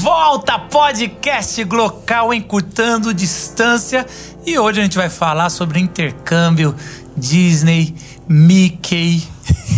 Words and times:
volta, 0.00 0.58
podcast 0.58 1.62
Glocal 1.64 2.32
encurtando 2.32 3.12
distância. 3.12 4.06
E 4.46 4.58
hoje 4.58 4.80
a 4.80 4.82
gente 4.82 4.96
vai 4.96 5.10
falar 5.10 5.50
sobre 5.50 5.78
intercâmbio 5.78 6.74
Disney, 7.14 7.94
Mickey. 8.26 9.22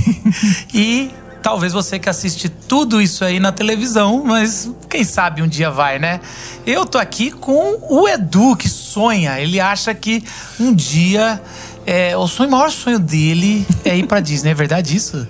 e 0.72 1.10
talvez 1.42 1.72
você 1.72 1.98
que 1.98 2.08
assiste 2.08 2.48
tudo 2.48 3.02
isso 3.02 3.24
aí 3.24 3.40
na 3.40 3.50
televisão, 3.50 4.22
mas 4.24 4.70
quem 4.88 5.02
sabe 5.02 5.42
um 5.42 5.48
dia 5.48 5.72
vai, 5.72 5.98
né? 5.98 6.20
Eu 6.64 6.86
tô 6.86 6.98
aqui 6.98 7.32
com 7.32 7.80
o 7.90 8.08
Edu, 8.08 8.54
que 8.54 8.68
sonha. 8.68 9.40
Ele 9.40 9.58
acha 9.58 9.92
que 9.92 10.22
um 10.60 10.72
dia. 10.72 11.42
É, 11.84 12.16
o 12.16 12.28
sonho, 12.28 12.48
o 12.48 12.52
maior 12.52 12.70
sonho 12.70 13.00
dele 13.00 13.66
é 13.84 13.96
ir 13.96 14.06
pra 14.06 14.20
Disney. 14.20 14.52
É 14.52 14.54
verdade 14.54 14.94
isso? 14.94 15.26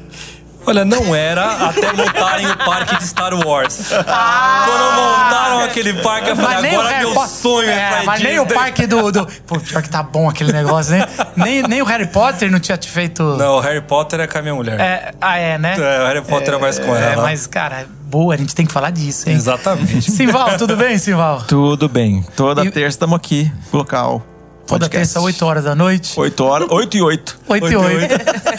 Olha, 0.67 0.85
não 0.85 1.15
era 1.15 1.69
até 1.69 1.93
montarem 1.93 2.47
o 2.51 2.57
parque 2.57 2.97
de 2.97 3.07
Star 3.07 3.35
Wars. 3.35 3.93
Ah, 4.07 4.65
Quando 4.67 4.95
montaram 4.95 5.61
aquele 5.61 5.95
parque, 5.95 6.31
eu 6.31 6.37
falei, 6.37 6.75
agora 6.75 6.99
meu 6.99 7.15
po 7.15 7.27
sonho 7.27 7.69
é, 7.69 7.73
é 7.73 7.89
pra 7.89 8.05
Mas 8.05 8.23
nem 8.23 8.39
o 8.39 8.47
parque 8.47 8.87
do, 8.87 9.11
do... 9.11 9.27
Pô, 9.47 9.59
pior 9.59 9.83
que 9.83 9.91
tá 9.91 10.03
bom 10.03 10.29
aquele 10.29 10.53
negócio, 10.53 10.93
né? 10.93 11.07
nem, 11.37 11.63
nem 11.63 11.83
o 11.83 11.85
Harry 11.85 12.07
Potter 12.07 12.51
não 12.51 12.61
tinha 12.61 12.77
te 12.77 12.89
feito... 12.89 13.23
Não, 13.23 13.57
o 13.57 13.61
Harry 13.61 13.81
Potter 13.81 14.21
é 14.21 14.27
com 14.27 14.39
a 14.39 14.43
minha 14.43 14.55
mulher. 14.55 14.81
É, 14.81 15.13
ah, 15.21 15.39
é, 15.39 15.59
né? 15.59 15.75
É, 15.77 16.03
o 16.03 16.07
Harry 16.07 16.23
Potter 16.23 16.55
é, 16.55 16.57
é 16.57 16.61
mais 16.61 16.79
com 16.79 16.95
ela. 16.95 17.13
É, 17.13 17.17
mas, 17.17 17.47
cara, 17.47 17.87
boa, 18.05 18.35
a 18.35 18.37
gente 18.37 18.55
tem 18.55 18.67
que 18.67 18.73
falar 18.73 18.91
disso, 18.91 19.29
hein? 19.29 19.35
Exatamente. 19.35 20.11
Simval, 20.11 20.57
tudo 20.57 20.77
bem, 20.77 20.99
Simval? 20.99 21.43
Tudo 21.43 21.89
bem. 21.89 22.25
Toda 22.37 22.65
e... 22.65 22.71
terça 22.71 22.89
estamos 22.89 23.17
aqui, 23.17 23.51
local. 23.73 24.32
Toda 24.67 24.89
terça, 24.89 25.21
8 25.21 25.45
horas 25.45 25.65
da 25.65 25.75
noite. 25.75 26.13
8 26.19 26.45
horas, 26.45 26.69
8 26.71 26.97
e 26.97 27.03
8. 27.03 27.39
8 27.49 27.67
e 27.73 27.77
8. 27.77 28.15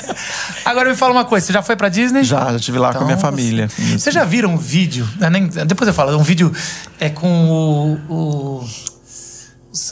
Agora 0.65 0.89
me 0.89 0.95
fala 0.95 1.13
uma 1.13 1.25
coisa, 1.25 1.45
você 1.45 1.53
já 1.53 1.61
foi 1.61 1.75
pra 1.75 1.89
Disney? 1.89 2.23
Já, 2.23 2.51
já 2.51 2.57
estive 2.57 2.77
lá 2.77 2.89
então, 2.89 2.99
com 2.99 3.05
a 3.05 3.07
minha 3.07 3.17
família. 3.17 3.67
Vocês 3.67 4.13
já 4.13 4.23
viram 4.23 4.51
um 4.51 4.57
vídeo? 4.57 5.07
Né, 5.17 5.29
depois 5.65 5.87
eu 5.87 5.93
falo, 5.93 6.17
um 6.17 6.23
vídeo 6.23 6.51
é 6.99 7.09
com 7.09 7.97
o, 8.09 8.13
o, 8.13 8.65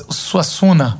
o 0.07 0.13
Suassuna 0.13 0.99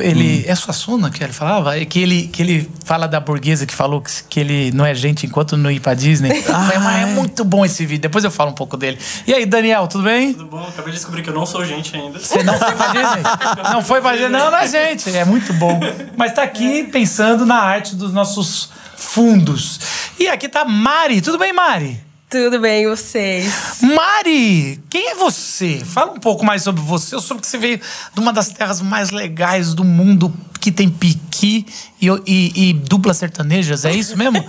ele 0.00 0.44
hum. 0.46 0.50
é 0.50 0.54
Suassuna 0.54 1.10
que 1.10 1.22
ele 1.22 1.32
falava, 1.32 1.78
é 1.78 1.84
que 1.84 2.00
ele 2.00 2.28
que 2.28 2.42
ele 2.42 2.70
fala 2.84 3.06
da 3.06 3.20
burguesa 3.20 3.66
que 3.66 3.74
falou 3.74 4.00
que, 4.00 4.10
que 4.28 4.40
ele 4.40 4.70
não 4.72 4.84
é 4.84 4.94
gente 4.94 5.26
enquanto 5.26 5.56
não 5.56 5.70
ir 5.70 5.80
para 5.80 5.94
Disney. 5.94 6.30
ah, 6.52 6.70
é, 6.72 6.78
mas 6.78 7.02
é 7.02 7.06
muito 7.06 7.44
bom 7.44 7.64
esse 7.64 7.84
vídeo. 7.84 8.02
Depois 8.02 8.24
eu 8.24 8.30
falo 8.30 8.50
um 8.50 8.54
pouco 8.54 8.76
dele. 8.76 8.98
E 9.26 9.34
aí, 9.34 9.46
Daniel, 9.46 9.86
tudo 9.86 10.04
bem? 10.04 10.32
Tudo 10.32 10.46
bom. 10.46 10.62
Acabei 10.62 10.92
de 10.92 10.98
descobrir 10.98 11.22
que 11.22 11.30
eu 11.30 11.34
não 11.34 11.46
sou 11.46 11.64
gente 11.64 11.96
ainda. 11.96 12.18
Você 12.18 12.42
não 12.42 12.58
foi 12.58 12.72
para 12.74 12.86
Disney? 12.92 13.22
não 13.72 13.82
foi 13.82 14.00
para 14.00 14.16
Disney? 14.16 14.28
Não, 14.30 14.50
não 14.50 14.58
é 14.58 14.68
gente. 14.68 15.16
É 15.16 15.24
muito 15.24 15.52
bom. 15.54 15.80
Mas 16.16 16.32
tá 16.32 16.42
aqui 16.42 16.84
pensando 16.84 17.44
na 17.44 17.56
arte 17.56 17.94
dos 17.94 18.12
nossos 18.12 18.70
fundos. 18.96 19.80
E 20.18 20.28
aqui 20.28 20.48
tá 20.48 20.64
Mari. 20.64 21.20
Tudo 21.20 21.38
bem, 21.38 21.52
Mari? 21.52 22.07
Tudo 22.30 22.60
bem, 22.60 22.86
vocês? 22.86 23.78
Mari, 23.80 24.78
quem 24.90 25.12
é 25.12 25.14
você? 25.14 25.80
Fala 25.82 26.12
um 26.12 26.20
pouco 26.20 26.44
mais 26.44 26.62
sobre 26.62 26.82
você. 26.82 27.14
Eu 27.14 27.20
soube 27.20 27.40
que 27.40 27.46
você 27.46 27.56
veio 27.56 27.80
de 28.12 28.20
uma 28.20 28.34
das 28.34 28.50
terras 28.50 28.82
mais 28.82 29.08
legais 29.08 29.72
do 29.72 29.82
mundo, 29.82 30.30
que 30.60 30.72
tem 30.72 30.88
piqui 30.88 31.66
e, 32.00 32.08
e, 32.26 32.70
e 32.70 32.72
duplas 32.72 33.16
sertanejas, 33.16 33.84
é 33.84 33.92
isso 33.92 34.16
mesmo? 34.16 34.44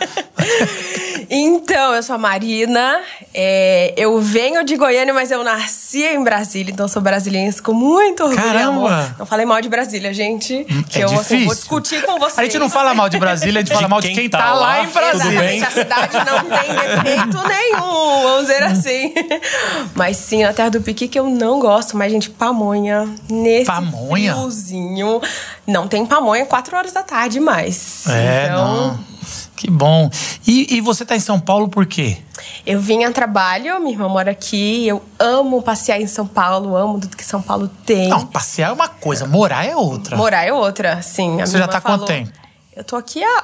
então, 1.29 1.93
eu 1.93 2.03
sou 2.03 2.15
a 2.15 2.17
Marina, 2.17 2.99
é, 3.33 3.93
eu 3.97 4.19
venho 4.19 4.63
de 4.63 4.75
Goiânia, 4.75 5.13
mas 5.13 5.31
eu 5.31 5.43
nasci 5.43 6.03
em 6.03 6.23
Brasília, 6.23 6.71
então 6.71 6.87
sou 6.87 7.01
brasiliense 7.01 7.61
com 7.61 7.73
muito 7.73 8.23
orgulho 8.23 8.41
Caramba! 8.41 9.15
Não 9.17 9.25
falei 9.25 9.45
mal 9.45 9.61
de 9.61 9.69
Brasília, 9.69 10.13
gente, 10.13 10.65
hum, 10.69 10.83
que 10.83 10.99
é 10.99 11.05
eu 11.05 11.19
assim, 11.19 11.45
vou 11.45 11.55
discutir 11.55 12.03
com 12.03 12.19
vocês. 12.19 12.39
A 12.39 12.43
gente 12.43 12.59
não 12.59 12.69
fala 12.69 12.93
mal 12.93 13.09
de 13.09 13.17
Brasília, 13.17 13.61
a 13.61 13.63
gente 13.63 13.73
fala 13.73 13.87
mal 13.87 14.01
de 14.01 14.09
quem 14.09 14.29
tá, 14.29 14.37
tá 14.37 14.53
lá, 14.53 14.83
em 14.83 14.87
Brasília. 14.87 15.55
Exatamente, 15.55 15.63
a 15.63 15.71
cidade 15.71 16.17
não 16.17 16.39
tem 16.45 16.75
defeito 16.75 17.47
nenhum, 17.47 18.23
vamos 18.23 18.41
dizer 18.41 18.63
assim. 18.63 19.13
Mas 19.95 20.17
sim, 20.17 20.43
na 20.43 20.53
terra 20.53 20.69
do 20.69 20.81
piqui 20.81 21.07
que 21.07 21.19
eu 21.19 21.29
não 21.29 21.59
gosto, 21.59 21.97
mas 21.97 22.11
gente, 22.11 22.29
pamonha, 22.29 23.07
nesse 23.29 23.65
pamonha? 23.65 24.33
friozinho, 24.33 25.21
não 25.65 25.87
tem 25.87 25.98
pamonha 26.05 26.45
quatro 26.45 26.75
horas 26.75 26.91
da 26.91 27.03
tarde 27.03 27.39
mais. 27.39 28.07
É, 28.07 28.45
então... 28.45 28.87
Não. 28.87 29.09
Que 29.59 29.69
bom. 29.69 30.09
E, 30.47 30.77
e 30.77 30.79
você 30.79 31.03
está 31.03 31.17
em 31.17 31.19
São 31.19 31.37
Paulo 31.37 31.67
por 31.67 31.85
quê? 31.85 32.17
Eu 32.65 32.79
vim 32.79 33.03
a 33.03 33.11
trabalho, 33.11 33.77
minha 33.81 33.91
irmã 33.91 34.07
mora 34.07 34.31
aqui, 34.31 34.87
eu 34.87 35.03
amo 35.19 35.61
passear 35.61 35.99
em 35.99 36.07
São 36.07 36.25
Paulo, 36.25 36.77
amo 36.77 36.97
tudo 36.97 37.17
que 37.17 37.25
São 37.25 37.41
Paulo 37.41 37.69
tem. 37.85 38.07
Não, 38.07 38.25
passear 38.25 38.69
é 38.69 38.73
uma 38.73 38.87
coisa, 38.87 39.27
morar 39.27 39.65
é 39.65 39.75
outra. 39.75 40.15
Morar 40.15 40.45
é 40.45 40.53
outra, 40.53 41.01
sim. 41.01 41.41
A 41.41 41.45
você 41.45 41.57
já 41.57 41.65
está 41.65 41.81
quanto 41.81 42.05
tempo? 42.05 42.31
Eu 42.73 42.85
tô 42.85 42.95
aqui 42.95 43.21
há 43.21 43.43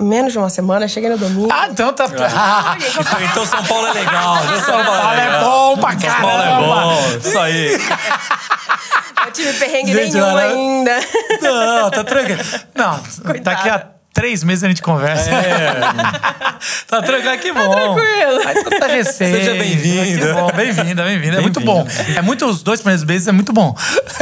menos 0.00 0.32
de 0.32 0.38
uma 0.38 0.50
semana, 0.50 0.88
cheguei 0.88 1.08
no 1.08 1.16
domingo. 1.16 1.48
Ah, 1.52 1.68
então 1.70 1.92
tá. 1.92 2.06
Ah, 2.34 2.76
então 3.22 3.46
São 3.46 3.62
Paulo 3.64 3.86
é 3.86 3.92
legal. 3.92 4.38
São 4.64 4.84
Paulo 4.84 5.12
é, 5.12 5.26
é 5.26 5.40
bom 5.40 5.76
pra 5.78 5.94
caramba. 5.94 6.10
São 6.10 6.20
Paulo 6.20 6.42
é 6.42 6.66
bom. 6.66 7.18
Isso 7.18 7.38
aí. 7.38 7.78
Não 9.24 9.30
tive 9.32 9.52
perrengue 9.54 9.92
Gente, 9.92 10.14
nenhum 10.14 10.36
ainda. 10.36 11.00
Não, 11.40 11.90
tá 11.90 12.04
tranquilo. 12.04 12.40
Não, 12.74 12.98
Coitado. 12.98 13.42
daqui 13.42 13.68
a 13.68 13.92
três 14.12 14.44
meses 14.44 14.62
a 14.62 14.68
gente 14.68 14.82
conversa. 14.82 15.30
É. 15.30 15.80
tá 16.86 17.02
tranquilo, 17.02 17.38
que 17.38 17.52
bom. 17.52 17.68
Tá 17.68 17.80
tranquilo. 17.80 18.42
Aí 18.46 18.78
tá 18.78 18.86
recente. 18.86 19.38
Seja 19.38 19.54
bem-vinda. 19.54 20.52
Bem-vinda, 20.54 21.04
bem-vinda. 21.04 21.36
É 21.38 21.40
muito 21.40 21.60
bom. 21.60 21.86
É 22.14 22.22
muito, 22.22 22.46
os 22.46 22.62
dois 22.62 22.80
primeiros 22.80 23.04
meses 23.04 23.26
é 23.26 23.32
muito 23.32 23.52
bom. 23.52 23.74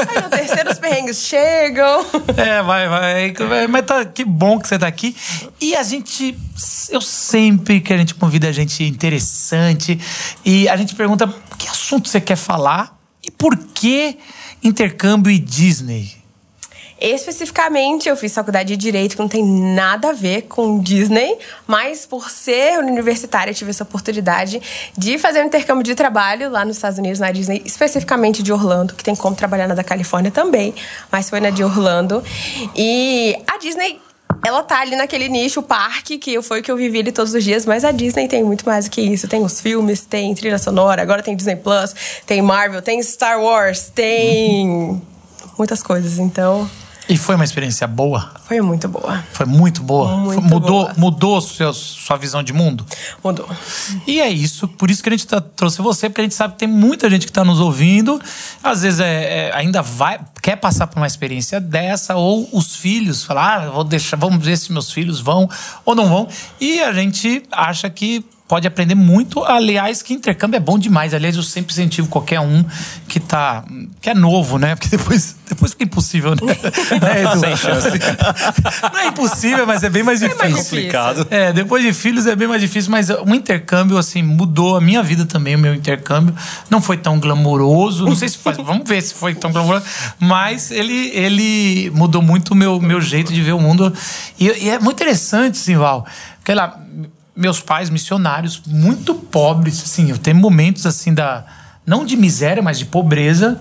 Aí 0.08 0.22
no 0.22 0.28
terceiro 0.28 0.70
os 0.70 0.78
perrengues 0.78 1.18
chegam. 1.18 2.06
É, 2.36 2.62
vai, 2.62 2.88
vai. 2.88 3.66
Mas 3.68 3.84
tá, 3.84 4.04
que 4.04 4.24
bom 4.24 4.58
que 4.58 4.68
você 4.68 4.78
tá 4.78 4.86
aqui. 4.86 5.16
E 5.60 5.74
a 5.74 5.82
gente, 5.82 6.36
eu 6.90 7.00
sempre 7.00 7.80
que 7.80 7.92
a 7.92 7.96
gente 7.96 8.14
convida 8.14 8.48
a 8.48 8.52
gente 8.52 8.84
interessante 8.84 9.98
e 10.44 10.68
a 10.68 10.76
gente 10.76 10.94
pergunta 10.94 11.28
que 11.58 11.68
assunto 11.68 12.08
você 12.08 12.20
quer 12.20 12.36
falar 12.36 12.99
e 13.22 13.30
por 13.30 13.56
que 13.56 14.16
intercâmbio 14.62 15.30
e 15.30 15.38
Disney? 15.38 16.20
Especificamente, 17.00 18.10
eu 18.10 18.16
fiz 18.16 18.34
faculdade 18.34 18.68
de 18.68 18.76
Direito, 18.76 19.16
que 19.16 19.22
não 19.22 19.28
tem 19.28 19.42
nada 19.42 20.10
a 20.10 20.12
ver 20.12 20.42
com 20.42 20.78
Disney, 20.78 21.38
mas 21.66 22.04
por 22.04 22.28
ser 22.28 22.78
universitária, 22.78 23.54
tive 23.54 23.70
essa 23.70 23.84
oportunidade 23.84 24.60
de 24.96 25.16
fazer 25.16 25.42
um 25.42 25.46
intercâmbio 25.46 25.82
de 25.82 25.94
trabalho 25.94 26.50
lá 26.50 26.62
nos 26.62 26.76
Estados 26.76 26.98
Unidos, 26.98 27.18
na 27.18 27.32
Disney, 27.32 27.62
especificamente 27.64 28.42
de 28.42 28.52
Orlando, 28.52 28.94
que 28.94 29.02
tem 29.02 29.16
como 29.16 29.34
trabalhar 29.34 29.66
na 29.66 29.74
da 29.74 29.82
Califórnia 29.82 30.30
também, 30.30 30.74
mas 31.10 31.30
foi 31.30 31.40
na 31.40 31.48
de 31.48 31.64
Orlando. 31.64 32.22
E 32.76 33.34
a 33.46 33.56
Disney 33.56 33.98
ela 34.44 34.62
tá 34.62 34.80
ali 34.80 34.96
naquele 34.96 35.28
nicho, 35.28 35.60
o 35.60 35.62
parque, 35.62 36.18
que 36.18 36.40
foi 36.42 36.60
o 36.60 36.62
que 36.62 36.70
eu 36.70 36.76
vivi 36.76 37.00
ali 37.00 37.12
todos 37.12 37.34
os 37.34 37.44
dias, 37.44 37.66
mas 37.66 37.84
a 37.84 37.92
Disney 37.92 38.28
tem 38.28 38.42
muito 38.42 38.64
mais 38.64 38.86
do 38.86 38.90
que 38.90 39.00
isso. 39.00 39.28
Tem 39.28 39.42
os 39.42 39.60
filmes, 39.60 40.00
tem 40.02 40.34
trilha 40.34 40.58
sonora, 40.58 41.02
agora 41.02 41.22
tem 41.22 41.36
Disney 41.36 41.56
Plus, 41.56 41.94
tem 42.26 42.40
Marvel, 42.40 42.82
tem 42.82 43.02
Star 43.02 43.40
Wars, 43.40 43.90
tem 43.94 45.00
muitas 45.58 45.82
coisas. 45.82 46.18
Então, 46.18 46.68
e 47.10 47.16
foi 47.16 47.34
uma 47.34 47.44
experiência 47.44 47.88
boa? 47.88 48.30
Foi 48.46 48.60
muito 48.60 48.86
boa. 48.88 49.24
Foi 49.32 49.44
muito 49.44 49.82
boa? 49.82 50.16
Muito 50.16 50.40
mudou 50.42 50.84
boa. 50.84 50.94
mudou 50.96 51.40
sua, 51.40 51.72
sua 51.72 52.16
visão 52.16 52.40
de 52.40 52.52
mundo? 52.52 52.86
Mudou. 53.22 53.48
E 54.06 54.20
é 54.20 54.30
isso, 54.30 54.68
por 54.68 54.88
isso 54.88 55.02
que 55.02 55.08
a 55.08 55.12
gente 55.12 55.26
tá, 55.26 55.40
trouxe 55.40 55.82
você, 55.82 56.08
porque 56.08 56.20
a 56.20 56.24
gente 56.24 56.36
sabe 56.36 56.52
que 56.54 56.60
tem 56.60 56.68
muita 56.68 57.10
gente 57.10 57.26
que 57.26 57.30
está 57.32 57.44
nos 57.44 57.58
ouvindo, 57.58 58.20
às 58.62 58.82
vezes 58.82 59.00
é, 59.00 59.48
é, 59.48 59.56
ainda 59.56 59.82
vai, 59.82 60.20
quer 60.40 60.54
passar 60.54 60.86
por 60.86 60.98
uma 60.98 61.06
experiência 61.06 61.60
dessa, 61.60 62.14
ou 62.14 62.48
os 62.52 62.76
filhos, 62.76 63.24
falar, 63.24 63.66
ah, 63.66 63.70
vou 63.70 63.82
deixar, 63.82 64.16
vamos 64.16 64.44
ver 64.44 64.56
se 64.56 64.72
meus 64.72 64.92
filhos 64.92 65.20
vão 65.20 65.50
ou 65.84 65.96
não 65.96 66.08
vão. 66.08 66.28
E 66.60 66.80
a 66.80 66.92
gente 66.92 67.42
acha 67.50 67.90
que 67.90 68.24
pode 68.50 68.66
aprender 68.66 68.96
muito. 68.96 69.44
Aliás, 69.44 70.02
que 70.02 70.12
intercâmbio 70.12 70.56
é 70.56 70.60
bom 70.60 70.76
demais. 70.76 71.14
Aliás, 71.14 71.36
eu 71.36 71.42
sempre 71.44 71.72
incentivo 71.72 72.08
qualquer 72.08 72.40
um 72.40 72.64
que 73.06 73.20
tá. 73.20 73.64
que 74.00 74.10
é 74.10 74.14
novo, 74.14 74.58
né? 74.58 74.74
Porque 74.74 74.96
depois, 74.96 75.36
depois 75.48 75.70
fica 75.70 75.84
impossível, 75.84 76.32
né? 76.32 76.36
né 77.00 77.36
Sem 77.36 77.56
chance. 77.56 77.88
Não 78.92 78.98
é 78.98 79.06
impossível, 79.06 79.64
mas 79.68 79.84
é 79.84 79.88
bem 79.88 80.02
mais 80.02 80.18
difícil. 80.18 80.44
É 80.44 80.48
mais 80.48 80.64
complicado. 80.64 81.28
É, 81.30 81.52
depois 81.52 81.84
de 81.84 81.92
filhos 81.92 82.26
é 82.26 82.34
bem 82.34 82.48
mais 82.48 82.60
difícil, 82.60 82.90
mas 82.90 83.08
um 83.08 83.36
intercâmbio, 83.36 83.96
assim, 83.96 84.20
mudou 84.20 84.76
a 84.76 84.80
minha 84.80 85.00
vida 85.00 85.24
também, 85.24 85.54
o 85.54 85.58
meu 85.60 85.72
intercâmbio. 85.72 86.34
Não 86.68 86.82
foi 86.82 86.96
tão 86.96 87.20
glamouroso. 87.20 88.04
Não 88.04 88.16
sei 88.16 88.30
se 88.30 88.36
foi. 88.36 88.52
vamos 88.54 88.88
ver 88.88 89.00
se 89.00 89.14
foi 89.14 89.32
tão 89.32 89.52
glamouroso. 89.52 89.84
Mas 90.18 90.72
ele, 90.72 91.12
ele 91.14 91.90
mudou 91.90 92.20
muito 92.20 92.50
o 92.50 92.56
meu, 92.56 92.80
meu 92.80 93.00
jeito 93.00 93.32
de 93.32 93.40
ver 93.42 93.52
o 93.52 93.60
mundo. 93.60 93.94
E, 94.40 94.48
e 94.64 94.70
é 94.70 94.80
muito 94.80 95.00
interessante, 95.00 95.56
Simval. 95.56 96.04
Porque 96.38 96.52
lá 96.52 96.80
meus 97.40 97.60
pais 97.60 97.88
missionários 97.88 98.60
muito 98.66 99.14
pobres, 99.14 99.82
assim, 99.82 100.10
eu 100.10 100.18
tenho 100.18 100.36
momentos 100.36 100.84
assim 100.84 101.14
da 101.14 101.44
não 101.86 102.04
de 102.04 102.16
miséria, 102.16 102.62
mas 102.62 102.78
de 102.78 102.84
pobreza. 102.84 103.58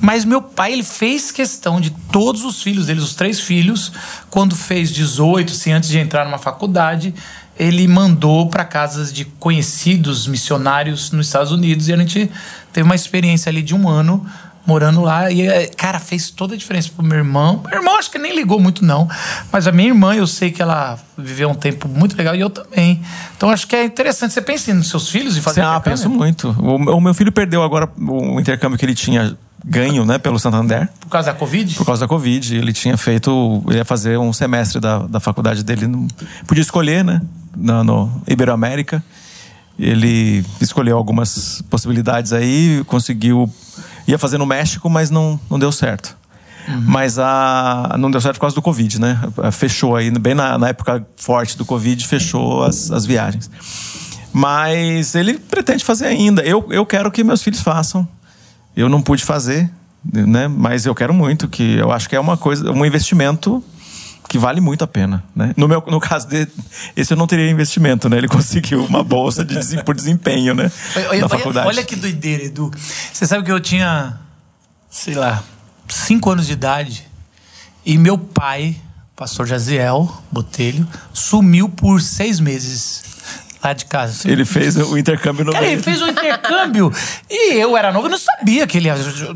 Mas 0.00 0.24
meu 0.24 0.42
pai, 0.42 0.72
ele 0.72 0.82
fez 0.82 1.30
questão 1.30 1.80
de 1.80 1.90
todos 1.90 2.42
os 2.42 2.62
filhos 2.62 2.86
deles, 2.86 3.04
os 3.04 3.14
três 3.14 3.38
filhos, 3.38 3.92
quando 4.30 4.56
fez 4.56 4.90
18, 4.90 5.52
assim, 5.52 5.72
antes 5.72 5.88
de 5.88 5.98
entrar 5.98 6.24
numa 6.24 6.38
faculdade, 6.38 7.14
ele 7.56 7.86
mandou 7.86 8.48
para 8.48 8.64
casas 8.64 9.12
de 9.12 9.24
conhecidos 9.24 10.26
missionários 10.26 11.12
nos 11.12 11.26
Estados 11.26 11.52
Unidos 11.52 11.88
e 11.88 11.92
a 11.92 11.96
gente 11.96 12.30
teve 12.72 12.84
uma 12.84 12.94
experiência 12.94 13.50
ali 13.50 13.62
de 13.62 13.74
um 13.74 13.88
ano 13.88 14.26
morando 14.68 15.00
lá. 15.00 15.30
E, 15.30 15.40
é, 15.40 15.66
cara, 15.66 15.98
fez 15.98 16.30
toda 16.30 16.54
a 16.54 16.58
diferença 16.58 16.90
pro 16.94 17.02
meu 17.02 17.16
irmão. 17.16 17.62
Meu 17.64 17.78
irmão 17.78 17.98
acho 17.98 18.10
que 18.10 18.18
nem 18.18 18.36
ligou 18.36 18.60
muito, 18.60 18.84
não. 18.84 19.08
Mas 19.50 19.66
a 19.66 19.72
minha 19.72 19.88
irmã, 19.88 20.14
eu 20.14 20.26
sei 20.26 20.50
que 20.50 20.60
ela 20.60 20.98
viveu 21.16 21.48
um 21.48 21.54
tempo 21.54 21.88
muito 21.88 22.14
legal 22.14 22.36
e 22.36 22.40
eu 22.40 22.50
também. 22.50 23.00
Então 23.34 23.48
acho 23.48 23.66
que 23.66 23.74
é 23.74 23.86
interessante. 23.86 24.34
Você 24.34 24.42
pensa 24.42 24.74
nos 24.74 24.90
seus 24.90 25.08
filhos 25.08 25.38
e 25.38 25.40
fazer 25.40 25.62
Ah, 25.62 25.80
penso 25.80 26.10
muito. 26.10 26.50
O, 26.60 26.76
o 26.96 27.00
meu 27.00 27.14
filho 27.14 27.32
perdeu 27.32 27.62
agora 27.62 27.88
o 27.98 28.38
intercâmbio 28.38 28.78
que 28.78 28.84
ele 28.84 28.94
tinha 28.94 29.34
ganho, 29.64 30.04
né, 30.04 30.18
pelo 30.18 30.38
Santander. 30.38 30.86
Por 31.00 31.08
causa 31.08 31.32
da 31.32 31.38
Covid? 31.38 31.74
Por 31.74 31.86
causa 31.86 32.02
da 32.02 32.08
Covid. 32.08 32.54
Ele 32.54 32.72
tinha 32.74 32.98
feito. 32.98 33.64
Ele 33.68 33.78
ia 33.78 33.86
fazer 33.86 34.18
um 34.18 34.34
semestre 34.34 34.80
da, 34.80 34.98
da 34.98 35.18
faculdade 35.18 35.64
dele. 35.64 35.86
Não, 35.86 36.06
podia 36.46 36.62
escolher, 36.62 37.02
né? 37.02 37.22
No, 37.56 37.82
no 37.82 38.22
Iberoamérica. 38.28 39.02
Ele 39.78 40.44
escolheu 40.60 40.98
algumas 40.98 41.62
possibilidades 41.70 42.34
aí, 42.34 42.82
conseguiu. 42.86 43.50
Ia 44.08 44.18
fazer 44.18 44.38
no 44.38 44.46
México, 44.46 44.88
mas 44.88 45.10
não, 45.10 45.38
não 45.50 45.58
deu 45.58 45.70
certo. 45.70 46.16
Uhum. 46.66 46.82
Mas 46.86 47.18
a, 47.18 47.94
não 47.98 48.10
deu 48.10 48.20
certo 48.20 48.36
por 48.36 48.40
causa 48.40 48.56
do 48.56 48.62
Covid, 48.62 49.00
né? 49.00 49.20
Fechou 49.52 49.94
aí, 49.94 50.10
bem 50.10 50.34
na, 50.34 50.58
na 50.58 50.68
época 50.68 51.06
forte 51.16 51.56
do 51.56 51.64
Covid, 51.64 52.06
fechou 52.06 52.64
as, 52.64 52.90
as 52.90 53.06
viagens. 53.06 53.50
Mas 54.32 55.14
ele 55.14 55.38
pretende 55.38 55.84
fazer 55.84 56.06
ainda. 56.06 56.42
Eu, 56.42 56.66
eu 56.70 56.84
quero 56.84 57.10
que 57.10 57.22
meus 57.22 57.42
filhos 57.42 57.60
façam. 57.60 58.06
Eu 58.74 58.88
não 58.88 59.02
pude 59.02 59.24
fazer, 59.24 59.70
né? 60.04 60.48
Mas 60.48 60.86
eu 60.86 60.94
quero 60.94 61.12
muito, 61.12 61.48
que 61.48 61.76
eu 61.76 61.92
acho 61.92 62.08
que 62.08 62.16
é 62.16 62.20
uma 62.20 62.36
coisa, 62.36 62.70
um 62.70 62.84
investimento 62.84 63.62
que 64.28 64.38
vale 64.38 64.60
muito 64.60 64.84
a 64.84 64.86
pena, 64.86 65.24
né? 65.34 65.54
No 65.56 65.66
meu 65.66 65.82
no 65.86 65.98
caso 65.98 66.28
dele, 66.28 66.50
esse 66.94 67.12
eu 67.12 67.16
não 67.16 67.26
teria 67.26 67.50
investimento, 67.50 68.08
né? 68.08 68.18
Ele 68.18 68.28
conseguiu 68.28 68.84
uma 68.84 69.02
bolsa 69.02 69.44
de, 69.44 69.82
por 69.82 69.94
desempenho, 69.94 70.54
né? 70.54 70.70
Olha, 71.08 71.20
na 71.22 71.28
faculdade. 71.28 71.66
Olha, 71.66 71.78
olha 71.78 71.84
que 71.84 71.96
doideira, 71.96 72.44
Edu. 72.44 72.70
Você 73.12 73.26
sabe 73.26 73.44
que 73.44 73.50
eu 73.50 73.58
tinha, 73.58 74.18
sei 74.90 75.14
lá, 75.14 75.42
cinco 75.88 76.30
anos 76.30 76.46
de 76.46 76.52
idade 76.52 77.08
e 77.84 77.96
meu 77.96 78.18
pai, 78.18 78.76
pastor 79.16 79.46
Jaziel 79.46 80.22
Botelho, 80.30 80.86
sumiu 81.12 81.68
por 81.68 82.02
seis 82.02 82.38
meses 82.38 83.07
lá 83.62 83.72
de 83.72 83.84
casa. 83.84 84.30
Ele 84.30 84.44
fez 84.44 84.76
o 84.76 84.96
intercâmbio 84.96 85.44
no 85.44 85.52
Cara, 85.52 85.66
ele 85.66 85.82
fez 85.82 86.00
o 86.00 86.06
intercâmbio. 86.06 86.92
e 87.28 87.54
eu 87.54 87.76
era 87.76 87.92
novo, 87.92 88.06
eu 88.06 88.10
não 88.10 88.18
sabia 88.18 88.66
que 88.66 88.78
ele. 88.78 88.88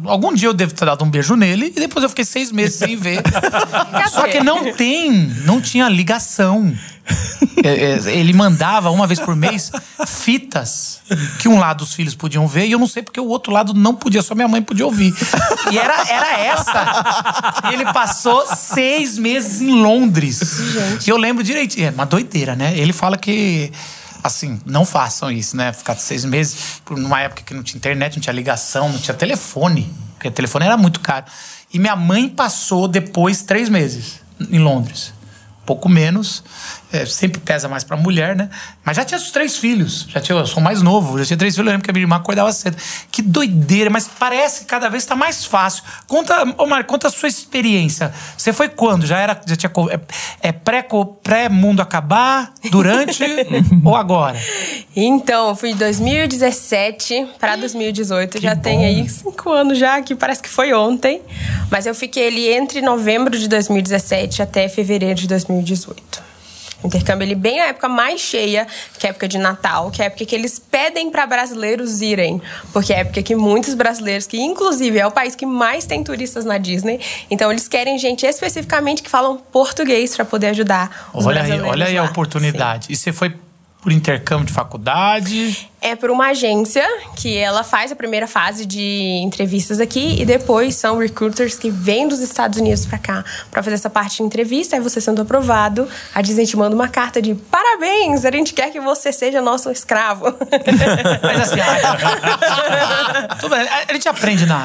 Algum 0.04 0.32
dia 0.34 0.48
eu 0.48 0.54
devo 0.54 0.74
ter 0.74 0.84
dado 0.84 1.04
um 1.04 1.10
beijo 1.10 1.36
nele 1.36 1.72
e 1.76 1.80
depois 1.80 2.02
eu 2.02 2.08
fiquei 2.08 2.24
seis 2.24 2.52
meses 2.52 2.76
sem 2.76 2.96
ver. 2.96 3.22
Só 4.10 4.26
que 4.28 4.40
não 4.40 4.72
tem, 4.72 5.10
não 5.44 5.60
tinha 5.60 5.88
ligação. 5.88 6.72
É, 7.64 7.92
é, 7.92 8.16
ele 8.16 8.32
mandava 8.32 8.90
uma 8.90 9.06
vez 9.06 9.20
por 9.20 9.36
mês 9.36 9.70
fitas 10.04 11.00
que 11.38 11.48
um 11.48 11.60
lado 11.60 11.84
os 11.84 11.94
filhos 11.94 12.12
podiam 12.12 12.44
ver 12.48 12.66
e 12.66 12.72
eu 12.72 12.78
não 12.78 12.88
sei 12.88 13.04
porque 13.04 13.20
o 13.20 13.28
outro 13.28 13.52
lado 13.52 13.72
não 13.72 13.94
podia, 13.94 14.20
só 14.20 14.34
minha 14.34 14.48
mãe 14.48 14.60
podia 14.60 14.84
ouvir. 14.84 15.14
E 15.70 15.78
era, 15.78 16.08
era 16.08 16.40
essa. 16.40 17.70
E 17.70 17.74
ele 17.74 17.84
passou 17.92 18.44
seis 18.46 19.16
meses 19.16 19.60
em 19.60 19.70
Londres. 19.80 20.40
Gente. 20.40 21.06
E 21.06 21.10
eu 21.10 21.16
lembro 21.16 21.44
direitinho. 21.44 21.86
É 21.86 21.90
uma 21.90 22.04
doideira, 22.04 22.56
né? 22.56 22.76
Ele 22.76 22.92
fala 22.92 23.16
que 23.16 23.70
assim, 24.22 24.60
não 24.64 24.84
façam 24.84 25.30
isso, 25.30 25.56
né? 25.56 25.72
Ficar 25.72 25.96
seis 25.96 26.24
meses, 26.24 26.80
por 26.84 26.96
numa 26.96 27.20
época 27.20 27.42
que 27.42 27.54
não 27.54 27.62
tinha 27.62 27.78
internet, 27.78 28.16
não 28.16 28.22
tinha 28.22 28.32
ligação, 28.32 28.88
não 28.88 28.98
tinha 28.98 29.14
telefone, 29.14 29.92
porque 30.14 30.28
o 30.28 30.32
telefone 30.32 30.64
era 30.64 30.76
muito 30.76 31.00
caro. 31.00 31.26
E 31.72 31.78
minha 31.78 31.96
mãe 31.96 32.28
passou 32.28 32.86
depois 32.86 33.42
três 33.42 33.68
meses 33.68 34.20
em 34.50 34.58
Londres. 34.58 35.12
Pouco 35.64 35.88
menos 35.88 36.42
é, 36.92 37.06
sempre 37.06 37.40
pesa 37.40 37.68
mais 37.68 37.82
pra 37.82 37.96
mulher, 37.96 38.36
né? 38.36 38.50
Mas 38.84 38.96
já 38.96 39.04
tinha 39.04 39.18
os 39.18 39.30
três 39.30 39.56
filhos. 39.56 40.06
Já 40.10 40.20
tinha, 40.20 40.36
eu 40.36 40.46
sou 40.46 40.62
mais 40.62 40.82
novo, 40.82 41.18
já 41.18 41.24
tinha 41.24 41.36
três 41.36 41.54
filhos. 41.54 41.66
Eu 41.66 41.72
lembro 41.72 41.84
que 41.84 41.90
a 41.90 41.92
minha 41.92 42.04
irmã 42.04 42.16
acordava 42.16 42.52
cedo. 42.52 42.76
Que 43.10 43.22
doideira, 43.22 43.88
mas 43.88 44.06
parece 44.06 44.60
que 44.60 44.66
cada 44.66 44.90
vez 44.90 45.02
está 45.02 45.16
mais 45.16 45.44
fácil. 45.44 45.82
Conta, 46.06 46.54
Omar, 46.58 46.84
conta 46.84 47.08
a 47.08 47.10
sua 47.10 47.28
experiência. 47.28 48.12
Você 48.36 48.52
foi 48.52 48.68
quando? 48.68 49.06
Já 49.06 49.18
era. 49.18 49.40
Já 49.46 49.56
tinha. 49.56 49.72
É, 50.42 50.48
é 50.48 50.52
pré-mundo 50.52 51.76
pré 51.76 51.82
acabar? 51.82 52.52
Durante? 52.70 53.24
ou 53.84 53.96
agora? 53.96 54.38
Então, 54.94 55.48
eu 55.48 55.56
fui 55.56 55.72
de 55.72 55.78
2017 55.78 57.28
para 57.40 57.56
2018. 57.56 58.36
Que 58.36 58.42
já 58.42 58.54
bom. 58.54 58.60
tem 58.60 58.84
aí 58.84 59.08
cinco 59.08 59.50
anos 59.50 59.78
já, 59.78 60.02
que 60.02 60.14
parece 60.14 60.42
que 60.42 60.48
foi 60.48 60.74
ontem. 60.74 61.22
Mas 61.70 61.86
eu 61.86 61.94
fiquei 61.94 62.28
ali 62.28 62.52
entre 62.52 62.82
novembro 62.82 63.38
de 63.38 63.48
2017 63.48 64.42
até 64.42 64.68
fevereiro 64.68 65.18
de 65.18 65.26
2018. 65.26 66.31
O 66.82 66.86
intercâmbio 66.86 67.24
ele 67.24 67.34
bem 67.34 67.60
a 67.60 67.66
época 67.68 67.88
mais 67.88 68.20
cheia, 68.20 68.66
que 68.98 69.06
é 69.06 69.10
a 69.10 69.10
época 69.10 69.28
de 69.28 69.38
Natal, 69.38 69.90
que 69.90 70.02
é 70.02 70.04
a 70.04 70.06
época 70.06 70.24
que 70.24 70.34
eles 70.34 70.58
pedem 70.58 71.10
para 71.10 71.26
brasileiros 71.26 72.00
irem, 72.00 72.40
porque 72.72 72.92
é 72.92 72.96
a 72.96 72.98
época 73.00 73.22
que 73.22 73.34
muitos 73.34 73.74
brasileiros, 73.74 74.26
que 74.26 74.40
inclusive 74.40 74.98
é 74.98 75.06
o 75.06 75.10
país 75.10 75.34
que 75.34 75.46
mais 75.46 75.86
tem 75.86 76.02
turistas 76.02 76.44
na 76.44 76.58
Disney, 76.58 77.00
então 77.30 77.50
eles 77.50 77.68
querem 77.68 77.98
gente 77.98 78.26
especificamente 78.26 79.02
que 79.02 79.10
falam 79.10 79.36
português 79.36 80.14
para 80.14 80.24
poder 80.24 80.48
ajudar 80.48 81.10
os 81.14 81.24
olha 81.24 81.40
brasileiros. 81.40 81.66
Aí, 81.66 81.70
olha 81.70 81.86
aí 81.86 81.94
lá. 81.94 82.02
a 82.02 82.04
oportunidade. 82.04 82.86
Sim. 82.86 82.92
E 82.92 82.96
você 82.96 83.12
foi 83.12 83.34
por 83.80 83.92
intercâmbio 83.92 84.46
de 84.46 84.52
faculdade? 84.52 85.68
É 85.84 85.96
por 85.96 86.12
uma 86.12 86.28
agência 86.28 86.86
que 87.16 87.36
ela 87.36 87.64
faz 87.64 87.90
a 87.90 87.96
primeira 87.96 88.28
fase 88.28 88.64
de 88.64 89.20
entrevistas 89.20 89.80
aqui 89.80 90.20
e 90.20 90.24
depois 90.24 90.76
são 90.76 90.96
recruiters 90.96 91.56
que 91.56 91.70
vêm 91.70 92.06
dos 92.06 92.20
Estados 92.20 92.60
Unidos 92.60 92.86
para 92.86 92.98
cá 92.98 93.24
para 93.50 93.64
fazer 93.64 93.74
essa 93.74 93.90
parte 93.90 94.18
de 94.18 94.22
entrevista. 94.22 94.76
Aí 94.76 94.82
você 94.82 95.00
sendo 95.00 95.22
aprovado, 95.22 95.88
a 96.14 96.22
Disney 96.22 96.46
te 96.46 96.56
manda 96.56 96.76
uma 96.76 96.86
carta 96.86 97.20
de 97.20 97.34
parabéns, 97.34 98.24
a 98.24 98.30
gente 98.30 98.54
quer 98.54 98.70
que 98.70 98.80
você 98.80 99.12
seja 99.12 99.42
nosso 99.42 99.72
escravo. 99.72 100.26
Mas 101.20 101.40
assim, 101.40 101.58
a, 101.60 103.38
a 103.88 103.92
gente 103.92 104.08
aprende 104.08 104.46
na, 104.46 104.64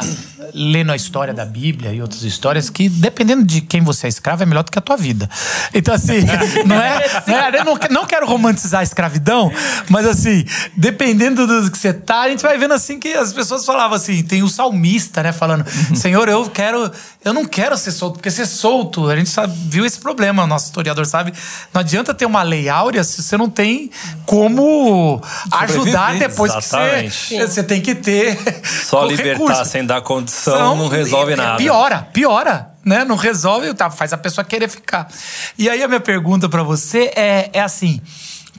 lendo 0.53 0.91
a 0.91 0.95
história 0.95 1.33
da 1.33 1.45
Bíblia 1.45 1.93
e 1.93 1.99
outras 1.99 2.21
histórias 2.21 2.69
que 2.69 2.87
dependendo 2.87 3.43
de 3.43 3.61
quem 3.61 3.81
você 3.81 4.05
é 4.05 4.09
escravo 4.09 4.43
é 4.43 4.45
melhor 4.45 4.63
do 4.63 4.71
que 4.71 4.77
a 4.77 4.83
tua 4.83 4.97
vida. 4.97 5.27
Então 5.73 5.95
assim, 5.95 6.19
não 6.63 6.75
é, 6.75 7.23
não 7.25 7.35
é 7.35 7.59
eu 7.59 7.65
não, 7.65 7.75
não 7.89 8.05
quero 8.05 8.27
romantizar 8.27 8.81
a 8.81 8.83
escravidão, 8.83 9.51
mas 9.89 10.05
assim, 10.05 10.45
dependendo 10.75 11.06
dependendo 11.07 11.47
do 11.47 11.71
que 11.71 11.77
você 11.77 11.93
tá, 11.93 12.21
a 12.21 12.29
gente 12.29 12.41
vai 12.41 12.57
vendo 12.57 12.73
assim 12.73 12.99
que 12.99 13.13
as 13.13 13.31
pessoas 13.31 13.65
falavam 13.65 13.95
assim, 13.95 14.21
tem 14.23 14.43
o 14.43 14.49
salmista, 14.49 15.23
né, 15.23 15.31
falando, 15.31 15.65
uhum. 15.65 15.95
Senhor, 15.95 16.27
eu 16.27 16.49
quero, 16.49 16.91
eu 17.23 17.33
não 17.33 17.45
quero 17.45 17.77
ser 17.77 17.91
solto, 17.91 18.15
porque 18.15 18.29
ser 18.29 18.45
solto, 18.45 19.09
a 19.09 19.15
gente 19.15 19.29
sabe, 19.29 19.53
viu 19.69 19.85
esse 19.85 19.99
problema, 19.99 20.43
o 20.43 20.47
nosso 20.47 20.65
historiador 20.65 21.05
sabe, 21.05 21.33
não 21.73 21.79
adianta 21.79 22.13
ter 22.13 22.25
uma 22.25 22.43
lei 22.43 22.67
áurea 22.67 23.03
se 23.03 23.23
você 23.23 23.37
não 23.37 23.49
tem 23.49 23.89
como 24.25 25.21
ajudar 25.51 26.17
depois 26.19 26.53
Exatamente. 26.53 27.27
que 27.29 27.37
você, 27.37 27.47
você 27.47 27.63
tem 27.63 27.81
que 27.81 27.95
ter 27.95 28.37
Só 28.63 29.05
libertar 29.05 29.39
recurso. 29.39 29.65
sem 29.65 29.85
dar 29.85 30.01
condição 30.01 30.59
não, 30.59 30.75
não 30.75 30.87
resolve 30.89 31.35
nada. 31.35 31.57
Piora, 31.57 32.07
piora. 32.11 32.71
Né? 32.85 33.03
Não 33.03 33.17
resolve, 33.17 33.73
tá, 33.73 33.89
faz 33.89 34.13
a 34.13 34.17
pessoa 34.17 34.45
querer 34.45 34.69
ficar. 34.69 35.09
E 35.57 35.69
aí 35.69 35.83
a 35.83 35.89
minha 35.89 35.99
pergunta 35.99 36.47
para 36.47 36.63
você 36.63 37.11
é, 37.17 37.49
é 37.51 37.59
assim: 37.59 38.01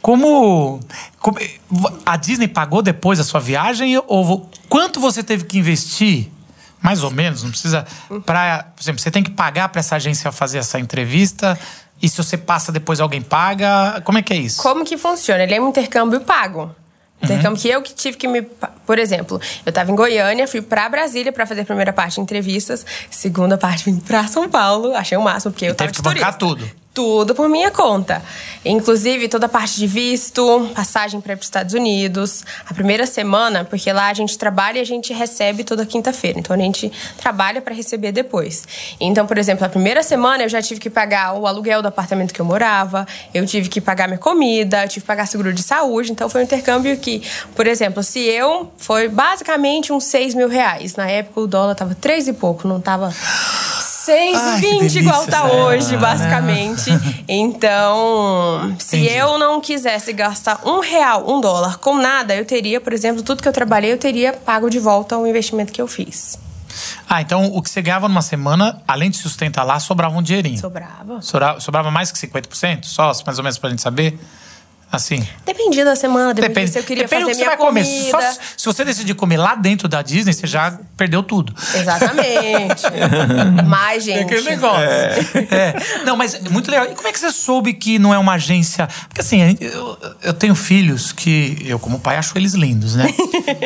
como, 0.01 0.81
como, 1.19 1.39
a 2.05 2.17
Disney 2.17 2.49
pagou 2.49 2.83
depois 2.83 3.19
a 3.21 3.25
sua 3.25 3.41
viagem 3.41 4.01
ou 4.07 4.49
quanto 4.69 5.01
você 5.01 5.23
teve 5.23 5.45
que 5.45 5.59
investir? 5.59 6.29
Mais 6.81 7.03
ou 7.03 7.11
menos, 7.11 7.43
não 7.43 7.51
precisa 7.51 7.85
para, 8.25 8.65
por 8.75 8.83
exemplo, 8.83 9.01
você 9.01 9.11
tem 9.11 9.23
que 9.23 9.31
pagar 9.31 9.69
para 9.69 9.81
essa 9.81 9.97
agência 9.97 10.31
fazer 10.31 10.59
essa 10.59 10.79
entrevista 10.79 11.59
e 12.01 12.09
se 12.09 12.17
você 12.17 12.37
passa 12.37 12.71
depois 12.71 13.01
alguém 13.01 13.21
paga, 13.21 14.01
como 14.05 14.19
é 14.19 14.23
que 14.23 14.33
é 14.33 14.37
isso? 14.37 14.63
Como 14.63 14.85
que 14.85 14.97
funciona? 14.97 15.43
Ele 15.43 15.55
é 15.55 15.61
um 15.61 15.69
intercâmbio 15.69 16.21
pago. 16.21 16.75
Intercâmbio 17.21 17.51
uhum. 17.51 17.57
que 17.57 17.69
eu 17.69 17.83
que 17.83 17.95
tive 17.95 18.17
que 18.17 18.29
me. 18.29 18.43
Por 18.87 18.97
exemplo, 18.97 19.41
eu 19.67 19.71
estava 19.71 19.91
em 19.91 19.97
Goiânia, 19.97 20.47
fui 20.47 20.63
para 20.63 20.89
Brasília 20.89 21.33
para 21.33 21.45
fazer 21.45 21.63
a 21.63 21.65
primeira 21.65 21.93
parte 21.93 22.15
de 22.15 22.21
entrevistas, 22.21 22.87
segunda 23.11 23.59
parte 23.59 23.85
vim 23.85 23.99
para 23.99 24.29
São 24.29 24.49
Paulo, 24.49 24.95
achei 24.95 25.19
o 25.19 25.23
máximo, 25.23 25.53
porque 25.53 25.65
eu 25.65 25.75
tava 25.75 25.91
teve 25.91 26.01
que 26.01 26.03
bancar 26.03 26.39
tudo 26.39 26.65
tudo 26.99 27.33
por 27.33 27.49
minha 27.49 27.71
conta. 27.71 28.21
Inclusive, 28.65 29.29
toda 29.29 29.47
a 29.47 29.49
parte 29.49 29.77
de 29.77 29.87
visto, 29.87 30.69
passagem 30.75 31.21
para 31.21 31.33
os 31.37 31.43
Estados 31.43 31.73
Unidos. 31.73 32.45
A 32.69 32.75
primeira 32.75 33.07
semana, 33.07 33.65
porque 33.65 33.93
lá 33.93 34.09
a 34.09 34.15
gente 34.15 34.37
trabalha 34.37 34.79
e 34.79 34.81
a 34.81 34.85
gente 34.85 35.13
recebe 35.13 35.63
toda 35.63 35.87
quinta-feira. 35.87 36.41
Então, 36.41 36.57
a 36.57 36.59
gente 36.59 36.91
trabalha 37.17 37.61
para 37.61 37.73
receber 37.73 38.11
depois. 38.11 38.67
Então, 38.99 39.29
por 39.29 39.39
exemplo, 39.39 39.65
a 39.65 39.69
primeira 39.69 40.03
semana 40.03 40.43
eu 40.43 40.49
já 40.49 40.61
tive 40.61 40.81
que 40.81 40.91
pagar 40.91 41.35
o 41.35 41.47
aluguel 41.47 41.83
do 41.83 41.87
apartamento 41.87 42.35
que 42.35 42.41
eu 42.41 42.45
morava, 42.45 43.07
eu 43.33 43.47
tive 43.47 43.69
que 43.69 43.81
pagar 43.81 44.09
minha 44.09 44.19
comida, 44.19 44.83
eu 44.83 44.89
tive 44.89 45.03
que 45.03 45.07
pagar 45.07 45.27
seguro 45.27 45.53
de 45.53 45.63
saúde. 45.63 46.11
Então, 46.11 46.29
foi 46.29 46.41
um 46.41 46.45
intercâmbio 46.45 46.97
que, 46.97 47.23
por 47.55 47.69
exemplo, 47.69 48.03
se 48.03 48.19
eu... 48.19 48.73
Foi 48.77 49.09
basicamente 49.09 49.93
uns 49.93 50.03
6 50.03 50.35
mil 50.35 50.49
reais. 50.49 50.97
Na 50.97 51.09
época, 51.09 51.43
o 51.43 51.47
dólar 51.47 51.77
tava 51.77 51.95
3 51.95 52.27
e 52.27 52.33
pouco, 52.33 52.67
não 52.67 52.81
tava 52.81 53.15
6,20 54.09 54.97
igual 54.97 55.27
tá 55.27 55.45
hoje, 55.53 55.97
basicamente. 55.99 56.91
Então, 57.29 58.75
se 58.79 58.97
Entendi. 58.97 59.15
eu 59.15 59.39
não 59.39 59.61
quisesse 59.61 60.13
gastar 60.15 60.61
um 60.65 60.81
real, 60.81 61.31
um 61.31 61.41
dólar 61.41 61.79
com 61.79 61.97
nada, 61.99 62.35
eu 62.35 62.45
teria, 62.45 62.81
por 62.81 62.93
exemplo, 62.93 63.23
tudo 63.23 63.43
que 63.43 63.49
eu 63.49 63.53
trabalhei, 63.53 63.93
eu 63.93 63.99
teria 63.99 64.33
pago 64.33 64.71
de 64.71 64.79
volta 64.79 65.19
o 65.19 65.27
investimento 65.27 65.73
que 65.73 65.83
eu 65.83 65.87
fiz. 65.87 66.39
Ah, 67.09 67.21
então 67.21 67.47
o 67.47 67.61
que 67.61 67.69
você 67.69 67.83
ganhava 67.83 68.09
numa 68.09 68.23
semana, 68.23 68.81
além 68.87 69.11
de 69.11 69.19
sustentar 69.19 69.65
lá, 69.65 69.79
sobrava 69.79 70.17
um 70.17 70.23
dinheirinho. 70.23 70.59
Sobrava. 70.59 71.21
Sobrava, 71.21 71.61
sobrava 71.61 71.91
mais 71.91 72.11
que 72.11 72.19
50%? 72.19 72.85
Só, 72.85 73.13
mais 73.27 73.39
ou 73.39 73.45
menos, 73.45 73.59
pra 73.59 73.69
gente 73.69 73.83
saber? 73.83 74.19
Assim. 74.91 75.27
Dependia 75.45 75.85
da 75.85 75.95
semana, 75.95 76.33
dependia 76.33 76.55
Depende, 76.55 76.73
se 76.73 76.79
eu 76.79 76.83
queria 76.83 77.05
depende 77.05 77.23
fazer 77.25 77.33
do 77.35 77.37
que 77.39 77.45
você 77.45 77.45
minha 77.45 77.57
vai 77.57 77.67
comer. 77.67 77.85
comida. 77.85 78.11
Só 78.57 78.73
se- 78.73 78.79
você 78.79 78.85
decidir 78.85 79.15
comer 79.15 79.37
lá 79.37 79.55
dentro 79.55 79.87
da 79.89 80.01
Disney, 80.01 80.33
você 80.33 80.47
já 80.47 80.79
perdeu 80.97 81.23
tudo. 81.23 81.55
Exatamente. 81.75 82.83
Mas, 83.67 84.05
gente. 84.05 84.19
É 84.19 84.23
aquele 84.23 84.43
negócio. 84.43 84.81
É. 84.83 85.75
Não, 86.05 86.17
mas 86.17 86.35
é 86.35 86.41
muito 86.49 86.71
legal. 86.71 86.87
E 86.91 86.95
como 86.95 87.07
é 87.09 87.13
que 87.13 87.19
você 87.19 87.31
soube 87.31 87.73
que 87.75 87.99
não 87.99 88.13
é 88.15 88.19
uma 88.19 88.35
agência? 88.35 88.89
Porque 89.09 89.21
assim, 89.21 89.57
eu, 89.61 89.99
eu 90.23 90.33
tenho 90.35 90.55
filhos 90.55 91.13
que 91.13 91.63
eu, 91.67 91.79
como 91.79 91.99
pai, 92.01 92.17
acho 92.17 92.37
eles 92.39 92.55
lindos, 92.55 92.95
né? 92.97 93.07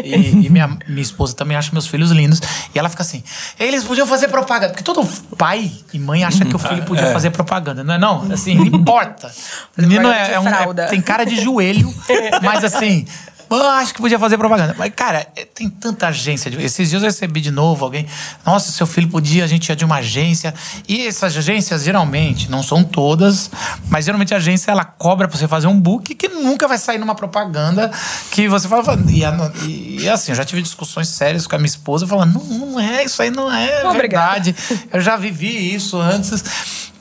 E, 0.05 0.47
e 0.47 0.51
minha, 0.51 0.69
minha 0.89 1.03
esposa 1.03 1.35
também 1.35 1.57
acha 1.57 1.71
meus 1.73 1.87
filhos 1.87 2.11
lindos. 2.11 2.41
E 2.75 2.79
ela 2.79 2.89
fica 2.89 3.03
assim: 3.03 3.23
eles 3.59 3.85
podiam 3.85 4.07
fazer 4.07 4.29
propaganda. 4.29 4.71
Porque 4.73 4.83
todo 4.85 5.05
pai 5.37 5.71
e 5.93 5.99
mãe 5.99 6.25
acha 6.25 6.45
que 6.45 6.55
o 6.55 6.59
filho 6.59 6.83
podia 6.85 7.07
fazer 7.13 7.31
propaganda, 7.31 7.83
não 7.85 7.95
é? 7.95 7.99
Não, 7.99 8.33
assim, 8.33 8.55
não 8.55 8.67
importa. 8.67 9.33
O 9.77 9.83
menino 9.83 10.11
é, 10.11 10.25
de 10.25 10.33
é 10.33 10.41
um, 10.41 10.47
é- 10.49 10.51
fralda. 10.51 10.87
tem 10.87 11.01
cara 11.13 11.25
de 11.25 11.41
joelho, 11.41 11.93
mas 12.43 12.65
assim. 12.65 13.05
Acho 13.79 13.93
que 13.93 14.01
podia 14.01 14.19
fazer 14.19 14.39
propaganda. 14.39 14.75
Mas, 14.79 14.91
cara, 14.97 15.27
é- 15.37 15.45
tem 15.45 15.69
tanta 15.69 16.07
agência. 16.07 16.49
Esses 16.59 16.89
dias 16.89 17.03
eu 17.03 17.07
recebi 17.11 17.39
de 17.39 17.51
novo 17.51 17.85
alguém. 17.85 18.07
Nossa, 18.47 18.73
seu 18.73 18.87
filho 18.87 19.09
podia, 19.09 19.45
a 19.45 19.47
gente 19.47 19.69
ia 19.69 19.77
de 19.77 19.85
uma 19.85 19.97
agência. 19.97 20.55
E 20.89 21.07
essas 21.07 21.37
agências, 21.37 21.83
geralmente, 21.83 22.51
não 22.51 22.63
são 22.63 22.83
todas, 22.83 23.51
mas 23.91 24.07
geralmente 24.07 24.33
a 24.33 24.39
agência 24.39 24.71
ela 24.71 24.87
cobra 24.87 25.29
pra 25.29 25.37
você 25.37 25.47
fazer 25.47 25.67
um 25.67 25.79
book 25.79 26.15
que 26.15 26.29
nunca 26.29 26.67
vai 26.67 26.79
sair 26.79 26.97
numa 26.97 27.15
propaganda 27.15 27.91
que 28.31 28.49
você 28.49 28.67
fala. 28.69 28.99
E, 29.11 29.23
e, 29.69 30.01
e 30.01 30.09
assim, 30.09 30.33
eu 30.33 30.37
já 30.37 30.47
tive 30.47 30.63
discussões 30.63 31.09
sérias 31.09 31.47
com 31.47 31.55
a 31.55 31.59
minha 31.59 31.67
esposa 31.69 32.07
falando: 32.07 32.33
não, 32.43 32.59
não 32.69 32.81
é, 32.81 33.05
isso 33.05 33.21
aí 33.21 33.31
não 33.31 33.53
é 33.53 33.87
Obrigada. 33.87 34.41
verdade. 34.45 34.57
Eu 34.91 35.01
já 35.03 35.15
vivi 35.19 35.75
isso 35.75 36.01
antes. 36.01 36.43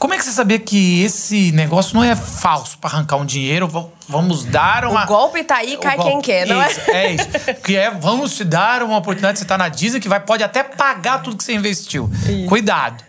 Como 0.01 0.15
é 0.15 0.17
que 0.17 0.25
você 0.25 0.31
sabia 0.31 0.57
que 0.57 1.03
esse 1.03 1.51
negócio 1.51 1.93
não 1.93 2.03
é 2.03 2.15
falso 2.15 2.75
para 2.79 2.89
arrancar 2.89 3.17
um 3.17 3.25
dinheiro? 3.25 3.69
Vamos 4.09 4.43
dar 4.43 4.85
uma. 4.85 5.03
O 5.03 5.05
golpe 5.05 5.43
tá 5.43 5.57
aí, 5.57 5.75
O 5.75 5.79
cai 5.79 5.95
golpe. 5.95 6.09
quem 6.09 6.21
quer, 6.21 6.47
não 6.47 6.59
isso, 6.65 6.81
é? 6.89 7.05
É 7.05 7.13
isso. 7.13 7.27
Que 7.63 7.77
é, 7.77 7.91
vamos 7.91 8.35
te 8.35 8.43
dar 8.43 8.81
uma 8.81 8.97
oportunidade 8.97 9.33
de 9.33 9.39
você 9.41 9.45
estar 9.45 9.59
na 9.59 9.69
Disney 9.69 9.99
que 9.99 10.09
vai, 10.09 10.19
pode 10.19 10.43
até 10.43 10.63
pagar 10.63 11.21
tudo 11.21 11.37
que 11.37 11.43
você 11.43 11.53
investiu. 11.53 12.09
Cuidado. 12.49 13.03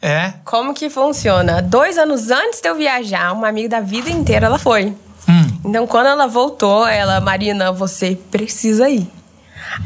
É. 0.00 0.32
Como 0.42 0.72
que 0.72 0.88
funciona? 0.88 1.60
Dois 1.60 1.98
anos 1.98 2.30
antes 2.30 2.62
de 2.62 2.70
eu 2.70 2.74
viajar, 2.74 3.34
uma 3.34 3.46
amiga 3.46 3.68
da 3.68 3.80
vida 3.82 4.08
inteira, 4.08 4.46
ela 4.46 4.58
foi. 4.58 4.94
Hum. 5.28 5.60
Então, 5.62 5.86
quando 5.86 6.06
ela 6.06 6.26
voltou, 6.26 6.86
ela, 6.86 7.20
Marina, 7.20 7.70
você 7.70 8.18
precisa 8.30 8.88
ir. 8.88 9.06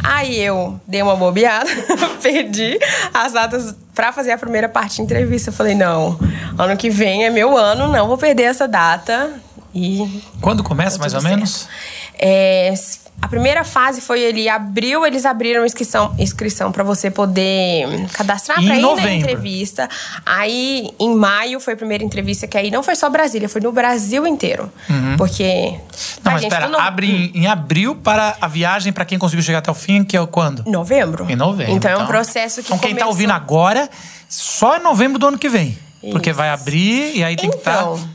Aí 0.02 0.40
eu 0.40 0.80
dei 0.86 1.02
uma 1.02 1.16
bobeada, 1.16 1.68
perdi 2.22 2.78
as 3.12 3.32
datas 3.32 3.74
pra 3.94 4.12
fazer 4.12 4.32
a 4.32 4.38
primeira 4.38 4.68
parte 4.68 4.96
de 4.96 5.02
entrevista. 5.02 5.50
Eu 5.50 5.54
falei, 5.54 5.74
não, 5.74 6.18
ano 6.58 6.76
que 6.76 6.90
vem 6.90 7.24
é 7.24 7.30
meu 7.30 7.56
ano, 7.56 7.88
não 7.88 8.06
vou 8.06 8.18
perder 8.18 8.44
essa 8.44 8.66
data. 8.68 9.32
E 9.74 10.22
Quando 10.40 10.62
começa, 10.62 10.98
mais 10.98 11.14
ou 11.14 11.20
tudo 11.20 11.28
menos? 11.30 11.50
certo. 11.50 11.70
É, 12.16 12.72
a 13.20 13.26
primeira 13.26 13.64
fase 13.64 14.00
foi 14.00 14.20
ele 14.20 14.48
abriu, 14.48 15.04
eles 15.04 15.24
abriram 15.26 15.64
inscrição, 15.66 16.14
inscrição 16.18 16.70
para 16.70 16.84
você 16.84 17.10
poder 17.10 18.06
cadastrar 18.12 18.56
para 18.62 18.76
ir 18.76 18.80
na 18.80 18.88
novembro. 18.88 19.10
entrevista. 19.30 19.88
Aí 20.24 20.90
em 21.00 21.12
maio 21.16 21.58
foi 21.58 21.74
a 21.74 21.76
primeira 21.76 22.04
entrevista 22.04 22.46
que 22.46 22.56
aí 22.56 22.70
não 22.70 22.82
foi 22.84 22.94
só 22.94 23.10
Brasília, 23.10 23.48
foi 23.48 23.60
no 23.60 23.72
Brasil 23.72 24.24
inteiro, 24.28 24.70
porque 25.18 25.42
Uhum. 25.42 25.80
Não, 26.24 26.30
a 26.30 26.34
mas 26.34 26.42
gente 26.42 26.52
espera, 26.52 26.68
não- 26.70 26.78
abre 26.80 27.32
em, 27.34 27.42
em 27.42 27.46
abril 27.48 27.96
para 27.96 28.36
a 28.40 28.46
viagem 28.46 28.92
para 28.92 29.04
quem 29.04 29.18
conseguiu 29.18 29.42
chegar 29.42 29.58
até 29.58 29.70
o 29.70 29.74
fim, 29.74 30.04
que 30.04 30.16
é 30.16 30.24
quando? 30.26 30.62
novembro. 30.70 31.26
Em 31.28 31.34
novembro. 31.36 31.72
Então, 31.74 31.90
é 31.90 31.96
um 31.98 32.06
processo 32.06 32.62
que 32.62 32.68
Então 32.68 32.78
quem 32.78 32.90
tá 32.90 33.00
começou- 33.04 33.08
ouvindo 33.08 33.32
agora, 33.32 33.88
só 34.28 34.76
em 34.76 34.80
novembro 34.82 35.18
do 35.18 35.26
ano 35.26 35.38
que 35.38 35.48
vem. 35.48 35.76
Porque 36.10 36.32
vai 36.32 36.50
abrir 36.50 37.16
e 37.16 37.24
aí 37.24 37.36
tem 37.36 37.50
que 37.50 37.56
estar. 37.56 37.82
Então, 37.82 38.08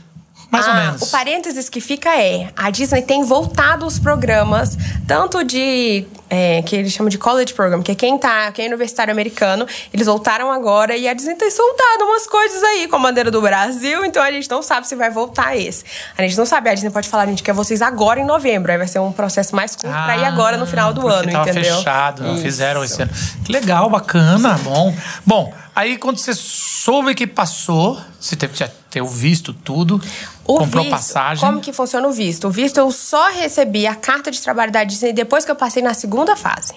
Mais 0.50 0.66
ou 0.66 0.74
menos. 0.74 1.02
O 1.02 1.06
parênteses 1.10 1.68
que 1.68 1.80
fica 1.80 2.10
é: 2.20 2.50
a 2.56 2.70
Disney 2.70 3.02
tem 3.02 3.24
voltado 3.24 3.86
os 3.86 3.98
programas, 3.98 4.76
tanto 5.06 5.44
de. 5.44 6.04
É, 6.30 6.62
que 6.62 6.76
eles 6.76 6.92
chamam 6.92 7.10
de 7.10 7.18
college 7.18 7.52
program, 7.52 7.82
que 7.82 7.90
é 7.90 7.94
quem 7.94 8.16
tá, 8.16 8.50
quem 8.52 8.64
é 8.64 8.68
universitário 8.68 9.10
americano, 9.12 9.66
eles 9.92 10.06
voltaram 10.06 10.50
agora 10.52 10.96
e 10.96 11.08
a 11.08 11.12
Disney 11.12 11.34
tem 11.34 11.50
soltado 11.50 12.04
umas 12.04 12.26
coisas 12.26 12.62
aí 12.62 12.86
com 12.88 12.96
a 12.96 12.98
bandeira 13.00 13.30
do 13.30 13.40
Brasil, 13.42 14.04
então 14.04 14.22
a 14.22 14.30
gente 14.30 14.48
não 14.48 14.62
sabe 14.62 14.86
se 14.86 14.94
vai 14.94 15.10
voltar 15.10 15.56
esse. 15.56 15.84
A 16.16 16.22
gente 16.22 16.36
não 16.38 16.46
sabe, 16.46 16.70
a 16.70 16.74
Disney 16.74 16.90
pode 16.90 17.08
falar, 17.08 17.24
a 17.24 17.26
gente 17.26 17.42
quer 17.42 17.52
vocês 17.52 17.82
agora 17.82 18.20
em 18.20 18.24
novembro, 18.24 18.70
aí 18.70 18.78
vai 18.78 18.86
ser 18.86 19.00
um 19.00 19.10
processo 19.12 19.54
mais 19.56 19.74
curto 19.74 19.90
pra 19.92 20.16
ir 20.16 20.24
agora 20.24 20.56
no 20.56 20.66
final 20.66 20.92
do 20.92 21.08
Ah, 21.08 21.14
ano, 21.14 21.32
tava 21.32 21.50
entendeu? 21.50 21.76
fechado, 21.76 22.22
não 22.22 22.34
Isso. 22.34 22.42
fizeram 22.44 22.84
esse 22.84 23.02
ano. 23.02 23.10
Que 23.44 23.50
legal, 23.52 23.90
bacana, 23.90 24.56
bom. 24.62 24.94
Bom, 25.26 25.52
aí 25.74 25.96
quando 25.98 26.18
você 26.18 26.32
soube 26.34 27.14
que 27.14 27.26
passou, 27.26 28.00
você 28.20 28.36
teve 28.36 28.52
que 28.52 28.58
já 28.60 28.68
ter 28.90 29.00
o 29.00 29.06
visto 29.06 29.52
tudo, 29.54 30.00
O 30.44 30.58
comprou 30.58 30.82
visto, 30.82 30.90
passagem. 30.90 31.44
Como 31.46 31.60
que 31.60 31.72
funciona 31.72 32.08
o 32.08 32.12
visto? 32.12 32.48
O 32.48 32.50
visto 32.50 32.78
eu 32.78 32.90
só 32.90 33.30
recebi 33.30 33.86
a 33.86 33.94
carta 33.94 34.32
de 34.32 34.40
trabalho 34.42 34.72
da 34.72 34.82
Disney 34.82 35.12
depois 35.12 35.44
que 35.44 35.50
eu 35.50 35.54
passei 35.54 35.80
na 35.80 35.94
segunda 35.94 36.19
fase. 36.36 36.74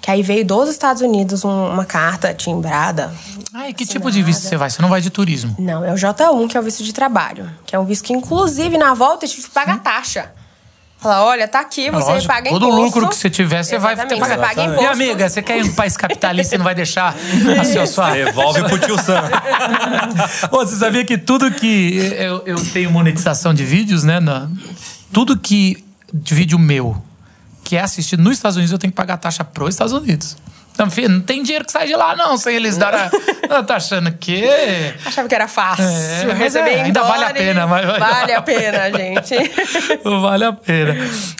Que 0.00 0.10
aí 0.12 0.22
veio 0.22 0.44
dos 0.44 0.68
Estados 0.68 1.02
Unidos 1.02 1.44
um- 1.44 1.70
uma 1.72 1.84
carta 1.84 2.32
timbrada. 2.32 3.12
Ai, 3.52 3.72
que 3.72 3.84
tipo 3.84 4.10
de 4.10 4.22
visto 4.22 4.42
você 4.42 4.56
vai? 4.56 4.70
Você 4.70 4.80
não 4.80 4.88
vai 4.88 5.00
de 5.00 5.10
turismo. 5.10 5.56
Não, 5.58 5.84
é 5.84 5.92
o 5.92 5.96
J1, 5.96 6.46
que 6.48 6.56
é 6.56 6.60
o 6.60 6.62
visto 6.62 6.84
de 6.84 6.92
trabalho. 6.92 7.50
Que 7.66 7.74
é 7.74 7.78
um 7.78 7.84
visto 7.84 8.04
que, 8.04 8.12
inclusive, 8.12 8.78
na 8.78 8.94
volta 8.94 9.24
eu 9.26 9.28
tive 9.30 9.42
que 9.42 9.50
pagar 9.50 9.78
taxa. 9.80 10.30
Falar, 11.00 11.24
olha, 11.24 11.46
tá 11.46 11.60
aqui, 11.60 11.90
você 11.92 12.10
Lógico, 12.10 12.32
paga 12.32 12.50
todo 12.50 12.66
imposto. 12.66 12.82
lucro 12.84 13.08
que 13.08 13.14
você 13.14 13.30
tiver, 13.30 13.62
você 13.62 13.78
vai 13.78 13.94
ter 13.94 14.06
que 14.14 14.20
pagar. 14.20 14.34
você 14.36 14.40
paga 14.40 14.62
Minha 14.62 14.72
imposto. 14.74 14.92
amiga, 14.92 15.28
você 15.28 15.42
quer 15.42 15.58
ir 15.58 15.66
em 15.66 15.68
um 15.68 15.74
país 15.74 15.96
capitalista 15.96 16.54
e 16.56 16.58
não 16.58 16.64
vai 16.64 16.74
deixar 16.74 17.14
a 17.14 17.62
sua... 17.64 17.86
sua... 17.86 18.10
Devolve 18.10 18.64
pro 18.64 18.78
tio 18.80 19.00
Sam. 19.00 19.22
Você 20.50 20.76
sabia 20.76 21.04
que 21.04 21.16
tudo 21.16 21.50
que 21.52 21.96
eu, 22.18 22.42
eu 22.46 22.56
tenho 22.72 22.90
monetização 22.90 23.54
de 23.54 23.64
vídeos, 23.64 24.02
né? 24.04 24.18
na- 24.20 24.48
tudo 25.12 25.36
que 25.38 25.84
de 26.12 26.34
vídeo 26.34 26.58
meu 26.58 27.00
que 27.68 27.76
assistido 27.76 28.22
nos 28.22 28.32
Estados 28.32 28.56
Unidos, 28.56 28.72
eu 28.72 28.78
tenho 28.78 28.90
que 28.90 28.96
pagar 28.96 29.18
taxa 29.18 29.44
pros 29.44 29.74
Estados 29.74 29.92
Unidos. 29.92 30.38
Então, 30.78 30.88
filho, 30.88 31.08
não 31.08 31.20
tem 31.20 31.42
dinheiro 31.42 31.64
que 31.64 31.72
sai 31.72 31.88
de 31.88 31.96
lá, 31.96 32.14
não, 32.14 32.36
sem 32.36 32.54
eles 32.54 32.76
darem. 32.76 33.00
a- 33.00 33.10
Ah, 33.50 33.62
tá 33.64 33.76
achando 33.76 34.12
que. 34.12 34.44
Achava 35.04 35.26
que 35.26 35.34
era 35.34 35.48
fácil. 35.48 35.82
É, 35.84 36.34
receber 36.34 36.70
é, 36.70 36.82
ainda 36.82 37.02
vale 37.02 37.24
a 37.24 37.30
pena, 37.34 37.66
mas- 37.66 37.98
Vale 37.98 38.32
a 38.32 38.42
pena, 38.42 38.90
gente. 38.92 39.34
vale 40.20 40.44
a 40.44 40.52
pena. 40.52 40.94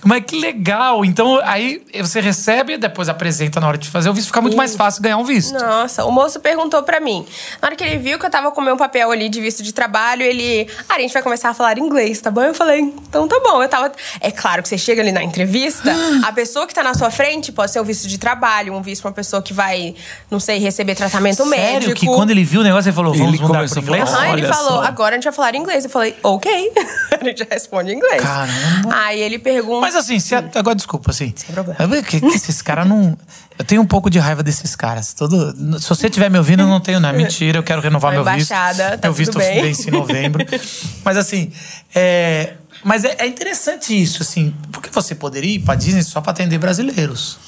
Mas 0.05 0.25
que 0.25 0.41
legal. 0.41 1.05
Então, 1.05 1.39
aí 1.45 1.83
você 2.01 2.19
recebe, 2.21 2.77
depois 2.79 3.09
apresenta 3.09 3.61
na 3.61 3.69
hora 3.69 3.79
de 3.79 3.89
fazer 3.89 4.09
o 4.11 4.15
visto, 4.15 4.27
fica 4.29 4.41
muito 4.41 4.57
mais 4.57 4.75
fácil 4.75 5.03
ganhar 5.03 5.19
um 5.19 5.25
visto. 5.25 5.53
Nossa, 5.53 6.05
o 6.05 6.11
moço 6.11 6.41
perguntou 6.41 6.83
pra 6.83 6.99
mim. 6.99 7.25
Na 7.63 7.69
hora 7.69 7.77
que 7.77 7.85
ele 7.85 7.99
viu 7.99 8.19
que 8.19 8.27
eu 8.27 8.31
tava 8.31 8.51
com 8.51 8.61
o 8.61 8.65
meu 8.65 8.77
papel 8.77 9.11
ali 9.13 9.29
de 9.29 9.41
visto 9.41 9.63
de 9.63 9.73
trabalho, 9.73 10.23
ele. 10.23 10.67
Ah, 10.89 10.95
a 10.97 10.99
gente 11.01 11.13
vai 11.13 11.23
começar 11.23 11.51
a 11.51 11.55
falar 11.55 11.79
inglês, 11.79 12.21
tá 12.21 12.31
bom? 12.31 12.43
Eu 12.43 12.55
falei, 12.55 12.81
então 12.81 13.29
tá 13.29 13.39
bom. 13.45 13.63
Eu 13.63 13.69
tava. 13.69 13.93
É 14.21 14.33
claro 14.33 14.63
que 14.65 14.69
você 14.69 14.79
chega 14.79 15.01
ali 15.03 15.13
na 15.13 15.23
entrevista, 15.23 15.95
a 16.27 16.33
pessoa 16.33 16.67
que 16.67 16.75
tá 16.75 16.83
na 16.83 16.95
sua 16.95 17.11
frente 17.11 17.53
pode 17.53 17.71
ser 17.71 17.81
um 17.81 17.85
visto 17.85 18.09
de 18.09 18.17
trabalho, 18.19 18.75
um 18.75 18.81
visto 18.83 19.03
pra 19.03 19.11
uma 19.11 19.15
pessoa 19.15 19.28
que 19.43 19.53
vai, 19.53 19.95
não 20.31 20.41
sei, 20.41 20.59
receber 20.59 20.95
tratamento 20.95 21.37
Sério 21.45 21.51
médico. 21.51 21.95
que 21.95 22.07
quando 22.07 22.31
ele 22.31 22.45
viu 22.45 22.61
o 22.61 22.65
negócio, 22.65 22.89
ele 22.89 22.95
falou: 22.97 23.13
vamos 23.13 23.35
Ele 23.35 23.43
mudar 23.43 23.59
começou 23.59 23.83
pro 23.83 23.95
inglês? 23.95 24.11
Aham, 24.15 24.33
ele 24.33 24.47
falou, 24.47 24.71
só. 24.83 24.85
agora 24.85 25.15
a 25.15 25.17
gente 25.19 25.25
vai 25.25 25.33
falar 25.33 25.55
inglês. 25.55 25.85
Eu 25.85 25.91
falei, 25.91 26.17
ok. 26.23 26.51
a 27.21 27.25
gente 27.25 27.47
responde 27.51 27.93
em 27.93 27.97
inglês. 27.97 28.23
Caramba. 28.23 28.95
Aí 28.95 29.21
ele 29.21 29.39
pergunta. 29.39 29.81
Mas 29.81 29.95
assim, 29.95 30.19
se 30.19 30.35
a- 30.35 30.45
agora 30.55 30.75
desculpa, 30.75 31.11
assim. 31.11 31.33
Sem 31.37 31.55
problema. 31.55 31.87
Vejo 31.87 32.03
que, 32.05 32.21
que 32.21 32.27
esses 32.35 32.63
caras 32.63 32.87
não. 32.87 33.17
Eu 33.59 33.65
tenho 33.65 33.83
um 33.83 33.87
pouco 33.87 34.09
de 34.09 34.19
raiva 34.21 34.43
desses 34.43 34.77
caras. 34.77 35.13
Todo, 35.13 35.53
se 35.81 35.89
você 35.89 36.07
estiver 36.07 36.31
me 36.31 36.39
ouvindo, 36.39 36.63
eu 36.63 36.69
não 36.69 36.81
tenho, 36.81 37.01
não. 37.01 37.09
É 37.09 37.13
Mentira, 37.13 37.59
eu 37.59 37.63
quero 37.63 37.81
renovar 37.81 38.13
meu 38.13 38.23
visto. 38.25 38.49
tá 38.51 38.99
meu 39.03 39.13
visto 39.13 39.33
tudo 39.33 39.41
bem. 39.43 39.63
vence 39.63 39.89
em 39.89 39.93
novembro. 39.93 40.45
Mas 41.05 41.17
assim, 41.17 41.51
é, 41.95 42.55
mas 42.85 43.05
é, 43.05 43.17
é 43.19 43.27
interessante 43.27 44.01
isso, 44.01 44.23
assim. 44.23 44.55
Porque 44.71 44.91
você 44.91 45.15
poderia 45.15 45.57
ir 45.57 45.61
pra 45.61 45.75
Disney 45.75 46.03
só 46.03 46.21
pra 46.21 46.31
atender 46.33 46.59
brasileiros. 46.59 47.39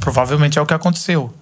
Provavelmente 0.00 0.58
é 0.58 0.62
o 0.62 0.66
que 0.66 0.74
aconteceu. 0.74 1.32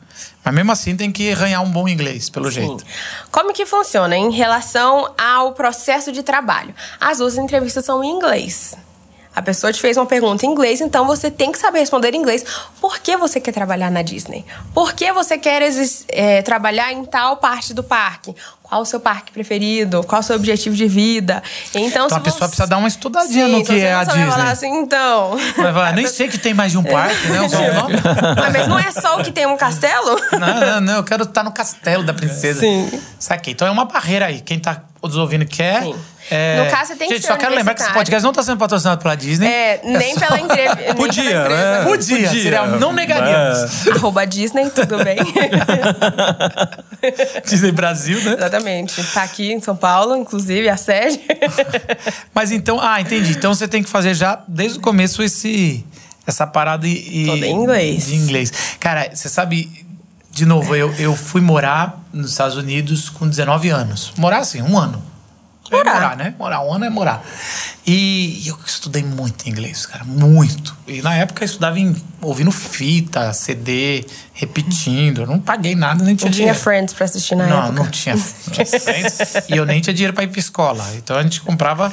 Mas 0.44 0.54
mesmo 0.54 0.73
assim 0.73 0.96
tem 0.96 1.11
que 1.11 1.32
arranhar 1.32 1.62
um 1.62 1.70
bom 1.70 1.88
inglês, 1.88 2.28
pelo 2.28 2.50
jeito. 2.50 2.84
Como 3.30 3.52
que 3.52 3.66
funciona 3.66 4.16
em 4.16 4.30
relação 4.30 5.12
ao 5.18 5.52
processo 5.52 6.12
de 6.12 6.23
trabalho? 6.23 6.75
As 7.00 7.18
duas 7.18 7.37
entrevistas 7.37 7.84
são 7.84 8.02
em 8.04 8.11
inglês. 8.11 8.76
A 9.34 9.42
pessoa 9.42 9.73
te 9.73 9.80
fez 9.80 9.96
uma 9.96 10.06
pergunta 10.06 10.46
em 10.46 10.50
inglês, 10.50 10.80
então 10.80 11.06
você 11.06 11.28
tem 11.28 11.50
que 11.50 11.58
saber 11.58 11.80
responder 11.80 12.14
em 12.14 12.18
inglês. 12.18 12.44
Por 12.80 13.00
que 13.00 13.16
você 13.16 13.40
quer 13.40 13.50
trabalhar 13.50 13.90
na 13.90 14.00
Disney? 14.00 14.44
Por 14.73 14.92
que 14.92 15.12
você 15.12 15.37
quer 15.37 15.61
é, 16.08 16.40
trabalhar 16.42 16.92
em 16.92 17.04
tal 17.04 17.38
parte 17.38 17.75
do 17.75 17.82
parque? 17.82 18.34
Qual 18.66 18.80
o 18.80 18.85
seu 18.87 18.99
parque 18.99 19.30
preferido? 19.30 20.02
Qual 20.04 20.21
o 20.21 20.25
seu 20.25 20.35
objetivo 20.35 20.75
de 20.75 20.88
vida? 20.88 21.42
Então, 21.68 21.83
Então 21.87 22.09
se 22.09 22.14
a 22.14 22.21
pessoa 22.21 22.40
você- 22.40 22.47
precisa 22.49 22.66
dar 22.66 22.78
uma 22.78 22.88
estudadinha 22.88 23.44
Sim, 23.47 23.52
no 23.52 23.59
se 23.59 23.64
que 23.66 23.78
é 23.78 23.92
não 23.92 24.00
a 24.00 24.04
Disney. 24.04 24.26
falar 24.30 24.50
assim, 24.50 24.68
então. 24.78 25.37
Mas 25.59 25.75
vai, 25.75 25.92
nem 25.92 26.06
sei 26.06 26.28
que 26.28 26.38
tem 26.38 26.54
mais 26.54 26.73
de 26.73 26.78
um 26.78 26.83
parque, 26.83 27.28
né? 27.28 27.40
O 27.42 27.75
nome? 27.83 27.94
Ah, 28.38 28.50
Mas 28.50 28.66
não 28.66 28.78
é 28.78 28.90
só 28.90 29.21
o 29.21 29.23
que 29.23 29.30
tem 29.30 29.47
um 29.47 29.56
castelo? 29.59 30.18
Não, 30.33 30.61
não, 30.61 30.80
não, 30.80 30.97
eu 30.97 31.04
quero 31.04 31.25
estar 31.25 31.42
no 31.44 31.52
castelo 31.52 32.02
da 32.04 32.14
princesa. 32.14 32.61
Sim. 32.61 32.90
Saquei. 33.18 33.52
Então 33.52 33.68
é 33.68 33.71
uma 33.71 33.85
barreira 33.85 34.26
aí. 34.26 34.40
Quem 34.40 34.59
tá 34.59 34.80
os 35.12 35.16
ouvindo 35.16 35.46
quer. 35.46 35.82
Sim. 35.82 35.94
É... 36.30 36.64
No 36.64 36.70
caso, 36.70 36.88
você 36.88 36.96
tem 36.96 37.08
que 37.08 37.14
Gente, 37.16 37.26
ser 37.26 37.32
só 37.32 37.37
quero 37.37 37.54
lembrar 37.54 37.75
que 37.75 37.82
esse 37.82 37.92
podcast 37.92 38.23
não 38.23 38.30
está 38.30 38.42
sendo 38.42 38.56
patrocinado 38.58 39.02
pela 39.02 39.14
Disney. 39.14 39.46
É, 39.46 39.80
nem 39.84 40.14
só- 40.14 40.20
pela 40.26 40.40
entrevista. 40.40 40.76
nem 40.82 40.94
Podia, 40.94 41.23
pela 41.23 41.42
empresa. 41.44 41.78
né? 41.78 41.84
Podia, 41.84 42.16
Podia. 42.16 42.30
seria, 42.42 42.66
não 42.66 42.92
negaríamos. 42.94 43.88
Arroba 43.88 44.26
Disney, 44.26 44.70
tudo 44.70 45.04
bem? 45.04 45.18
Disney 47.46 47.73
Brasil, 47.73 48.20
né? 48.23 48.34
Exatamente. 48.34 49.02
Tá 49.12 49.23
aqui 49.23 49.52
em 49.52 49.61
São 49.61 49.76
Paulo, 49.76 50.16
inclusive, 50.16 50.68
a 50.68 50.76
sede. 50.76 51.20
Mas 52.34 52.50
então, 52.50 52.78
ah, 52.80 53.00
entendi. 53.00 53.32
Então 53.32 53.54
você 53.54 53.68
tem 53.68 53.82
que 53.82 53.90
fazer 53.90 54.14
já 54.14 54.42
desde 54.49 54.78
o 54.78 54.80
começo 54.80 55.23
esse 55.23 55.84
essa 56.26 56.46
parada 56.46 56.87
e- 56.88 57.26
Toda 57.26 57.46
em 57.46 57.50
inglês. 57.52 58.06
de 58.06 58.14
inglês. 58.16 58.50
Cara, 58.80 59.11
você 59.12 59.28
sabe, 59.28 59.84
de 60.35 60.45
novo, 60.45 60.75
eu, 60.75 60.93
eu 60.95 61.14
fui 61.14 61.41
morar 61.41 62.03
nos 62.12 62.33
Estados 62.33 62.57
Unidos 62.57 63.09
com 63.09 63.29
19 63.29 63.69
anos. 63.71 64.12
Morar 64.19 64.38
assim, 64.38 64.61
um 64.61 64.76
ano. 64.76 65.00
É 65.71 65.76
Morar. 65.76 65.95
morar, 65.95 66.17
né? 66.17 66.35
Morar, 66.38 66.62
um 66.62 66.75
ano 66.75 66.85
é 66.85 66.91
morar. 66.91 67.25
E 67.87 68.43
eu 68.47 68.59
estudei 68.67 69.03
muito 69.03 69.49
inglês, 69.49 69.87
cara, 69.87 70.05
muito. 70.05 70.76
E 70.87 71.00
na 71.00 71.14
época 71.14 71.43
eu 71.43 71.47
estudava 71.47 71.79
em, 71.79 71.97
ouvindo 72.21 72.50
fita, 72.50 73.33
CD, 73.33 74.05
repetindo. 74.35 75.23
Eu 75.23 75.26
não 75.26 75.38
paguei 75.38 75.75
nada, 75.75 76.05
nem 76.05 76.14
tinha 76.14 76.29
Não 76.29 76.33
tinha 76.33 76.47
dinheiro. 76.49 76.59
Friends 76.59 76.93
pra 76.93 77.05
assistir 77.07 77.35
na 77.35 77.47
não, 77.47 77.59
época. 77.59 77.73
não 77.73 77.87
tinha. 77.91 78.14
tinha 78.50 78.67
Friends, 78.67 79.19
e 79.49 79.57
eu 79.57 79.64
nem 79.64 79.81
tinha 79.81 79.95
dinheiro 79.95 80.12
pra 80.12 80.25
ir 80.25 80.29
pra 80.29 80.38
escola. 80.41 80.85
Então 80.97 81.17
a 81.17 81.23
gente 81.23 81.41
comprava. 81.41 81.93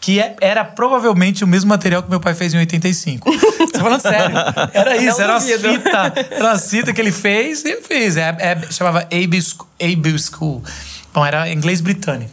Que 0.00 0.18
é- 0.18 0.34
era 0.40 0.64
provavelmente 0.64 1.44
o 1.44 1.46
mesmo 1.46 1.68
material 1.68 2.02
que 2.02 2.08
meu 2.08 2.20
pai 2.20 2.32
fez 2.34 2.54
em 2.54 2.58
85. 2.58 3.30
Tô 3.70 3.78
falando 3.80 4.00
sério. 4.00 4.34
Era 4.72 4.96
isso, 4.96 5.18
Não 5.18 5.24
era 5.24 5.32
uma 5.34 5.40
fita. 5.40 6.12
Era 6.30 6.44
uma 6.44 6.58
fita 6.58 6.92
que 6.92 7.00
ele 7.00 7.12
fez 7.12 7.62
e 7.64 7.70
eu 7.72 7.82
fiz. 7.82 8.16
É, 8.16 8.34
é- 8.38 8.72
chamava 8.72 9.00
AB 9.00 9.40
School, 9.42 10.18
School. 10.18 10.64
Bom, 11.12 11.26
era 11.26 11.50
inglês 11.50 11.80
britânico. 11.80 12.30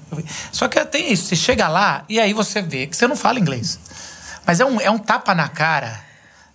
Só 0.51 0.67
que 0.67 0.83
tem 0.85 1.11
isso, 1.11 1.25
você 1.25 1.35
chega 1.35 1.67
lá 1.67 2.03
e 2.07 2.19
aí 2.19 2.31
você 2.31 2.61
vê 2.61 2.87
que 2.87 2.95
você 2.95 3.07
não 3.07 3.15
fala 3.15 3.39
inglês. 3.39 3.79
Mas 4.45 4.59
é 4.61 4.65
um, 4.65 4.79
é 4.79 4.89
um 4.89 4.97
tapa 4.97 5.35
na 5.35 5.49
cara 5.49 6.06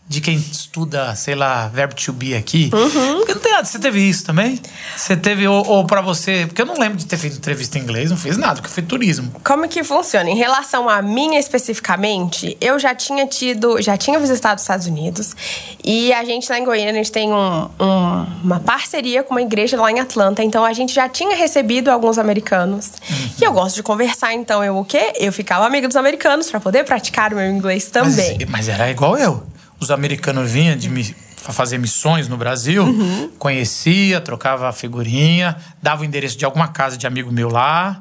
de 0.08 0.20
quem 0.20 0.36
estuda, 0.36 1.14
sei 1.14 1.34
lá, 1.34 1.68
verbo 1.68 1.94
to 1.94 2.12
be 2.12 2.34
aqui. 2.34 2.70
Uhum. 2.74 3.16
Porque 3.18 3.34
não 3.34 3.40
tem 3.40 3.52
nada. 3.52 3.64
Você 3.64 3.78
teve 3.78 4.00
isso 4.00 4.24
também? 4.24 4.60
Você 4.94 5.16
teve, 5.16 5.48
ou, 5.48 5.66
ou 5.66 5.86
pra 5.86 6.02
você. 6.02 6.44
Porque 6.46 6.60
eu 6.60 6.66
não 6.66 6.78
lembro 6.78 6.98
de 6.98 7.06
ter 7.06 7.16
feito 7.16 7.36
entrevista 7.36 7.78
em 7.78 7.82
inglês, 7.82 8.10
não 8.10 8.16
fiz 8.18 8.36
nada, 8.36 8.56
porque 8.60 8.68
eu 8.68 8.74
fiz 8.74 8.84
turismo. 8.86 9.32
Como 9.42 9.66
que 9.68 9.82
funciona? 9.82 10.28
Em 10.28 10.36
relação 10.36 10.86
a 10.88 11.00
mim 11.00 11.36
especificamente, 11.36 12.56
eu 12.60 12.78
já 12.78 12.94
tinha 12.94 13.26
tido, 13.26 13.80
já 13.80 13.96
tinha 13.96 14.18
visitado 14.18 14.56
os 14.56 14.62
Estados 14.62 14.86
Unidos 14.86 15.34
e 15.82 16.12
a 16.12 16.24
gente 16.24 16.48
lá 16.50 16.58
em 16.58 16.64
Goiânia, 16.64 16.92
a 16.92 17.04
gente 17.04 17.12
tem 17.12 17.32
um- 17.32 17.68
um- 17.80 18.26
uma 18.44 18.60
parceria 18.60 19.22
com 19.22 19.32
uma 19.34 19.42
igreja 19.42 19.80
lá 19.80 19.90
em 19.90 19.98
Atlanta, 20.00 20.42
então 20.42 20.64
a 20.64 20.72
gente 20.72 20.92
já 20.92 21.08
tinha 21.08 21.34
recebido 21.34 21.88
alguns 21.90 22.18
americanos. 22.18 22.92
E 23.40 23.44
eu 23.44 23.52
gosto 23.52 23.76
de 23.76 23.82
conversar, 23.82 24.34
então 24.34 24.62
eu 24.62 24.76
o 24.76 24.84
quê? 24.84 25.12
Eu 25.18 25.32
ficava 25.32 25.66
amiga 25.66 25.88
dos 25.88 25.96
americanos 25.96 26.50
para 26.50 26.60
poder 26.60 26.84
praticar 26.84 27.32
o 27.32 27.36
meu 27.36 27.50
inglês 27.50 27.86
também. 27.86 28.36
Mas, 28.40 28.48
mas 28.50 28.68
era 28.68 28.90
igual 28.90 29.16
eu. 29.16 29.42
Os 29.82 29.90
americanos 29.90 30.50
vinham 30.50 30.76
de 30.76 30.88
mi- 30.88 31.14
fazer 31.36 31.76
missões 31.76 32.28
no 32.28 32.36
Brasil, 32.36 32.84
Uhum. 32.84 33.30
conhecia, 33.38 34.20
trocava 34.20 34.72
figurinha, 34.72 35.56
dava 35.82 36.02
o 36.02 36.04
endereço 36.04 36.38
de 36.38 36.44
alguma 36.44 36.68
casa 36.68 36.96
de 36.96 37.04
amigo 37.06 37.32
meu 37.32 37.48
lá, 37.48 38.00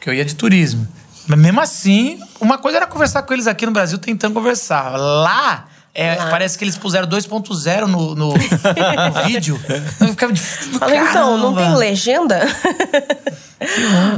que 0.00 0.10
eu 0.10 0.12
ia 0.12 0.24
de 0.24 0.34
turismo. 0.34 0.86
Mas 1.26 1.38
mesmo 1.38 1.60
assim, 1.62 2.20
uma 2.38 2.58
coisa 2.58 2.76
era 2.76 2.86
conversar 2.86 3.22
com 3.22 3.32
eles 3.32 3.46
aqui 3.46 3.64
no 3.64 3.72
Brasil 3.72 3.96
tentando 3.96 4.34
conversar. 4.34 4.90
Lá. 4.98 5.66
É. 5.94 6.16
Parece 6.16 6.58
que 6.58 6.64
eles 6.64 6.76
puseram 6.76 7.06
2.0 7.06 7.86
no, 7.86 8.14
no, 8.14 8.32
no 8.32 8.34
vídeo. 9.26 9.60
Eu 10.00 10.08
ficava 10.08 10.32
de. 10.32 10.40
Falei, 10.40 10.98
então, 10.98 11.38
não 11.38 11.54
tem 11.54 11.74
legenda? 11.76 12.44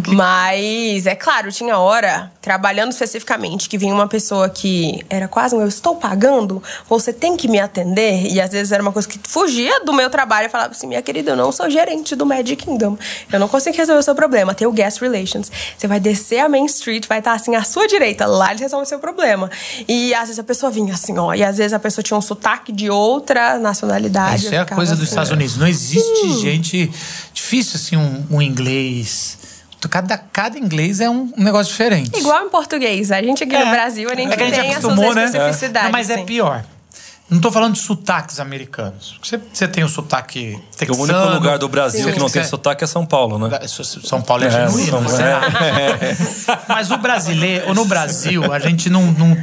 Mas, 0.09 1.07
é 1.07 1.15
claro, 1.15 1.51
tinha 1.53 1.79
hora, 1.79 2.31
trabalhando 2.41 2.93
especificamente, 2.93 3.69
que 3.69 3.79
vinha 3.79 3.95
uma 3.95 4.09
pessoa 4.09 4.49
que 4.49 5.05
era 5.09 5.29
quase 5.29 5.55
um 5.55 5.61
eu 5.61 5.69
estou 5.69 5.97
pagando, 5.97 6.63
você 6.89 7.13
tem 7.13 7.37
que 7.37 7.49
me 7.49 7.59
atender. 7.59 8.27
E 8.27 8.41
às 8.41 8.51
vezes 8.51 8.73
era 8.73 8.83
uma 8.83 8.93
coisa 8.93 9.07
que 9.07 9.19
fugia 9.23 9.85
do 9.85 9.93
meu 9.93 10.11
trabalho. 10.11 10.47
Eu 10.47 10.51
falava 10.51 10.71
assim, 10.71 10.87
minha 10.87 11.03
querida, 11.03 11.33
eu 11.33 11.37
não 11.37 11.53
sou 11.53 11.69
gerente 11.71 12.15
do 12.15 12.27
Magic 12.27 12.65
Kingdom. 12.65 12.97
Eu 13.33 13.39
não 13.39 13.49
consigo 13.49 13.77
resolver 13.77 14.01
o 14.01 14.03
seu 14.03 14.15
problema. 14.15 14.55
Tem 14.55 14.67
o 14.67 14.73
Guest 14.73 15.01
Relations. 15.01 15.51
Você 15.77 15.87
vai 15.87 16.01
descer 16.01 16.39
a 16.39 16.49
Main 16.49 16.67
Street, 16.67 17.07
vai 17.07 17.19
estar 17.19 17.33
assim 17.33 17.55
à 17.55 17.63
sua 17.63 17.87
direita. 17.87 18.27
Lá 18.27 18.51
eles 18.51 18.61
resolvem 18.61 18.85
o 18.85 18.89
seu 18.89 18.99
problema. 18.99 19.51
E 19.87 20.15
às 20.15 20.23
vezes 20.23 20.39
a 20.39 20.45
pessoa 20.45 20.71
vinha 20.71 20.95
assim, 20.95 21.19
ó. 21.19 21.35
E 21.35 21.43
às 21.43 21.59
vezes 21.59 21.66
a 21.73 21.79
pessoa 21.79 22.03
tinha 22.03 22.17
um 22.17 22.21
sotaque 22.21 22.73
de 22.73 22.91
outra 22.91 23.59
nacionalidade. 23.59 24.45
Isso 24.47 24.55
é 24.55 24.59
a 24.59 24.65
coisa 24.65 24.93
dos 24.95 25.03
assim, 25.03 25.11
Estados 25.11 25.31
Unidos. 25.33 25.57
Não 25.57 25.67
existe 25.67 26.41
gente. 26.41 26.91
Difícil 27.33 27.77
assim, 27.77 27.97
um, 27.97 28.27
um 28.31 28.43
inglês. 28.43 29.39
Cada, 29.91 30.19
cada 30.19 30.59
inglês 30.59 31.01
é 31.01 31.09
um 31.09 31.33
negócio 31.37 31.71
diferente. 31.71 32.19
Igual 32.19 32.47
em 32.47 32.49
português. 32.49 33.13
A 33.13 33.23
gente 33.23 33.45
aqui 33.45 33.57
no 33.57 33.71
Brasil, 33.71 34.11
a 34.11 34.15
gente, 34.15 34.33
É 34.33 34.37
que 34.37 34.43
a 34.43 34.47
gente 34.47 34.61
tem 34.61 34.75
acostumou, 34.75 35.15
né? 35.15 35.27
especificidades. 35.27 35.85
Não, 35.85 35.93
mas 35.93 36.11
é 36.11 36.15
assim. 36.15 36.25
pior. 36.25 36.65
Não 37.29 37.41
tô 37.41 37.51
falando 37.51 37.73
de 37.75 37.81
sotaques 37.81 38.39
americanos. 38.39 39.19
Você, 39.21 39.41
você 39.53 39.67
tem 39.67 39.83
o 39.83 39.89
sotaque 39.89 40.57
O 40.73 40.77
texano. 40.77 41.03
único 41.03 41.35
lugar 41.35 41.59
do 41.59 41.69
Brasil 41.69 42.05
Sim. 42.07 42.13
que 42.13 42.19
não 42.21 42.31
tem 42.31 42.45
sotaque 42.45 42.85
é 42.85 42.87
São 42.87 43.05
Paulo, 43.05 43.37
né? 43.37 43.59
São 43.67 44.23
Paulo 44.23 44.45
é, 44.45 44.47
É, 44.47 44.51
genuíno. 44.51 44.91
São- 44.91 45.03
você 45.03 45.23
é. 45.23 46.15
sabe. 46.15 46.63
Mas 46.69 46.91
o 46.93 46.97
brasileiro, 46.99 47.67
ou 47.69 47.75
no 47.75 47.85
Brasil, 47.85 48.53
a 48.53 48.61
gente 48.61 48.89
não, 48.89 49.03
não, 49.13 49.37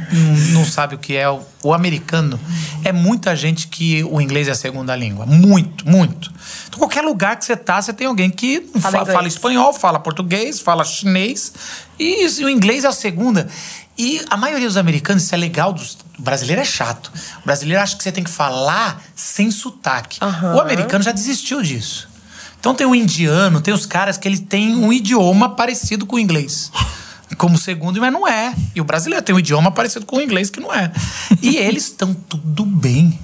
não, 0.52 0.64
sabe 0.64 0.94
o 0.94 0.98
que 0.98 1.14
é. 1.14 1.28
O, 1.28 1.42
o 1.62 1.74
americano 1.74 2.40
é 2.82 2.90
muita 2.90 3.36
gente 3.36 3.68
que 3.68 4.02
o 4.04 4.18
inglês 4.18 4.48
é 4.48 4.52
a 4.52 4.54
segunda 4.54 4.96
língua. 4.96 5.26
Muito, 5.26 5.86
muito. 5.86 6.32
Então, 6.66 6.78
qualquer 6.78 7.02
lugar 7.02 7.36
que 7.36 7.44
você 7.44 7.54
tá, 7.56 7.82
você 7.82 7.92
tem 7.92 8.06
alguém 8.06 8.30
que 8.30 8.66
Fala 8.80 9.04
fala 9.04 9.28
espanhol, 9.28 9.74
fala 9.74 9.98
português, 9.98 10.58
fala 10.58 10.84
chinês. 10.84 11.52
E 11.98 12.26
o 12.44 12.48
inglês 12.48 12.82
é 12.84 12.88
a 12.88 12.92
segunda. 12.92 13.46
E 13.96 14.24
a 14.28 14.36
maioria 14.36 14.66
dos 14.66 14.76
americanos, 14.76 15.22
isso 15.22 15.34
é 15.34 15.38
legal, 15.38 15.72
dos, 15.72 15.96
o 16.18 16.22
brasileiro 16.22 16.60
é 16.60 16.64
chato. 16.64 17.12
O 17.42 17.44
brasileiro 17.44 17.82
acha 17.82 17.96
que 17.96 18.02
você 18.02 18.10
tem 18.10 18.24
que 18.24 18.30
falar 18.30 19.02
sem 19.14 19.50
sotaque. 19.50 20.18
Aham. 20.20 20.56
O 20.56 20.60
americano 20.60 21.04
já 21.04 21.12
desistiu 21.12 21.62
disso. 21.62 22.08
Então 22.58 22.74
tem 22.74 22.86
o 22.86 22.94
indiano, 22.94 23.60
tem 23.60 23.74
os 23.74 23.86
caras 23.86 24.16
que 24.16 24.26
eles 24.26 24.40
têm 24.40 24.74
um 24.74 24.92
idioma 24.92 25.50
parecido 25.50 26.06
com 26.06 26.16
o 26.16 26.18
inglês. 26.18 26.72
Como 27.36 27.58
segundo, 27.58 28.00
mas 28.00 28.12
não 28.12 28.26
é. 28.26 28.54
E 28.74 28.80
o 28.80 28.84
brasileiro 28.84 29.24
tem 29.24 29.34
um 29.34 29.38
idioma 29.38 29.70
parecido 29.70 30.06
com 30.06 30.16
o 30.16 30.20
inglês 30.20 30.50
que 30.50 30.60
não 30.60 30.72
é. 30.72 30.90
E 31.42 31.56
eles 31.56 31.84
estão 31.84 32.14
tudo 32.14 32.64
bem. 32.64 33.18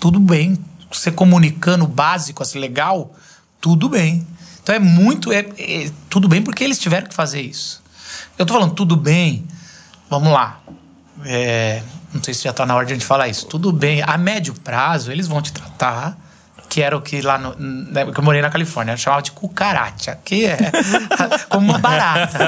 Tudo 0.00 0.20
bem. 0.20 0.58
Você 0.90 1.10
comunicando 1.10 1.86
básico, 1.86 2.42
assim, 2.42 2.58
legal, 2.58 3.14
tudo 3.60 3.88
bem. 3.88 4.26
Então 4.62 4.74
é 4.74 4.78
muito. 4.78 5.32
É, 5.32 5.46
é 5.58 5.90
tudo 6.08 6.28
bem 6.28 6.42
porque 6.42 6.64
eles 6.64 6.78
tiveram 6.78 7.08
que 7.08 7.14
fazer 7.14 7.40
isso. 7.42 7.82
Eu 8.38 8.46
tô 8.46 8.54
falando 8.54 8.72
tudo 8.72 8.96
bem. 8.96 9.44
Vamos 10.08 10.32
lá. 10.32 10.60
É, 11.24 11.82
não 12.12 12.22
sei 12.22 12.34
se 12.34 12.44
já 12.44 12.52
tá 12.52 12.64
na 12.64 12.74
hora 12.74 12.86
de 12.86 13.04
falar 13.04 13.28
isso. 13.28 13.46
Tudo 13.46 13.72
bem. 13.72 14.02
A 14.02 14.16
médio 14.16 14.54
prazo, 14.54 15.10
eles 15.10 15.26
vão 15.26 15.42
te 15.42 15.52
tratar. 15.52 16.16
Que 16.68 16.82
era 16.82 16.96
o 16.96 17.00
que 17.00 17.22
lá 17.22 17.38
no. 17.38 17.50
época 17.96 18.14
que 18.14 18.20
eu 18.20 18.24
morei 18.24 18.42
na 18.42 18.50
Califórnia, 18.50 18.96
chamava 18.96 19.22
de 19.22 19.30
cucaracha, 19.30 20.18
que 20.24 20.46
é 20.46 20.58
como 21.48 21.70
uma 21.70 21.78
barata. 21.78 22.38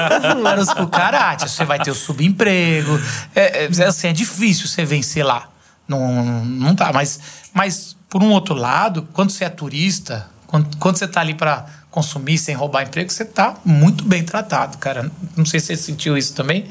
Era 0.45 0.59
os 0.59 0.73
cucarachas. 0.73 1.51
Você 1.51 1.63
vai 1.63 1.79
ter 1.79 1.89
o 1.89 1.95
subemprego. 1.95 2.99
É, 3.33 3.63
é, 3.63 3.85
assim, 3.85 4.09
é 4.09 4.13
difícil 4.13 4.67
você 4.67 4.83
vencer 4.83 5.25
lá. 5.25 5.47
Não, 5.87 6.45
não 6.45 6.75
tá. 6.75 6.91
Mas, 6.93 7.19
mas, 7.53 7.95
por 8.09 8.21
um 8.21 8.31
outro 8.31 8.55
lado, 8.55 9.07
quando 9.13 9.29
você 9.29 9.45
é 9.45 9.49
turista, 9.49 10.27
quando, 10.45 10.77
quando 10.77 10.97
você 10.97 11.07
tá 11.07 11.21
ali 11.21 11.33
para 11.33 11.65
consumir 11.91 12.37
sem 12.37 12.55
roubar 12.55 12.83
emprego, 12.83 13.09
você 13.09 13.25
tá 13.25 13.55
muito 13.65 14.03
bem 14.03 14.23
tratado, 14.23 14.77
cara. 14.77 15.11
Não 15.35 15.45
sei 15.45 15.59
se 15.59 15.67
você 15.67 15.75
sentiu 15.75 16.17
isso 16.17 16.35
também, 16.35 16.67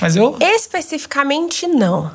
mas 0.00 0.16
eu. 0.16 0.36
Especificamente, 0.40 1.66
não. 1.66 2.10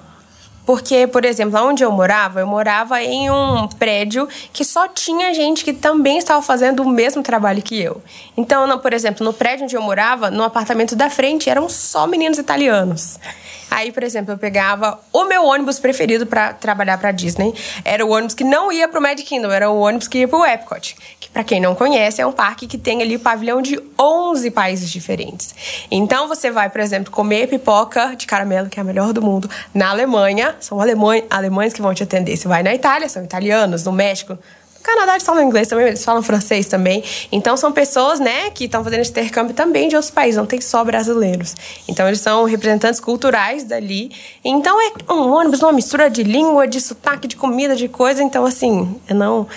Porque, 0.65 1.05
por 1.05 1.23
exemplo, 1.23 1.59
onde 1.61 1.83
eu 1.83 1.91
morava, 1.91 2.39
eu 2.39 2.47
morava 2.47 3.01
em 3.01 3.29
um 3.29 3.67
prédio 3.67 4.27
que 4.51 4.65
só 4.65 4.87
tinha 4.87 5.31
gente 5.33 5.63
que 5.63 5.71
também 5.71 6.17
estava 6.17 6.41
fazendo 6.41 6.81
o 6.81 6.89
mesmo 6.89 7.21
trabalho 7.21 7.61
que 7.61 7.79
eu. 7.79 8.01
Então, 8.35 8.79
por 8.79 8.91
exemplo, 8.91 9.23
no 9.23 9.31
prédio 9.31 9.65
onde 9.65 9.75
eu 9.75 9.81
morava, 9.81 10.31
no 10.31 10.43
apartamento 10.43 10.95
da 10.95 11.07
frente, 11.07 11.49
eram 11.49 11.69
só 11.69 12.07
meninos 12.07 12.39
italianos. 12.39 13.19
Aí, 13.69 13.91
por 13.91 14.03
exemplo, 14.03 14.33
eu 14.33 14.37
pegava 14.37 14.99
o 15.11 15.25
meu 15.25 15.43
ônibus 15.43 15.79
preferido 15.79 16.25
para 16.25 16.53
trabalhar 16.53 16.97
para 16.97 17.11
Disney. 17.11 17.53
Era 17.83 18.05
o 18.05 18.09
ônibus 18.09 18.35
que 18.35 18.43
não 18.43 18.71
ia 18.71 18.87
pro 18.87 19.01
Magic 19.01 19.23
Kingdom, 19.23 19.51
era 19.51 19.69
o 19.69 19.79
ônibus 19.79 20.07
que 20.07 20.19
ia 20.19 20.27
pro 20.27 20.45
Epcot. 20.45 20.95
Que, 21.19 21.29
para 21.29 21.43
quem 21.43 21.59
não 21.59 21.75
conhece, 21.75 22.21
é 22.21 22.25
um 22.25 22.31
parque 22.31 22.67
que 22.67 22.77
tem 22.77 23.01
ali 23.01 23.17
pavilhão 23.17 23.61
de 23.61 23.79
11 23.99 24.51
países 24.51 24.89
diferentes. 24.89 25.53
Então, 25.91 26.27
você 26.27 26.51
vai, 26.51 26.69
por 26.69 26.81
exemplo, 26.81 27.11
comer 27.11 27.47
pipoca 27.47 28.15
de 28.15 28.25
caramelo, 28.25 28.69
que 28.69 28.79
é 28.79 28.81
a 28.81 28.83
melhor 28.83 29.13
do 29.13 29.21
mundo, 29.21 29.49
na 29.73 29.89
Alemanha. 29.89 30.55
São 30.59 30.79
alemães, 30.79 31.23
alemães 31.29 31.73
que 31.73 31.81
vão 31.81 31.93
te 31.93 32.03
atender. 32.03 32.37
Você 32.37 32.47
vai 32.47 32.63
na 32.63 32.73
Itália, 32.73 33.09
são 33.09 33.23
italianos. 33.23 33.83
No 33.83 33.91
México, 33.91 34.37
Canadá 34.85 35.13
eles 35.13 35.25
falam 35.25 35.43
inglês 35.43 35.67
também, 35.67 35.87
eles 35.87 36.05
falam 36.05 36.21
francês 36.21 36.67
também. 36.67 37.03
Então 37.31 37.57
são 37.57 37.71
pessoas, 37.71 38.19
né, 38.19 38.51
que 38.51 38.65
estão 38.65 38.83
fazendo 38.83 39.01
esse 39.01 39.09
intercâmbio 39.09 39.55
também 39.55 39.87
de 39.87 39.95
outros 39.95 40.11
países, 40.11 40.37
não 40.37 40.45
tem 40.45 40.61
só 40.61 40.83
brasileiros. 40.83 41.55
Então 41.87 42.07
eles 42.07 42.19
são 42.19 42.45
representantes 42.45 42.99
culturais 42.99 43.63
dali. 43.63 44.11
Então 44.43 44.79
é 44.79 45.11
um 45.11 45.33
ônibus, 45.33 45.63
uma 45.63 45.71
mistura 45.71 46.09
de 46.09 46.21
língua, 46.21 46.67
de 46.67 46.79
sotaque, 46.79 47.27
de 47.27 47.35
comida, 47.35 47.75
de 47.75 47.87
coisa. 47.87 48.21
Então, 48.21 48.45
assim, 48.45 48.99
eu 49.09 49.15
não. 49.15 49.47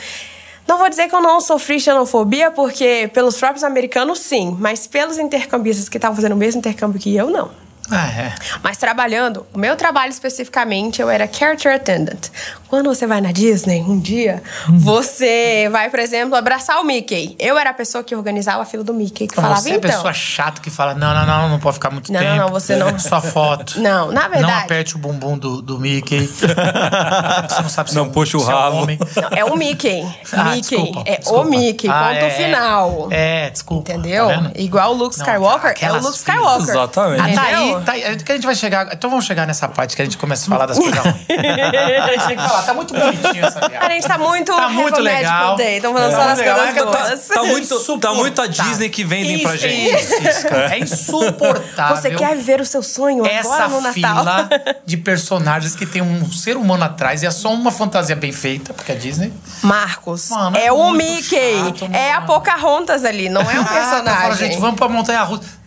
Não 0.67 0.77
vou 0.77 0.89
dizer 0.91 1.09
que 1.09 1.15
eu 1.15 1.23
não 1.23 1.41
sofri 1.41 1.81
xenofobia, 1.81 2.51
porque 2.51 3.11
pelos 3.15 3.39
próprios 3.39 3.65
americanos, 3.65 4.19
sim. 4.19 4.55
Mas 4.59 4.87
pelos 4.87 5.19
intercambistas 5.19 5.89
que 5.89 5.97
estavam 5.97 6.15
fazendo 6.15 6.33
o 6.33 6.37
mesmo 6.37 6.59
intercâmbio 6.59 7.01
que 7.01 7.15
eu, 7.17 7.31
não. 7.31 7.68
Ah, 7.91 8.09
é. 8.09 8.35
Mas 8.63 8.77
trabalhando, 8.77 9.47
o 9.53 9.59
meu 9.59 9.75
trabalho 9.77 10.11
especificamente, 10.11 11.01
eu 11.01 11.09
era 11.09 11.29
character 11.31 11.75
attendant. 11.75 12.29
Quando 12.69 12.95
você 12.95 13.07
vai 13.07 13.21
na 13.21 13.33
Disney, 13.33 13.81
um 13.81 13.99
dia, 13.99 14.43
você 14.69 15.69
vai, 15.71 15.89
por 15.89 15.99
exemplo, 15.99 16.35
abraçar 16.37 16.79
o 16.81 16.85
Mickey. 16.85 17.35
Eu 17.39 17.57
era 17.59 17.71
a 17.71 17.75
pessoa 17.75 18.05
que 18.05 18.15
organizava 18.15 18.63
a 18.63 18.67
fila 18.67 18.85
do 18.85 18.93
Mickey, 18.93 19.27
que 19.27 19.35
falava, 19.35 19.61
você 19.61 19.71
é 19.71 19.73
a 19.73 19.77
então... 19.77 19.91
pessoa 19.91 20.13
chata 20.13 20.61
que 20.61 20.69
fala: 20.71 20.95
não, 20.95 21.15
não, 21.15 21.27
não, 21.27 21.49
não 21.49 21.59
pode 21.59 21.75
ficar 21.75 21.91
muito 21.91 22.13
Não, 22.13 22.21
tempo. 22.21 22.37
não, 22.37 22.49
você 22.49 22.77
não- 22.77 22.99
Sua 22.99 23.21
foto. 23.21 23.79
Não, 23.81 24.11
na 24.13 24.23
Não 24.25 24.31
verdade- 24.31 24.65
aperte 24.65 24.97
o 24.97 24.99
bumbum 24.99 25.39
do, 25.39 25.63
do 25.63 25.79
Mickey. 25.79 26.27
você 27.49 27.63
não 27.63 27.69
sabe 27.69 27.91
se 27.91 27.97
Não 27.97 28.05
é 28.05 28.07
um- 28.07 28.11
puxa 28.11 28.37
o 28.39 28.43
é 28.43 28.45
rabo. 28.45 28.77
homem. 28.79 28.99
Não, 29.17 29.29
é 29.39 29.45
o 29.45 29.57
Mickey. 29.57 30.07
Ah, 30.33 30.45
Mickey. 30.45 30.77
desculpa, 30.77 31.03
é 31.07 31.17
desculpa. 31.19 31.41
o 31.41 31.45
Mickey, 31.51 31.89
Ah, 31.89 32.09
ponto 32.09 32.25
é, 32.25 32.31
final. 32.31 33.09
É, 33.11 33.51
desculpa. 33.51 33.91
Entendeu? 33.93 34.27
Tá? 34.29 34.51
Igual 34.57 34.93
o 34.93 34.97
Luke 34.97 35.17
Não, 35.19 35.25
Skywalker, 35.25 35.75
é 35.81 35.93
o 35.93 35.97
Luke. 36.01 36.17
Skywalker. 36.17 36.69
Exatamente. 36.69 37.39
Ah, 37.39 37.43
tá 37.43 37.51
Tá. 37.85 37.93
Que 37.93 38.33
a 38.33 38.35
gente 38.35 38.47
vai 38.47 38.55
chegar. 38.55 38.89
Então 38.93 39.09
vamos 39.11 39.25
chegar 39.25 39.47
nessa 39.47 39.69
parte 39.69 39.95
que 39.97 40.03
a 40.03 40.05
gente 40.05 40.17
começa 40.19 40.47
a 40.47 40.49
falar 40.49 40.67
das 40.67 40.79
coisas 40.79 40.99
ruins. 40.99 41.17
a 41.29 42.11
gente 42.13 42.27
tem 42.27 42.37
que 42.37 42.43
falar, 42.49 42.63
tá 42.63 42.75
muito 42.75 42.95
bonitinho 42.95 43.45
essa 43.47 43.65
A 43.65 43.69
viagem. 43.69 43.91
gente 43.91 44.07
tá 44.09 44.19
muito 44.19 44.53
Tá 44.55 44.69
muito 44.69 44.97
a 44.97 45.01
legal. 45.03 45.57
Estamos 45.61 46.01
falando 46.01 46.13
É. 46.13 46.17
só 46.17 46.25
das 46.29 46.39
Legal, 46.39 46.57
coisas 46.59 46.77
é 46.77 46.81
que 46.81 46.87
tá-. 46.87 47.35
Tá 47.35 47.43
muito, 47.45 47.99
tá 48.01 48.15
muito 48.15 48.43
a. 48.43 48.47
Disney 48.47 48.89
que 48.89 49.05
vendem 49.05 49.43
pra 49.43 49.57
gente. 49.57 49.95
Isso, 49.95 50.15
isso, 50.29 50.49
cara. 50.49 50.75
É 50.75 50.79
insuportável. 50.79 51.97
Você 51.97 52.11
quer 52.11 52.37
viver 52.37 52.61
o 52.61 52.67
seu 52.67 52.83
sonho 52.83 53.25
essa 53.27 53.65
agora 53.65 53.69
no 53.69 53.81
Natal? 53.81 53.93
fila 53.93 54.49
de 54.87 54.97
personagens 54.97 55.75
que 55.75 55.87
tem 55.87 56.03
um 56.03 56.31
ser 56.31 56.57
humano 56.57 56.85
atrás 56.85 57.23
e 57.23 57.27
é 57.27 57.31
só 57.31 57.53
uma 57.53 57.71
fantasia 57.71 58.15
bem 58.17 58.33
feita, 58.33 58.73
porque 58.75 58.93
é 58.93 58.95
Disney. 58.95 59.33
Marcos, 59.63 60.31
Mano, 60.31 60.57
é 60.57 60.67
é 60.67 60.73
o 60.73 60.91
Mickey. 60.93 61.57
chato, 61.79 61.91
é 61.93 62.13
a. 62.13 62.29
Pocahontas 62.29 63.05
ali, 63.07 63.29
não 63.31 63.41
é 63.41 63.59
um 63.59 63.63
Ah, 63.65 63.65
personagem. 63.65 64.05
tá 64.05 64.17
falando, 64.21 64.39
gente, 64.39 64.59
vamos 64.59 64.77
pra 64.77 64.89
Montanha 64.89 65.23
Russa. 65.23 65.58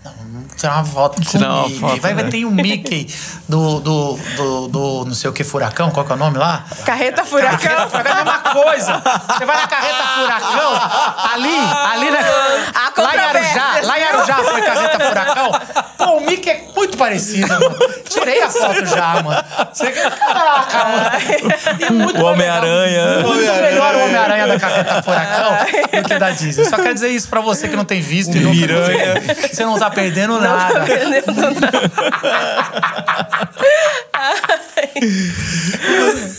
Não, 0.49 0.55
tirar 0.57 0.75
uma 0.75 0.85
foto 0.85 1.21
Tirar 1.21 1.49
o 1.49 1.53
uma 1.53 1.63
Mickey. 1.67 1.79
foto, 1.79 2.01
vai, 2.01 2.13
vai 2.13 2.23
né? 2.23 2.29
ter 2.29 2.45
um 2.45 2.51
Mickey 2.51 3.07
do, 3.47 3.79
do, 3.79 4.19
do, 4.35 4.67
do 4.67 5.05
não 5.05 5.13
sei 5.13 5.29
o 5.29 5.33
que 5.33 5.43
furacão, 5.43 5.89
qual 5.91 6.05
que 6.05 6.11
é 6.11 6.15
o 6.15 6.17
nome 6.17 6.37
lá? 6.37 6.63
Carreta 6.85 7.23
Furacão. 7.25 7.59
Carreta 7.59 7.87
Furacão 7.89 8.11
é 8.11 8.21
a 8.21 8.23
mesma 8.23 8.39
coisa. 8.39 9.03
Você 9.37 9.45
vai 9.45 9.57
na 9.57 9.67
carreta 9.67 10.03
furacão, 10.15 10.71
ali, 11.33 11.55
ali 11.93 12.11
na. 12.11 12.19
Há 12.73 13.01
lá 13.01 13.15
em 13.15 13.19
Arujá, 13.19 13.79
lá 13.83 13.99
em 13.99 14.03
Arujá 14.03 14.35
foi 14.35 14.61
carreta 14.61 14.99
furacão. 14.99 15.51
Pô, 15.97 16.05
o 16.17 16.21
Mickey 16.21 16.49
é 16.49 16.63
muito 16.75 16.97
parecido, 16.97 17.47
mano. 17.47 17.75
Tirei 18.09 18.41
a 18.41 18.49
foto 18.49 18.85
já, 18.85 19.21
mano. 19.23 19.43
Você... 19.73 19.91
Caraca, 19.91 20.85
mano. 20.85 21.09
E 21.79 21.83
é 21.83 21.89
muito 21.89 22.19
O 22.21 22.25
Homem-Aranha. 22.25 23.19
Muito 23.21 23.61
melhor 23.61 23.95
o 23.95 24.03
Homem-Aranha 24.05 24.47
da 24.47 24.59
carreta 24.59 25.01
furacão 25.03 25.51
do 26.01 26.07
que 26.07 26.15
da 26.19 26.29
Disney. 26.31 26.65
Só 26.65 26.75
quero 26.77 26.93
dizer 26.93 27.09
isso 27.09 27.27
pra 27.29 27.41
você 27.41 27.67
que 27.67 27.75
não 27.75 27.85
tem 27.85 28.01
visto 28.01 28.35
e 28.35 28.39
não 28.39 28.51
Miranha. 28.51 29.15
Você 29.51 29.65
não 29.65 29.77
tá 29.77 29.89
perdendo 29.89 30.39
nada. 30.41 30.85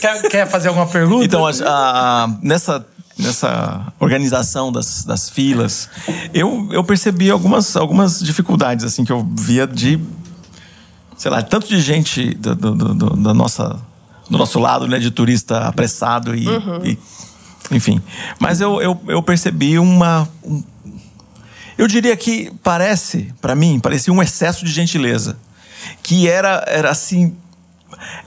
quer, 0.01 0.23
quer 0.29 0.47
fazer 0.49 0.69
alguma 0.69 0.87
pergunta? 0.87 1.25
Então, 1.25 1.47
a- 1.47 1.53
a- 1.65 2.29
nessa, 2.43 2.85
nessa 3.19 3.93
organização 3.99 4.73
das, 4.73 5.05
das 5.05 5.29
filas, 5.31 5.88
eu, 6.33 6.69
eu 6.71 6.85
percebi 6.85 7.31
algumas, 7.31 7.77
algumas 7.77 8.21
dificuldades 8.21 8.85
assim 8.85 9.05
que 9.05 9.12
eu 9.12 9.27
via 9.37 9.67
de, 9.67 9.99
sei 11.17 11.31
lá, 11.31 11.43
tanto 11.43 11.67
de 11.69 11.81
gente 11.81 12.35
do, 12.35 12.55
do, 12.55 12.75
do- 12.75 12.95
do- 12.95 13.17
da 13.23 13.35
nossa, 13.35 13.79
do 14.29 14.38
nosso 14.38 14.59
lado, 14.59 14.87
né, 14.87 14.99
de 14.99 15.11
turista 15.11 15.67
apressado 15.69 16.35
e, 16.35 16.47
e- 16.85 16.99
enfim. 17.71 18.03
Mas 18.38 18.61
eu, 18.61 18.81
eu, 18.83 19.01
eu 19.09 19.23
percebi 19.23 19.79
uma, 19.79 20.29
um- 20.45 20.62
eu 21.79 21.87
diria 21.87 22.17
que 22.17 22.53
parece, 22.63 23.33
para 23.41 23.55
mim, 23.55 23.81
parecia 23.81 24.13
um 24.13 24.23
excesso 24.23 24.65
de 24.65 24.71
gentileza, 24.73 25.37
que 26.03 26.29
era, 26.29 26.65
era 26.67 26.91
assim 26.91 27.37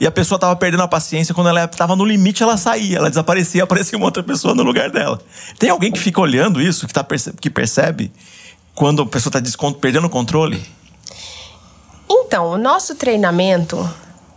e 0.00 0.06
a 0.06 0.10
pessoa 0.10 0.38
tava 0.38 0.54
perdendo 0.56 0.82
a 0.82 0.88
paciência, 0.88 1.34
quando 1.34 1.48
ela 1.48 1.66
tava 1.68 1.96
no 1.96 2.04
limite, 2.04 2.42
ela 2.42 2.56
saía, 2.56 2.98
ela 2.98 3.08
desaparecia, 3.10 3.62
aparecia 3.64 3.98
uma 3.98 4.06
outra 4.06 4.22
pessoa 4.22 4.54
no 4.54 4.62
lugar 4.62 4.90
dela. 4.90 5.20
Tem 5.58 5.68
alguém 5.70 5.90
que 5.92 5.98
fica 5.98 6.20
olhando 6.20 6.60
isso, 6.62 6.86
que, 6.86 6.92
tá 6.94 7.02
perce- 7.04 7.32
que 7.40 7.50
percebe 7.50 8.10
quando 8.74 9.02
a 9.02 9.06
pessoa 9.06 9.32
tá 9.32 9.40
descon- 9.40 9.72
perdendo 9.72 10.06
o 10.06 10.10
controle? 10.10 10.62
Então, 12.08 12.50
o 12.52 12.58
nosso 12.58 12.94
treinamento 12.94 13.88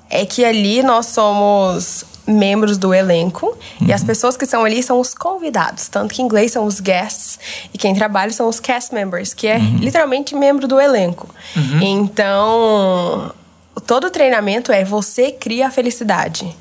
é 0.10 0.26
que 0.26 0.44
ali 0.44 0.82
nós 0.82 1.08
somos 1.08 2.04
membros 2.28 2.78
do 2.78 2.94
elenco. 2.94 3.58
E 3.86 3.92
as 3.94 4.04
pessoas 4.04 4.38
que 4.38 4.44
estão 4.44 4.64
ali 4.64 4.82
são 4.84 5.00
os 5.00 5.14
convidados, 5.14 5.88
tanto 5.88 6.14
que 6.14 6.22
em 6.22 6.26
inglês 6.26 6.52
são 6.52 6.66
os 6.66 6.80
guests 6.80 7.40
e 7.74 7.78
quem 7.78 7.94
trabalha 7.94 8.32
são 8.32 8.48
os 8.48 8.60
cast 8.60 8.94
members, 8.94 9.34
que 9.34 9.48
é 9.48 9.58
literalmente 9.58 10.36
membro 10.36 10.68
do 10.68 10.80
elenco. 10.80 11.28
Então, 11.82 13.34
todo 13.86 14.10
treinamento 14.10 14.72
é 14.72 14.84
você 14.84 15.32
cria 15.32 15.68
a 15.68 15.72
felicidade. 15.72 16.56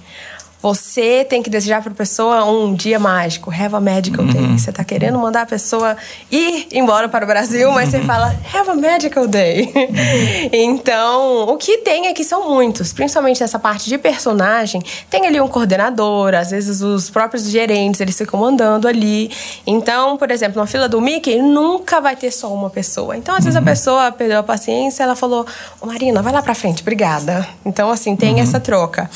Você 0.61 1.25
tem 1.25 1.41
que 1.41 1.49
desejar 1.49 1.81
para 1.81 1.93
a 1.93 1.95
pessoa 1.95 2.45
um 2.45 2.75
dia 2.75 2.99
mágico, 2.99 3.49
have 3.49 3.77
a 3.77 3.81
magical 3.81 4.25
day. 4.25 4.59
Você 4.59 4.73
tá 4.73 4.83
querendo 4.83 5.17
mandar 5.17 5.43
a 5.43 5.47
pessoa 5.47 5.97
ir 6.33 6.67
embora 6.73 7.09
para 7.09 7.25
o 7.25 7.29
Brasil, 7.29 7.71
mas 7.71 7.91
você 7.91 8.01
fala 8.01 8.35
have 8.53 8.69
a 8.69 8.75
magical 8.75 9.29
day. 9.29 9.73
então, 10.53 11.49
o 11.49 11.57
que 11.57 11.79
tem 11.79 12.09
aqui 12.09 12.25
são 12.25 12.51
muitos, 12.51 12.93
principalmente 12.93 13.41
nessa 13.41 13.59
parte 13.59 13.89
de 13.89 13.97
personagem. 13.99 14.83
Tem 15.09 15.27
ali 15.29 15.41
um 15.41 15.47
coordenador, 15.47 16.35
às 16.35 16.51
vezes 16.51 16.81
os 16.81 17.09
próprios 17.09 17.49
gerentes, 17.49 18.01
eles 18.01 18.19
ficam 18.19 18.41
mandando 18.41 18.89
ali. 18.89 19.31
Então, 19.65 20.17
por 20.17 20.29
exemplo, 20.29 20.61
na 20.61 20.67
fila 20.67 20.89
do 20.89 21.01
Mickey, 21.01 21.41
nunca 21.41 22.01
vai 22.01 22.17
ter 22.17 22.33
só 22.33 22.53
uma 22.53 22.69
pessoa. 22.69 23.17
Então, 23.17 23.33
às 23.33 23.45
vezes 23.45 23.57
a 23.57 23.63
pessoa 23.63 24.11
perdeu 24.11 24.41
a 24.41 24.43
paciência, 24.43 25.05
ela 25.05 25.15
falou: 25.15 25.47
Marina, 25.85 26.21
vai 26.21 26.33
lá 26.33 26.43
pra 26.43 26.55
frente, 26.55 26.83
obrigada. 26.83 27.47
Então, 27.65 27.93
assim, 27.93 28.17
tem 28.17 28.41
essa 28.41 28.59
troca. 28.59 29.09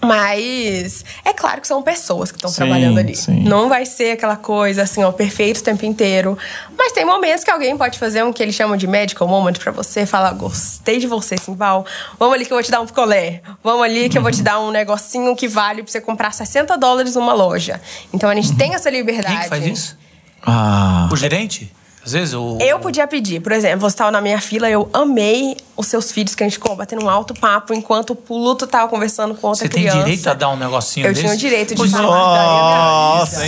Mas 0.00 1.04
é 1.24 1.32
claro 1.32 1.60
que 1.60 1.66
são 1.66 1.82
pessoas 1.82 2.30
que 2.30 2.38
estão 2.38 2.52
trabalhando 2.52 2.98
ali. 2.98 3.14
sim. 3.16 3.40
Não 3.42 3.68
vai 3.68 3.84
ser 3.84 4.12
aquela 4.12 4.36
coisa 4.36 4.82
assim, 4.82 5.02
ó, 5.02 5.10
perfeito 5.10 5.58
o 5.58 5.62
tempo 5.62 5.84
inteiro. 5.84 6.38
Mas 6.76 6.92
tem 6.92 7.04
momentos 7.04 7.42
que 7.42 7.50
alguém 7.50 7.76
pode 7.76 7.98
fazer 7.98 8.22
um 8.22 8.32
que 8.32 8.42
eles 8.42 8.54
chamam 8.54 8.76
de 8.76 8.86
medical 8.86 9.26
moment 9.26 9.54
pra 9.58 9.72
você, 9.72 10.06
falar, 10.06 10.32
gostei 10.34 10.98
de 10.98 11.06
você, 11.06 11.36
Simval. 11.36 11.84
Vamos 12.18 12.34
ali 12.34 12.46
que 12.46 12.52
eu 12.52 12.56
vou 12.56 12.62
te 12.62 12.70
dar 12.70 12.80
um 12.80 12.86
picolé. 12.86 13.42
Vamos 13.62 13.82
ali 13.84 14.08
que 14.08 14.16
eu 14.16 14.22
vou 14.22 14.30
te 14.30 14.42
dar 14.42 14.60
um 14.60 14.70
negocinho 14.70 15.34
que 15.34 15.48
vale 15.48 15.82
pra 15.82 15.90
você 15.90 16.00
comprar 16.00 16.32
60 16.32 16.76
dólares 16.78 17.14
numa 17.16 17.32
loja. 17.32 17.80
Então 18.12 18.30
a 18.30 18.34
gente 18.34 18.54
tem 18.56 18.74
essa 18.74 18.88
liberdade. 18.88 19.34
Quem 19.34 19.42
que 19.42 19.48
faz 19.48 19.66
isso? 19.66 19.98
Ah, 20.42 21.08
O 21.12 21.16
gerente? 21.16 21.72
Às 22.04 22.12
vezes 22.12 22.32
o. 22.34 22.56
Eu 22.60 22.78
podia 22.78 23.06
pedir, 23.06 23.40
por 23.40 23.52
exemplo, 23.52 23.80
você 23.80 23.94
estava 23.94 24.10
na 24.10 24.20
minha 24.20 24.40
fila, 24.40 24.70
eu 24.70 24.88
amei 24.94 25.56
os 25.78 25.86
seus 25.86 26.10
filhos 26.10 26.34
que 26.34 26.42
a 26.42 26.46
gente 26.46 26.54
ficou 26.54 26.74
batendo 26.74 27.04
um 27.04 27.08
alto 27.08 27.32
papo 27.32 27.72
enquanto 27.72 28.10
o 28.10 28.16
Pluto 28.16 28.66
tava 28.66 28.88
conversando 28.88 29.32
com 29.34 29.46
outra 29.46 29.62
Você 29.64 29.68
tem 29.68 29.82
criança. 29.84 29.98
direito 30.04 30.26
a 30.28 30.34
dar 30.34 30.48
um 30.48 30.56
negocinho 30.56 31.06
Eu 31.06 31.10
desse? 31.10 31.22
tinha 31.22 31.32
o 31.32 31.36
direito 31.36 31.68
de 31.70 31.76
Pois 31.76 31.92
falar. 31.92 32.04
nossa! 32.04 33.46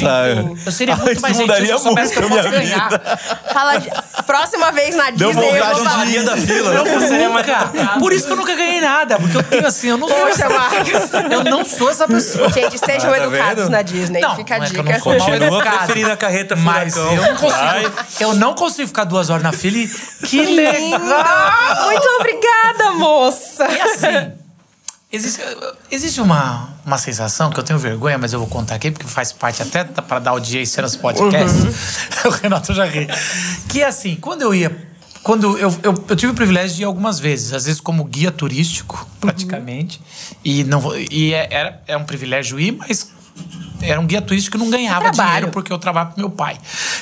Eu 0.64 0.70
seria 0.72 0.94
muito 0.96 1.20
mais 1.20 1.36
gentil 1.36 1.56
se 1.56 1.68
eu 1.70 1.78
soubesse 1.80 2.12
que 2.12 2.18
eu 2.20 2.28
posso 2.28 2.48
minha 2.48 2.50
ganhar. 2.52 2.88
Fala, 3.52 3.76
de- 3.78 3.90
próxima 4.24 4.70
vez 4.70 4.94
na 4.94 5.10
Deu 5.10 5.28
Disney 5.30 5.44
eu 5.48 5.52
vontade 5.54 5.74
vou 5.80 6.06
de 6.06 6.22
da 6.24 6.36
fila. 6.36 6.74
Eu 6.74 6.84
né? 6.84 7.08
seria 7.08 7.28
nunca. 7.28 7.72
Por 7.98 8.12
isso 8.12 8.26
que 8.26 8.32
eu 8.32 8.36
nunca 8.36 8.54
ganhei 8.54 8.80
nada. 8.80 9.18
Porque 9.18 9.36
eu 9.36 9.42
tenho 9.42 9.66
assim, 9.66 9.88
eu 9.88 9.98
não 9.98 10.06
sou 10.08 10.16
Poxa, 10.16 10.30
essa 10.44 10.48
Marcos. 10.48 11.32
Eu 11.32 11.44
não 11.44 11.64
sou 11.64 11.90
essa 11.90 12.06
pessoa. 12.06 12.48
Gente, 12.52 12.78
sejam 12.78 13.10
Ah, 13.12 13.16
tá 13.16 13.24
educados 13.24 13.64
vendo? 13.64 13.70
na 13.70 13.82
Disney. 13.82 14.20
Não, 14.20 14.36
Fica 14.36 14.54
a 14.54 14.58
não 14.58 14.64
é 14.66 14.70
que 14.70 14.76
eu 14.78 14.82
dica. 14.84 14.92
não 14.94 15.02
sou 15.02 15.12
mal 15.18 15.28
Continua 15.30 15.46
educado. 15.48 15.76
preferindo 15.78 16.12
a 16.12 16.16
carreta 16.16 16.54
Mas 16.56 16.94
furacão. 16.94 17.14
eu 17.16 17.22
não 17.22 17.36
Vai. 17.36 17.82
consigo. 17.82 18.04
Eu 18.20 18.34
não 18.34 18.54
consigo 18.54 18.86
ficar 18.88 19.04
duas 19.04 19.30
horas 19.30 19.42
na 19.42 19.52
fila 19.52 19.78
e. 19.78 19.88
Que 20.26 20.44
legal! 20.44 20.98
Muito 21.86 22.19
obrigada, 22.20 22.92
moça. 22.92 23.66
E 23.70 23.80
assim, 23.80 24.32
existe, 25.12 25.40
existe 25.90 26.20
uma, 26.20 26.70
uma 26.84 26.98
sensação 26.98 27.50
que 27.50 27.58
eu 27.58 27.64
tenho 27.64 27.78
vergonha, 27.78 28.18
mas 28.18 28.32
eu 28.32 28.38
vou 28.38 28.48
contar 28.48 28.76
aqui, 28.76 28.90
porque 28.90 29.06
faz 29.06 29.32
parte 29.32 29.62
até 29.62 29.84
para 29.84 30.18
dar 30.18 30.30
audiência 30.32 30.82
nos 30.82 30.96
podcasts. 30.96 32.08
o 32.24 32.30
Renato 32.30 32.72
já 32.72 32.84
ri. 32.84 33.08
Que 33.68 33.82
assim, 33.82 34.16
quando 34.16 34.42
eu 34.42 34.54
ia. 34.54 34.90
Quando 35.22 35.58
eu, 35.58 35.70
eu, 35.82 36.04
eu 36.08 36.16
tive 36.16 36.32
o 36.32 36.34
privilégio 36.34 36.76
de 36.76 36.82
ir 36.82 36.86
algumas 36.86 37.20
vezes, 37.20 37.52
às 37.52 37.66
vezes 37.66 37.78
como 37.78 38.04
guia 38.04 38.30
turístico, 38.30 39.06
praticamente. 39.20 40.00
E, 40.42 40.64
não, 40.64 40.82
e 40.96 41.34
é, 41.34 41.46
era, 41.50 41.82
é 41.86 41.94
um 41.94 42.04
privilégio 42.04 42.58
ir, 42.58 42.72
mas 42.72 43.10
era 43.82 44.00
um 44.00 44.06
guia 44.06 44.20
turístico 44.22 44.56
que 44.58 44.62
não 44.64 44.70
ganhava 44.70 45.10
dinheiro 45.10 45.48
porque 45.48 45.72
eu 45.72 45.78
trabalho 45.78 46.10
pro 46.10 46.18
meu 46.18 46.30
pai. 46.30 46.56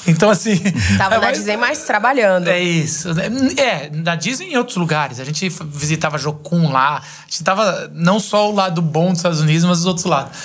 Então, 0.06 0.30
assim. 0.30 0.58
Tava 0.96 1.16
é 1.16 1.18
na 1.20 1.30
Disney, 1.32 1.56
mas 1.56 1.84
trabalhando. 1.84 2.48
é 2.48 2.60
isso. 2.60 3.08
É, 3.56 3.90
na 3.92 4.14
Disney 4.14 4.48
e 4.48 4.52
em 4.54 4.56
outros 4.56 4.76
lugares. 4.76 5.20
A 5.20 5.24
gente 5.24 5.48
visitava 5.66 6.18
Jocum 6.18 6.70
lá. 6.70 6.98
A 6.98 7.30
gente 7.30 7.42
tava 7.44 7.90
não 7.94 8.18
só 8.20 8.50
o 8.50 8.54
lado 8.54 8.80
bom 8.80 9.08
dos 9.10 9.18
Estados 9.18 9.40
Unidos, 9.40 9.64
mas 9.64 9.78
os 9.80 9.86
outros 9.86 10.06
lados. 10.06 10.36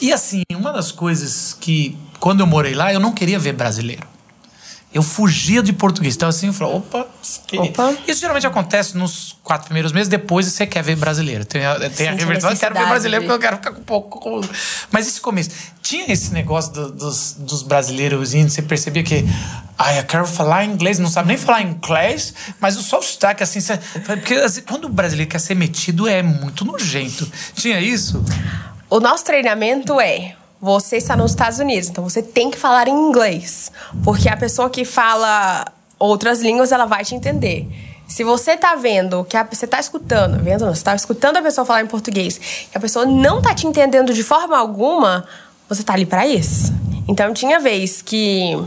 E 0.00 0.12
assim, 0.12 0.42
uma 0.54 0.72
das 0.72 0.90
coisas 0.92 1.56
que, 1.60 1.96
quando 2.18 2.40
eu 2.40 2.46
morei 2.46 2.74
lá, 2.74 2.92
eu 2.92 3.00
não 3.00 3.12
queria 3.12 3.38
ver 3.38 3.52
brasileiro. 3.52 4.08
Eu 4.92 5.04
fugia 5.04 5.62
de 5.62 5.72
português. 5.72 6.16
Então, 6.16 6.28
assim, 6.28 6.48
eu 6.48 6.52
falava, 6.52 6.78
opa, 6.78 7.06
Opa. 7.58 7.94
Isso 8.08 8.20
geralmente 8.20 8.44
acontece 8.44 8.96
nos 8.98 9.36
quatro 9.44 9.66
primeiros 9.66 9.92
meses, 9.92 10.08
depois 10.08 10.46
você 10.46 10.66
quer 10.66 10.82
ver 10.82 10.96
brasileiro. 10.96 11.44
Tem, 11.44 11.64
a- 11.64 11.78
tem 11.90 12.08
a 12.08 12.12
reversão, 12.12 12.50
eu 12.50 12.56
quero 12.56 12.74
ver 12.74 12.86
brasileiro 12.88 13.24
porque 13.24 13.36
eu 13.36 13.38
quero 13.38 13.56
ficar 13.58 13.70
com 13.70 13.80
um 13.80 13.84
pouco. 13.84 14.40
Mas 14.90 15.06
esse 15.06 15.20
começo. 15.20 15.50
Tinha 15.90 16.12
esse 16.12 16.32
negócio 16.32 16.72
do- 16.72 16.92
dos, 16.92 17.34
dos 17.38 17.62
brasileiros 17.64 18.32
indo, 18.32 18.48
você 18.48 18.62
percebia 18.62 19.02
que. 19.02 19.24
Ai, 19.76 19.98
eu 19.98 20.04
quero 20.04 20.26
falar 20.26 20.64
inglês, 20.64 20.98
não 21.00 21.08
sabe 21.10 21.28
nem 21.28 21.36
falar 21.36 21.62
inglês, 21.62 22.32
mas 22.60 22.74
só 22.74 22.98
o 22.98 23.02
sotaque, 23.02 23.42
assim. 23.42 23.58
Porque 24.06 24.34
assim, 24.34 24.60
quando 24.60 24.84
o 24.84 24.88
brasileiro 24.88 25.28
quer 25.30 25.40
ser 25.40 25.54
metido, 25.56 26.06
é 26.06 26.22
muito 26.22 26.64
nojento. 26.64 27.26
Tinha 27.54 27.80
isso? 27.80 28.22
O 28.88 29.00
nosso 29.00 29.24
treinamento 29.24 30.00
é: 30.00 30.36
você 30.60 30.96
está 30.98 31.16
nos 31.16 31.32
Estados 31.32 31.58
Unidos, 31.58 31.88
então 31.88 32.04
você 32.04 32.22
tem 32.22 32.50
que 32.50 32.58
falar 32.58 32.86
em 32.86 32.92
inglês. 33.08 33.72
Porque 34.04 34.28
a 34.28 34.36
pessoa 34.36 34.70
que 34.70 34.84
fala 34.84 35.64
outras 35.98 36.40
línguas, 36.40 36.70
ela 36.72 36.84
vai 36.86 37.04
te 37.04 37.14
entender. 37.16 37.66
Se 38.06 38.22
você 38.24 38.56
tá 38.56 38.74
vendo, 38.74 39.24
que 39.24 39.36
a, 39.36 39.44
você 39.44 39.66
tá 39.66 39.78
escutando, 39.80 40.42
vendo 40.42 40.66
não, 40.66 40.74
você 40.74 40.82
tá 40.82 40.94
escutando 40.94 41.36
a 41.36 41.42
pessoa 41.42 41.64
falar 41.64 41.80
em 41.82 41.86
português, 41.86 42.40
e 42.72 42.76
a 42.76 42.80
pessoa 42.80 43.06
não 43.06 43.40
tá 43.40 43.54
te 43.54 43.66
entendendo 43.68 44.12
de 44.12 44.22
forma 44.24 44.58
alguma, 44.58 45.24
você 45.70 45.84
tá 45.84 45.94
ali 45.94 46.04
para 46.04 46.26
isso. 46.26 46.72
Então 47.06 47.32
tinha 47.32 47.60
vez 47.60 48.02
que 48.02 48.58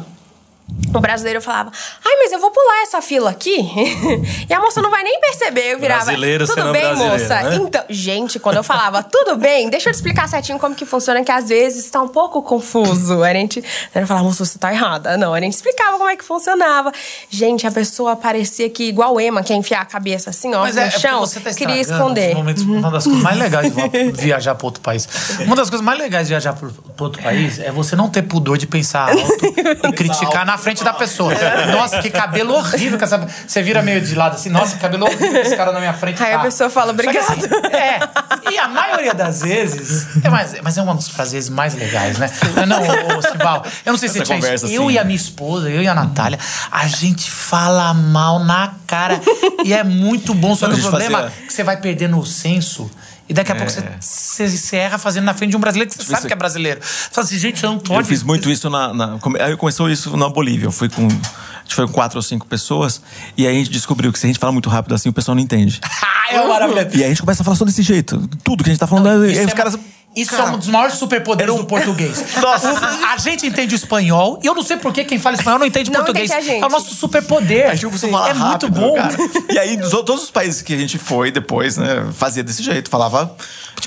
o 0.93 0.99
brasileiro 0.99 1.41
falava, 1.41 1.71
ai, 2.06 2.15
mas 2.19 2.32
eu 2.32 2.39
vou 2.39 2.52
pular 2.52 2.84
essa 2.84 3.02
fila 3.02 3.30
aqui. 3.32 3.58
e 4.49 4.54
a 4.54 4.60
moça 4.60 4.82
não 4.82 4.89
vai 4.91 5.04
nem 5.04 5.19
perceber. 5.19 5.73
Eu 5.73 5.80
virava, 5.80 6.06
Brasileiro 6.06 6.45
tudo 6.45 6.56
sendo 6.56 6.71
bem, 6.71 6.95
moça? 6.95 7.41
né? 7.41 7.56
Então, 7.56 7.84
gente, 7.89 8.39
quando 8.39 8.58
eu 8.58 8.63
falava, 8.63 9.02
tudo 9.04 9.36
bem, 9.36 9.69
deixa 9.69 9.89
eu 9.89 9.93
te 9.93 9.95
explicar 9.97 10.28
certinho 10.28 10.60
como 10.60 10.76
que 10.76 10.86
funciona, 10.86 11.23
que 11.23 11.32
às 11.32 11.49
vezes 11.49 11.89
tá 11.89 12.02
um 12.02 12.08
pouco 12.08 12.41
confuso. 12.43 13.23
A 13.23 13.34
gente, 13.34 13.60
a 13.93 13.99
gente 13.99 14.08
falava, 14.08 14.26
moça, 14.28 14.45
você 14.45 14.58
tá 14.60 14.71
errada. 14.71 15.17
Não, 15.17 15.34
a 15.34 15.39
gente 15.39 15.54
explicava 15.54 15.97
como 15.97 16.10
é 16.10 16.15
que 16.15 16.23
funcionava. 16.23 16.91
Gente, 17.30 17.65
a 17.67 17.71
pessoa 17.71 18.15
parecia 18.15 18.69
que, 18.69 18.84
igual 18.84 19.15
o 19.15 19.19
Ema, 19.19 19.41
que 19.43 19.52
é 19.52 19.56
enfiar 19.56 19.82
a 19.82 19.86
cabeça 19.86 20.30
assim, 20.30 20.54
ó, 20.54 20.62
Mas 20.62 20.76
no 20.76 20.82
é, 20.82 20.88
é 20.88 20.91
chão, 20.91 21.19
você 21.21 21.39
tá 21.39 21.52
queria 21.54 21.80
esconder. 21.82 22.36
momentos- 22.36 22.63
Uma 22.63 22.91
das 22.91 23.04
coisas 23.04 23.21
mais 23.23 23.38
legais 23.39 23.73
de 23.73 24.12
viajar 24.21 24.56
para 24.56 24.65
outro 24.67 24.82
país. 24.82 25.08
Uma 25.39 25.56
das 25.56 25.69
coisas 25.69 25.84
mais 25.86 25.97
legais 25.99 26.28
de 26.28 26.34
viajar 26.34 26.54
para 26.54 26.69
outro 27.04 27.21
país 27.21 27.60
é 27.60 27.71
você 27.71 27.95
não 27.95 28.10
ter 28.10 28.21
pudor 28.23 28.58
de 28.58 28.67
pensar 28.67 29.10
alto 29.10 29.45
e 29.88 29.91
criticar 29.93 30.45
na 30.45 30.52
frente 30.57 30.83
da 30.83 30.93
pessoa. 30.93 31.33
Nossa, 31.71 32.01
que 32.01 32.09
cabelo 32.09 32.53
horrível. 32.55 32.97
que 32.97 33.03
essa- 33.03 33.27
Você 33.47 33.61
vira 33.61 33.81
meio 33.81 34.01
de 34.01 34.15
lado 34.15 34.35
assim, 34.35 34.49
nossa, 34.49 34.75
que 34.75 34.81
cabelo 34.81 35.05
horrível 35.05 35.41
esse 35.41 35.55
cara 35.55 35.71
na 35.71 35.79
minha 35.79 35.93
frente. 35.93 36.21
Aí 36.23 36.33
a 36.33 36.37
tá. 36.37 36.43
pessoa 36.43 36.69
fala, 36.69 36.91
assim, 36.91 37.07
"Obrigado." 37.07 37.45
é. 37.75 38.51
E 38.51 38.57
a 38.57 38.67
maioria 38.67 39.13
das 39.13 39.41
vezes. 39.41 40.07
É 40.23 40.29
mais, 40.29 40.55
mas 40.61 40.77
é 40.77 40.81
um 40.81 40.95
dos 40.95 41.09
prazeres 41.09 41.49
mais 41.49 41.73
legais, 41.73 42.17
né? 42.17 42.29
Não, 42.67 42.81
ô, 42.81 42.85
ô, 42.85 43.63
eu 43.85 43.91
não 43.93 43.97
sei 43.97 44.09
se 44.09 44.19
Essa 44.19 44.25
você 44.25 44.25
tinha 44.25 44.37
isso. 44.37 44.45
conversa, 44.47 44.67
Eu 44.67 44.83
assim. 44.83 44.93
e 44.93 44.99
a 44.99 45.03
minha 45.03 45.15
esposa, 45.15 45.69
eu 45.69 45.81
e 45.81 45.87
a 45.87 45.93
Natália, 45.95 46.37
a 46.71 46.87
gente 46.87 47.29
fala 47.31 47.93
mal 47.93 48.39
na 48.43 48.73
cara. 48.87 49.19
e 49.63 49.73
é 49.73 49.83
muito 49.83 50.33
bom. 50.33 50.55
Só 50.55 50.67
que 50.67 50.73
A 50.75 50.77
o 50.77 50.81
problema 50.81 51.25
é 51.27 51.45
que 51.47 51.53
você 51.53 51.63
vai 51.63 51.77
perdendo 51.77 52.17
o 52.19 52.25
senso. 52.25 52.89
E 53.27 53.33
daqui 53.33 53.51
a 53.51 53.55
pouco 53.55 53.71
você, 53.71 53.81
você, 54.01 54.47
você 54.49 54.75
erra 54.75 54.97
fazendo 54.97 55.23
na 55.23 55.33
frente 55.33 55.51
de 55.51 55.57
um 55.57 55.59
brasileiro 55.59 55.89
que 55.89 55.97
você 55.97 56.03
sabe 56.03 56.19
isso- 56.19 56.27
que 56.27 56.33
é 56.33 56.36
brasileiro. 56.36 56.81
Você 56.81 57.09
fala 57.12 57.25
assim, 57.27 57.38
gente, 57.39 57.63
eu 57.63 57.71
não 57.71 57.79
tô. 57.79 57.97
Eu 57.99 58.03
fiz 58.05 58.21
muito 58.21 58.49
isso 58.49 58.69
na. 58.69 58.93
na 58.93 59.17
aí 59.39 59.55
começou 59.55 59.89
isso 59.89 60.15
na 60.17 60.27
Bolívia. 60.29 60.67
Eu 60.67 60.71
fui 60.71 60.89
com. 60.89 61.07
A 61.07 61.63
gente 61.63 61.75
foi 61.75 61.88
com 61.88 61.93
quatro 61.93 62.17
ou 62.17 62.21
cinco 62.21 62.45
pessoas. 62.45 63.01
E 63.38 63.47
aí 63.47 63.55
a 63.55 63.57
gente 63.57 63.69
descobriu 63.69 64.12
que 64.12 64.19
se 64.19 64.25
a 64.25 64.27
gente 64.27 64.39
fala 64.39 64.51
muito 64.51 64.69
rápido 64.69 64.93
assim, 64.93 65.07
o 65.09 65.13
pessoal 65.13 65.36
não 65.36 65.41
entende. 65.41 65.79
Ah, 66.25 66.36
é 66.36 66.47
maravilhoso. 66.47 66.88
E 66.93 66.99
aí 66.99 67.03
a 67.05 67.07
gente 67.09 67.19
começa 67.21 67.43
a 67.43 67.45
falar 67.45 67.57
só 67.57 67.65
desse 67.65 67.83
jeito. 67.83 68.17
Tudo 68.45 68.63
que 68.63 68.69
a 68.69 68.73
gente 68.73 68.79
tá 68.79 68.88
falando. 68.88 69.25
Isso 69.25 69.39
aí 69.39 69.43
é, 69.43 69.47
os 69.47 69.53
caras. 69.53 69.77
Isso 70.15 70.32
cara, 70.32 70.49
é 70.52 70.54
um 70.54 70.58
dos 70.58 70.67
maiores 70.67 70.95
superpoderes 70.95 71.56
do 71.56 71.65
português. 71.65 72.23
Nossa. 72.41 72.71
A 73.12 73.17
gente 73.17 73.45
entende 73.47 73.73
o 73.73 73.78
espanhol 73.78 74.39
e 74.43 74.47
eu 74.47 74.54
não 74.56 74.62
sei 74.63 74.78
por 74.78 74.93
que 74.93 75.04
quem 75.04 75.19
fala 75.19 75.36
espanhol 75.36 75.60
não 75.60 75.65
entende 75.65 75.89
Não 75.91 75.99
português. 76.02 76.30
entende 76.30 76.49
a 76.49 76.54
gente. 76.54 76.63
É 76.63 76.65
o 76.65 76.69
nosso 76.69 76.93
superpoder. 76.95 77.69
A 77.69 77.76
gente 77.76 77.97
falar 77.97 78.30
é 78.30 78.34
muito 78.34 78.43
rápido, 78.45 78.80
bom. 78.80 78.93
cara. 78.95 79.15
E 79.49 79.58
aí, 79.60 79.78
nos 79.78 79.89
todos 79.91 80.23
os 80.23 80.32
países 80.32 80.62
que 80.62 80.73
a 80.73 80.78
gente 80.78 80.97
foi 80.97 81.32
depois, 81.32 81.78
né, 81.78 82.08
fazia 82.13 82.43
desse 82.43 82.62
jeito. 82.63 82.89
Falava, 82.89 83.36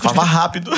falava 0.03 0.23
rápido. 0.25 0.71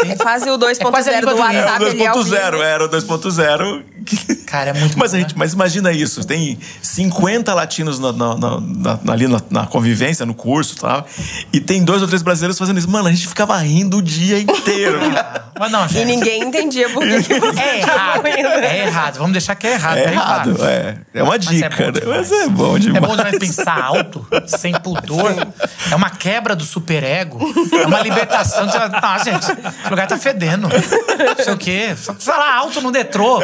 É 0.00 0.16
quase 0.16 0.48
o 0.50 0.58
2.0 0.58 1.06
É 1.08 1.20
do 1.20 1.36
WhatsApp. 1.36 2.02
é 2.02 2.06
ao 2.06 2.16
2.0, 2.16 2.24
vivo. 2.50 2.62
era 2.62 2.84
o 2.84 2.88
2.0. 2.88 3.84
Cara, 4.46 4.70
é 4.70 4.72
muito 4.72 4.96
mas, 4.98 5.10
bom, 5.10 5.16
a 5.16 5.20
gente, 5.20 5.30
né? 5.30 5.34
mas 5.36 5.52
imagina 5.52 5.90
isso, 5.92 6.24
tem 6.24 6.58
50 6.82 7.52
latinos 7.54 7.98
na, 7.98 8.12
na- 8.12 8.36
na- 8.36 8.60
na- 8.60 9.12
ali 9.12 9.26
na, 9.26 9.40
na 9.50 9.66
convivência, 9.66 10.24
no 10.24 10.34
curso 10.34 10.74
e 10.76 10.80
tal, 10.80 11.06
e 11.52 11.60
tem 11.60 11.82
dois 11.82 12.02
ou 12.02 12.06
três 12.08 12.22
brasileiros 12.22 12.58
fazendo 12.58 12.78
isso. 12.78 12.88
Mano, 12.88 13.08
a 13.08 13.10
gente 13.12 13.26
ficava 13.26 13.56
rindo 13.58 13.96
o 13.98 14.02
dia 14.02 14.38
inteiro. 14.38 14.98
Mas 15.58 15.70
não, 15.70 15.84
E 15.86 15.88
gente. 15.88 16.04
ninguém 16.06 16.42
entendia 16.42 16.88
por 16.90 17.02
que 17.02 17.22
que 17.22 17.38
você 17.40 17.60
É 17.60 17.78
errado. 17.80 18.22
rindo. 18.24 18.48
É 18.48 18.78
errado. 18.86 19.16
Vamos 19.18 19.32
deixar 19.32 19.54
que 19.54 19.66
é 19.66 19.72
errado. 19.72 19.98
É 19.98 20.04
bem 20.06 20.14
errado, 20.14 20.56
é. 20.64 20.98
É 21.14 21.22
uma 21.22 21.32
Mas 21.32 21.46
dica, 21.46 21.66
é 21.66 21.68
bom 21.70 21.84
né? 21.92 22.00
demais. 22.00 22.30
Mas 22.30 22.32
é 22.32 22.48
bom 22.48 22.78
demais. 22.78 23.04
É 23.04 23.06
bom 23.06 23.16
demais 23.16 23.38
pensar 23.38 23.80
alto, 23.82 24.26
sem 24.46 24.72
pudor. 24.80 25.32
É 25.90 25.94
uma 25.94 26.10
quebra 26.10 26.54
do 26.56 26.64
superego. 26.64 27.38
É 27.72 27.86
uma 27.86 28.00
libertação. 28.00 28.66
De... 28.66 28.72
Não, 28.76 29.18
gente, 29.24 29.52
o 29.86 29.90
lugar 29.90 30.06
tá 30.08 30.18
fedendo. 30.18 30.68
Não 30.68 31.44
sei 31.44 31.52
o 31.54 31.56
quê. 31.56 31.94
Só 31.96 32.14
falar 32.14 32.56
alto 32.56 32.80
no 32.80 32.90
detrô. 32.90 33.40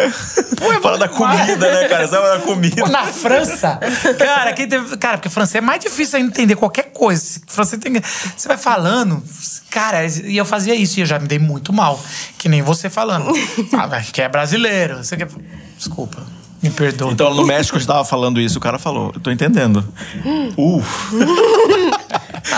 Fala 0.82 0.98
da 0.98 1.08
comida, 1.08 1.72
né, 1.72 1.88
cara? 1.88 2.06
Sabe 2.08 2.38
da 2.38 2.44
comida. 2.44 2.88
Na 2.88 3.06
França, 3.06 3.78
cara, 4.18 4.52
quem 4.52 4.68
teve, 4.68 4.96
cara, 4.96 5.18
porque 5.18 5.28
francês 5.28 5.56
é 5.56 5.60
mais 5.60 5.80
difícil 5.80 6.18
ainda 6.18 6.30
entender 6.30 6.56
qualquer 6.56 6.92
coisa. 6.92 7.40
Francês 7.46 7.80
tem, 7.80 7.92
você 8.36 8.48
vai 8.48 8.56
falando, 8.56 9.22
cara, 9.70 10.04
e 10.06 10.36
eu 10.36 10.44
fazia 10.44 10.74
isso 10.74 10.98
e 10.98 11.02
eu 11.02 11.06
já 11.06 11.18
me 11.18 11.28
dei 11.28 11.38
muito 11.38 11.72
mal, 11.72 12.00
que 12.38 12.48
nem 12.48 12.62
você 12.62 12.88
falando. 12.90 13.30
Ah, 13.72 13.86
mas 13.86 14.10
que 14.10 14.20
é 14.20 14.28
brasileiro, 14.28 14.98
você 14.98 15.16
quer, 15.16 15.28
desculpa, 15.76 16.22
me 16.62 16.70
perdoa. 16.70 17.12
Então, 17.12 17.32
no 17.32 17.46
México, 17.46 17.76
a 17.76 17.78
gente 17.78 17.88
tava 17.88 18.04
falando 18.04 18.40
isso, 18.40 18.58
o 18.58 18.60
cara 18.60 18.78
falou, 18.78 19.12
eu 19.14 19.20
tô 19.20 19.30
entendendo. 19.30 19.86
Uh. 20.58 20.82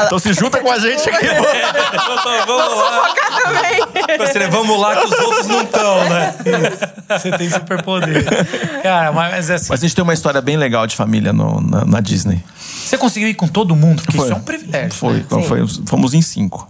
então 0.06 0.18
se 0.18 0.32
junta 0.32 0.58
com 0.60 0.70
a 0.70 0.78
gente 0.78 1.08
aqui. 1.08 1.26
vamos 2.46 2.76
lá. 2.76 3.14
também. 3.42 4.18
Você, 4.18 4.38
né, 4.38 4.48
vamos 4.48 4.80
lá 4.80 4.96
que 4.96 5.06
os 5.06 5.12
outros 5.20 5.46
não 5.48 5.62
estão, 5.62 6.08
né? 6.08 6.34
Você 7.08 7.30
tem 7.36 7.50
superpoder. 7.50 8.24
Cara, 8.82 9.12
mas 9.12 9.50
assim, 9.50 9.66
Mas 9.70 9.80
a 9.82 9.86
gente 9.86 9.94
tem 9.94 10.02
uma 10.02 10.14
história 10.14 10.40
bem 10.40 10.56
legal 10.56 10.86
de 10.86 10.96
família 10.96 11.32
no- 11.32 11.60
na, 11.60 11.84
na 11.84 12.00
Disney. 12.00 12.42
você 12.84 12.96
conseguiu 12.98 13.28
ir 13.28 13.34
com 13.34 13.48
todo 13.48 13.74
mundo, 13.76 14.02
porque 14.02 14.16
isso 14.18 14.32
é 14.32 14.34
um 14.34 14.40
privilégio. 14.40 14.92
Foi, 14.92 15.14
né? 15.14 15.22
então 15.26 15.42
foi, 15.42 15.60
fomos 15.86 16.14
em 16.14 16.22
cinco. 16.22 16.68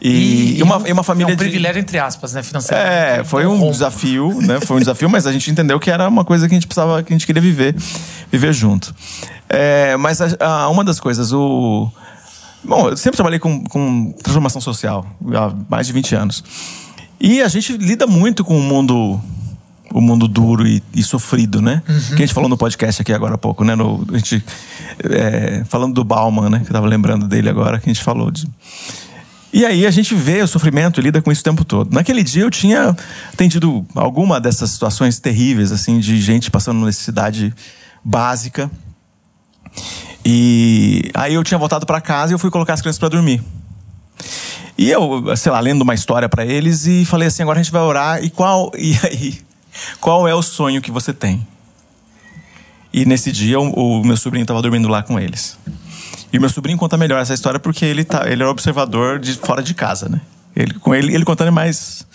E, 0.00 0.58
e 0.58 0.62
uma, 0.62 0.82
e 0.86 0.92
uma 0.92 1.02
família 1.02 1.30
é 1.30 1.32
um 1.32 1.36
de- 1.36 1.42
privilégio 1.44 1.80
entre 1.80 1.98
aspas, 1.98 2.34
né, 2.34 2.42
financeiro. 2.42 2.82
É, 2.82 3.24
foi 3.24 3.46
um 3.46 3.70
desafio, 3.70 4.34
né? 4.42 4.60
Foi 4.60 4.76
um 4.76 4.80
desafio, 4.80 5.08
mas 5.08 5.26
a 5.26 5.32
gente 5.32 5.50
entendeu 5.50 5.80
que 5.80 5.90
era 5.90 6.06
uma 6.08 6.24
coisa 6.24 6.46
que 6.46 6.54
a 6.54 6.56
gente 6.56 6.66
precisava, 6.66 7.02
que 7.02 7.10
a 7.12 7.14
gente 7.16 7.24
queria 7.24 7.40
viver, 7.40 7.74
viver 8.30 8.52
junto. 8.52 8.94
É, 9.48 9.96
mas 9.96 10.20
a- 10.20 10.36
a- 10.40 10.68
uma 10.68 10.84
das 10.84 11.00
coisas, 11.00 11.32
o. 11.32 11.90
Bom, 12.64 12.88
eu 12.88 12.96
sempre 12.96 13.16
trabalhei 13.16 13.38
com, 13.38 13.62
com 13.64 14.12
transformação 14.22 14.60
social 14.60 15.06
há 15.34 15.52
mais 15.68 15.86
de 15.86 15.92
20 15.92 16.14
anos. 16.14 16.44
E 17.20 17.42
a 17.42 17.48
gente 17.48 17.76
lida 17.76 18.06
muito 18.06 18.44
com 18.44 18.58
o 18.58 18.62
mundo. 18.62 19.20
O 19.92 20.00
mundo 20.00 20.26
duro 20.26 20.66
e, 20.66 20.82
e 20.92 21.04
sofrido, 21.04 21.62
né? 21.62 21.80
Que 22.08 22.14
a 22.14 22.26
gente 22.26 22.34
falou 22.34 22.48
no 22.48 22.56
podcast 22.56 23.00
aqui 23.00 23.12
agora 23.12 23.36
há 23.36 23.38
pouco, 23.38 23.62
né? 23.62 23.76
No, 23.76 24.04
a 24.12 24.18
gente, 24.18 24.44
é, 25.04 25.62
falando 25.68 25.94
do 25.94 26.02
Bauman, 26.02 26.50
né? 26.50 26.58
Que 26.60 26.68
eu 26.68 26.72
tava 26.72 26.86
lembrando 26.88 27.28
dele 27.28 27.48
agora, 27.48 27.78
que 27.78 27.88
a 27.88 27.92
gente 27.92 28.02
falou 28.02 28.28
de, 28.28 28.48
e 29.54 29.64
aí 29.64 29.86
a 29.86 29.90
gente 29.92 30.16
vê 30.16 30.42
o 30.42 30.48
sofrimento 30.48 30.98
e 30.98 31.02
lida 31.04 31.22
com 31.22 31.30
isso 31.30 31.40
o 31.40 31.44
tempo 31.44 31.64
todo. 31.64 31.94
Naquele 31.94 32.24
dia 32.24 32.42
eu 32.42 32.50
tinha 32.50 32.88
atendido 33.32 33.86
alguma 33.94 34.40
dessas 34.40 34.72
situações 34.72 35.20
terríveis, 35.20 35.70
assim, 35.70 36.00
de 36.00 36.20
gente 36.20 36.50
passando 36.50 36.84
necessidade 36.84 37.54
básica. 38.04 38.68
E 40.24 41.10
aí 41.12 41.34
eu 41.34 41.44
tinha 41.44 41.58
voltado 41.58 41.84
para 41.84 42.00
casa 42.00 42.32
e 42.32 42.34
eu 42.34 42.38
fui 42.38 42.50
colocar 42.50 42.74
as 42.74 42.80
crianças 42.80 42.98
para 42.98 43.10
dormir. 43.10 43.42
E 44.76 44.90
eu, 44.90 45.36
sei 45.36 45.52
lá, 45.52 45.60
lendo 45.60 45.82
uma 45.82 45.94
história 45.94 46.28
para 46.28 46.44
eles 46.44 46.86
e 46.86 47.04
falei 47.04 47.28
assim: 47.28 47.42
agora 47.42 47.60
a 47.60 47.62
gente 47.62 47.72
vai 47.72 47.82
orar 47.82 48.24
e 48.24 48.30
qual 48.30 48.72
e 48.78 48.98
aí 49.04 49.42
qual 50.00 50.26
é 50.26 50.34
o 50.34 50.42
sonho 50.42 50.80
que 50.80 50.90
você 50.90 51.12
tem? 51.12 51.46
E 52.92 53.04
nesse 53.04 53.32
dia 53.32 53.58
o, 53.58 54.00
o 54.00 54.04
meu 54.04 54.16
sobrinho 54.16 54.44
estava 54.44 54.62
dormindo 54.62 54.88
lá 54.88 55.02
com 55.02 55.18
eles. 55.18 55.58
E 56.32 56.38
o 56.38 56.40
meu 56.40 56.50
sobrinho 56.50 56.78
conta 56.78 56.96
melhor 56.96 57.20
essa 57.20 57.34
história 57.34 57.60
porque 57.60 57.84
ele 57.84 58.04
tá, 58.04 58.28
ele 58.28 58.42
é 58.42 58.46
observador 58.46 59.18
de 59.18 59.34
fora 59.34 59.62
de 59.62 59.74
casa, 59.74 60.08
né? 60.08 60.20
Ele 60.54 60.74
com 60.74 60.94
ele, 60.94 61.14
ele 61.14 61.24
contando 61.24 61.48
é 61.48 61.50
mais 61.50 62.06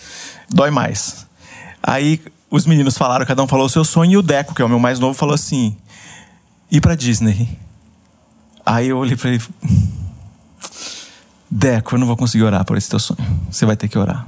dói 0.48 0.70
mais. 0.70 1.26
Aí 1.82 2.20
os 2.50 2.66
meninos 2.66 2.98
falaram, 2.98 3.24
cada 3.24 3.42
um 3.42 3.46
falou 3.46 3.66
o 3.66 3.70
seu 3.70 3.84
sonho 3.84 4.12
e 4.12 4.16
o 4.16 4.22
Deco, 4.22 4.54
que 4.54 4.60
é 4.60 4.64
o 4.64 4.68
meu 4.68 4.78
mais 4.78 4.98
novo, 4.98 5.14
falou 5.14 5.34
assim: 5.34 5.76
ir 6.70 6.80
para 6.80 6.94
Disney. 6.94 7.48
Aí 8.64 8.88
eu 8.88 8.98
olhei 8.98 9.16
para 9.16 9.30
ele, 9.30 9.42
Deco, 11.50 11.94
eu 11.94 11.98
não 11.98 12.06
vou 12.06 12.16
conseguir 12.16 12.44
orar 12.44 12.64
por 12.64 12.76
esse 12.76 12.88
teu 12.88 12.98
sonho. 12.98 13.18
Você 13.50 13.66
vai 13.66 13.76
ter 13.76 13.88
que 13.88 13.98
orar. 13.98 14.26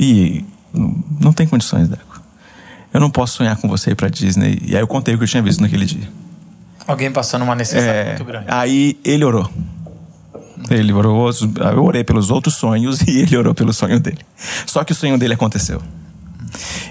E 0.00 0.44
não- 1.20 1.32
tem 1.32 1.46
condições, 1.46 1.88
Deco. 1.88 2.20
Eu 2.92 3.00
não 3.00 3.10
posso 3.10 3.34
sonhar 3.36 3.56
com 3.56 3.68
você 3.68 3.90
ir 3.90 3.94
para 3.94 4.08
Disney. 4.08 4.58
E 4.64 4.74
aí 4.74 4.80
eu 4.82 4.86
contei 4.86 5.14
o 5.14 5.18
que 5.18 5.24
eu 5.24 5.28
tinha 5.28 5.42
visto 5.42 5.60
naquele 5.60 5.84
dia. 5.84 6.08
Alguém 6.86 7.10
passando 7.12 7.42
uma 7.42 7.54
necessidade 7.54 7.98
É, 7.98 8.06
muito 8.10 8.24
grande. 8.24 8.46
aí 8.48 8.98
ele 9.04 9.24
orou. 9.24 9.50
Ele 10.70 10.92
orou, 10.92 11.28
eu 11.30 11.84
orei 11.84 12.02
pelos 12.02 12.30
outros 12.30 12.54
sonhos 12.54 13.00
e 13.06 13.18
ele 13.18 13.36
orou 13.36 13.54
pelo 13.54 13.72
sonho 13.74 14.00
dele. 14.00 14.20
Só 14.66 14.82
que 14.84 14.92
o 14.92 14.94
sonho 14.94 15.18
dele 15.18 15.34
aconteceu. 15.34 15.82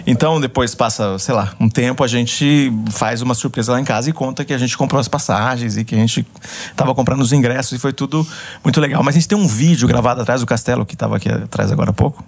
Então, 0.08 0.40
depois 0.40 0.76
passa, 0.76 1.18
sei 1.20 1.34
lá, 1.34 1.54
um 1.60 1.70
tempo, 1.70 2.04
a 2.04 2.08
gente 2.08 2.72
faz 2.92 3.22
uma 3.22 3.34
surpresa 3.34 3.72
lá 3.72 3.80
em 3.80 3.84
casa 3.84 4.10
e 4.10 4.14
conta 4.14 4.46
que 4.46 4.54
a 4.54 4.58
gente 4.58 4.78
comprou 4.78 5.00
as 5.00 5.08
passagens 5.08 5.78
e 5.78 5.84
que 5.84 5.96
a 5.96 5.98
gente 5.98 6.26
estava 6.70 6.94
comprando 6.94 7.22
os 7.22 7.32
ingressos 7.32 7.74
e 7.74 7.80
foi 7.80 7.94
tudo 7.94 8.26
muito 8.64 8.80
legal. 8.80 9.04
Mas 9.04 9.16
a 9.16 9.20
gente 9.20 9.28
tem 9.28 9.38
um 9.38 9.48
vídeo 9.48 9.88
gravado 9.88 10.22
atrás 10.22 10.42
do 10.42 10.48
castelo, 10.48 10.86
que 10.86 10.94
estava 10.94 11.18
aqui 11.18 11.30
atrás 11.30 11.72
agora 11.72 11.90
há 11.90 11.94
pouco. 11.94 12.24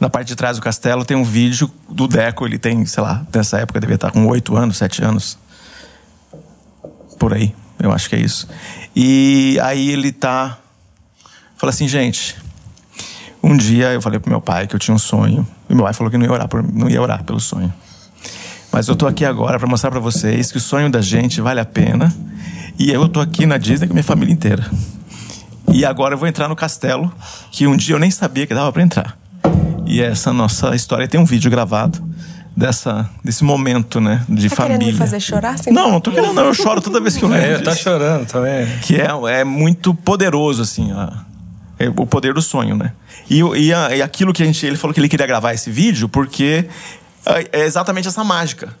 Na 0.00 0.08
parte 0.08 0.28
de 0.28 0.36
trás 0.36 0.56
do 0.56 0.62
castelo 0.62 1.04
tem 1.04 1.16
um 1.16 1.24
vídeo 1.24 1.70
do 1.88 2.08
Deco. 2.08 2.46
Ele 2.46 2.58
tem, 2.58 2.86
sei 2.86 3.02
lá, 3.02 3.26
nessa 3.34 3.58
época 3.58 3.78
devia 3.78 3.96
estar 3.96 4.10
com 4.10 4.26
oito 4.28 4.56
anos, 4.56 4.78
sete 4.78 5.04
anos. 5.04 5.38
Por 7.18 7.34
aí, 7.34 7.54
eu 7.78 7.92
acho 7.92 8.08
que 8.08 8.16
é 8.16 8.18
isso. 8.18 8.48
E 8.96 9.58
aí 9.62 9.90
ele 9.90 10.10
tá. 10.10 10.58
Fala 11.56 11.70
assim, 11.70 11.86
gente. 11.86 12.34
Um 13.42 13.56
dia 13.56 13.92
eu 13.92 14.00
falei 14.00 14.18
pro 14.18 14.30
meu 14.30 14.40
pai 14.40 14.66
que 14.66 14.74
eu 14.74 14.78
tinha 14.78 14.94
um 14.94 14.98
sonho. 14.98 15.46
E 15.70 15.74
meu 15.74 15.84
pai 15.84 15.94
falou 15.94 16.10
que 16.10 16.18
não 16.18 16.26
ia 16.26 16.32
orar, 16.32 16.48
por, 16.48 16.62
não 16.62 16.90
ia 16.90 17.00
orar 17.00 17.22
pelo 17.24 17.38
sonho. 17.40 17.72
Mas 18.72 18.88
eu 18.88 18.94
tô 18.96 19.06
aqui 19.06 19.24
agora 19.24 19.58
para 19.58 19.68
mostrar 19.68 19.90
para 19.90 20.00
vocês 20.00 20.50
que 20.52 20.58
o 20.58 20.60
sonho 20.60 20.90
da 20.90 21.00
gente 21.00 21.40
vale 21.40 21.60
a 21.60 21.64
pena. 21.64 22.12
E 22.78 22.90
eu 22.90 23.08
tô 23.08 23.20
aqui 23.20 23.46
na 23.46 23.56
Disney 23.58 23.86
com 23.86 23.94
minha 23.94 24.04
família 24.04 24.32
inteira. 24.32 24.64
E 25.72 25.84
agora 25.84 26.14
eu 26.14 26.18
vou 26.18 26.26
entrar 26.28 26.48
no 26.48 26.56
castelo, 26.56 27.12
que 27.52 27.66
um 27.66 27.76
dia 27.76 27.94
eu 27.94 27.98
nem 27.98 28.10
sabia 28.10 28.46
que 28.46 28.54
dava 28.54 28.72
para 28.72 28.82
entrar. 28.82 29.16
E 29.86 30.00
essa 30.00 30.32
nossa 30.32 30.74
história 30.74 31.06
tem 31.06 31.20
um 31.20 31.24
vídeo 31.24 31.50
gravado 31.50 32.02
dessa 32.56 33.08
desse 33.24 33.44
momento, 33.44 34.00
né, 34.00 34.24
de 34.28 34.48
tá 34.48 34.56
família. 34.56 34.78
querendo 34.78 34.92
me 34.92 34.98
fazer 34.98 35.20
chorar? 35.20 35.54
Assim? 35.54 35.70
Não, 35.70 35.90
não 35.90 36.00
tô 36.00 36.10
querendo, 36.10 36.32
não. 36.34 36.44
Eu 36.46 36.54
choro 36.54 36.80
toda 36.80 37.00
vez 37.00 37.16
que 37.16 37.24
eu 37.24 37.28
lembro. 37.28 37.46
É, 37.46 37.58
tá 37.58 37.70
disso. 37.72 37.84
chorando 37.84 38.26
também. 38.26 38.66
Que 38.82 38.96
é, 38.96 39.08
é 39.40 39.44
muito 39.44 39.94
poderoso, 39.94 40.62
assim, 40.62 40.90
a- 40.92 41.24
é 41.80 41.88
o 41.88 42.06
poder 42.06 42.34
do 42.34 42.42
sonho, 42.42 42.76
né? 42.76 42.92
E, 43.28 43.40
e, 43.40 43.68
e 43.68 44.02
aquilo 44.02 44.34
que 44.34 44.42
a 44.42 44.46
gente. 44.46 44.64
Ele 44.66 44.76
falou 44.76 44.92
que 44.92 45.00
ele 45.00 45.08
queria 45.08 45.26
gravar 45.26 45.54
esse 45.54 45.70
vídeo 45.70 46.10
porque 46.10 46.66
é 47.24 47.60
é 47.60 47.64
exatamente 47.64 48.06
essa 48.06 48.22
mágica. 48.22 48.76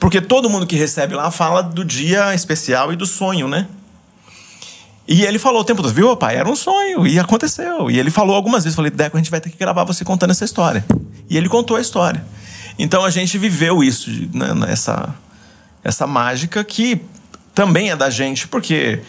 Porque 0.00 0.20
todo 0.20 0.48
mundo 0.48 0.66
que 0.66 0.74
recebe 0.74 1.14
lá 1.14 1.30
fala 1.30 1.62
do 1.62 1.84
dia 1.84 2.34
especial 2.34 2.90
e 2.90 2.96
do 2.96 3.04
sonho, 3.04 3.48
né? 3.48 3.66
E 5.06 5.24
ele 5.24 5.38
falou 5.38 5.60
o 5.60 5.64
tempo 5.64 5.82
todo, 5.82 5.92
viu, 5.92 6.16
pai? 6.16 6.36
Era 6.36 6.48
um 6.48 6.56
sonho 6.56 7.06
e 7.06 7.18
aconteceu. 7.18 7.90
E 7.90 7.98
ele 7.98 8.10
falou 8.10 8.34
algumas 8.34 8.64
vezes, 8.64 8.76
falei, 8.76 8.90
Deco, 8.90 9.16
a 9.16 9.20
gente 9.20 9.30
vai 9.30 9.40
ter 9.40 9.50
que 9.50 9.58
gravar 9.58 9.84
você 9.84 10.04
contando 10.04 10.30
essa 10.30 10.44
história. 10.44 10.84
E 11.28 11.36
ele 11.36 11.48
contou 11.48 11.76
a 11.76 11.80
história. 11.80 12.24
Então 12.78 13.04
a 13.04 13.10
gente 13.10 13.36
viveu 13.36 13.82
isso, 13.82 14.10
né, 14.32 14.48
essa, 14.68 15.14
essa 15.82 16.06
mágica 16.06 16.62
que 16.64 17.00
também 17.54 17.90
é 17.90 17.96
da 17.96 18.08
gente, 18.08 18.46
porque 18.46 19.00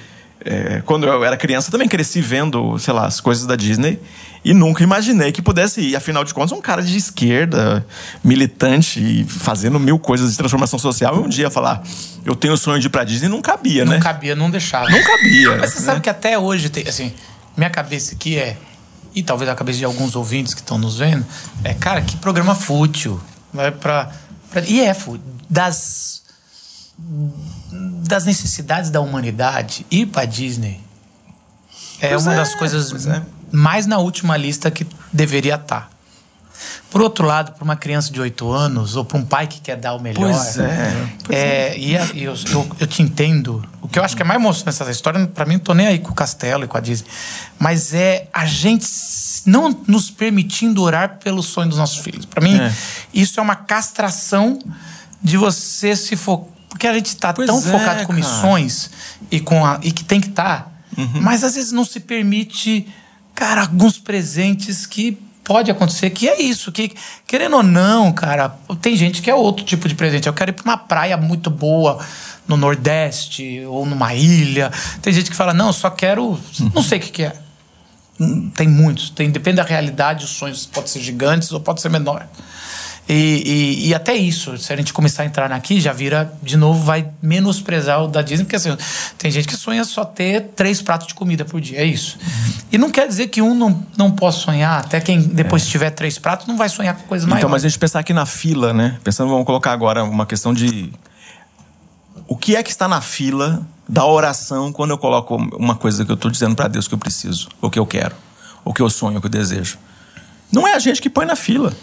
é, 0.45 0.81
quando 0.85 1.05
eu 1.05 1.23
era 1.23 1.35
criança 1.37 1.69
também 1.71 1.87
cresci 1.87 2.21
vendo, 2.21 2.77
sei 2.79 2.93
lá, 2.93 3.05
as 3.05 3.19
coisas 3.19 3.45
da 3.45 3.55
Disney 3.55 3.99
e 4.43 4.53
nunca 4.53 4.81
imaginei 4.83 5.31
que 5.33 5.41
pudesse 5.41 5.81
ir. 5.81 5.95
Afinal 5.95 6.23
de 6.23 6.33
contas, 6.33 6.51
um 6.53 6.61
cara 6.61 6.81
de 6.81 6.95
esquerda, 6.97 7.85
militante, 8.23 8.99
e 8.99 9.25
fazendo 9.25 9.79
mil 9.79 9.99
coisas 9.99 10.31
de 10.31 10.37
transformação 10.37 10.79
social, 10.79 11.15
e 11.17 11.19
um 11.19 11.27
dia 11.27 11.49
falar, 11.49 11.83
eu 12.25 12.35
tenho 12.35 12.53
o 12.53 12.57
sonho 12.57 12.79
de 12.79 12.87
ir 12.87 12.89
pra 12.89 13.03
Disney, 13.03 13.27
não 13.27 13.41
cabia, 13.41 13.83
Não 13.83 13.93
né? 13.93 13.99
cabia, 13.99 14.35
não 14.35 14.49
deixava. 14.49 14.89
Não 14.89 15.03
cabia. 15.03 15.57
Mas 15.57 15.71
você 15.73 15.79
né? 15.79 15.85
sabe 15.85 16.01
que 16.01 16.09
até 16.09 16.37
hoje 16.39 16.69
tem, 16.69 16.87
assim, 16.87 17.11
minha 17.57 17.69
cabeça 17.69 18.15
aqui 18.15 18.37
é, 18.37 18.55
e 19.13 19.21
talvez 19.23 19.49
a 19.49 19.55
cabeça 19.55 19.79
de 19.79 19.85
alguns 19.85 20.15
ouvintes 20.15 20.53
que 20.53 20.61
estão 20.61 20.77
nos 20.77 20.97
vendo, 20.99 21.25
é, 21.63 21.73
cara, 21.73 22.01
que 22.01 22.15
programa 22.17 22.55
fútil. 22.55 23.19
Vai 23.53 23.71
pra, 23.71 24.09
pra- 24.51 24.61
e 24.61 24.79
é 24.79 24.93
fútil. 24.93 25.23
Das, 25.49 26.21
das 28.07 28.25
necessidades 28.25 28.89
da 28.89 28.99
humanidade, 29.01 29.85
ir 29.91 30.07
pra 30.07 30.25
Disney 30.25 30.79
é 32.01 32.09
Pois 32.09 32.23
uma 32.25 32.33
é, 32.33 32.37
das 32.37 32.55
coisas 32.55 32.89
pois 32.91 33.05
é. 33.07 33.21
mais 33.51 33.85
na 33.85 33.97
última 33.97 34.35
lista 34.37 34.71
que 34.71 34.85
deveria 35.11 35.55
estar. 35.55 35.89
Por 36.89 37.01
outro 37.01 37.25
lado, 37.25 37.51
para 37.53 37.63
uma 37.63 37.75
criança 37.75 38.11
de 38.11 38.19
8 38.19 38.51
anos, 38.51 38.95
ou 38.95 39.05
para 39.05 39.17
um 39.17 39.23
pai 39.25 39.47
que 39.47 39.61
quer 39.61 39.75
dar 39.77 39.93
o 39.93 39.99
melhor. 40.01 40.19
Pois 40.33 40.57
é. 40.57 41.07
É, 41.29 41.77
e 41.77 41.95
a- 41.97 42.05
e 42.13 42.23
eu, 42.23 42.33
eu, 42.51 42.69
eu 42.79 42.87
te 42.87 43.01
entendo. 43.01 43.63
O 43.81 43.87
que 43.87 43.97
eu 43.99 44.03
acho 44.03 44.15
que 44.15 44.21
é 44.21 44.25
mais 44.25 44.39
emocionante 44.39 44.79
nessa 44.79 44.91
história, 44.91 45.25
pra 45.27 45.45
mim, 45.45 45.53
não 45.53 45.59
tô 45.59 45.73
nem 45.73 45.87
aí 45.87 45.99
com 45.99 46.11
o 46.11 46.15
Castelo 46.15 46.63
e 46.65 46.67
com 46.67 46.77
a 46.77 46.81
Disney. 46.81 47.07
Mas 47.57 47.93
é 47.93 48.27
a 48.33 48.45
gente 48.45 48.85
não 49.45 49.69
nos 49.87 50.09
permitindo 50.11 50.81
orar 50.81 51.17
pelo 51.23 51.41
sonho 51.43 51.69
dos 51.69 51.77
nossos 51.77 51.99
filhos. 51.99 52.25
Pra 52.25 52.41
mim, 52.41 52.57
É. 52.59 52.73
isso 53.13 53.39
é 53.39 53.43
uma 53.43 53.55
castração 53.55 54.59
de 55.21 55.37
você 55.37 55.95
se 55.95 56.15
focar. 56.15 56.58
Porque 56.69 56.87
a 56.87 56.93
gente 56.93 57.15
tá 57.17 57.33
Pois 57.33 57.47
tão 57.47 57.57
é, 57.57 57.61
focado 57.61 58.01
com 58.05 58.13
cara. 58.13 58.15
missões 58.15 58.89
e, 59.31 59.39
com 59.39 59.65
a, 59.65 59.79
e 59.83 59.91
que 59.91 60.03
tem 60.03 60.21
que 60.21 60.27
estar, 60.29 60.71
Uhum. 60.97 61.21
mas 61.21 61.43
às 61.43 61.55
vezes 61.55 61.71
não 61.71 61.83
se 61.85 61.99
permite, 61.99 62.87
cara, 63.35 63.61
alguns 63.61 63.97
presentes 63.97 64.85
que 64.85 65.17
pode 65.43 65.71
acontecer, 65.71 66.09
que 66.11 66.27
é 66.29 66.41
isso, 66.41 66.71
que 66.71 66.91
querendo 67.25 67.55
ou 67.57 67.63
não, 67.63 68.11
cara, 68.11 68.49
tem 68.81 68.95
gente 68.95 69.21
que 69.21 69.29
é 69.29 69.35
outro 69.35 69.65
tipo 69.65 69.87
de 69.87 69.95
presente. 69.95 70.27
Eu 70.27 70.33
quero 70.33 70.51
ir 70.51 70.53
pra 70.53 70.63
uma 70.63 70.77
praia 70.77 71.17
muito 71.17 71.49
boa 71.49 71.99
no 72.47 72.55
Nordeste 72.57 73.63
ou 73.67 73.85
numa 73.85 74.13
ilha. 74.13 74.71
Tem 75.01 75.11
gente 75.13 75.29
que 75.29 75.35
fala, 75.35 75.53
não, 75.53 75.67
eu 75.67 75.73
só 75.73 75.89
quero. 75.89 76.39
Não 76.73 76.83
sei 76.83 76.99
o 76.99 77.01
que, 77.01 77.09
que 77.11 77.23
é. 77.23 77.33
Hum, 78.19 78.51
Tem 78.55 78.67
muitos. 78.67 79.09
Tem, 79.11 79.29
depende 79.31 79.57
da 79.57 79.63
realidade, 79.63 80.25
os 80.25 80.31
sonhos 80.31 80.65
podem 80.65 80.89
ser 80.89 80.99
gigantes 81.01 81.51
ou 81.51 81.59
pode 81.59 81.81
ser 81.81 81.89
menor. 81.89 82.27
E, 83.11 83.41
e, 83.83 83.87
e 83.87 83.95
até 83.95 84.13
isso, 84.13 84.55
se 84.59 84.71
a 84.71 84.75
gente 84.75 84.93
começar 84.93 85.23
a 85.23 85.25
entrar 85.25 85.51
aqui, 85.51 85.81
já 85.81 85.91
vira, 85.91 86.31
de 86.43 86.55
novo, 86.55 86.83
vai 86.83 87.09
menosprezar 87.19 88.03
o 88.03 88.07
da 88.07 88.21
Disney, 88.21 88.45
porque 88.45 88.55
assim, 88.55 88.77
tem 89.17 89.31
gente 89.31 89.47
que 89.47 89.55
sonha 89.55 89.83
só 89.83 90.05
ter 90.05 90.51
três 90.55 90.79
pratos 90.79 91.07
de 91.07 91.15
comida 91.15 91.43
por 91.43 91.59
dia, 91.59 91.79
é 91.79 91.85
isso. 91.85 92.19
E 92.71 92.77
não 92.77 92.91
quer 92.91 93.07
dizer 93.07 93.29
que 93.29 93.41
um 93.41 93.55
não, 93.55 93.83
não 93.97 94.11
possa 94.11 94.41
sonhar, 94.41 94.81
até 94.81 95.01
quem 95.01 95.21
depois 95.21 95.67
tiver 95.67 95.89
três 95.89 96.19
pratos 96.19 96.45
não 96.45 96.55
vai 96.55 96.69
sonhar 96.69 96.95
com 96.95 97.07
coisa 97.07 97.25
maior. 97.25 97.39
Então, 97.39 97.49
mas 97.49 97.65
a 97.65 97.67
gente 97.67 97.79
pensar 97.79 97.99
aqui 97.99 98.13
na 98.13 98.27
fila, 98.27 98.73
né? 98.73 98.99
Pensando, 99.03 99.31
vamos 99.31 99.45
colocar 99.47 99.71
agora 99.71 100.03
uma 100.03 100.27
questão 100.27 100.53
de. 100.53 100.93
O 102.27 102.37
que 102.37 102.55
é 102.55 102.61
que 102.61 102.69
está 102.69 102.87
na 102.87 103.01
fila 103.01 103.65
da 103.87 104.05
oração 104.05 104.71
quando 104.71 104.91
eu 104.91 104.99
coloco 104.99 105.35
uma 105.35 105.75
coisa 105.75 106.05
que 106.05 106.11
eu 106.11 106.15
estou 106.15 106.29
dizendo 106.29 106.55
para 106.55 106.67
Deus 106.67 106.87
que 106.87 106.93
eu 106.93 106.99
preciso, 106.99 107.49
ou 107.59 107.71
que 107.71 107.79
eu 107.79 107.87
quero, 107.87 108.15
ou 108.63 108.71
que 108.71 108.83
eu 108.83 108.89
sonho, 108.89 109.15
ou 109.15 109.21
que 109.21 109.25
eu 109.25 109.31
desejo? 109.31 109.79
Não 110.51 110.67
é 110.67 110.75
a 110.75 110.79
gente 110.79 111.01
que 111.01 111.09
põe 111.09 111.25
na 111.25 111.35
fila. 111.35 111.73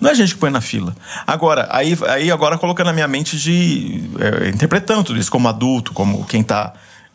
Não 0.00 0.10
é 0.10 0.14
gente 0.14 0.34
que 0.34 0.40
põe 0.40 0.50
na 0.50 0.60
fila. 0.60 0.96
Agora, 1.26 1.68
aí, 1.70 1.96
aí 2.08 2.30
agora 2.30 2.56
colocando 2.56 2.86
na 2.86 2.92
minha 2.92 3.08
mente 3.08 3.36
de. 3.36 4.02
é, 4.18 4.48
interpretando 4.48 5.04
tudo 5.04 5.18
isso 5.18 5.30
como 5.30 5.48
adulto, 5.48 5.92
como 5.92 6.24
quem 6.24 6.40
está 6.40 6.72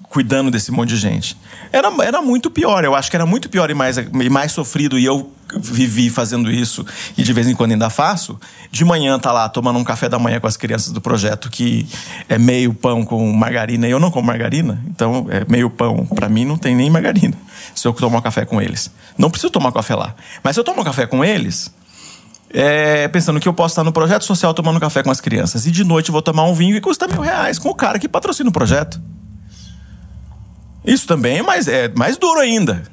cuidando 0.10 0.52
desse 0.52 0.72
monte 0.72 0.90
de 0.90 0.98
gente. 0.98 1.36
Era, 1.72 1.92
era 2.04 2.22
muito 2.22 2.50
pior, 2.50 2.86
eu 2.86 2.96
acho 2.96 3.10
que 3.10 3.18
era 3.18 3.26
muito 3.26 3.50
pior 3.50 3.70
e 3.70 3.74
mais, 3.74 3.98
e 3.98 4.30
mais 4.30 4.52
sofrido, 4.52 4.98
e 4.98 5.04
eu 5.04 5.32
vivi 5.58 6.10
fazendo 6.10 6.50
isso, 6.50 6.86
e 7.18 7.24
de 7.24 7.34
vez 7.34 7.48
em 7.48 7.56
quando 7.56 7.72
ainda 7.72 7.90
faço. 7.90 8.40
De 8.72 8.86
manhã 8.86 9.20
tá 9.20 9.32
lá 9.32 9.50
tomando 9.50 9.78
um 9.78 9.84
café 9.84 10.08
da 10.08 10.18
manhã 10.18 10.40
com 10.40 10.48
as 10.48 10.56
crianças 10.56 10.92
do 10.92 11.02
projeto, 11.02 11.50
que 11.50 11.88
é 12.30 12.38
meio 12.38 12.74
pão 12.74 13.04
com 13.04 13.32
margarina, 13.34 13.88
e 13.88 13.92
eu 13.92 14.00
não 14.00 14.10
como 14.10 14.28
margarina, 14.28 14.82
então 14.88 15.28
é 15.30 15.46
meio 15.50 15.70
pão, 15.70 16.06
para 16.06 16.30
mim 16.30 16.46
não 16.46 16.58
tem 16.58 16.76
nem 16.76 16.90
margarina, 16.90 17.36
se 17.74 17.88
eu 17.88 17.94
tomar 17.94 18.22
café 18.22 18.46
com 18.46 18.62
eles. 18.62 18.92
Não 19.18 19.30
preciso 19.30 19.52
tomar 19.52 19.72
café 19.72 19.96
lá. 19.96 20.16
Mas 20.44 20.56
se 20.56 20.60
eu 20.60 20.64
tomar 20.64 20.84
café 20.84 21.06
com 21.06 21.26
eles, 21.26 21.74
é, 22.58 23.08
pensando 23.10 23.38
que 23.40 23.48
eu 23.50 23.54
posso 23.54 23.74
estar 23.74 23.84
no 23.84 23.92
projeto 23.92 24.24
social 24.24 24.54
tomando 24.54 24.80
café 24.80 25.04
com 25.04 25.12
as 25.12 25.20
crianças. 25.20 25.66
E 25.66 25.72
de 25.72 25.84
noite 25.84 26.10
vou 26.10 26.22
tomar 26.22 26.44
um 26.46 26.54
vinho 26.54 26.74
que 26.74 26.80
custa 26.82 27.06
mil 27.08 27.20
reais 27.20 27.60
com 27.60 27.68
o 27.70 27.76
cara 27.76 28.00
que 28.00 28.08
patrocina 28.08 28.50
o 28.50 28.54
projeto. 28.54 29.00
Isso 30.86 31.06
também 31.06 31.40
é 31.40 31.42
mais, 31.42 31.68
é 31.68 31.90
mais 31.90 32.16
duro 32.18 32.40
ainda. 32.40 32.84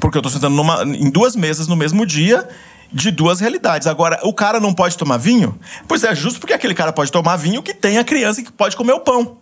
Porque 0.00 0.18
eu 0.18 0.20
estou 0.20 0.30
sentando 0.30 0.54
numa- 0.54 0.82
em 0.84 1.10
duas 1.10 1.34
mesas 1.34 1.66
no 1.66 1.74
mesmo 1.74 2.06
dia 2.06 2.46
de 2.92 3.10
duas 3.10 3.40
realidades. 3.40 3.88
Agora, 3.88 4.20
o 4.22 4.32
cara 4.32 4.60
não 4.60 4.72
pode 4.72 4.96
tomar 4.96 5.16
vinho? 5.16 5.58
Pois 5.88 6.04
é, 6.04 6.14
justo 6.14 6.38
porque 6.38 6.52
aquele 6.52 6.74
cara 6.74 6.92
pode 6.92 7.10
tomar 7.10 7.36
vinho 7.36 7.62
que 7.62 7.74
tem 7.74 7.98
a 7.98 8.04
criança 8.04 8.42
que 8.42 8.52
pode 8.52 8.76
comer 8.76 8.92
o 8.92 9.00
pão. 9.00 9.38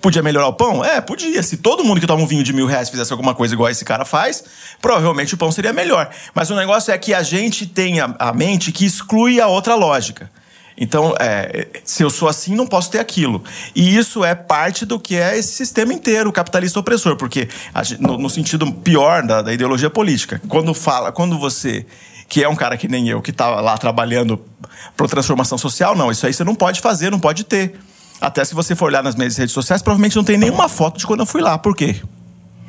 Podia 0.00 0.22
melhorar 0.22 0.46
o 0.48 0.52
pão? 0.52 0.84
É, 0.84 1.00
podia. 1.00 1.42
Se 1.42 1.58
todo 1.58 1.84
mundo 1.84 2.00
que 2.00 2.06
toma 2.06 2.22
um 2.22 2.26
vinho 2.26 2.42
de 2.42 2.52
mil 2.52 2.66
reais 2.66 2.88
fizesse 2.88 3.12
alguma 3.12 3.34
coisa 3.34 3.54
igual 3.54 3.68
esse 3.68 3.84
cara 3.84 4.04
faz, 4.04 4.42
provavelmente 4.80 5.34
o 5.34 5.36
pão 5.36 5.52
seria 5.52 5.72
melhor. 5.72 6.10
Mas 6.34 6.50
o 6.50 6.56
negócio 6.56 6.92
é 6.92 6.98
que 6.98 7.12
a 7.12 7.22
gente 7.22 7.66
tem 7.66 8.00
a, 8.00 8.14
a 8.18 8.32
mente 8.32 8.72
que 8.72 8.84
exclui 8.84 9.40
a 9.40 9.46
outra 9.46 9.74
lógica. 9.74 10.30
Então, 10.80 11.14
é, 11.20 11.66
se 11.84 12.02
eu 12.02 12.08
sou 12.08 12.26
assim, 12.26 12.54
não 12.54 12.66
posso 12.66 12.90
ter 12.90 12.98
aquilo. 12.98 13.44
E 13.76 13.96
isso 13.96 14.24
é 14.24 14.34
parte 14.34 14.86
do 14.86 14.98
que 14.98 15.14
é 15.14 15.36
esse 15.36 15.52
sistema 15.52 15.92
inteiro, 15.92 16.32
capitalista 16.32 16.80
opressor, 16.80 17.16
porque 17.16 17.48
no, 17.98 18.16
no 18.16 18.30
sentido 18.30 18.72
pior 18.72 19.22
da, 19.22 19.42
da 19.42 19.52
ideologia 19.52 19.90
política, 19.90 20.40
quando 20.48 20.72
fala, 20.72 21.12
quando 21.12 21.38
você 21.38 21.84
que 22.30 22.44
é 22.44 22.48
um 22.48 22.54
cara 22.54 22.76
que 22.76 22.86
nem 22.86 23.08
eu, 23.08 23.20
que 23.20 23.32
tá 23.32 23.60
lá 23.60 23.76
trabalhando 23.76 24.40
para 24.96 25.08
transformação 25.08 25.58
social, 25.58 25.96
não, 25.96 26.12
isso 26.12 26.24
aí 26.24 26.32
você 26.32 26.44
não 26.44 26.54
pode 26.54 26.80
fazer, 26.80 27.10
não 27.10 27.18
pode 27.18 27.42
ter. 27.42 27.74
Até 28.20 28.44
se 28.44 28.54
você 28.54 28.74
for 28.76 28.86
olhar 28.86 29.02
nas 29.02 29.14
minhas 29.14 29.36
redes 29.36 29.52
sociais, 29.54 29.80
provavelmente 29.82 30.16
não 30.16 30.24
tem 30.24 30.36
nenhuma 30.36 30.68
foto 30.68 30.98
de 30.98 31.06
quando 31.06 31.20
eu 31.20 31.26
fui 31.26 31.40
lá. 31.40 31.56
Por 31.56 31.74
quê? 31.74 31.96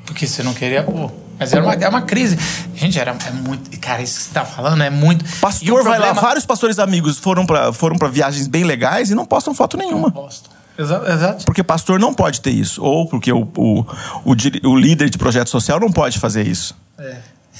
Porque 0.05 0.25
você 0.25 0.41
não 0.43 0.53
queria 0.53 0.83
pô. 0.83 1.11
Mas 1.39 1.51
era 1.53 1.63
uma, 1.63 1.73
é 1.73 1.89
uma 1.89 2.03
crise. 2.03 2.37
Gente, 2.75 2.99
era 2.99 3.11
é 3.27 3.31
muito. 3.31 3.79
Cara, 3.79 4.01
isso 4.01 4.17
que 4.17 4.23
você 4.25 4.31
tá 4.31 4.45
falando 4.45 4.83
é 4.83 4.89
muito. 4.91 5.25
Pastor 5.39 5.83
vai 5.83 5.97
lá, 5.97 6.05
problema- 6.05 6.21
vários 6.21 6.45
pastores 6.45 6.77
amigos 6.77 7.17
foram 7.17 7.45
para 7.45 7.73
foram 7.73 7.97
pra 7.97 8.07
viagens 8.07 8.47
bem 8.47 8.63
legais 8.63 9.09
e 9.09 9.15
não 9.15 9.25
postam 9.25 9.53
foto 9.53 9.75
nenhuma. 9.75 10.09
Bosta. 10.11 10.49
Exato. 10.77 11.11
exato. 11.11 11.45
Porque 11.45 11.63
pastor 11.63 11.99
não 11.99 12.13
pode 12.13 12.41
ter 12.41 12.51
isso. 12.51 12.81
Ou 12.83 13.07
porque 13.07 13.31
o, 13.31 13.41
o, 13.57 13.79
o, 14.23 14.35
o 14.69 14.75
líder 14.77 15.09
de 15.09 15.17
projeto 15.17 15.49
social 15.49 15.79
não 15.79 15.91
pode 15.91 16.19
fazer 16.19 16.45
isso. 16.47 16.75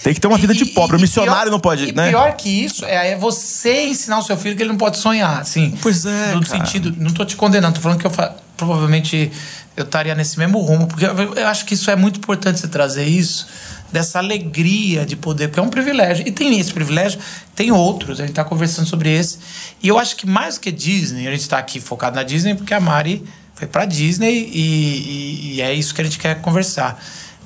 Tem 0.04 0.14
que 0.14 0.20
ter 0.20 0.28
uma 0.28 0.38
vida 0.38 0.54
de 0.54 0.66
pobre. 0.66 0.98
O 0.98 1.00
missionário 1.00 1.44
pior- 1.44 1.52
não 1.52 1.60
pode, 1.60 1.90
e 1.90 1.92
né? 1.94 2.10
pior 2.10 2.34
que 2.36 2.50
isso 2.50 2.84
é, 2.86 3.12
é 3.12 3.16
você 3.18 3.84
ensinar 3.86 4.20
o 4.20 4.24
seu 4.24 4.36
filho 4.36 4.56
que 4.56 4.64
ele 4.64 4.70
não 4.70 4.78
pode 4.78 4.98
sonhar, 4.98 5.40
assim. 5.40 5.78
Pois 5.82 6.06
é, 6.06 6.34
No 6.34 6.42
cara. 6.46 6.66
sentido, 6.66 6.94
não 6.98 7.12
tô 7.12 7.24
te 7.24 7.36
condenando, 7.36 7.76
tô 7.76 7.82
falando 7.82 8.00
que 8.00 8.08
eu 8.08 8.12
fa- 8.12 8.36
provavelmente 8.58 9.32
eu 9.78 9.84
estaria 9.84 10.14
nesse 10.16 10.38
mesmo 10.40 10.60
rumo, 10.60 10.88
porque 10.88 11.06
eu, 11.06 11.34
eu 11.36 11.48
acho 11.48 11.66
que 11.66 11.74
isso 11.76 11.90
é 11.92 11.96
muito 11.96 12.18
importante 12.18 12.60
você 12.60 12.68
trazer 12.68 13.06
isso, 13.06 13.48
dessa 13.92 14.20
alegria 14.20 15.06
de 15.06 15.16
poder, 15.16 15.50
porque 15.50 15.60
é 15.60 15.64
um 15.64 15.70
privilégio. 15.70 16.26
E 16.28 16.32
tem 16.32 16.60
esse 16.60 16.72
privilégio, 16.74 17.20
tem 17.56 17.72
outros, 17.72 18.20
a 18.20 18.24
gente 18.24 18.32
está 18.32 18.44
conversando 18.44 18.88
sobre 18.88 19.10
esse. 19.14 19.38
E 19.84 19.88
eu 19.88 20.00
acho 20.00 20.16
que 20.16 20.26
mais 20.26 20.56
do 20.56 20.62
que 20.62 20.72
Disney, 20.72 21.28
a 21.28 21.32
gente 21.32 21.42
está 21.42 21.58
aqui 21.58 21.80
focado 21.80 22.16
na 22.16 22.24
Disney 22.24 22.56
porque 22.56 22.74
a 22.74 22.80
Mari 22.80 23.24
foi 23.54 23.68
para 23.68 23.86
Disney 23.86 24.50
e, 24.52 24.62
e, 24.62 25.56
e, 25.58 25.62
é 25.62 25.74
isso 25.74 25.94
que 25.94 26.02
a 26.02 26.04
gente 26.04 26.18
quer 26.18 26.42
conversar. 26.42 27.00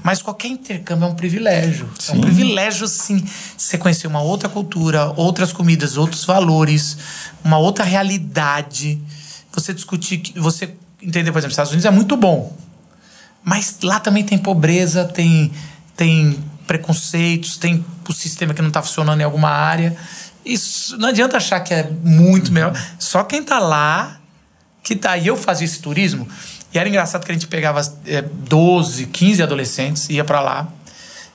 Mas 0.06 0.22
qualquer 0.22 0.50
intercâmbio 0.50 1.08
é 1.08 1.10
um 1.10 1.16
privilégio. 1.16 1.90
Sim. 1.98 2.14
É 2.14 2.16
um 2.16 2.22
privilégio, 2.22 2.88
sim, 2.88 3.26
você 3.58 3.76
conhecer 3.76 4.06
uma 4.06 4.22
outra 4.22 4.48
cultura, 4.48 5.12
outras 5.16 5.52
comidas, 5.52 5.98
outros 5.98 6.24
valores, 6.26 6.96
uma 7.44 7.58
outra 7.58 7.84
realidade. 7.84 9.02
Você 9.52 9.74
discutir, 9.74 10.22
você 10.36 10.76
entender, 11.02 11.32
por 11.32 11.40
exemplo, 11.40 11.54
Estados 11.54 11.72
Unidos 11.72 11.88
é 11.88 11.90
muito 11.90 12.16
bom. 12.16 12.56
Mas 13.44 13.78
lá 13.82 14.00
também 14.00 14.24
tem 14.24 14.38
pobreza, 14.38 15.06
tem, 15.06 15.52
tem 15.98 16.38
preconceitos, 16.68 17.58
tem 17.58 17.84
o 18.08 18.14
sistema 18.14 18.54
que 18.54 18.62
não 18.62 18.68
está 18.68 18.84
funcionando 18.84 19.22
em 19.22 19.24
alguma 19.24 19.50
área. 19.50 19.98
Isso 20.46 21.00
não 21.00 21.10
adianta 21.10 21.38
achar 21.38 21.60
que 21.62 21.74
é 21.74 21.90
muito 22.04 22.52
melhor. 22.52 22.80
Só 23.00 23.24
quem 23.24 23.40
está 23.40 23.58
lá 23.58 24.20
que 24.84 24.96
tá. 24.96 25.18
E 25.18 25.26
eu 25.26 25.36
fazia 25.36 25.66
esse 25.66 25.80
turismo. 25.80 26.28
E 26.76 26.78
era 26.78 26.90
engraçado 26.90 27.26
que 27.26 27.32
a 27.32 27.34
gente 27.34 27.48
pegava 27.48 27.82
é, 28.06 28.22
12, 28.22 29.06
15 29.06 29.42
adolescentes, 29.42 30.10
ia 30.10 30.26
para 30.26 30.42
lá 30.42 30.68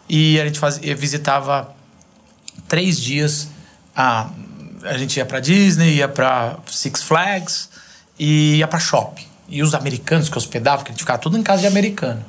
e 0.07 0.39
a 0.39 0.45
gente 0.45 0.59
fazia, 0.59 0.95
visitava 0.95 1.75
três 2.69 3.01
dias. 3.01 3.49
A, 3.97 4.29
a 4.85 4.99
gente 4.99 5.17
ia 5.17 5.25
para 5.25 5.41
Disney, 5.41 5.95
ia 5.95 6.09
para 6.09 6.59
Six 6.67 7.03
Flags 7.03 7.71
e 8.19 8.57
ia 8.57 8.69
para 8.69 8.79
shopping. 8.79 9.25
E 9.49 9.63
os 9.63 9.75
americanos 9.75 10.29
que 10.29 10.37
hospedavam, 10.37 10.85
que 10.85 10.91
a 10.91 10.93
gente 10.93 11.01
ficava 11.01 11.19
tudo 11.19 11.39
em 11.39 11.43
casa 11.43 11.63
de 11.63 11.67
americano, 11.67 12.23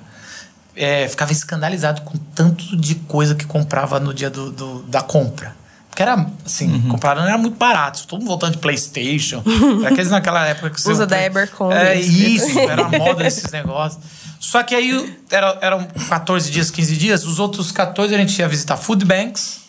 é, 0.73 1.05
ficava 1.09 1.33
escandalizado 1.33 2.03
com 2.03 2.17
tanto 2.33 2.77
de 2.77 2.95
coisa 2.95 3.35
que 3.35 3.45
comprava 3.45 3.99
no 3.99 4.13
dia 4.13 4.29
do, 4.29 4.51
do 4.51 4.83
da 4.83 5.01
compra. 5.01 5.53
Porque 5.91 6.03
era, 6.03 6.25
assim, 6.45 6.71
uhum. 6.71 6.87
comparando, 6.87 7.27
era 7.27 7.37
muito 7.37 7.57
barato. 7.57 8.07
Todo 8.07 8.19
mundo 8.19 8.29
voltando 8.29 8.53
de 8.53 8.59
Playstation. 8.59 9.43
Era 9.83 9.89
aqueles 9.89 10.09
naquela 10.09 10.47
época 10.47 10.69
que 10.69 10.81
você... 10.81 10.89
Usa 10.89 11.05
da 11.05 11.21
Ebercon. 11.21 11.69
É 11.69 11.99
isso, 11.99 12.57
era 12.57 12.85
a 12.85 12.89
moda 12.89 13.23
desses 13.23 13.51
negócios. 13.51 14.01
Só 14.39 14.63
que 14.63 14.73
aí 14.73 15.17
era, 15.29 15.57
eram 15.61 15.85
14 16.07 16.49
dias, 16.49 16.71
15 16.71 16.95
dias. 16.95 17.25
Os 17.25 17.39
outros 17.39 17.73
14 17.73 18.15
a 18.15 18.17
gente 18.17 18.39
ia 18.39 18.47
visitar 18.47 18.77
food 18.77 19.03
banks. 19.03 19.59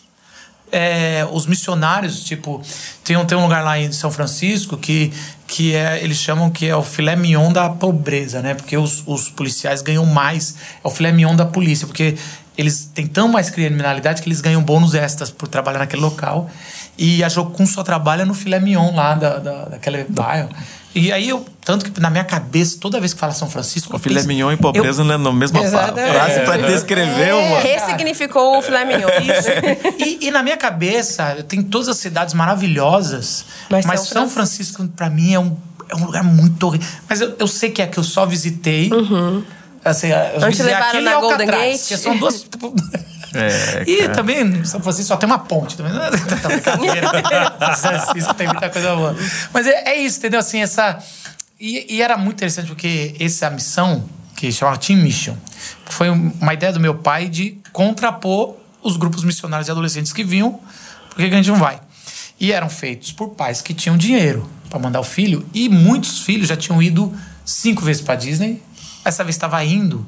É, 0.71 1.27
os 1.29 1.45
missionários, 1.45 2.23
tipo... 2.23 2.61
Tem 3.03 3.17
um, 3.17 3.25
tem 3.25 3.37
um 3.37 3.43
lugar 3.43 3.61
lá 3.61 3.77
em 3.77 3.91
São 3.91 4.09
Francisco 4.09 4.77
que, 4.77 5.11
que 5.45 5.75
é, 5.75 6.01
eles 6.01 6.17
chamam 6.17 6.49
que 6.49 6.65
é 6.65 6.75
o 6.75 6.83
filé 6.83 7.17
mignon 7.17 7.51
da 7.51 7.69
pobreza, 7.69 8.41
né? 8.41 8.53
Porque 8.53 8.77
os, 8.77 9.03
os 9.05 9.29
policiais 9.29 9.81
ganham 9.81 10.05
mais. 10.05 10.55
É 10.81 10.87
o 10.87 10.89
filé 10.89 11.11
mignon 11.11 11.35
da 11.35 11.45
polícia, 11.45 11.85
porque 11.85 12.15
eles 12.57 12.89
têm 12.93 13.07
tão 13.07 13.27
mais 13.27 13.49
criminalidade 13.49 14.21
que 14.21 14.27
eles 14.27 14.41
ganham 14.41 14.61
bônus 14.61 14.93
extras 14.93 15.31
por 15.31 15.47
trabalhar 15.47 15.79
naquele 15.79 16.01
local. 16.01 16.49
E 16.97 17.23
a 17.23 17.29
Jocum 17.29 17.65
só 17.65 17.83
trabalha 17.83 18.25
no 18.25 18.33
filé 18.33 18.59
mignon 18.59 18.93
lá 18.93 19.15
da, 19.15 19.39
da, 19.39 19.65
daquele 19.65 20.03
bairro. 20.03 20.49
E 20.95 21.11
aí 21.11 21.27
eu, 21.27 21.43
tanto 21.65 21.91
que 21.91 21.99
na 21.99 22.11
minha 22.11 22.23
cabeça, 22.23 22.77
toda 22.79 22.99
vez 22.99 23.13
que 23.15 23.19
fala 23.19 23.33
São 23.33 23.49
Francisco. 23.49 23.95
O 23.95 23.99
filé 23.99 24.15
penso, 24.15 24.27
mignon 24.27 24.51
e 24.51 24.57
pobreza 24.57 25.01
eu, 25.01 25.05
não 25.05 25.15
é 25.15 25.17
na 25.17 25.33
mesma 25.33 25.59
frase 25.63 26.41
para 26.41 26.57
descrever 26.67 27.29
é, 27.29 27.33
uma. 27.33 27.59
Ressignificou 27.59 28.59
o 28.59 28.61
filé 28.61 28.85
mignon. 28.85 29.09
Isso. 29.09 29.49
E, 29.97 30.27
e, 30.27 30.31
na 30.31 30.43
minha 30.43 30.57
cabeça, 30.57 31.43
tem 31.47 31.63
todas 31.63 31.87
as 31.87 31.97
cidades 31.97 32.35
maravilhosas, 32.35 33.45
mas, 33.69 33.85
mas 33.85 34.01
São 34.01 34.29
Francisco, 34.29 34.77
Francisco 34.77 34.95
para 34.95 35.09
mim, 35.09 35.33
é 35.33 35.39
um, 35.39 35.57
é 35.89 35.95
um 35.95 36.05
lugar 36.05 36.23
muito 36.23 36.61
horrível. 36.67 36.87
Mas 37.09 37.21
eu, 37.21 37.35
eu 37.39 37.47
sei 37.47 37.71
que 37.71 37.81
é 37.81 37.87
que 37.87 37.97
eu 37.97 38.03
só 38.03 38.25
visitei. 38.27 38.91
Uhum. 38.91 39.43
Assim, 39.83 40.09
eu 40.09 40.51
te 40.51 40.63
levaram 40.63 41.01
na 41.01 41.19
Golden 41.19 41.47
Gate? 41.47 41.87
Que 41.87 41.97
são 41.97 42.15
duas. 42.17 42.43
Tipo, 42.43 42.73
é, 43.35 43.83
e 43.87 43.97
cara. 43.97 44.13
também, 44.13 44.65
São 44.65 44.79
Francisco 44.81 45.07
só 45.07 45.17
tem 45.17 45.27
uma 45.27 45.39
ponte 45.39 45.75
também. 45.75 45.93
Tá 46.41 46.47
brincadeira. 46.47 47.11
Francisco 47.75 48.33
tem 48.33 48.47
muita 48.47 48.69
coisa 48.69 48.95
boa. 48.95 49.15
Mas 49.51 49.67
é, 49.67 49.89
é 49.89 49.95
isso, 49.97 50.19
entendeu? 50.19 50.39
Assim, 50.39 50.61
essa. 50.61 50.99
E, 51.59 51.95
e, 51.95 52.01
era 52.01 52.17
muito 52.17 52.37
interessante 52.37 52.67
porque 52.67 53.15
essa 53.19 53.49
missão, 53.49 54.03
que 54.35 54.51
chamava 54.51 54.77
Team 54.77 54.99
Mission, 54.99 55.35
foi 55.85 56.09
uma 56.09 56.53
ideia 56.53 56.71
do 56.73 56.79
meu 56.79 56.95
pai 56.95 57.29
de 57.29 57.57
contrapor 57.71 58.55
os 58.81 58.97
grupos 58.97 59.23
missionários 59.23 59.67
e 59.69 59.71
adolescentes 59.71 60.11
que 60.11 60.23
vinham, 60.23 60.59
porque 61.09 61.23
a 61.23 61.29
gente 61.29 61.49
não 61.49 61.57
vai. 61.57 61.79
E 62.39 62.51
eram 62.51 62.69
feitos 62.69 63.13
por 63.13 63.29
pais 63.29 63.61
que 63.61 63.73
tinham 63.73 63.95
dinheiro 63.95 64.49
para 64.69 64.77
mandar 64.77 64.99
o 64.99 65.03
filho, 65.03 65.45
e 65.53 65.69
muitos 65.69 66.19
filhos 66.19 66.49
já 66.49 66.57
tinham 66.57 66.81
ido 66.81 67.13
cinco 67.45 67.81
vezes 67.81 68.01
para 68.01 68.15
Disney 68.15 68.61
essa 69.05 69.23
vez 69.23 69.35
estava 69.35 69.63
indo, 69.63 70.05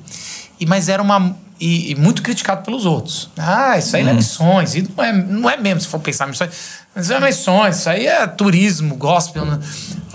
e, 0.60 0.66
mas 0.66 0.90
era 0.90 1.02
uma. 1.02 1.36
E, 1.60 1.92
e, 1.92 1.96
muito 1.96 2.22
criticado 2.22 2.64
pelos 2.64 2.86
outros. 2.86 3.30
Ah, 3.38 3.78
isso 3.78 3.96
aí 3.96 4.02
uhum. 4.02 4.08
não 4.08 4.12
é 4.12 4.14
uhum. 4.14 4.18
missões. 4.18 4.76
E 4.76 4.82
não 4.82 5.04
é, 5.04 5.14
não 5.14 5.50
é 5.50 5.58
mesmo, 5.58 5.82
se 5.82 5.88
for 5.88 6.00
pensar 6.00 6.28
missões. 6.28 6.52
Mas 6.94 7.10
não 7.10 7.18
é 7.18 7.20
missões, 7.22 7.78
isso 7.78 7.90
aí 7.90 8.08
é 8.08 8.28
turismo, 8.28 8.96
gospel. 8.96 9.46
Né? 9.46 9.60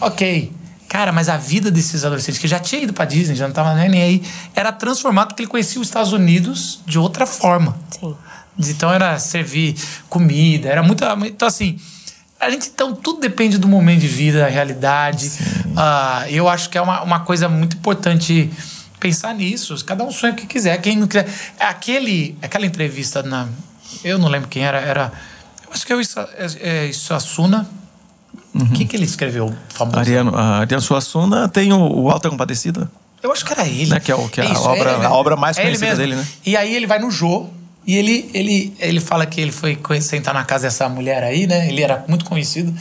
Ok. 0.00 0.52
Cara, 0.88 1.12
mas 1.12 1.28
a 1.28 1.36
vida 1.36 1.70
desses 1.70 2.04
adolescentes 2.04 2.40
que 2.40 2.48
já 2.48 2.58
tinha 2.58 2.82
ido 2.82 2.92
para 2.92 3.04
Disney, 3.04 3.36
já 3.36 3.44
não 3.44 3.50
estava 3.50 3.74
nem 3.74 4.02
aí, 4.02 4.22
era 4.56 4.72
transformado 4.72 5.28
porque 5.28 5.42
ele 5.42 5.50
conhecia 5.50 5.80
os 5.80 5.86
Estados 5.86 6.12
Unidos 6.12 6.80
de 6.84 6.98
outra 6.98 7.26
forma. 7.26 7.78
Sim. 7.90 8.14
Então 8.58 8.92
era 8.92 9.18
servir 9.18 9.76
comida, 10.08 10.68
era 10.68 10.82
muito. 10.82 11.04
Então, 11.26 11.46
assim, 11.48 11.78
a 12.40 12.48
gente, 12.48 12.68
então, 12.68 12.94
tudo 12.94 13.20
depende 13.20 13.58
do 13.58 13.68
momento 13.68 14.00
de 14.00 14.08
vida, 14.08 14.40
da 14.40 14.46
realidade. 14.48 15.30
Uh, 15.66 16.28
eu 16.30 16.48
acho 16.48 16.70
que 16.70 16.78
é 16.78 16.80
uma, 16.80 17.02
uma 17.02 17.20
coisa 17.20 17.48
muito 17.48 17.76
importante 17.76 18.50
pensar 18.98 19.34
nisso. 19.34 19.76
Cada 19.84 20.02
um 20.02 20.10
sonha 20.10 20.32
o 20.32 20.36
que 20.36 20.46
quiser. 20.46 20.80
Quem 20.80 20.96
não 20.96 21.06
quiser. 21.06 21.28
Aquele, 21.58 22.36
aquela 22.40 22.64
entrevista 22.64 23.22
na. 23.22 23.46
Eu 24.02 24.18
não 24.18 24.28
lembro 24.28 24.48
quem 24.48 24.64
era. 24.64 24.78
Era. 24.78 25.12
Eu 25.66 25.72
acho 25.72 25.86
que 25.86 25.92
é 25.92 25.96
o 25.96 26.00
Issa, 26.00 26.28
é, 26.36 26.88
é. 26.88 26.90
Uhum. 28.52 28.64
O 28.64 28.70
que, 28.70 28.84
que 28.84 28.96
ele 28.96 29.04
escreveu 29.04 29.54
famoso? 29.68 29.98
Ariano, 29.98 30.34
a 30.34 30.58
Ariano 30.58 30.82
Suassuna 30.82 31.48
tem 31.48 31.72
o, 31.72 31.78
o 31.78 32.10
Alta 32.10 32.28
Compadecida. 32.28 32.90
Eu 33.22 33.30
acho 33.32 33.44
que 33.44 33.52
era 33.52 33.66
ele. 33.66 33.90
Né? 33.90 34.00
Que 34.00 34.10
é, 34.10 34.14
o, 34.14 34.28
que 34.28 34.40
é, 34.40 34.46
é 34.46 34.52
isso, 34.52 34.66
a, 34.66 34.72
obra, 34.72 35.06
a 35.06 35.12
obra 35.12 35.36
mais 35.36 35.58
é 35.58 35.62
conhecida 35.62 35.94
dele, 35.94 36.16
né? 36.16 36.26
E 36.44 36.56
aí 36.56 36.74
ele 36.74 36.86
vai 36.86 36.98
no 36.98 37.10
Jô. 37.10 37.48
E 37.90 37.96
ele, 37.96 38.30
ele, 38.32 38.72
ele 38.78 39.00
fala 39.00 39.26
que 39.26 39.40
ele 39.40 39.50
foi 39.50 39.76
sentar 40.00 40.32
na 40.32 40.44
casa 40.44 40.68
dessa 40.68 40.88
mulher 40.88 41.24
aí, 41.24 41.44
né? 41.48 41.66
Ele 41.66 41.82
era 41.82 42.04
muito 42.06 42.24
conhecido. 42.24 42.72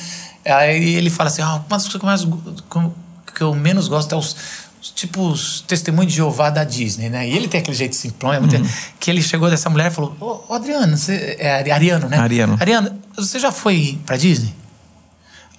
Aí 0.46 0.94
ele 0.94 1.10
fala 1.10 1.32
assim: 1.32 1.42
ah, 1.42 1.56
uma 1.68 1.78
das 1.78 1.88
coisas 1.88 2.00
que 2.00 2.06
eu, 2.06 2.82
mais, 2.84 2.94
que 3.36 3.42
eu 3.42 3.56
menos 3.56 3.88
gosto 3.88 4.14
é 4.14 4.16
os, 4.16 4.36
os 4.80 4.92
tipos 4.92 5.66
testemunhos 5.68 6.12
de 6.12 6.18
Jeová 6.18 6.52
da 6.52 6.64
Disney, 6.64 7.10
né? 7.10 7.28
E 7.28 7.36
ele 7.36 7.48
tem 7.48 7.60
aquele 7.60 7.76
jeito 7.76 7.96
simplão, 7.96 8.32
é 8.32 8.40
muito, 8.40 8.56
uhum. 8.56 8.70
que 9.00 9.10
ele 9.10 9.24
chegou 9.24 9.50
dessa 9.50 9.68
mulher 9.68 9.88
e 9.88 9.96
falou: 9.96 10.16
Ô, 10.22 10.42
oh, 10.48 10.54
Adriano, 10.54 10.96
você, 10.96 11.38
é 11.40 11.72
Ariano, 11.72 12.08
né? 12.08 12.20
Ariano. 12.20 12.56
Ariano, 12.60 12.92
você 13.16 13.40
já 13.40 13.52
foi 13.52 13.98
pra 14.06 14.16
Disney? 14.16 14.54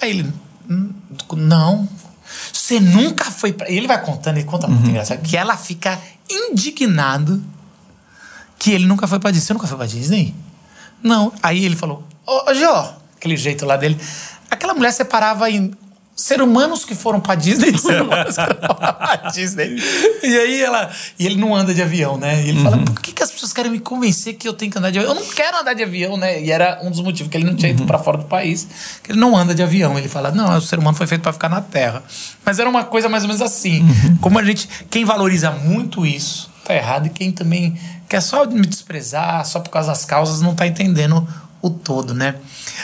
Aí 0.00 0.10
ele: 0.10 0.32
hum, 0.70 0.90
Não. 1.32 1.88
Você 2.52 2.78
nunca 2.78 3.24
foi 3.24 3.52
pra. 3.52 3.68
E 3.68 3.76
ele 3.76 3.88
vai 3.88 4.00
contando, 4.00 4.36
ele 4.36 4.46
conta 4.46 4.68
muito 4.68 4.84
uhum. 4.84 4.90
engraçado, 4.90 5.20
que 5.22 5.36
ela 5.36 5.56
fica 5.56 5.98
indignado 6.30 7.42
que 8.60 8.70
ele 8.70 8.86
nunca 8.86 9.08
foi 9.08 9.18
pra 9.18 9.30
Disney. 9.30 9.46
Você 9.46 9.52
nunca 9.54 9.66
foi 9.66 9.76
pra 9.78 9.86
Disney? 9.86 10.34
Não. 11.02 11.32
Aí 11.42 11.64
ele 11.64 11.74
falou: 11.74 12.04
Ô, 12.26 12.54
Jô, 12.54 12.84
aquele 13.16 13.36
jeito 13.36 13.64
lá 13.64 13.76
dele. 13.76 13.98
Aquela 14.50 14.74
mulher 14.74 14.92
separava 14.92 15.50
em 15.50 15.72
ser 16.14 16.42
humanos 16.42 16.84
que 16.84 16.94
foram 16.94 17.18
pra 17.18 17.34
Disney 17.34 17.70
e 17.70 17.78
ser 17.80 18.02
humanos 18.02 18.36
que 18.36 18.44
foram 18.44 18.76
pra 18.76 19.30
Disney. 19.32 19.76
E 20.22 20.36
aí 20.36 20.62
ela. 20.62 20.90
E 21.18 21.24
ele 21.24 21.36
não 21.36 21.56
anda 21.56 21.72
de 21.72 21.80
avião, 21.80 22.18
né? 22.18 22.42
E 22.42 22.50
ele 22.50 22.58
uhum. 22.58 22.64
fala: 22.64 22.78
por 22.84 23.00
que, 23.00 23.12
que 23.12 23.22
as 23.22 23.30
pessoas 23.30 23.50
querem 23.54 23.70
me 23.70 23.80
convencer 23.80 24.34
que 24.34 24.46
eu 24.46 24.52
tenho 24.52 24.70
que 24.70 24.76
andar 24.76 24.90
de 24.90 24.98
avião? 24.98 25.14
Eu 25.14 25.18
não 25.18 25.26
quero 25.26 25.58
andar 25.58 25.72
de 25.72 25.82
avião, 25.82 26.18
né? 26.18 26.42
E 26.42 26.52
era 26.52 26.80
um 26.82 26.90
dos 26.90 27.00
motivos 27.00 27.30
que 27.30 27.38
ele 27.38 27.44
não 27.44 27.56
tinha 27.56 27.72
ido 27.72 27.80
uhum. 27.80 27.86
para 27.86 27.98
fora 27.98 28.18
do 28.18 28.24
país, 28.24 28.68
que 29.02 29.12
ele 29.12 29.18
não 29.18 29.34
anda 29.34 29.54
de 29.54 29.62
avião. 29.62 29.98
Ele 29.98 30.08
fala: 30.08 30.30
não, 30.30 30.54
o 30.58 30.60
ser 30.60 30.78
humano 30.78 30.98
foi 30.98 31.06
feito 31.06 31.22
para 31.22 31.32
ficar 31.32 31.48
na 31.48 31.62
Terra. 31.62 32.02
Mas 32.44 32.58
era 32.58 32.68
uma 32.68 32.84
coisa 32.84 33.08
mais 33.08 33.22
ou 33.22 33.28
menos 33.28 33.40
assim. 33.40 33.80
Uhum. 33.80 34.18
Como 34.20 34.38
a 34.38 34.44
gente. 34.44 34.68
Quem 34.90 35.06
valoriza 35.06 35.50
muito 35.50 36.04
isso, 36.04 36.50
tá 36.62 36.74
errado, 36.74 37.06
e 37.06 37.10
quem 37.10 37.32
também 37.32 37.78
quer 38.10 38.20
só 38.20 38.44
me 38.44 38.66
desprezar, 38.66 39.46
só 39.46 39.60
por 39.60 39.70
causa 39.70 39.88
das 39.88 40.04
causas, 40.04 40.42
não 40.42 40.52
tá 40.52 40.66
entendendo 40.66 41.26
o 41.62 41.70
todo, 41.70 42.12
né? 42.12 42.34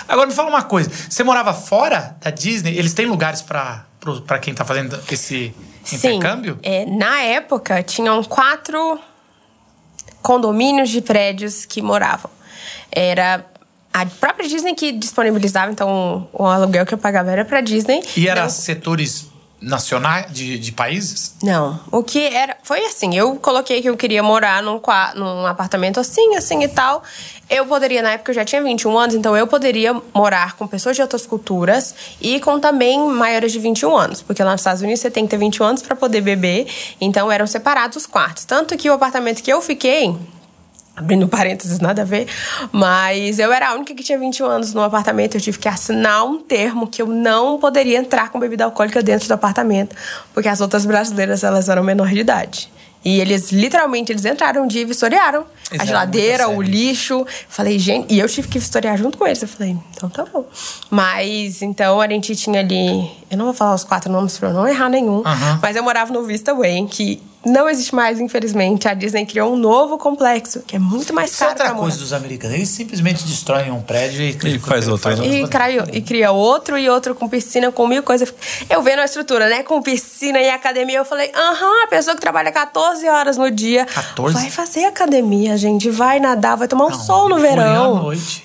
Agora 0.06 0.28
me 0.28 0.32
fala 0.32 0.48
uma 0.48 0.62
coisa, 0.62 0.88
você 0.88 1.24
morava 1.24 1.52
fora 1.52 2.16
da 2.20 2.30
Disney? 2.30 2.78
Eles 2.78 2.94
têm 2.94 3.06
lugares 3.06 3.42
para 3.42 3.84
para 4.24 4.38
quem 4.38 4.54
tá 4.54 4.64
fazendo 4.64 4.96
esse 5.10 5.52
intercâmbio? 5.92 6.54
Sim. 6.54 6.60
É, 6.62 6.86
na 6.86 7.22
época 7.22 7.82
tinham 7.82 8.22
quatro 8.22 9.00
condomínios 10.22 10.90
de 10.90 11.00
prédios 11.00 11.64
que 11.64 11.82
moravam. 11.82 12.30
Era 12.92 13.44
a 13.92 14.06
própria 14.06 14.48
Disney 14.48 14.76
que 14.76 14.92
disponibilizava, 14.92 15.72
então 15.72 16.28
o 16.32 16.44
aluguel 16.46 16.86
que 16.86 16.94
eu 16.94 16.98
pagava 16.98 17.32
era 17.32 17.44
para 17.44 17.60
Disney. 17.60 18.00
E 18.16 18.28
era 18.28 18.42
então, 18.42 18.50
setores 18.50 19.26
nacionais 19.66 20.32
de, 20.32 20.58
de 20.58 20.70
países? 20.70 21.34
Não. 21.42 21.80
O 21.90 22.02
que 22.02 22.24
era. 22.24 22.56
Foi 22.62 22.86
assim: 22.86 23.16
eu 23.16 23.34
coloquei 23.36 23.82
que 23.82 23.88
eu 23.90 23.96
queria 23.96 24.22
morar 24.22 24.62
num, 24.62 24.80
num 25.16 25.46
apartamento 25.46 25.98
assim, 25.98 26.36
assim 26.36 26.62
e 26.62 26.68
tal. 26.68 27.02
Eu 27.50 27.66
poderia, 27.66 28.02
na 28.02 28.12
época 28.12 28.30
eu 28.30 28.34
já 28.34 28.44
tinha 28.44 28.62
21 28.62 28.96
anos, 28.98 29.14
então 29.14 29.36
eu 29.36 29.46
poderia 29.46 29.94
morar 30.14 30.56
com 30.56 30.66
pessoas 30.66 30.96
de 30.96 31.02
outras 31.02 31.26
culturas 31.26 31.94
e 32.20 32.40
com 32.40 32.58
também 32.58 32.98
maiores 33.08 33.52
de 33.52 33.58
21 33.60 33.96
anos, 33.96 34.22
porque 34.22 34.42
lá 34.42 34.50
nos 34.52 34.62
Estados 34.62 34.82
Unidos 34.82 35.00
você 35.00 35.10
tem 35.10 35.24
que 35.24 35.30
ter 35.30 35.36
21 35.36 35.64
anos 35.64 35.82
para 35.82 35.94
poder 35.94 36.22
beber, 36.22 36.66
então 37.00 37.30
eram 37.30 37.46
separados 37.46 37.96
os 37.98 38.06
quartos. 38.06 38.44
Tanto 38.44 38.76
que 38.76 38.90
o 38.90 38.94
apartamento 38.94 39.42
que 39.42 39.52
eu 39.52 39.60
fiquei 39.62 40.12
Abrindo 40.97 41.28
parênteses, 41.28 41.78
nada 41.78 42.01
a 42.01 42.05
ver. 42.07 42.26
Mas 42.72 43.38
eu 43.38 43.53
era 43.53 43.68
a 43.68 43.74
única 43.74 43.94
que 43.94 44.03
tinha 44.03 44.18
21 44.18 44.47
anos 44.47 44.72
no 44.72 44.82
apartamento. 44.82 45.36
Eu 45.36 45.40
tive 45.42 45.59
que 45.59 45.68
assinar 45.68 46.24
um 46.24 46.38
termo 46.38 46.86
que 46.86 47.03
eu 47.03 47.07
não 47.07 47.59
poderia 47.59 47.99
entrar 47.99 48.30
com 48.30 48.40
bebida 48.40 48.64
alcoólica 48.64 49.03
dentro 49.03 49.28
do 49.28 49.34
apartamento. 49.34 49.94
Porque 50.32 50.49
as 50.49 50.62
outras 50.62 50.86
brasileiras, 50.86 51.44
elas 51.44 51.68
eram 51.68 51.84
menor 51.84 52.09
de 52.09 52.20
idade. 52.20 52.72
E 53.05 53.20
eles, 53.20 53.53
literalmente, 53.53 54.11
eles 54.11 54.24
entraram 54.24 54.64
um 54.64 54.66
dia 54.66 54.80
e 54.80 54.84
vistoriaram. 54.84 55.44
Eles 55.70 55.82
a 55.82 55.84
geladeira, 55.84 56.49
o 56.49 56.61
lixo. 56.62 57.24
Falei, 57.49 57.78
gente... 57.78 58.12
E 58.12 58.18
eu 58.18 58.28
tive 58.28 58.49
que 58.49 58.59
vistoriar 58.59 58.97
junto 58.97 59.18
com 59.18 59.26
eles. 59.26 59.40
Eu 59.40 59.47
falei, 59.47 59.76
então 59.94 60.09
tá 60.09 60.24
bom. 60.24 60.44
Mas, 60.90 61.62
então, 61.62 62.01
a 62.01 62.09
gente 62.09 62.34
tinha 62.34 62.59
ali... 62.59 63.09
Eu 63.30 63.36
não 63.36 63.44
vou 63.44 63.55
falar 63.55 63.74
os 63.74 63.84
quatro 63.84 64.11
nomes 64.11 64.36
pra 64.38 64.49
eu 64.49 64.55
não 64.55 64.66
errar 64.66 64.88
nenhum. 64.88 65.22
Mas 65.62 65.76
eu 65.76 65.84
morava 65.84 66.12
no 66.12 66.24
Vista 66.24 66.53
Way, 66.53 66.86
que 66.90 67.22
não 67.47 67.68
existe 67.68 67.94
mais, 67.94 68.20
infelizmente. 68.20 68.88
A 68.88 68.94
Disney 68.94 69.24
criou 69.24 69.55
um 69.55 69.57
novo 69.57 69.97
complexo, 69.97 70.61
que 70.66 70.76
é 70.76 70.78
muito 70.78 71.14
mais 71.14 71.30
Isso 71.30 71.44
é 71.44 71.47
caro 71.47 71.51
outra 71.53 71.64
pra 71.66 71.74
morar. 71.74 71.82
coisa 71.84 71.99
dos 71.99 72.12
americanos. 72.12 72.57
Eles 72.57 72.68
simplesmente 72.68 73.24
destroem 73.24 73.70
um 73.70 73.80
prédio 73.80 74.20
e, 74.22 74.36
E 74.55 74.59
faz 74.59 74.88
outro, 74.88 75.16
né? 75.16 75.26
E, 75.26 75.47
cria, 75.49 75.84
e 75.92 76.03
cria 76.03 76.30
outro 76.32 76.76
e 76.76 76.88
outro 76.90 77.14
com 77.14 77.28
piscina, 77.28 77.70
com 77.72 77.86
mil 77.86 78.03
coisas. 78.03 78.32
Eu 78.68 78.82
vendo 78.82 79.01
a 79.01 79.05
estrutura, 79.05 79.49
né? 79.49 79.62
Com 79.62 79.80
piscina 79.80 80.38
e 80.40 80.51
academia, 80.51 80.99
eu 80.99 81.05
falei, 81.05 81.30
aham, 81.34 81.84
a 81.84 81.86
pessoa 81.88 82.14
que 82.14 82.20
trabalha 82.20 82.51
14 82.53 83.09
horas 83.09 83.36
no 83.36 83.51
dia 83.51 83.86
14? 83.86 84.34
vai 84.34 84.51
fazer 84.51 84.84
academia, 84.84 85.57
gente. 85.57 85.88
Vai 85.88 86.18
nadar, 86.20 86.57
vai 86.57 86.68
tomar 86.68 86.86
um 86.86 86.90
Não, 86.90 86.99
sol 86.99 87.28
no 87.28 87.36
pulinho 87.36 87.53
à 87.53 87.57
verão. 87.57 87.94
noite. 88.03 88.44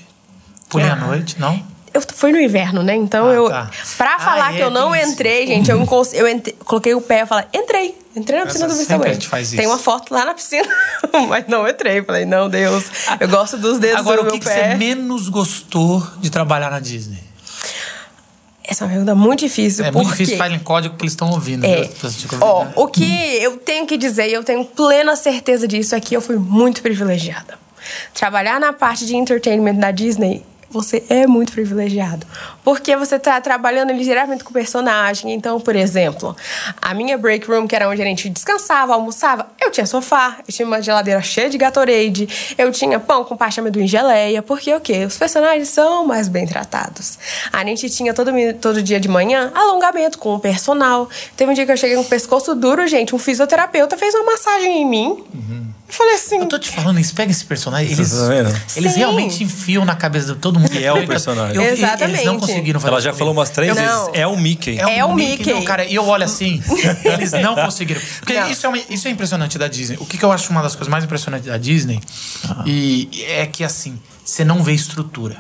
Pulinho 0.70 0.92
à 0.94 0.96
noite, 0.96 1.40
não? 1.40 1.71
Eu 1.94 2.02
fui 2.16 2.32
no 2.32 2.40
inverno, 2.40 2.82
né? 2.84 2.96
Então 2.96 3.28
Ah, 3.28 3.34
eu. 3.34 3.50
tá. 3.50 3.70
Pra 3.98 4.16
Ah, 4.16 4.20
falar 4.20 4.54
é, 4.54 4.58
que 4.58 4.64
eu 4.64 4.70
não 4.70 4.92
tem 4.92 5.02
isso. 5.02 5.12
entrei, 5.12 5.48
gente, 5.48 5.70
eu, 5.70 5.86
eu 6.14 6.28
entre- 6.28 6.54
coloquei 6.64 6.94
o 6.96 7.02
pé 7.02 7.22
e 7.22 7.26
falei, 7.26 7.46
entrei. 7.54 7.98
Entrei 8.16 8.40
na 8.40 8.46
piscina 8.46 8.68
do 8.68 8.74
Vista 8.74 8.88
sempre 8.94 9.04
Way. 9.04 9.12
a 9.12 9.14
gente 9.14 9.28
faz 9.28 9.52
Tem 9.52 9.66
uma 9.68 9.78
foto 9.78 10.14
lá 10.14 10.26
na 10.26 10.34
piscina, 10.34 10.68
mas 11.30 11.48
não 11.48 11.68
entrei. 11.68 12.02
Falei, 12.04 12.26
não, 12.26 12.50
Deus, 12.50 12.84
eu 13.20 13.28
gosto 13.30 13.58
dos 13.58 13.80
dedos 13.80 14.00
Agora, 14.00 14.18
do 14.18 14.22
o 14.22 14.26
meu 14.26 14.34
que, 14.34 14.40
que 14.40 14.46
pé. 14.46 14.72
você 14.72 14.76
menos 14.76 15.30
gostou 15.30 16.06
de 16.20 16.30
trabalhar 16.30 16.70
na 16.72 16.80
Disney? 16.80 17.24
Essa 18.64 18.84
é 18.84 18.86
uma 18.86 18.92
pergunta 18.92 19.16
muito 19.16 19.40
difícil. 19.40 19.84
É 19.84 19.92
muito 19.92 20.10
difícil 20.12 20.38
falar 20.38 20.52
em 20.54 20.60
código 20.60 20.96
que 20.96 21.04
eles 21.04 21.14
estão 21.14 21.30
ouvindo. 21.30 21.66
É. 21.66 21.90
Ó, 22.40 22.60
convidar. 22.66 22.80
o 22.82 22.88
que 22.88 23.36
eu 23.42 23.58
tenho 23.58 23.86
que 23.86 23.98
dizer, 23.98 24.30
e 24.30 24.34
eu 24.34 24.44
tenho 24.44 24.64
plena 24.64 25.16
certeza 25.16 25.68
disso, 25.68 25.96
é 25.96 26.00
que 26.00 26.16
eu 26.16 26.22
fui 26.22 26.38
muito 26.38 26.82
privilegiada. 26.82 27.60
Trabalhar 28.14 28.60
na 28.60 28.72
parte 28.72 29.06
de 29.06 29.16
entertainment 29.16 29.74
da 29.76 29.92
Disney, 29.92 30.46
você 30.72 31.04
é 31.10 31.28
muito 31.28 31.52
privilegiado. 31.52 32.26
Porque 32.64 32.96
você 32.96 33.20
tá 33.20 33.40
trabalhando 33.42 33.92
ali 33.92 34.04
diretamente 34.04 34.44
com 34.44 34.50
o 34.50 34.54
personagem. 34.54 35.32
Então, 35.34 35.60
por 35.60 35.76
exemplo, 35.76 36.36
a 36.82 36.94
minha 36.94 37.18
break 37.18 37.48
room, 37.48 37.68
que 37.68 37.76
era 37.76 37.90
onde 37.90 38.02
a 38.02 38.06
gente 38.06 38.30
descansava, 38.30 38.94
almoçava, 38.94 39.48
eu 39.62 39.70
tinha 39.70 39.86
sofá, 39.86 40.38
eu 40.48 40.54
tinha 40.54 40.68
uma 40.68 40.82
geladeira 40.82 41.22
cheia 41.22 41.50
de 41.50 41.58
Gatorade, 41.58 42.56
eu 42.58 42.72
tinha 42.72 43.00
pão 43.00 43.24
com 43.24 43.36
pasta 43.36 43.62
amendoim 43.62 43.88
geleia, 43.88 44.42
porque 44.42 44.74
o 44.74 44.80
quê? 44.80 45.06
Os 45.06 45.18
personagens 45.18 45.70
são 45.70 46.06
mais 46.06 46.28
bem 46.28 46.48
tratados. 46.48 47.20
A 47.52 47.64
gente 47.66 47.90
tinha 47.90 48.14
todo, 48.14 48.32
todo 48.60 48.82
dia 48.82 49.00
de 49.00 49.08
manhã 49.08 49.52
alongamento 49.54 50.18
com 50.18 50.36
o 50.36 50.40
personal. 50.40 51.10
Teve 51.36 51.52
um 51.52 51.54
dia 51.54 51.66
que 51.66 51.72
eu 51.72 51.78
cheguei 51.78 51.96
com 51.96 52.04
o 52.04 52.06
pescoço 52.06 52.56
duro, 52.56 52.88
gente, 52.88 53.14
um 53.14 53.20
fisioterapeuta 53.20 53.98
fez 53.98 54.14
uma 54.16 54.24
massagem 54.24 54.82
em 54.82 54.86
mim. 54.86 55.24
Eu 55.92 55.98
falei 55.98 56.16
assim, 56.16 56.40
Eu 56.40 56.46
tô 56.46 56.58
te 56.58 56.70
falando, 56.70 56.98
eles 56.98 57.12
pegam 57.12 57.32
esse 57.32 57.44
personagem, 57.44 57.92
eles, 57.92 58.10
tá 58.12 58.28
vendo? 58.28 58.62
eles 58.78 58.94
Sim. 58.94 59.00
realmente 59.00 59.44
enfiam 59.44 59.84
na 59.84 59.94
cabeça 59.94 60.34
de 60.34 60.40
todo 60.40 60.58
mundo. 60.58 60.74
E 60.74 60.84
é 60.86 60.94
o 60.94 61.06
personagem. 61.06 61.54
Eu 61.56 61.62
vi- 61.62 61.68
Eles 61.68 61.80
Exatamente. 61.80 62.26
não 62.26 62.40
conseguiram 62.40 62.80
fazer 62.80 62.92
Ela 62.94 63.02
já 63.02 63.14
falou 63.14 63.34
umas 63.34 63.50
três 63.50 63.76
Não. 63.76 63.84
vezes. 64.06 64.10
É 64.14 64.26
o 64.26 64.38
Mickey. 64.38 64.80
É 64.80 65.04
o 65.04 65.14
Mickey. 65.14 65.52
Não, 65.54 65.64
cara, 65.64 65.84
e 65.84 65.94
eu 65.94 66.08
olho 66.08 66.24
assim, 66.24 66.64
eles 67.04 67.34
não 67.34 67.56
conseguiram. 67.56 68.00
Porque 68.20 68.40
Não. 68.40 68.50
Isso, 68.50 68.66
é 68.66 68.70
uma- 68.70 68.78
isso 68.90 69.08
é 69.08 69.12
impressionante 69.12 69.58
da 69.58 69.68
Disney. 69.68 69.98
O 70.00 70.06
que, 70.06 70.18
que 70.18 70.24
eu 70.24 70.32
acho 70.32 70.50
uma 70.52 70.62
das 70.64 70.76
coisas 70.76 70.90
mais 70.90 71.04
impressionantes 71.04 71.48
da 71.48 71.58
Disney 71.58 72.00
e 72.66 73.10
é 73.28 73.46
que, 73.46 73.64
assim, 73.64 74.00
você 74.24 74.46
não 74.46 74.64
vê 74.64 74.72
estrutura. 74.74 75.38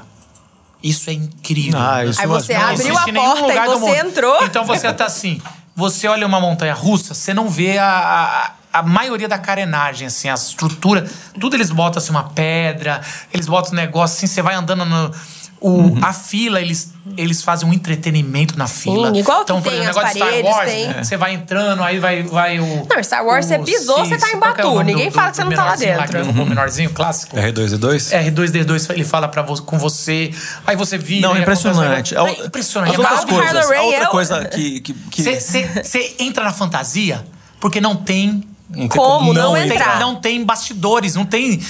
Isso 0.83 1.09
é 1.09 1.13
incrível. 1.13 1.79
Ah, 1.79 2.03
isso 2.03 2.19
Aí 2.19 2.27
você 2.27 2.53
Não 2.55 2.61
abriu 2.67 2.97
a 2.97 3.05
nenhum 3.05 3.25
porta 3.25 3.39
e 3.39 3.47
lugar 3.47 3.67
do 3.67 3.79
você 3.79 3.85
mundo. 3.85 3.95
entrou. 4.09 4.43
Então 4.43 4.65
você 4.65 4.91
tá 4.91 5.05
assim. 5.05 5.39
Você 5.75 6.07
olha 6.07 6.27
uma 6.27 6.41
montanha 6.41 6.73
russa, 6.73 7.13
você 7.13 7.33
não 7.33 7.47
vê 7.47 7.77
a, 7.77 7.85
a, 7.87 8.51
a 8.73 8.81
maioria 8.81 9.27
da 9.27 9.37
carenagem, 9.37 10.07
assim, 10.07 10.29
a 10.29 10.33
estrutura. 10.33 11.05
Tudo 11.39 11.55
eles 11.55 11.71
botam 11.71 12.01
assim, 12.01 12.11
uma 12.11 12.29
pedra, 12.29 13.01
eles 13.33 13.47
botam 13.47 13.71
um 13.73 13.75
negócio 13.75 14.17
assim, 14.17 14.27
você 14.27 14.41
vai 14.41 14.55
andando 14.55 14.85
no. 14.85 15.11
O, 15.59 15.69
Uhum. 15.69 15.99
A 16.01 16.11
fila, 16.11 16.59
eles, 16.59 16.91
eles 17.15 17.43
fazem 17.43 17.69
um 17.69 17.71
entretenimento 17.73 18.57
na 18.57 18.67
fila. 18.67 19.15
igual 19.15 19.37
que 19.37 19.43
então, 19.43 19.61
por 19.61 19.69
tem 19.71 19.79
exemplo, 19.79 19.99
as 20.01 20.13
negócio 20.13 20.13
de 20.13 20.17
Star 20.19 20.27
paredes, 20.31 20.51
Wars, 20.55 20.71
tem. 20.95 21.03
você 21.03 21.17
vai 21.17 21.33
entrando, 21.35 21.83
aí 21.83 21.99
vai, 21.99 22.23
vai 22.23 22.59
o. 22.59 22.87
Não, 22.89 23.03
Star 23.03 23.23
Wars, 23.23 23.45
você 23.45 23.57
o 23.57 23.63
pisou, 23.63 23.99
você 24.03 24.17
tá 24.17 24.27
em 24.29 24.31
que 24.31 24.37
é 24.37 24.39
Batu. 24.39 24.63
nome 24.63 24.83
Ninguém 24.85 25.11
fala 25.11 25.29
que 25.29 25.35
você 25.35 25.43
não 25.43 25.51
tá 25.51 25.63
lá 25.65 25.75
dentro. 25.75 26.07
que 26.09 26.17
é 26.17 26.21
O 26.23 26.45
menorzinho 26.47 26.89
clássico. 26.89 27.37
R2D2? 27.37 28.09
R2D2 28.33 28.89
ele 28.89 29.03
fala 29.03 29.27
pra 29.27 29.43
vo 29.43 29.61
com 29.61 29.77
você, 29.77 30.33
aí 30.65 30.75
você 30.75 30.97
vira. 30.97 31.27
Não, 31.27 31.37
e 31.37 31.41
impressionante. 31.41 32.15
É 32.15 32.19
É 32.19 32.45
impressionante. 32.47 32.93
As 32.93 32.97
outras 32.97 33.21
Igual 33.21 33.23
o 33.23 33.27
Kylo 33.27 33.53
coisas. 33.67 33.71
A 33.77 33.81
outra 33.83 34.07
coisa 34.07 34.45
que. 34.45 34.79
que, 34.81 34.93
que- 34.93 35.21
Você 35.23 36.15
entra 36.17 36.43
na 36.43 36.53
fantasia 36.53 37.23
porque 37.59 37.79
não 37.79 37.95
tem. 37.95 38.47
Não 38.71 38.87
tem 38.87 39.01
Como 39.01 39.33
não 39.33 39.53
tem- 39.53 39.65
entrar? 39.69 39.99
não 39.99 40.15
tem 40.15 40.43
bastidores, 40.45 41.15
não 41.15 41.25
tem. 41.25 41.61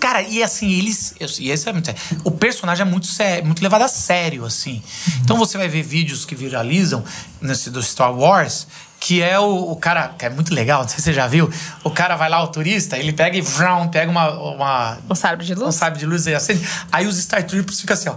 Cara, 0.00 0.20
e 0.22 0.42
assim, 0.42 0.70
eles. 0.72 1.14
E 1.38 1.48
esse 1.50 1.68
é 1.68 1.72
muito 1.72 1.86
sério. 1.86 2.00
O 2.24 2.30
personagem 2.32 2.82
é 2.86 2.90
muito 2.90 3.06
sério, 3.06 3.46
muito 3.46 3.62
levado 3.62 3.82
a 3.82 3.88
sério, 3.88 4.44
assim. 4.44 4.82
Então 5.22 5.36
você 5.36 5.56
vai 5.56 5.68
ver 5.68 5.82
vídeos 5.82 6.24
que 6.24 6.34
viralizam 6.34 7.04
nesse 7.40 7.70
do 7.70 7.80
Star 7.82 8.12
Wars. 8.12 8.66
Que 9.00 9.22
é 9.22 9.40
o, 9.40 9.70
o 9.72 9.76
cara, 9.76 10.08
que 10.18 10.26
é 10.26 10.28
muito 10.30 10.52
legal, 10.54 10.82
não 10.82 10.88
sei 10.88 10.98
se 10.98 11.04
você 11.04 11.12
já 11.14 11.26
viu. 11.26 11.50
O 11.82 11.90
cara 11.90 12.16
vai 12.16 12.28
lá, 12.28 12.42
o 12.42 12.48
turista, 12.48 12.98
ele 12.98 13.12
pega 13.14 13.34
e 13.36 13.40
vroom, 13.40 13.88
pega 13.88 14.10
uma, 14.10 14.28
uma, 14.30 14.98
Um 15.08 15.14
sabre 15.14 15.46
de 15.46 15.54
um 15.54 15.64
luz? 15.64 15.74
sabre 15.74 15.98
de 15.98 16.04
luz 16.04 16.26
e 16.26 16.34
acende. 16.34 16.68
Aí 16.92 17.06
os 17.06 17.16
Star 17.18 17.42
Troopers 17.42 17.80
ficam 17.80 17.94
assim, 17.94 18.10
ó. 18.10 18.16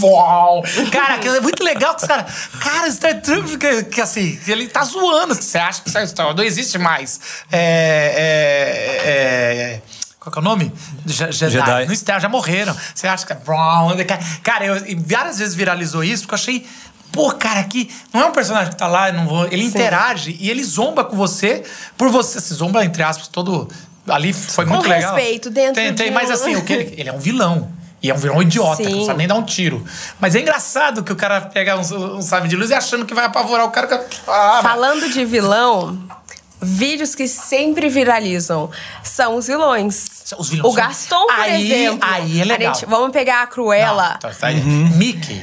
Uau! 0.06 0.62
Cara, 0.92 1.18
que 1.18 1.28
é 1.28 1.40
muito 1.40 1.64
legal 1.64 1.94
que 1.96 2.02
os 2.02 2.08
caras. 2.08 2.32
Cara, 2.60 2.90
Star 2.92 3.20
Troopers, 3.20 3.56
que, 3.56 3.82
que 3.84 4.00
assim, 4.00 4.38
ele 4.46 4.68
tá 4.68 4.84
zoando. 4.84 5.34
Você 5.34 5.58
acha 5.58 5.82
que 5.82 5.90
Star 5.90 6.26
Wars 6.26 6.36
não 6.36 6.44
existe 6.44 6.78
mais. 6.78 7.20
É. 7.50 8.14
é, 9.04 9.10
é 9.90 9.94
qual 10.24 10.32
que 10.32 10.38
é 10.38 10.40
o 10.40 10.44
nome? 10.44 10.72
Je- 11.04 11.32
Jedi. 11.32 11.52
Jedi. 11.52 11.86
No 11.86 11.94
Star, 11.94 12.18
já 12.18 12.30
morreram. 12.30 12.74
Você 12.94 13.06
acha 13.06 13.26
que 13.26 13.32
é. 13.32 13.36
Brown? 13.36 13.90
Cara, 14.42 14.64
eu, 14.64 14.86
e 14.86 14.94
várias 14.94 15.38
vezes 15.38 15.54
viralizou 15.54 16.02
isso, 16.02 16.22
porque 16.22 16.34
eu 16.34 16.38
achei. 16.38 16.66
Pô, 17.14 17.30
cara, 17.32 17.60
aqui 17.60 17.88
não 18.12 18.20
é 18.22 18.24
um 18.26 18.32
personagem 18.32 18.70
que 18.70 18.76
tá 18.76 18.86
lá, 18.86 19.10
não 19.12 19.26
vou, 19.26 19.46
ele 19.46 19.64
interage 19.64 20.36
e 20.40 20.50
ele 20.50 20.62
zomba 20.64 21.04
com 21.04 21.16
você 21.16 21.62
por 21.96 22.10
você. 22.10 22.40
Se 22.40 22.52
zomba, 22.54 22.84
entre 22.84 23.02
aspas, 23.02 23.28
todo. 23.28 23.68
Ali 24.06 24.32
foi 24.34 24.64
muito 24.66 24.86
legal. 24.86 25.14
respeito, 25.14 25.48
dentro 25.48 25.74
tem, 25.74 25.94
tem, 25.94 26.08
de 26.08 26.12
Mas 26.12 26.30
assim, 26.30 26.56
o 26.56 26.62
que 26.64 26.72
ele, 26.72 26.94
ele 26.98 27.08
é 27.08 27.12
um 27.12 27.18
vilão. 27.18 27.70
E 28.02 28.10
é 28.10 28.14
um 28.14 28.18
vilão 28.18 28.42
idiota, 28.42 28.82
que 28.82 28.88
não 28.90 29.00
Sim. 29.00 29.06
sabe 29.06 29.18
nem 29.18 29.26
dar 29.26 29.34
um 29.36 29.42
tiro. 29.42 29.82
Mas 30.20 30.34
é 30.34 30.40
engraçado 30.40 31.02
que 31.02 31.10
o 31.10 31.16
cara 31.16 31.40
pega 31.40 31.74
um, 31.76 32.16
um 32.18 32.20
sabre 32.20 32.50
de 32.50 32.54
luz 32.56 32.68
e 32.68 32.74
achando 32.74 33.06
que 33.06 33.14
vai 33.14 33.24
apavorar 33.24 33.64
o 33.64 33.70
cara. 33.70 33.86
que- 33.86 34.16
Ah, 34.28 34.60
Falando 34.62 35.08
de 35.10 35.24
vilão, 35.24 35.98
vídeos 36.60 37.14
que 37.14 37.26
sempre 37.26 37.88
viralizam 37.88 38.70
são 39.02 39.36
os 39.36 39.46
vilões. 39.46 40.06
Os 40.38 40.50
vilões 40.50 40.70
o 40.70 40.76
são- 40.76 40.86
Gaston, 40.86 41.26
por 41.26 41.40
Aí- 41.40 41.72
exemplo. 41.72 42.06
aí 42.06 42.40
é 42.42 42.44
legal. 42.44 42.72
A 42.72 42.74
gente- 42.74 42.84
vamos 42.86 43.10
pegar 43.10 43.42
a 43.42 43.46
Cruella. 43.46 44.10
Não, 44.10 44.18
tá- 44.18 44.30
tá 44.38 44.46
aí. 44.48 44.60
Mickey, 44.60 45.40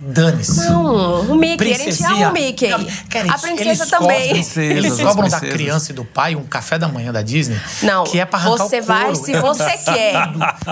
dane-se. 0.00 0.60
Não, 0.68 1.22
o 1.22 1.34
Mickey. 1.34 1.64
A 1.64 1.66
gente 1.76 1.82
Princesinha. 1.82 2.10
ama 2.26 2.30
o 2.30 2.32
Mickey. 2.32 2.68
Não, 2.68 2.84
cara, 3.08 3.30
a 3.32 3.38
princesa 3.38 3.62
eles 3.68 3.78
também. 3.90 4.08
cobram- 4.08 4.28
Princesas, 4.28 4.76
Eles 4.76 5.00
cobram 5.00 5.28
da 5.28 5.40
criança 5.40 5.92
e 5.92 5.94
do 5.94 6.04
pai 6.04 6.34
um 6.36 6.44
café 6.44 6.78
da 6.78 6.88
manhã 6.88 7.12
da 7.12 7.22
Disney. 7.22 7.58
Não, 7.82 8.04
que 8.04 8.18
é 8.20 8.24
pra 8.24 8.38
arrancar 8.38 8.64
você 8.64 8.80
o 8.80 8.84
couro. 8.84 9.00
vai 9.00 9.14
se 9.14 9.32
você 9.36 9.70
quer. 9.84 10.14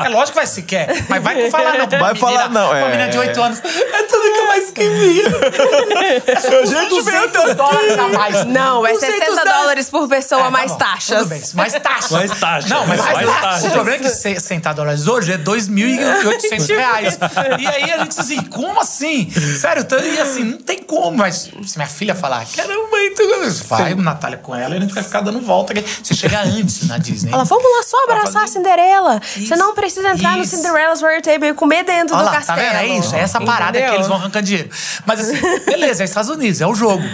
É 0.05 0.09
lógico 0.09 0.29
que 0.33 0.35
vai 0.37 0.47
se 0.47 0.63
quer. 0.63 1.05
Mas 1.09 1.23
vai 1.23 1.51
falar 1.51 1.79
não. 1.79 1.99
Vai 1.99 2.15
falar 2.15 2.49
não, 2.51 2.67
Uma 2.69 2.79
é. 2.79 2.85
menina 2.91 3.09
de 3.09 3.19
8 3.19 3.43
anos. 3.43 3.59
É 3.65 4.03
tudo 4.05 4.23
que 4.33 4.39
eu 4.39 4.47
mais 4.47 4.71
queria. 4.71 5.25
É 6.27 6.41
só 6.41 6.63
200 6.89 7.55
dólares 7.55 7.99
a 7.99 8.09
mais. 8.09 8.45
Não, 8.47 8.87
é 8.87 8.93
200 8.93 9.17
60 9.19 9.45
dólares 9.45 9.91
por 9.91 10.09
pessoa, 10.09 10.41
É, 10.41 10.45
tá 10.45 10.51
mais 10.51 10.73
bom, 10.73 10.79
taxas. 10.79 11.19
Tudo 11.19 11.29
bem, 11.29 11.43
mais 11.55 11.73
taxas. 11.73 12.11
Mais 12.11 12.31
taxas, 12.39 12.71
Não, 12.71 12.87
mas 12.87 13.01
mais 13.01 13.13
mais, 13.15 13.27
taxas. 13.29 13.43
taxas. 13.43 13.65
O 13.67 13.71
problema 13.73 13.97
é 13.97 14.01
que 14.01 14.09
se- 14.11 14.35
60 14.41 14.73
dólares 14.73 15.07
hoje 15.09 15.33
é 15.33 15.39
2.800 15.39 16.69
reais. 16.69 17.19
E 17.59 17.67
aí 17.67 17.93
a 17.93 17.99
gente 17.99 18.09
diz 18.09 18.19
assim, 18.19 18.43
como 18.43 18.81
assim? 18.81 19.16
Sério, 19.25 19.83
então, 19.83 19.99
e 19.99 20.19
assim, 20.21 20.45
não 20.45 20.59
tem 20.59 20.83
como. 20.83 21.17
Mas 21.17 21.51
se 21.65 21.77
minha 21.77 21.89
filha 21.89 22.15
falar, 22.15 22.45
quero 22.47 22.91
muito. 22.91 23.23
Vai, 23.67 23.95
Natália, 23.95 24.39
com 24.39 24.55
ela 24.55 24.75
e 24.75 24.79
a 24.79 24.81
gente 24.81 24.93
vai 24.95 25.03
ficar 25.03 25.21
dando 25.21 25.41
volta. 25.41 25.73
Você 26.03 26.15
chega 26.15 26.41
antes 26.43 26.87
na 26.87 26.99
Disney. 26.99 27.33
Ela, 27.33 27.45
vamos 27.45 27.65
lá 27.65 27.83
só 27.83 28.03
abraçar 28.05 28.33
fazer- 28.33 28.45
a 28.45 28.47
Cinderela. 28.49 29.21
Você 29.37 29.57
não 29.57 29.75
precisa 29.75 30.11
entrar 30.11 30.37
no 30.37 30.43
isso. 30.43 30.57
Cinderella's 30.57 31.01
Royal 31.01 31.23
Table 31.23 31.49
e 31.49 31.55
comer 31.55 31.85
dentro 31.85 32.15
Olha 32.15 32.25
do 32.25 32.31
lá, 32.31 32.37
castelo. 32.37 32.59
tá 32.59 32.65
vendo? 32.65 32.77
É 32.77 32.99
isso, 32.99 33.15
é 33.15 33.21
essa 33.21 33.41
parada 33.41 33.71
Entendeu? 33.79 33.91
que 33.91 33.97
eles 33.97 34.07
vão 34.09 34.17
arrancando 34.17 34.45
dinheiro. 34.47 34.71
Mas 35.07 35.21
assim, 35.21 35.65
beleza, 35.65 36.03
é 36.03 36.05
Estados 36.05 36.31
Unidos, 36.31 36.61
é 36.61 36.67
o 36.67 36.75
jogo. 36.75 37.05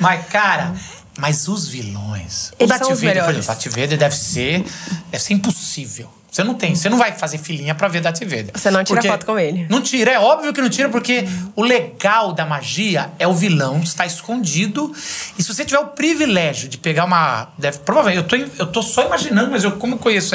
Mas, 0.00 0.26
cara, 0.28 0.72
mas 1.18 1.46
os 1.48 1.68
vilões. 1.68 2.52
Eles 2.58 2.74
o 2.74 2.78
Darth 2.78 2.88
Vader, 2.88 3.24
por 3.24 3.30
exemplo, 3.30 3.42
o 3.42 3.46
Darth 3.46 3.66
Vader 3.68 3.98
deve 3.98 4.16
ser, 4.16 4.64
deve 5.10 5.22
ser 5.22 5.34
impossível. 5.34 6.08
Você 6.34 6.42
não 6.42 6.54
tem, 6.54 6.74
você 6.74 6.88
não 6.88 6.98
vai 6.98 7.12
fazer 7.12 7.38
filhinha 7.38 7.76
pra 7.76 7.86
ver 7.86 8.00
Darth 8.00 8.18
Vader. 8.24 8.50
Você 8.54 8.68
não 8.68 8.82
tira 8.82 8.96
Porque- 8.96 9.08
foto 9.08 9.24
com 9.24 9.38
ele. 9.38 9.66
Não 9.70 9.80
tira, 9.80 10.10
é 10.10 10.18
óbvio 10.18 10.52
que 10.52 10.60
não 10.60 10.68
tira, 10.68 10.88
porque 10.88 11.24
o 11.54 11.62
legal 11.62 12.32
da 12.32 12.44
magia 12.44 13.12
é 13.20 13.28
o 13.28 13.32
vilão 13.32 13.78
estar 13.84 14.04
escondido. 14.04 14.92
E 15.38 15.42
se 15.44 15.54
você 15.54 15.64
tiver 15.64 15.78
o 15.78 15.86
privilégio 15.86 16.68
de 16.68 16.76
pegar 16.76 17.04
uma. 17.04 17.52
Deve, 17.56 17.78
provavelmente, 17.78 18.16
eu 18.34 18.46
tô, 18.48 18.62
eu 18.62 18.66
tô 18.66 18.82
só 18.82 19.06
imaginando, 19.06 19.52
mas 19.52 19.62
eu, 19.62 19.70
como 19.76 19.96
conheço, 19.96 20.34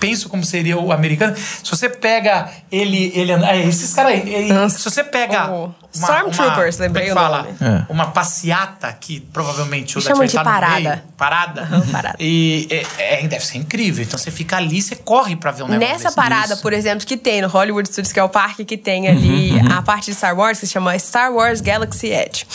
penso 0.00 0.28
como 0.28 0.44
seria 0.44 0.76
o 0.76 0.90
americano. 0.90 1.36
Se 1.36 1.70
você 1.70 1.88
pega 1.88 2.50
ele. 2.72 3.12
ele 3.14 3.30
é, 3.30 3.64
esses 3.64 3.94
caras 3.94 4.14
aí. 4.14 4.50
é, 4.50 4.68
se 4.68 4.82
você 4.82 5.04
pega. 5.04 5.46
Uma- 5.52 5.74
Stormtroopers, 5.90 6.76
uma- 6.76 6.84
lembrei 6.86 7.04
é 7.04 7.06
que 7.06 7.12
o 7.12 7.14
fala? 7.14 7.38
nome. 7.44 7.56
É. 7.60 7.92
Uma 7.92 8.06
passeata 8.10 8.92
que 8.92 9.20
provavelmente 9.20 9.96
o 9.98 10.02
Darth 10.02 10.14
de 10.14 10.18
Vader 10.20 10.32
tá 10.32 10.38
no 10.44 10.50
parada. 10.50 10.80
meio. 10.80 11.02
Parada. 11.16 11.68
parada. 11.90 12.16
E 12.20 12.68
é, 12.98 13.22
é, 13.24 13.28
deve 13.28 13.44
ser 13.44 13.56
incrível. 13.58 14.04
Então 14.04 14.18
você 14.18 14.30
fica 14.30 14.56
ali, 14.58 14.82
você 14.82 14.94
corre 14.94 15.27
pra 15.36 15.50
ver 15.50 15.62
um 15.64 15.68
negócio 15.68 15.92
Nessa 15.92 16.04
desse. 16.04 16.16
parada, 16.16 16.52
Isso. 16.54 16.62
por 16.62 16.72
exemplo, 16.72 17.06
que 17.06 17.16
tem 17.16 17.40
no 17.42 17.48
Hollywood 17.48 17.88
Studios, 17.88 18.12
que 18.12 18.18
é 18.20 18.22
o 18.24 18.28
parque 18.28 18.64
que 18.64 18.76
tem 18.76 19.08
ali 19.08 19.52
a 19.72 19.82
parte 19.82 20.10
de 20.10 20.16
Star 20.16 20.36
Wars, 20.38 20.58
que 20.60 20.66
se 20.66 20.72
chama 20.72 20.98
Star 20.98 21.32
Wars 21.32 21.60
Galaxy 21.60 22.08
Edge. 22.08 22.46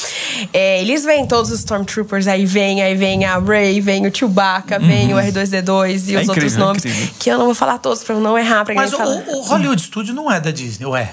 É, 0.52 0.82
eles 0.82 1.04
vêm 1.04 1.26
todos 1.26 1.52
os 1.52 1.60
Stormtroopers, 1.60 2.28
aí 2.28 2.46
vem, 2.46 2.82
aí 2.82 2.96
vem 2.96 3.26
a 3.26 3.38
Rey, 3.40 3.80
vem 3.82 4.06
o 4.08 4.16
Chewbacca, 4.16 4.80
vem 4.80 5.14
o 5.14 5.18
R2D2 5.18 6.10
e 6.10 6.16
É 6.16 6.22
os 6.22 6.28
outros 6.30 6.54
incrível, 6.54 6.56
é 6.64 6.66
nomes. 6.66 6.86
incrível. 6.86 7.10
Que 7.20 7.30
eu 7.30 7.38
não 7.38 7.46
vou 7.46 7.56
falar 7.56 7.78
todos 7.78 8.04
pra 8.04 8.16
eu 8.16 8.20
não 8.22 8.38
errar, 8.38 8.66
pra 8.66 8.74
Mas 8.76 8.94
o, 8.94 8.98
falar. 8.98 9.24
o 9.28 9.42
Hollywood 9.42 9.82
Studio 9.82 10.14
não 10.14 10.32
é 10.32 10.40
da 10.40 10.52
Disney, 10.52 10.86
ou 10.86 10.96
é? 10.96 11.12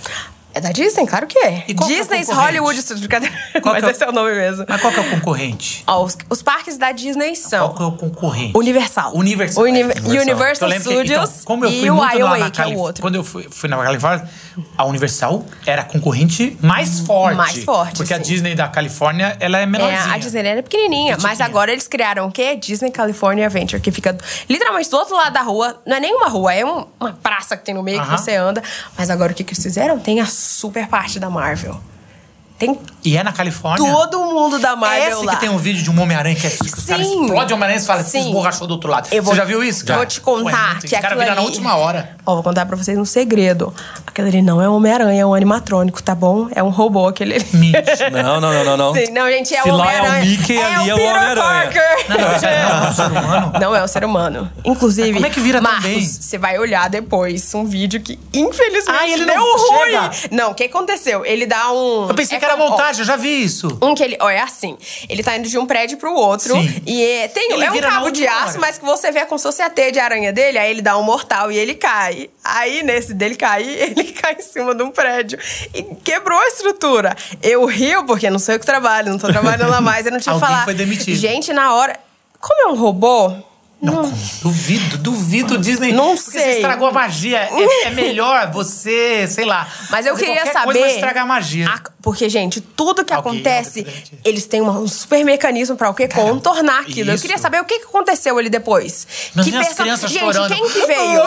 É 0.52 0.60
da 0.60 0.70
Disney? 0.72 1.06
Claro 1.06 1.26
que 1.26 1.38
é. 1.38 1.64
E 1.68 1.72
é 1.72 1.74
o 1.74 1.86
Disney's 1.86 2.26
concorrente? 2.26 2.32
Hollywood 2.58 2.82
Studios. 2.82 3.06
Qual 3.62 3.74
Mas 3.74 3.84
é 3.84 3.86
o- 3.86 3.90
esse 3.90 4.04
é 4.04 4.08
o 4.08 4.12
nome 4.12 4.34
mesmo. 4.34 4.64
Mas 4.68 4.80
qual 4.80 4.92
que 4.92 4.98
é 4.98 5.02
o 5.02 5.10
concorrente? 5.10 5.84
Ó, 5.86 6.02
os, 6.04 6.16
os 6.28 6.42
parques 6.42 6.76
da 6.76 6.90
Disney 6.92 7.36
são 7.36 7.68
Qual 7.68 7.74
que 7.76 7.82
é 7.82 7.86
o 7.86 7.92
concorrente? 7.92 8.56
Universal. 8.56 9.14
Universal. 9.14 9.62
Uni- 9.64 9.80
é, 9.82 10.20
Universal, 10.20 10.68
lembro 10.68 10.88
que- 10.88 10.94
Studios 10.96 11.30
então, 11.30 11.44
como 11.44 11.64
eu 11.64 11.70
fui 11.70 11.78
e 11.86 11.90
o 11.90 11.94
muito 11.94 12.08
lá 12.08 12.14
Iowa, 12.14 12.38
na 12.38 12.50
que 12.50 12.60
é 12.60 12.64
o 12.64 12.66
Calif- 12.66 12.80
outro. 12.80 13.02
Quando 13.02 13.14
eu 13.14 13.24
fui, 13.24 13.46
fui 13.50 13.68
na 13.68 13.76
Califórnia, 13.76 14.28
a 14.76 14.84
Universal 14.84 15.44
era 15.66 15.82
a 15.82 15.84
concorrente 15.84 16.56
mais 16.60 17.00
forte. 17.00 17.36
Mais 17.36 17.64
forte, 17.64 17.96
Porque 17.98 18.12
a 18.12 18.16
sim. 18.16 18.22
Disney 18.22 18.54
da 18.56 18.66
Califórnia, 18.68 19.36
ela 19.38 19.58
é 19.58 19.62
É, 19.62 19.66
menorzinha. 19.66 20.12
a 20.14 20.18
Disneyland 20.18 20.58
é 20.58 20.62
pequenininha, 20.62 21.12
mas 21.12 21.22
Pequenininha. 21.22 21.46
agora 21.46 21.70
eles 21.72 21.86
criaram 21.86 22.26
o 22.26 22.32
quê? 22.32 22.56
Disney 22.56 22.90
California 22.90 23.46
Adventure, 23.46 23.80
que 23.80 23.92
fica 23.92 24.16
literalmente 24.48 24.90
do 24.90 24.96
outro 24.96 25.14
lado 25.16 25.32
da 25.32 25.42
rua. 25.42 25.80
Não 25.86 25.96
é 25.96 26.00
nem 26.00 26.12
uma 26.14 26.28
rua, 26.28 26.52
é 26.52 26.64
um- 26.64 26.86
uma 26.98 27.12
praça 27.12 27.56
que 27.56 27.64
tem 27.64 27.74
no 27.74 27.82
meio 27.82 28.00
Aham. 28.00 28.16
que 28.16 28.20
você 28.20 28.34
anda. 28.34 28.62
Mas 28.98 29.10
agora 29.10 29.30
o 29.32 29.34
que, 29.34 29.44
que 29.44 29.52
eles 29.54 29.62
fizeram? 29.62 29.98
Tem 29.98 30.20
a 30.20 30.26
super 30.40 30.88
parte 30.88 31.18
da 31.18 31.30
Marvel. 31.30 31.78
Tem 32.60 32.78
E 33.02 33.16
é 33.16 33.22
na 33.24 33.32
Califórnia. 33.32 33.90
todo 33.90 34.20
mundo 34.20 34.58
da 34.58 34.72
É 34.72 34.76
Marvel 34.76 35.02
essa 35.08 35.24
lá. 35.24 35.34
que 35.34 35.40
tem 35.40 35.48
um 35.48 35.56
vídeo 35.56 35.82
de 35.82 35.90
um 35.90 35.98
Homem-Aranha 36.00 36.36
que 36.36 36.46
é, 36.46 36.50
os 36.50 36.84
caras 36.84 37.06
Sim. 37.06 37.22
explodem 37.22 37.52
o 37.52 37.56
Homem-Aranha 37.56 37.78
e 37.80 37.82
fala 37.84 38.04
que 38.04 38.10
se 38.10 38.18
esborrachou 38.18 38.66
do 38.66 38.72
outro 38.74 38.90
lado. 38.90 39.08
Eu 39.10 39.22
vou- 39.22 39.32
Você 39.34 39.40
já 39.40 39.44
viu 39.46 39.64
isso? 39.64 39.84
eu 39.90 39.96
vou 39.96 40.04
te 40.06 40.20
contar 40.20 40.42
muito- 40.72 40.80
que 40.86 40.86
O 40.88 40.90
cara 40.90 41.06
aquilo 41.06 41.20
vira 41.22 41.34
na 41.34 41.40
ali- 41.40 41.46
última 41.50 41.74
hora. 41.76 42.16
Ó, 42.26 42.34
vou 42.34 42.42
contar 42.42 42.66
pra 42.66 42.76
vocês 42.76 42.96
um 42.98 43.04
segredo. 43.06 43.74
Aquele 44.06 44.28
ali 44.28 44.42
não 44.42 44.60
é 44.60 44.68
um 44.68 44.74
Homem-Aranha, 44.76 45.22
é 45.22 45.26
um 45.26 45.32
animatrônico, 45.34 46.02
tá 46.02 46.14
bom? 46.14 46.48
É 46.54 46.62
um 46.62 46.68
robô 46.68 47.08
aquele 47.08 47.36
ali. 47.36 47.46
Mentira. 47.54 48.10
Não, 48.22 48.40
não, 48.40 48.52
não, 48.52 48.64
não, 48.64 48.76
não. 48.76 48.94
Sim, 48.94 49.10
não, 49.12 49.26
gente, 49.28 49.54
é 49.54 49.62
Se 49.62 49.70
o 49.70 49.74
lá 49.76 49.92
é 49.92 49.96
o 49.96 49.98
Homem-Aranha. 50.04 50.24
Mickey, 50.30 50.58
ali 50.62 50.90
é 50.90 50.94
o 50.94 50.96
Homem-Aranha. 50.98 51.36
Parker. 51.42 52.06
Não, 52.08 52.18
não, 52.18 52.26
é 52.26 52.88
um 52.88 52.92
ser 52.94 53.06
humano. 53.06 53.52
Não 53.60 53.76
é 53.76 53.82
um 53.84 53.88
ser 53.88 54.04
humano. 54.04 54.52
Inclusive, 54.64 55.12
Como 55.14 55.26
é 55.26 55.30
que 55.30 55.40
vira 55.40 55.60
Marcos, 55.62 55.82
também? 55.84 56.04
você 56.04 56.38
vai 56.38 56.58
olhar 56.58 56.90
depois 56.90 57.54
um 57.54 57.64
vídeo 57.64 58.00
que, 58.00 58.18
infelizmente, 58.34 58.98
Ah, 59.00 59.08
ele 59.08 59.24
deu 59.24 59.34
não 59.36 59.56
ruim. 59.56 59.90
chega? 59.90 60.10
Não, 60.32 60.50
o 60.50 60.54
que 60.54 60.64
aconteceu? 60.64 61.24
Ele 61.24 61.46
dá 61.46 61.72
um... 61.72 62.08
Eu 62.08 62.14
pensei 62.14 62.36
é 62.36 62.40
que 62.40 62.44
era 62.50 62.56
como- 62.58 62.68
ó, 62.68 62.70
montagem, 62.70 63.00
eu 63.00 63.06
já 63.06 63.16
vi 63.16 63.42
isso. 63.44 63.78
um 63.82 63.94
que 63.94 64.02
ele. 64.02 64.16
Ó, 64.20 64.28
é 64.28 64.40
assim. 64.40 64.76
Ele 65.08 65.22
tá 65.22 65.36
indo 65.36 65.48
de 65.48 65.58
um 65.58 65.66
prédio 65.66 65.96
pro 65.98 66.12
outro. 66.14 66.52
Sim. 66.54 66.82
E 66.86 67.02
é, 67.02 67.28
tem, 67.28 67.52
Ele 67.52 67.64
é 67.64 67.70
um 67.70 67.80
cabo 67.80 68.10
de 68.10 68.26
aço, 68.26 68.58
mas 68.60 68.78
que 68.78 68.84
você 68.84 69.10
vê 69.10 69.24
como 69.26 69.38
se 69.38 69.44
fosse 69.44 69.62
a 69.62 69.70
teia 69.70 69.90
de 69.92 69.98
aranha 69.98 70.32
dele. 70.32 70.58
Aí 70.58 70.70
ele 70.70 70.82
dá 70.82 70.96
um 70.98 71.02
mortal 71.02 71.50
e 71.50 71.56
ele 71.58 71.74
cai. 71.74 72.28
Aí, 72.44 72.82
nesse 72.82 73.14
dele 73.14 73.34
cair, 73.36 73.68
ele 73.96 74.04
cai 74.12 74.34
em 74.38 74.42
cima 74.42 74.74
de 74.74 74.82
um 74.82 74.90
prédio. 74.90 75.38
E 75.74 75.82
quebrou 76.04 76.38
a 76.38 76.46
estrutura. 76.48 77.16
Eu 77.42 77.64
rio, 77.66 78.04
porque 78.04 78.28
não 78.30 78.38
sou 78.38 78.54
eu 78.54 78.60
que 78.60 78.66
trabalho, 78.66 79.10
não 79.10 79.18
tô 79.18 79.28
trabalhando 79.28 79.70
lá 79.70 79.80
mais. 79.80 80.06
Eu 80.06 80.12
não 80.12 80.18
Alguém 80.18 80.40
falar. 80.40 80.64
foi 80.64 80.74
demitido. 80.74 81.16
Gente, 81.16 81.52
na 81.52 81.74
hora. 81.74 81.98
Como 82.40 82.68
é 82.68 82.72
um 82.72 82.76
robô. 82.76 83.32
Não, 83.82 84.02
duvido, 84.42 84.98
duvido 84.98 85.56
Disney. 85.56 85.90
Não 85.92 86.14
porque 86.14 86.32
sei. 86.32 86.42
Você 86.42 86.50
estragou 86.56 86.88
a 86.88 86.92
magia. 86.92 87.38
É, 87.50 87.84
é 87.86 87.90
melhor 87.90 88.50
você, 88.50 89.26
sei 89.26 89.46
lá. 89.46 89.66
Mas 89.88 90.04
eu 90.04 90.14
queria 90.16 90.44
saber. 90.52 90.78
Coisa 90.78 90.86
estragar 90.94 91.24
a 91.24 91.26
magia. 91.26 91.66
a- 91.66 91.80
porque, 92.02 92.28
gente, 92.28 92.60
tudo 92.60 93.04
que 93.04 93.12
Alguém 93.12 93.32
acontece, 93.38 93.84
que 93.84 94.18
eles 94.24 94.46
têm 94.46 94.62
um 94.62 94.88
super 94.88 95.24
mecanismo 95.24 95.76
pra 95.76 95.90
o 95.90 95.94
quê? 95.94 96.08
Cara, 96.08 96.28
Contornar 96.28 96.80
aquilo. 96.80 97.10
Eu 97.10 97.14
isso. 97.14 97.22
queria 97.22 97.38
saber 97.38 97.60
o 97.60 97.64
que 97.64 97.78
que 97.80 97.84
aconteceu 97.86 98.36
ali 98.38 98.48
depois. 98.48 99.06
As 99.36 99.48
perso- 99.48 99.74
crianças 99.76 100.10
gente, 100.10 100.20
chorando. 100.20 100.54
quem 100.54 100.68
que 100.68 100.86
veio? 100.86 101.20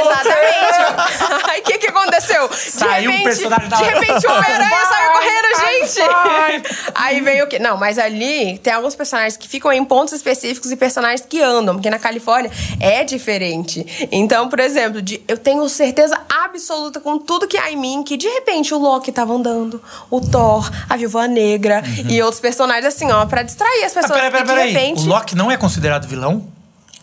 Exatamente. 0.00 1.48
Aí 1.50 1.60
o 1.60 1.64
que 1.64 1.78
que 1.78 1.86
aconteceu? 1.88 2.48
De 2.48 2.56
Saiu 2.56 3.10
um 3.10 3.14
repente, 3.16 3.24
personagem 3.24 3.68
da 3.68 3.76
De 3.76 3.84
repente 3.84 4.26
o 4.26 4.30
Homem-Aranha 4.30 4.86
saiu 4.86 5.12
correndo, 5.12 5.56
vai, 5.56 5.80
gente. 5.80 6.82
Aí 6.94 7.20
veio 7.20 7.44
o 7.44 7.48
quê? 7.48 7.58
Não, 7.58 7.76
mas 7.76 7.98
ali 7.98 8.58
tem 8.58 8.72
alguns 8.72 8.94
personagens 8.94 9.36
que 9.36 9.48
ficam 9.48 9.72
em 9.72 9.84
pontos 9.84 10.12
específicos 10.14 10.70
e 10.70 10.76
personagens 10.76 11.24
que 11.28 11.40
andam, 11.42 11.74
porque 11.74 11.90
na 11.90 11.98
Califórnia 11.98 12.50
é 12.80 13.04
diferente. 13.04 14.08
Então, 14.12 14.48
por 14.48 14.60
exemplo, 14.60 15.00
de- 15.02 15.22
eu 15.28 15.36
tenho 15.36 15.68
certeza 15.68 16.18
absoluta 16.44 17.00
com 17.00 17.18
tudo 17.18 17.46
que 17.46 17.56
há 17.56 17.70
em 17.70 17.76
mim 17.76 18.02
que 18.02 18.16
de 18.16 18.28
repente 18.28 18.72
o 18.74 18.78
Loki 18.78 19.12
tava 19.12 19.32
andando, 19.34 19.82
o 20.10 20.20
Thor, 20.20 20.70
a 20.88 20.96
Viúva 20.96 21.26
Negra 21.28 21.82
e 22.08 22.22
outros 22.22 22.40
personagens 22.40 22.86
assim, 22.86 23.10
ó, 23.10 23.24
pra 23.26 23.42
distrair 23.42 23.84
as 23.84 23.92
Ah, 23.96 24.00
pessoas. 24.00 24.20
peraí, 24.20 24.30
peraí, 24.30 24.42
que 24.42 24.48
de 24.48 24.54
peraí. 24.54 24.72
repente. 24.72 25.00
O 25.02 25.06
Loki 25.08 25.34
não 25.36 25.50
é 25.50 25.56
considerado 25.56 26.06
vilão? 26.06 26.46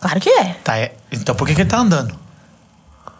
Claro 0.00 0.20
que 0.20 0.28
é. 0.30 0.56
Tá, 0.64 0.76
é. 0.78 0.92
Então 1.10 1.34
por 1.34 1.46
que, 1.46 1.54
que 1.54 1.62
ele 1.62 1.70
tá 1.70 1.78
andando? 1.78 2.14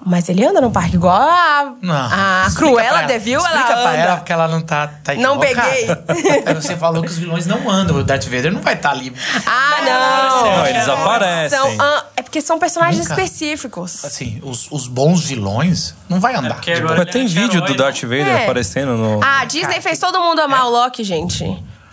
Mas 0.08 0.28
ele 0.28 0.46
anda 0.46 0.60
no 0.60 0.70
parque 0.70 0.94
igual 0.94 1.20
a, 1.20 1.72
Não. 1.82 1.92
a 1.96 2.46
Cruella. 2.54 3.02
Devil, 3.08 3.40
ela 3.40 3.48
Explica 3.48 3.72
pra 3.72 3.90
anda. 3.90 3.96
ela 3.98 4.16
porque 4.18 4.32
ela 4.32 4.46
não 4.46 4.60
tá, 4.60 4.86
tá 5.02 5.14
Não 5.14 5.36
peguei. 5.36 5.88
Você 6.54 6.76
falou 6.76 7.02
que 7.02 7.08
os 7.08 7.18
vilões 7.18 7.44
não 7.44 7.68
andam. 7.68 7.96
O 7.96 8.04
Darth 8.04 8.24
Vader 8.26 8.52
não 8.52 8.60
vai 8.60 8.74
estar 8.74 8.90
ali. 8.92 9.12
Ah, 9.44 9.82
não! 9.84 10.58
Não, 10.58 10.66
eles 10.66 10.88
aparecem. 10.88 11.58
São, 11.58 11.74
ah, 11.80 12.04
é 12.04 12.05
porque 12.26 12.40
são 12.40 12.58
personagens 12.58 13.08
Nunca. 13.08 13.22
específicos. 13.22 14.04
Assim, 14.04 14.38
os, 14.42 14.66
os 14.70 14.86
bons 14.86 15.24
vilões 15.24 15.94
não 16.08 16.20
vai 16.20 16.34
andar. 16.34 16.54
porque 16.56 16.72
agora- 16.72 17.02
Mas 17.04 17.12
tem 17.12 17.22
é 17.24 17.28
vídeo 17.28 17.44
anti-herói, 17.46 17.68
do 17.68 17.76
Darth 17.76 18.02
Vader 18.02 18.26
É. 18.26 18.42
aparecendo 18.44 18.96
no. 18.96 19.22
Ah, 19.22 19.40
a 19.40 19.44
Disney 19.44 19.80
fez 19.80 19.98
todo 19.98 20.20
mundo 20.20 20.40
amar 20.40 20.66
o 20.66 20.70
Loki, 20.70 21.02
gente. 21.04 21.44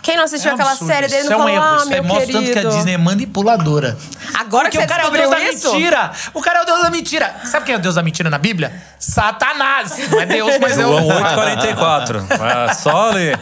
Quem 0.04 0.16
não 0.16 0.24
assistiu 0.24 0.50
É 0.50 0.54
aquela 0.54 0.70
absurdo. 0.70 0.92
série 0.92 1.08
dele 1.08 1.22
Isso 1.22 1.30
não 1.30 1.48
é 1.48 1.52
um 1.52 1.54
falou, 1.54 1.54
erro. 1.56 1.64
ah, 1.74 1.76
Isso 1.82 1.84
aí 1.94 2.00
meu 2.00 2.04
mostra 2.04 2.26
tanto 2.32 2.44
que 2.44 2.50
a 2.50 2.54
querido. 2.54 2.74
Disney 2.76 2.92
é 2.92 2.98
manipuladora. 2.98 3.96
Agora 4.34 4.64
Porque 4.64 4.76
que 4.78 4.78
o 4.78 4.80
você 4.82 4.86
cara 4.86 5.02
é 5.02 5.06
o 5.06 5.10
deus 5.10 5.30
da 5.30 5.40
isso? 5.40 5.72
mentira. 5.72 6.12
O 6.34 6.40
cara 6.42 6.58
é 6.58 6.62
o 6.62 6.66
deus 6.66 6.82
da 6.82 6.90
mentira. 6.90 7.34
Sabe 7.44 7.64
quem 7.66 7.74
é 7.74 7.78
o 7.78 7.80
deus 7.80 7.94
da 7.96 8.02
mentira 8.02 8.28
na 8.30 8.38
Bíblia? 8.38 8.72
Satanás. 8.98 9.96
Não 10.10 10.20
é 10.20 10.26
Deus, 10.26 10.58
mas 10.60 10.78
é 10.78 10.86
o... 10.86 10.90
João 10.90 11.06
844. 11.08 12.26
Ah, 12.40 12.74
só 12.74 13.10
ler. 13.10 13.38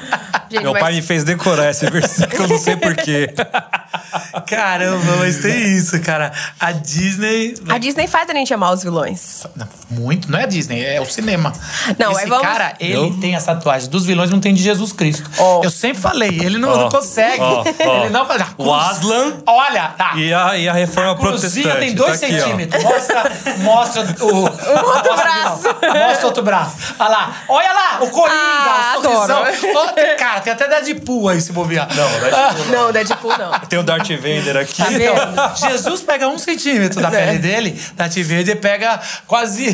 Gente, 0.50 0.62
Meu 0.62 0.72
mas- 0.72 0.82
pai 0.82 0.92
me 0.94 1.02
fez 1.02 1.24
decorar 1.24 1.70
esse 1.70 1.88
versículo, 1.90 2.46
não 2.48 2.58
sei 2.58 2.76
porquê. 2.76 3.32
Caramba, 4.46 5.16
mas 5.18 5.38
tem 5.38 5.76
isso, 5.76 5.98
cara. 6.00 6.32
A 6.60 6.72
Disney... 6.72 7.54
A 7.68 7.78
Disney 7.78 8.06
faz 8.06 8.28
a 8.28 8.34
gente 8.34 8.52
amar 8.52 8.72
os 8.72 8.82
vilões. 8.82 9.46
Muito, 9.90 10.30
não 10.30 10.38
é 10.38 10.44
a 10.44 10.46
Disney, 10.46 10.84
é 10.84 11.00
o 11.00 11.06
cinema. 11.06 11.52
Não, 11.98 12.12
Esse 12.12 12.26
vamos- 12.26 12.46
cara, 12.46 12.74
ele 12.80 12.94
Eu? 12.94 13.18
tem 13.20 13.34
as 13.34 13.44
tatuagens 13.44 13.88
dos 13.88 14.04
vilões, 14.04 14.30
não 14.30 14.40
tem 14.40 14.52
de 14.54 14.62
Jesus 14.62 14.92
Cristo. 14.92 15.30
Ó. 15.38 15.62
Eu 15.64 15.70
sempre 15.70 16.00
falei, 16.00 16.28
ele 16.42 16.51
não, 16.58 16.70
Ó, 16.70 16.76
não 16.76 16.88
consegue. 16.88 17.40
ó, 17.42 17.62
ó. 17.62 18.00
Ele 18.00 18.10
não 18.10 18.26
faz. 18.26 18.42
O 18.58 18.72
Aslan 18.72 19.34
Olha, 19.46 19.88
tá. 19.96 20.12
E 20.16 20.32
a, 20.32 20.56
e 20.56 20.68
a 20.68 20.72
reforma 20.72 21.16
Cruzinha 21.16 21.40
protestante. 21.64 21.78
tem 21.78 21.94
dois 21.94 22.20
tá 22.20 22.26
aqui, 22.26 22.36
ó. 22.36 22.40
centímetros. 22.40 22.82
Mostra, 22.84 23.32
mostra 23.58 24.16
o, 24.20 24.26
o 24.26 24.42
outro 24.96 25.14
braço. 25.16 25.62
Mostra 26.08 26.26
outro 26.26 26.42
braço. 26.42 26.76
Olha 26.98 27.08
lá. 27.10 27.36
Olha 27.48 27.72
lá, 27.72 27.98
o 28.02 28.10
Coringa, 28.10 28.36
Ah, 28.38 28.94
o 28.98 29.02
sorrisão. 29.02 29.38
Outro- 29.74 30.16
cara, 30.18 30.40
tem 30.40 30.52
até 30.52 30.68
Deadpool 30.68 31.28
aí 31.28 31.40
se 31.40 31.52
bobear. 31.52 31.88
Não, 31.94 32.64
Não, 32.84 32.92
Deadpool 32.92 33.36
não. 33.38 33.50
Tem 33.60 33.78
o 33.78 33.82
Darth 33.82 34.08
Vader 34.10 34.56
aqui. 34.56 34.76
Tá 34.82 34.84
vendo? 34.88 35.56
Jesus 35.70 36.00
pega 36.02 36.28
um 36.28 36.38
centímetro 36.38 37.00
da 37.00 37.08
É. 37.08 37.26
pele 37.26 37.38
dele, 37.38 37.80
Darth 37.94 38.16
Vader 38.18 38.56
pega 38.60 39.00
quase 39.26 39.72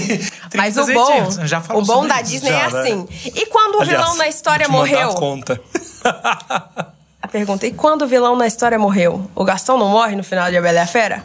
30 0.51 0.57
Mas 0.57 0.77
o 0.77 0.87
bom, 0.93 1.31
Já 1.45 1.61
falou 1.61 1.83
o 1.83 1.85
bom 1.87 2.07
da 2.07 2.21
isso. 2.21 2.31
Disney 2.33 2.51
já, 2.51 2.59
é 2.59 2.71
né? 2.71 2.81
assim. 2.81 3.09
E 3.25 3.47
quando 3.47 3.77
o 3.77 3.83
Aliás, 3.83 4.01
vilão 4.03 4.17
na 4.17 4.29
história 4.29 4.69
morreu? 4.69 5.11
a 5.11 5.15
conta. 5.15 5.61
A 7.21 7.27
pergunta, 7.27 7.67
e 7.67 7.73
quando 7.73 8.03
o 8.03 8.07
vilão 8.07 8.37
na 8.37 8.47
história 8.47 8.79
morreu? 8.79 9.29
O 9.35 9.45
Gastão 9.45 9.77
não 9.77 9.89
morre 9.89 10.15
no 10.15 10.23
final 10.23 10.51
de 10.51 10.57
A 10.57 10.63
Bela 10.63 10.79
e 10.79 10.83
a 10.83 10.87
Fera? 10.87 11.23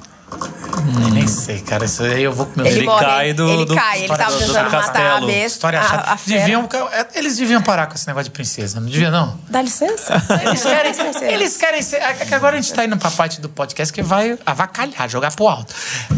Eu 1.04 1.10
nem 1.14 1.28
sei, 1.28 1.60
cara. 1.62 1.86
Isso 1.86 2.04
aí 2.04 2.24
eu 2.24 2.34
vou 2.34 2.46
com 2.46 2.60
meus 2.62 2.76
Ele 2.76 2.86
morre, 2.86 3.06
cai 3.06 3.34
do- 3.34 3.50
Ele 3.50 3.66
do- 3.66 3.76
cai, 3.76 4.00
ele 4.00 4.08
tava 4.10 4.32
do- 4.32 4.40
do 4.40 4.46
tentando 4.46 4.64
matar 4.72 4.78
a 4.78 4.82
castelo. 4.82 5.28
besta. 5.28 5.48
História 5.48 5.80
a, 5.80 5.84
chata. 5.84 6.12
a. 6.12 6.18
Deviam, 6.26 6.70
eles 7.16 7.38
deviam 7.38 7.62
parar 7.62 7.88
com 7.88 7.96
esse 7.96 8.06
negócio 8.08 8.26
de 8.26 8.32
princesa, 8.32 8.80
não 8.80 8.88
devia, 8.90 9.10
não? 9.10 9.40
Dá 9.50 9.62
licença? 9.62 10.14
Eles 10.44 10.62
querem, 10.64 10.94
eles 11.34 11.58
querem 11.58 11.82
ser. 11.82 11.98
é 11.98 12.14
que 12.14 12.34
Agora 12.34 12.58
a 12.58 12.62
gente 12.62 12.74
tá 12.74 12.84
indo 12.84 12.98
pra 12.98 13.12
parte 13.12 13.40
do 13.40 13.48
podcast 13.50 13.94
que 13.94 14.02
vai 14.02 14.38
avacalhar, 14.46 15.08
jogar 15.10 15.32
pro 15.34 15.48
alto. 15.48 15.74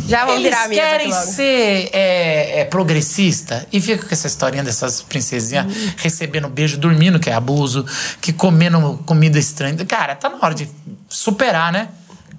Já 0.07 0.25
vamos 0.25 0.39
eles 0.41 0.45
virar 0.49 0.63
a 0.63 0.67
mesa 0.67 0.81
aqui 0.81 0.89
querem 0.91 1.09
logo. 1.11 1.25
ser 1.25 1.89
é, 1.93 2.59
é, 2.61 2.65
progressista 2.65 3.67
e 3.71 3.79
fica 3.81 4.05
com 4.05 4.13
essa 4.13 4.27
historinha 4.27 4.63
dessas 4.63 5.01
princesinhas 5.01 5.67
recebendo 5.97 6.47
beijo, 6.47 6.77
dormindo, 6.77 7.19
que 7.19 7.29
é 7.29 7.33
abuso, 7.33 7.85
que 8.21 8.33
comendo 8.33 8.99
comida 9.05 9.37
estranha. 9.37 9.85
Cara, 9.85 10.15
tá 10.15 10.29
na 10.29 10.37
hora 10.41 10.55
de 10.55 10.67
superar, 11.07 11.71
né? 11.71 11.89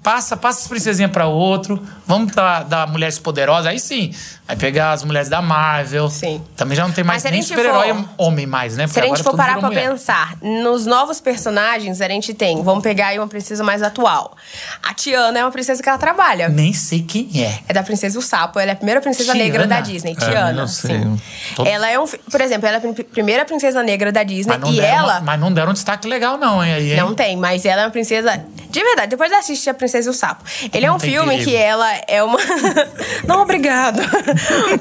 Passa, 0.07 0.37
passa 0.37 0.61
as 0.61 0.67
princesinhas 0.69 1.11
pra 1.11 1.27
outro. 1.27 1.85
Vamos 2.05 2.31
dar, 2.31 2.63
dar 2.63 2.87
mulheres 2.87 3.19
poderosas. 3.19 3.65
Aí 3.65 3.77
sim. 3.77 4.13
Aí 4.47 4.55
pegar 4.55 4.91
as 4.93 5.03
mulheres 5.03 5.27
da 5.29 5.41
Marvel. 5.41 6.09
Sim. 6.09 6.41
Também 6.55 6.75
já 6.75 6.87
não 6.87 6.93
tem 6.93 7.03
mais 7.03 7.23
nem 7.23 7.41
super-herói 7.41 7.93
homem 8.17 8.45
mais, 8.45 8.77
né? 8.77 8.87
Se 8.87 8.97
a 8.99 9.03
gente 9.03 9.13
agora 9.19 9.23
for 9.23 9.35
parar 9.35 9.57
pra 9.59 9.67
mulher. 9.67 9.89
pensar, 9.89 10.35
nos 10.41 10.85
novos 10.85 11.19
personagens 11.19 11.99
a 11.99 12.07
gente 12.07 12.33
tem, 12.33 12.63
vamos 12.63 12.81
pegar 12.83 13.07
aí 13.07 13.19
uma 13.19 13.27
princesa 13.27 13.63
mais 13.63 13.83
atual. 13.83 14.35
A 14.81 14.93
Tiana 14.93 15.39
é 15.39 15.43
uma 15.43 15.51
princesa 15.51 15.83
que 15.83 15.89
ela 15.89 15.97
trabalha. 15.97 16.47
Nem 16.49 16.71
sei 16.73 17.01
quem 17.01 17.29
é. 17.43 17.59
É 17.67 17.73
da 17.73 17.83
Princesa 17.83 18.15
e 18.15 18.19
o 18.19 18.21
Sapo. 18.21 18.59
Ela 18.59 18.71
é 18.71 18.73
a 18.73 18.75
primeira 18.77 19.01
princesa 19.01 19.31
Tiana? 19.33 19.43
negra 19.43 19.67
da 19.67 19.81
Disney. 19.81 20.15
Tiana. 20.15 20.53
não 20.53 20.67
sei. 20.67 20.97
sim. 20.99 21.21
Todo- 21.55 21.67
Ela 21.67 21.89
é 21.89 21.99
um. 21.99 22.05
Por 22.07 22.39
exemplo, 22.41 22.67
ela 22.67 22.77
é 22.77 22.79
a 22.79 22.81
prim- 22.93 23.03
primeira 23.03 23.43
princesa 23.45 23.83
negra 23.83 24.11
da 24.11 24.23
Disney. 24.23 24.55
E 24.71 24.79
ela. 24.79 25.19
mas 25.21 25.39
não 25.39 25.51
deram 25.51 25.71
um 25.71 25.73
destaque 25.73 26.07
legal, 26.07 26.37
não, 26.37 26.63
hein? 26.63 26.73
Aí, 26.73 26.91
hein? 26.91 26.97
Não 26.97 27.13
tem, 27.13 27.35
mas 27.35 27.65
ela 27.65 27.81
é 27.81 27.85
uma 27.85 27.91
princesa. 27.91 28.41
De 28.69 28.83
verdade, 28.83 29.09
depois 29.09 29.31
assiste 29.31 29.69
A 29.69 29.73
Princesa 29.73 30.07
e 30.07 30.11
o 30.11 30.13
Sapo. 30.13 30.43
Ele 30.73 30.85
é 30.85 30.89
Não 30.89 30.95
um 30.95 30.99
tem 30.99 31.11
filme 31.11 31.29
perigo. 31.29 31.49
que 31.49 31.55
ela 31.55 31.87
é 32.07 32.21
uma. 32.23 32.37
não, 33.27 33.41
obrigado. 33.41 33.99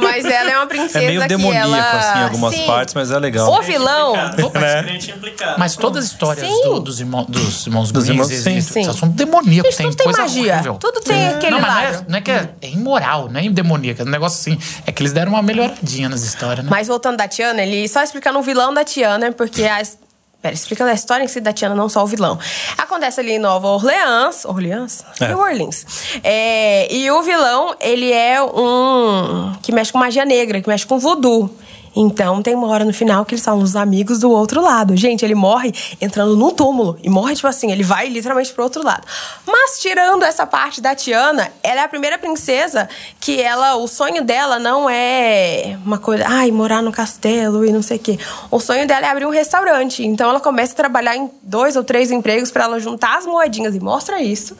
Mas 0.00 0.24
ela 0.24 0.50
é 0.50 0.56
uma 0.56 0.66
princesa 0.66 1.02
É 1.02 1.06
meio 1.06 1.20
que 1.22 1.28
demoníaco, 1.28 1.66
ela... 1.68 1.98
assim, 1.98 2.18
em 2.18 2.22
algumas 2.22 2.54
Sim. 2.54 2.66
partes, 2.66 2.94
mas 2.94 3.10
é 3.10 3.18
legal. 3.18 3.50
O 3.52 3.62
vilão. 3.62 4.14
Implicado. 5.16 5.58
Mas 5.58 5.76
todas 5.76 6.04
as 6.04 6.10
histórias 6.12 6.46
Sim. 6.46 6.62
do- 6.62 6.80
dos, 6.80 7.00
irmãos, 7.00 7.26
dos 7.26 7.66
irmãos 7.66 7.92
Dos 7.92 8.08
irmãos, 8.08 8.28
sim. 8.28 8.60
Sim. 8.60 8.92
são 8.92 9.08
demoníacos. 9.08 9.74
Gente, 9.76 9.82
tudo 9.88 9.96
tem 9.96 10.04
coisa 10.04 10.20
magia. 10.22 10.52
horrível. 10.54 10.74
Tudo 10.74 11.00
tem 11.00 11.28
aquele 11.28 11.50
não, 11.52 11.60
mas 11.60 11.72
não 11.74 11.80
é, 11.80 11.90
lado. 11.90 12.04
não 12.08 12.18
é 12.18 12.20
que 12.20 12.30
é, 12.30 12.50
é 12.62 12.68
imoral, 12.70 13.28
não 13.30 13.40
é 13.40 13.48
demoníaco. 13.48 14.02
É 14.02 14.04
um 14.04 14.08
negócio 14.08 14.38
assim. 14.40 14.58
É 14.86 14.92
que 14.92 15.02
eles 15.02 15.12
deram 15.12 15.32
uma 15.32 15.42
melhoradinha 15.42 16.08
nas 16.08 16.22
histórias, 16.22 16.64
né? 16.64 16.70
Mas 16.70 16.88
voltando 16.88 17.16
da 17.16 17.28
Tiana, 17.28 17.62
ele 17.62 17.88
só 17.88 18.02
explicando 18.02 18.38
o 18.38 18.42
vilão 18.42 18.72
da 18.72 18.84
Tiana, 18.84 19.32
porque 19.32 19.64
as. 19.64 19.98
Pera, 20.46 20.54
explicando 20.54 20.90
a 20.90 20.94
história 20.94 21.24
em 21.24 21.28
si 21.28 21.40
da 21.40 21.52
Tiana, 21.52 21.74
não 21.74 21.88
só 21.88 22.04
o 22.04 22.06
vilão. 22.06 22.38
Acontece 22.78 23.18
ali 23.18 23.32
em 23.32 23.38
Nova 23.38 23.66
Orleans. 23.66 24.44
Orleans? 24.44 25.04
É. 25.20 25.28
New 25.28 25.38
Orleans. 25.38 25.86
É, 26.22 26.94
e 26.94 27.10
o 27.10 27.20
vilão, 27.22 27.74
ele 27.80 28.12
é 28.12 28.40
um. 28.40 29.52
que 29.60 29.72
mexe 29.72 29.90
com 29.90 29.98
magia 29.98 30.24
negra, 30.24 30.60
que 30.60 30.68
mexe 30.68 30.86
com 30.86 30.98
voodoo. 30.98 31.50
Então 31.96 32.42
tem 32.42 32.54
uma 32.54 32.68
hora 32.68 32.84
no 32.84 32.92
final 32.92 33.24
que 33.24 33.34
eles 33.34 33.42
são 33.42 33.58
os 33.58 33.74
amigos 33.74 34.18
do 34.18 34.30
outro 34.30 34.60
lado. 34.60 34.94
Gente, 34.94 35.24
ele 35.24 35.34
morre 35.34 35.72
entrando 36.00 36.36
num 36.36 36.50
túmulo. 36.50 36.98
E 37.02 37.08
morre, 37.08 37.34
tipo 37.34 37.48
assim, 37.48 37.72
ele 37.72 37.82
vai 37.82 38.08
literalmente 38.08 38.52
pro 38.52 38.62
outro 38.62 38.84
lado. 38.84 39.06
Mas 39.46 39.80
tirando 39.80 40.22
essa 40.22 40.46
parte 40.46 40.80
da 40.80 40.94
Tiana, 40.94 41.50
ela 41.62 41.80
é 41.80 41.84
a 41.84 41.88
primeira 41.88 42.18
princesa 42.18 42.86
que 43.18 43.40
ela. 43.40 43.76
O 43.76 43.88
sonho 43.88 44.22
dela 44.22 44.58
não 44.58 44.88
é 44.90 45.78
uma 45.84 45.98
coisa. 45.98 46.24
Ai, 46.28 46.50
morar 46.50 46.82
no 46.82 46.92
castelo 46.92 47.64
e 47.64 47.72
não 47.72 47.82
sei 47.82 47.96
o 47.96 48.00
quê. 48.00 48.18
O 48.50 48.60
sonho 48.60 48.86
dela 48.86 49.06
é 49.06 49.10
abrir 49.10 49.24
um 49.24 49.30
restaurante. 49.30 50.04
Então 50.04 50.28
ela 50.28 50.40
começa 50.40 50.74
a 50.74 50.76
trabalhar 50.76 51.16
em 51.16 51.30
dois 51.42 51.76
ou 51.76 51.82
três 51.82 52.10
empregos 52.10 52.50
para 52.50 52.64
ela 52.64 52.78
juntar 52.78 53.16
as 53.16 53.24
moedinhas 53.24 53.74
e 53.74 53.80
mostra 53.80 54.20
isso. 54.20 54.56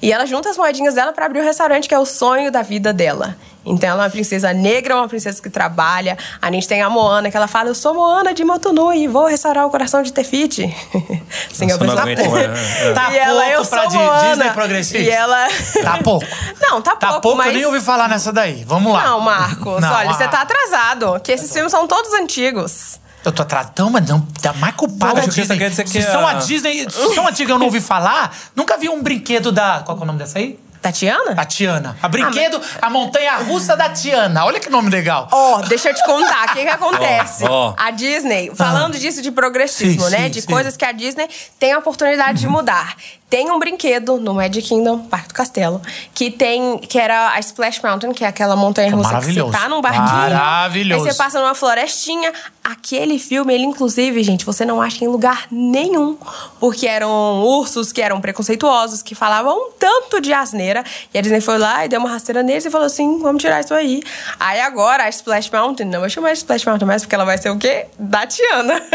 E 0.00 0.12
ela 0.12 0.24
junta 0.24 0.50
as 0.50 0.56
moedinhas 0.56 0.94
dela 0.94 1.12
para 1.12 1.26
abrir 1.26 1.40
o 1.40 1.44
restaurante, 1.44 1.88
que 1.88 1.94
é 1.94 1.98
o 1.98 2.06
sonho 2.06 2.52
da 2.52 2.62
vida 2.62 2.92
dela. 2.92 3.36
Então 3.66 3.90
ela 3.90 4.04
é 4.04 4.06
uma 4.06 4.10
princesa 4.10 4.52
negra, 4.52 4.96
uma 4.96 5.08
princesa 5.08 5.42
que 5.42 5.50
trabalha. 5.50 6.16
A 6.40 6.50
gente 6.52 6.68
tem 6.68 6.80
a 6.82 6.88
Moana, 6.88 7.30
que 7.30 7.36
ela 7.36 7.48
fala: 7.48 7.68
Eu 7.70 7.74
sou 7.74 7.92
Moana 7.94 8.32
de 8.32 8.44
Motunui 8.44 9.02
e 9.02 9.08
vou 9.08 9.26
restaurar 9.26 9.66
o 9.66 9.70
coração 9.70 10.02
de 10.02 10.12
Tefiti. 10.12 10.62
Sim, 11.52 11.66
Nossa, 11.66 11.84
eu 11.84 11.86
não 11.86 11.98
aguento 11.98 12.30
mais. 12.30 12.44
É. 12.80 12.92
Tá 12.92 13.10
e 13.12 13.18
ela, 13.18 13.40
pouco 13.42 13.52
eu 13.52 13.64
pra 13.66 13.82
sou 13.90 14.00
Moana. 14.00 14.28
Disney 14.28 14.50
progressista. 14.52 14.98
E 14.98 15.10
ela. 15.10 15.46
Tá 15.82 15.98
pouco. 16.02 16.26
Não, 16.60 16.80
tá 16.80 16.96
pouco. 16.96 17.14
Tá 17.14 17.20
pouco, 17.20 17.38
mas... 17.38 17.48
eu 17.48 17.52
nem 17.54 17.66
ouvi 17.66 17.80
falar 17.80 18.08
nessa 18.08 18.32
daí. 18.32 18.64
Vamos 18.64 18.92
lá. 18.92 19.02
Não, 19.04 19.20
Marcos, 19.20 19.80
Não, 19.80 19.92
olha, 19.92 20.10
ah, 20.10 20.12
você 20.14 20.28
tá 20.28 20.42
atrasado. 20.42 21.20
Que 21.20 21.32
esses 21.32 21.52
filmes 21.52 21.70
são 21.72 21.86
todos 21.86 22.12
antigos. 22.14 23.00
Eu 23.24 23.32
tô 23.32 23.42
atrás. 23.42 23.68
Não, 23.76 23.90
mas 23.90 24.08
não, 24.08 24.20
tá 24.40 24.52
mais 24.52 24.74
culpada 24.76 25.18
a 25.20 25.24
que 25.24 25.30
Disney. 25.30 25.56
dizer 25.58 25.74
se 25.74 25.92
que 25.92 26.02
são 26.02 26.24
a- 26.26 26.30
a 26.30 26.34
Disney. 26.34 26.86
Se 26.88 27.14
são 27.14 27.26
antigas 27.26 27.50
eu 27.50 27.58
não 27.58 27.66
ouvi 27.66 27.80
falar, 27.80 28.32
nunca 28.54 28.76
vi 28.78 28.88
um 28.88 29.02
brinquedo 29.02 29.50
da. 29.50 29.80
Qual 29.84 29.96
que 29.96 30.02
é 30.02 30.04
o 30.04 30.06
nome 30.06 30.18
dessa 30.20 30.38
aí? 30.38 30.56
Tatiana? 30.86 31.34
A 31.36 31.44
Tiana. 31.44 31.96
A 32.00 32.08
brinquedo, 32.08 32.60
a 32.80 32.88
montanha 32.88 33.36
russa 33.38 33.76
da 33.76 33.88
Tiana. 33.88 34.44
Olha 34.44 34.60
que 34.60 34.70
nome 34.70 34.88
legal. 34.88 35.28
Ó, 35.32 35.62
deixa 35.62 35.90
eu 35.90 35.94
te 35.94 36.04
contar 36.04 36.48
o 36.50 36.52
que, 36.52 36.62
que 36.62 36.68
acontece. 36.70 37.44
Ó, 37.44 37.70
ó. 37.70 37.74
A 37.76 37.90
Disney, 37.90 38.52
falando 38.54 38.96
disso 38.98 39.20
de 39.20 39.30
progressismo, 39.32 40.04
Sim, 40.04 40.10
né? 40.10 40.24
sim, 40.24 40.30
de 40.30 40.42
sim. 40.42 40.46
coisas 40.48 40.76
que 40.76 40.84
a 40.84 40.92
Disney 40.92 41.28
tem 41.58 41.72
a 41.72 41.78
oportunidade 41.78 42.40
de 42.40 42.46
mudar. 42.48 42.94
Tem 43.28 43.50
um 43.50 43.58
brinquedo 43.58 44.18
no 44.20 44.34
Magic 44.34 44.68
Kingdom, 44.68 45.00
Parque 45.00 45.28
do 45.28 45.34
Castelo, 45.34 45.82
que 46.14 46.30
tem. 46.30 46.78
que 46.78 46.96
era 46.96 47.32
a 47.32 47.40
Splash 47.40 47.80
Mountain, 47.82 48.12
que 48.12 48.24
é 48.24 48.28
aquela 48.28 48.54
montanha 48.54 48.94
russa 48.94 49.18
que 49.18 49.32
você 49.32 49.50
tá 49.50 49.68
num 49.68 49.80
barquinho. 49.80 50.04
Maravilhoso. 50.06 51.04
Aí 51.04 51.10
você 51.10 51.18
passa 51.18 51.40
numa 51.40 51.54
florestinha. 51.54 52.32
Aquele 52.62 53.18
filme, 53.18 53.52
ele, 53.52 53.64
inclusive, 53.64 54.22
gente, 54.22 54.44
você 54.44 54.64
não 54.64 54.80
acha 54.80 55.04
em 55.04 55.08
lugar 55.08 55.46
nenhum. 55.50 56.16
Porque 56.60 56.86
eram 56.86 57.42
ursos 57.42 57.90
que 57.92 58.00
eram 58.00 58.20
preconceituosos, 58.20 59.02
que 59.02 59.14
falavam 59.14 59.56
um 59.56 59.70
tanto 59.78 60.20
de 60.20 60.32
asneira. 60.32 60.75
E 61.12 61.18
a 61.18 61.20
Disney 61.22 61.40
foi 61.40 61.58
lá 61.58 61.84
e 61.84 61.88
deu 61.88 62.00
uma 62.00 62.10
rasteira 62.10 62.42
neles 62.42 62.64
e 62.64 62.70
falou 62.70 62.86
assim: 62.86 63.18
vamos 63.20 63.40
tirar 63.40 63.60
isso 63.60 63.74
aí. 63.74 64.02
Aí 64.38 64.60
agora 64.60 65.04
a 65.04 65.08
Splash 65.08 65.50
Mountain, 65.50 65.86
não 65.86 66.00
vou 66.00 66.08
chamar 66.08 66.32
de 66.32 66.38
Splash 66.38 66.64
Mountain 66.64 66.86
mais, 66.86 67.02
porque 67.02 67.14
ela 67.14 67.24
vai 67.24 67.38
ser 67.38 67.50
o 67.50 67.58
quê? 67.58 67.86
Da 67.98 68.26
Tiana. 68.26 68.80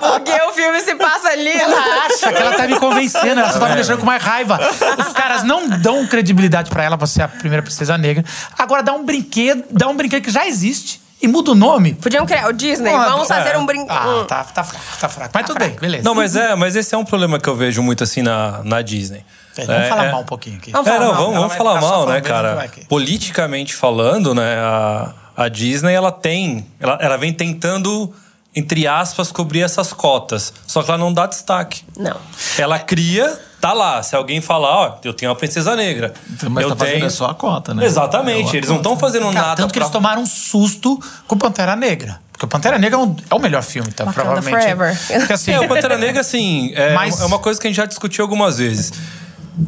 porque 0.00 0.32
o 0.48 0.52
filme 0.52 0.80
se 0.80 0.94
passa 0.96 1.28
ali. 1.28 1.52
Ela 1.52 2.06
acha 2.06 2.32
que 2.32 2.42
ela 2.42 2.56
tá 2.56 2.66
me 2.66 2.78
convencendo, 2.78 3.40
ela 3.40 3.52
só 3.52 3.58
tá 3.58 3.68
me 3.68 3.74
deixando 3.74 3.98
com 3.98 4.06
mais 4.06 4.22
raiva. 4.22 4.58
Os 4.98 5.12
caras 5.12 5.42
não 5.42 5.68
dão 5.68 6.06
credibilidade 6.06 6.70
pra 6.70 6.82
ela 6.82 6.98
pra 6.98 7.06
ser 7.06 7.22
a 7.22 7.28
primeira 7.28 7.62
princesa 7.62 7.96
negra. 7.98 8.24
Agora 8.58 8.82
dá 8.82 8.92
um 8.92 9.04
brinquedo, 9.04 9.64
dá 9.70 9.88
um 9.88 9.96
brinquedo 9.96 10.22
que 10.22 10.30
já 10.30 10.46
existe 10.46 11.03
e 11.24 11.28
muda 11.28 11.50
o 11.52 11.54
nome. 11.54 11.94
Podiam 11.94 12.24
criar 12.26 12.48
o 12.48 12.52
Disney, 12.52 12.92
Ah, 12.92 13.08
vamos 13.10 13.28
fazer 13.28 13.50
é. 13.50 13.58
um 13.58 13.66
brinquedo. 13.66 13.90
Ah, 13.90 14.24
tá, 14.26 14.44
tá 14.44 14.62
fraco, 14.64 14.84
tá 15.00 15.08
fraco. 15.08 15.30
Mas 15.34 15.46
tudo 15.46 15.58
bem, 15.58 15.70
beleza. 15.80 16.04
Não, 16.04 16.14
mas 16.14 16.36
é, 16.36 16.54
mas 16.54 16.76
esse 16.76 16.94
é 16.94 16.98
um 16.98 17.04
problema 17.04 17.38
que 17.38 17.48
eu 17.48 17.56
vejo 17.56 17.82
muito 17.82 18.04
assim 18.04 18.22
na, 18.22 18.60
na 18.62 18.82
Disney. 18.82 19.24
É, 19.56 19.64
vamos 19.66 19.82
É, 19.82 19.88
falar 19.88 20.04
é- 20.06 20.12
mal 20.12 20.20
um 20.20 20.24
pouquinho 20.24 20.56
aqui. 20.58 20.70
Vamos 20.72 20.86
É, 20.86 20.92
falar 20.92 21.04
não, 21.06 21.14
mal. 21.14 21.32
vamos, 21.32 21.54
falar 21.54 21.80
mal, 21.80 22.06
né, 22.06 22.20
cara? 22.20 22.68
Politicamente 22.88 23.74
falando, 23.74 24.34
né, 24.34 24.56
a, 24.58 25.12
a 25.36 25.48
Disney, 25.48 25.92
ela 25.94 26.10
tem... 26.12 26.66
Ela, 26.80 26.98
ela 27.00 27.16
vem 27.16 27.32
tentando, 27.32 28.12
entre 28.54 28.86
aspas, 28.86 29.30
cobrir 29.30 29.62
essas 29.62 29.92
cotas. 29.92 30.52
Só 30.66 30.82
que 30.82 30.90
ela 30.90 30.98
não 30.98 31.12
dá 31.12 31.26
destaque. 31.26 31.82
Não. 31.96 32.16
Ela 32.58 32.78
cria, 32.78 33.38
tá 33.64 33.72
lá. 33.72 34.02
Se 34.02 34.14
alguém 34.14 34.42
falar, 34.42 34.68
ó, 34.76 34.98
eu 35.02 35.14
tenho 35.14 35.30
uma 35.30 35.36
princesa 35.36 35.74
negra. 35.74 36.12
Mas 36.50 36.64
eu 36.64 36.70
tá 36.70 36.76
fazendo 36.76 36.94
tenho... 36.96 37.06
é 37.06 37.10
só 37.10 37.26
a 37.26 37.34
cota, 37.34 37.72
né? 37.72 37.84
Exatamente. 37.86 38.48
É 38.48 38.52
a 38.52 38.56
Eles 38.56 38.68
não 38.68 38.76
estão 38.76 38.98
fazendo 38.98 39.22
Cara, 39.24 39.34
nada 39.34 39.56
tanto 39.56 39.72
que 39.72 39.78
pra... 39.78 39.86
eles 39.86 39.92
tomaram 39.92 40.22
um 40.22 40.26
susto 40.26 41.00
com 41.26 41.38
Pantera 41.38 41.74
Negra. 41.74 42.20
Porque 42.30 42.44
o 42.44 42.48
Pantera 42.48 42.78
Negra 42.78 42.98
é, 42.98 43.02
um- 43.02 43.16
é 43.30 43.34
o 43.34 43.38
melhor 43.38 43.62
filme, 43.62 43.88
então, 43.90 44.12
provavelmente. 44.12 44.60
Forever. 44.60 44.98
Porque, 45.18 45.32
assim, 45.32 45.52
É, 45.52 45.60
o 45.60 45.68
Pantera 45.68 45.96
Negra, 45.96 46.20
assim, 46.20 46.72
é, 46.74 46.92
Mas- 46.96 47.20
é 47.20 47.24
uma 47.24 47.38
coisa 47.38 47.58
que 47.58 47.66
a 47.66 47.70
gente 47.70 47.76
já 47.76 47.86
discutiu 47.86 48.22
algumas 48.24 48.58
vezes. 48.58 48.92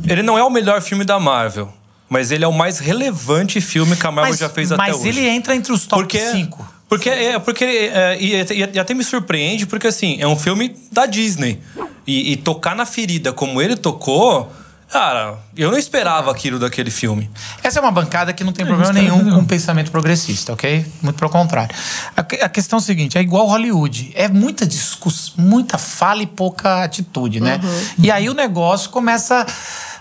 Ele 0.07 0.23
não 0.23 0.37
é 0.37 0.43
o 0.43 0.51
melhor 0.51 0.83
filme 0.83 1.05
da 1.05 1.19
Marvel, 1.19 1.73
mas 2.09 2.31
ele 2.33 2.45
é 2.45 2.49
o 2.49 2.53
mais 2.53 2.79
relevante 2.81 3.61
filme 3.61 3.97
que 3.97 4.07
a 4.07 4.11
Marvel 4.11 4.33
mas, 4.33 4.41
já 4.41 4.49
fez 4.49 4.71
mas 4.73 4.81
até 4.81 4.95
hoje. 4.95 5.09
ele 5.09 5.27
entra 5.29 5.55
entre 5.55 5.73
os 5.73 5.87
top 5.87 6.03
porque 6.03 6.19
5. 6.19 6.76
Porque, 6.89 7.09
é, 7.11 7.39
porque 7.39 7.65
é, 7.65 8.17
e, 8.21 8.35
e- 8.35 8.71
e 8.75 8.79
até 8.79 8.95
me 8.95 9.03
surpreende, 9.03 9.67
porque 9.67 9.89
assim, 9.89 10.19
é 10.21 10.27
um 10.27 10.37
filme 10.37 10.77
da 10.93 11.05
Disney. 11.07 11.61
E, 12.07 12.33
e 12.33 12.37
tocar 12.37 12.77
na 12.77 12.87
ferida 12.87 13.33
como 13.33 13.61
ele 13.61 13.75
tocou, 13.75 14.53
cara, 14.89 15.37
eu 15.57 15.73
não 15.73 15.77
esperava 15.79 16.31
aquilo 16.31 16.61
daquele 16.61 16.91
filme. 16.93 17.29
Essa 17.61 17.81
é 17.81 17.83
uma 17.83 17.91
bancada 17.91 18.33
que 18.33 18.45
não 18.45 18.53
tem 18.53 18.65
problema 18.65 18.93
nenhum 18.93 19.35
com 19.35 19.45
pensamento 19.45 19.91
progressista, 19.91 20.53
ok? 20.53 20.87
Muito 21.03 21.17
pelo 21.19 21.29
contrário. 21.31 21.75
A, 22.17 22.21
a 22.21 22.49
questão 22.49 22.79
é 22.79 22.83
a 22.83 22.85
seguinte: 22.85 23.19
é 23.19 23.21
igual 23.21 23.49
Hollywood. 23.49 24.13
É 24.15 24.29
muita 24.29 24.65
discussão, 24.65 25.35
muita 25.39 25.77
fala 25.79 26.23
e 26.23 26.27
pouca 26.29 26.85
atitude, 26.85 27.41
né? 27.41 27.61
E 27.99 28.09
aí 28.13 28.29
o 28.31 28.35
negócio 28.35 28.91
começa. 28.91 29.45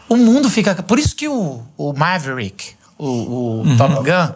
O 0.07 0.15
mundo 0.17 0.47
fica. 0.51 0.75
Por 0.83 0.99
isso 0.99 1.15
que 1.15 1.27
o, 1.27 1.63
o 1.75 1.91
Maverick, 1.93 2.73
o, 2.99 3.61
o 3.63 3.77
Top 3.77 3.95
Gun, 3.95 4.35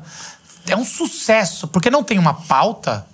é 0.67 0.75
um 0.75 0.85
sucesso, 0.85 1.67
porque 1.67 1.89
não 1.89 2.03
tem 2.03 2.17
uma 2.19 2.33
pauta. 2.33 3.05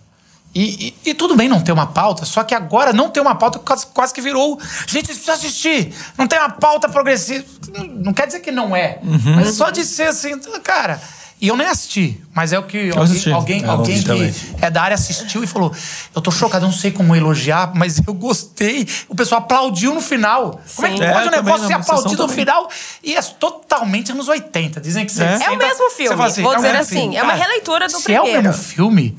E, 0.54 0.96
e- 1.04 1.10
e 1.10 1.14
tudo 1.14 1.36
bem 1.36 1.50
não 1.50 1.60
ter 1.62 1.74
uma 1.74 1.88
pauta, 1.88 2.24
só 2.24 2.42
que 2.44 2.56
agora 2.56 2.94
não 2.94 3.10
ter 3.10 3.20
uma 3.20 3.36
pauta 3.36 3.60
quase, 3.60 3.88
quase 3.88 4.14
que 4.14 4.22
virou. 4.22 4.58
Gente, 4.88 5.08
vocês 5.08 5.18
precisam 5.18 5.36
assistir. 5.36 5.94
Não 6.18 6.28
tem 6.28 6.40
uma 6.40 6.50
pauta 6.50 6.88
progressista. 6.88 7.50
Não, 7.78 7.84
não 7.88 8.14
quer 8.14 8.26
dizer 8.28 8.40
que 8.40 8.52
não 8.52 8.74
é. 8.76 9.00
Mas 9.36 9.56
só 9.56 9.70
de 9.70 9.84
ser 9.84 10.08
assim, 10.08 10.40
cara. 10.64 11.02
E 11.42 11.50
eu 11.50 11.58
nem 11.58 11.68
assisti, 11.68 12.20
mas 12.34 12.54
é 12.54 12.58
o 12.60 12.64
que 12.64 12.90
alguém, 12.92 13.04
assisti. 13.04 13.32
alguém, 13.32 13.62
Eu 13.62 13.72
alguém 13.72 14.00
que 14.00 14.06
também. 14.06 14.34
é 14.62 14.70
da 14.72 14.82
área 14.82 14.96
assistiu 14.96 15.44
e 15.44 15.48
falou: 15.48 15.72
Eu 16.16 16.22
tô 16.22 16.32
chocado, 16.32 16.64
eu 16.66 16.70
não 16.70 16.76
sei 16.76 16.92
como 16.92 17.14
elogiar, 17.16 17.72
mas 17.76 18.00
eu 18.08 18.14
gostei. 18.14 18.88
O 19.10 19.16
pessoal 19.16 19.42
aplaudiu 19.42 19.94
no 19.94 20.00
final. 20.02 20.62
Como 20.76 20.88
é 20.88 20.92
que 20.92 20.98
Sim. 20.98 21.12
pode 21.12 21.26
É, 21.26 21.28
um 21.28 21.32
negócio 21.32 21.68
ser 21.68 21.74
sessão 21.76 21.96
aplaudido 21.98 22.24
no 22.28 22.30
final? 22.34 22.70
E 23.04 23.16
é 23.16 23.22
totalmente 23.22 24.12
anos 24.14 24.30
80. 24.30 24.80
Dizem 24.80 25.06
que 25.06 25.12
você 25.12 25.24
É. 25.24 25.38
senta- 25.38 25.46
É 25.46 25.52
o 25.52 25.58
mesmo 25.58 25.90
filme, 25.92 26.24
assim, 26.24 26.42
vou 26.42 26.54
é 26.54 26.56
o 26.56 26.58
dizer 26.58 26.76
assim, 26.78 27.00
filme. 27.02 27.18
é 27.18 27.24
uma 27.24 27.34
releitura 27.34 27.88
do 27.88 28.00
se 28.00 28.14
é 28.14 28.20
o 28.20 28.24
primeiro. 28.24 28.48
mesmo 28.48 28.64
filme, 28.64 29.18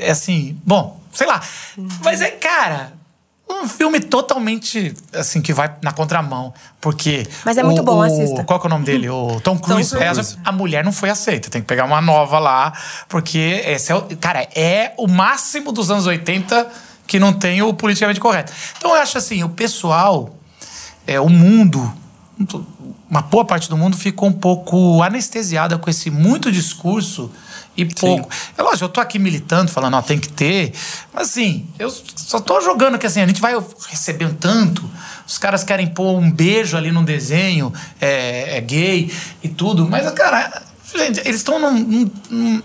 é 0.00 0.10
assim, 0.10 0.58
bom, 0.66 1.00
sei 1.12 1.28
lá. 1.28 1.40
Mas 2.04 2.20
é, 2.20 2.30
cara, 2.32 2.92
um 3.52 3.68
filme 3.68 4.00
totalmente, 4.00 4.94
assim, 5.12 5.40
que 5.40 5.52
vai 5.52 5.74
na 5.82 5.92
contramão. 5.92 6.52
Porque. 6.80 7.26
Mas 7.44 7.56
é 7.58 7.62
muito 7.62 7.80
o- 7.80 7.84
bom, 7.84 7.98
o- 7.98 8.02
assista. 8.02 8.44
Qual 8.44 8.60
é 8.62 8.66
o 8.66 8.68
nome 8.68 8.84
dele? 8.84 9.08
O 9.08 9.40
Tom 9.40 9.58
Cruise. 9.58 9.96
Cruise. 9.96 10.34
É, 10.36 10.38
a 10.44 10.52
mulher 10.52 10.84
não 10.84 10.92
foi 10.92 11.10
aceita. 11.10 11.50
Tem 11.50 11.60
que 11.60 11.66
pegar 11.66 11.84
uma 11.84 12.00
nova 12.00 12.38
lá. 12.38 12.72
Porque 13.08 13.62
esse 13.66 13.90
é 13.92 13.94
o. 13.94 14.02
Cara, 14.16 14.48
é 14.54 14.92
o 14.96 15.06
máximo 15.08 15.72
dos 15.72 15.90
anos 15.90 16.06
80 16.06 16.66
que 17.06 17.18
não 17.18 17.32
tem 17.32 17.60
o 17.62 17.74
politicamente 17.74 18.20
correto. 18.20 18.52
Então 18.78 18.94
eu 18.94 19.02
acho 19.02 19.18
assim, 19.18 19.42
o 19.44 19.48
pessoal. 19.48 20.30
é, 21.06 21.20
o 21.20 21.28
mundo, 21.28 21.92
uma 23.10 23.20
boa 23.22 23.44
parte 23.44 23.68
do 23.68 23.76
mundo 23.76 23.96
ficou 23.96 24.28
um 24.28 24.32
pouco 24.32 25.02
anestesiada 25.02 25.76
com 25.78 25.90
esse 25.90 26.10
muito 26.10 26.50
discurso 26.50 27.30
e 27.76 27.84
pouco. 27.86 28.28
É 28.56 28.62
lógico, 28.62 28.84
eu 28.84 28.88
tô 28.88 29.00
aqui 29.00 29.18
militando, 29.18 29.70
falando, 29.70 29.94
ó, 29.94 30.02
tem 30.02 30.18
que 30.18 30.28
ter. 30.28 30.72
Mas 31.12 31.30
assim, 31.30 31.66
eu 31.78 31.90
só 32.16 32.38
tô 32.38 32.60
jogando 32.60 32.98
que 32.98 33.06
assim, 33.06 33.20
a 33.20 33.26
gente 33.26 33.40
vai 33.40 33.54
receber 33.88 34.26
um 34.26 34.34
tanto. 34.34 34.88
Os 35.26 35.38
caras 35.38 35.64
querem 35.64 35.86
pôr 35.86 36.18
um 36.18 36.30
beijo 36.30 36.76
ali 36.76 36.92
num 36.92 37.04
desenho, 37.04 37.72
é, 38.00 38.58
é 38.58 38.60
gay 38.60 39.10
e 39.42 39.48
tudo. 39.48 39.88
Mas, 39.88 40.10
cara, 40.12 40.62
gente, 40.94 41.20
eles 41.20 41.36
estão 41.36 41.58
num, 41.58 41.78
num, 41.78 42.10
num. 42.30 42.62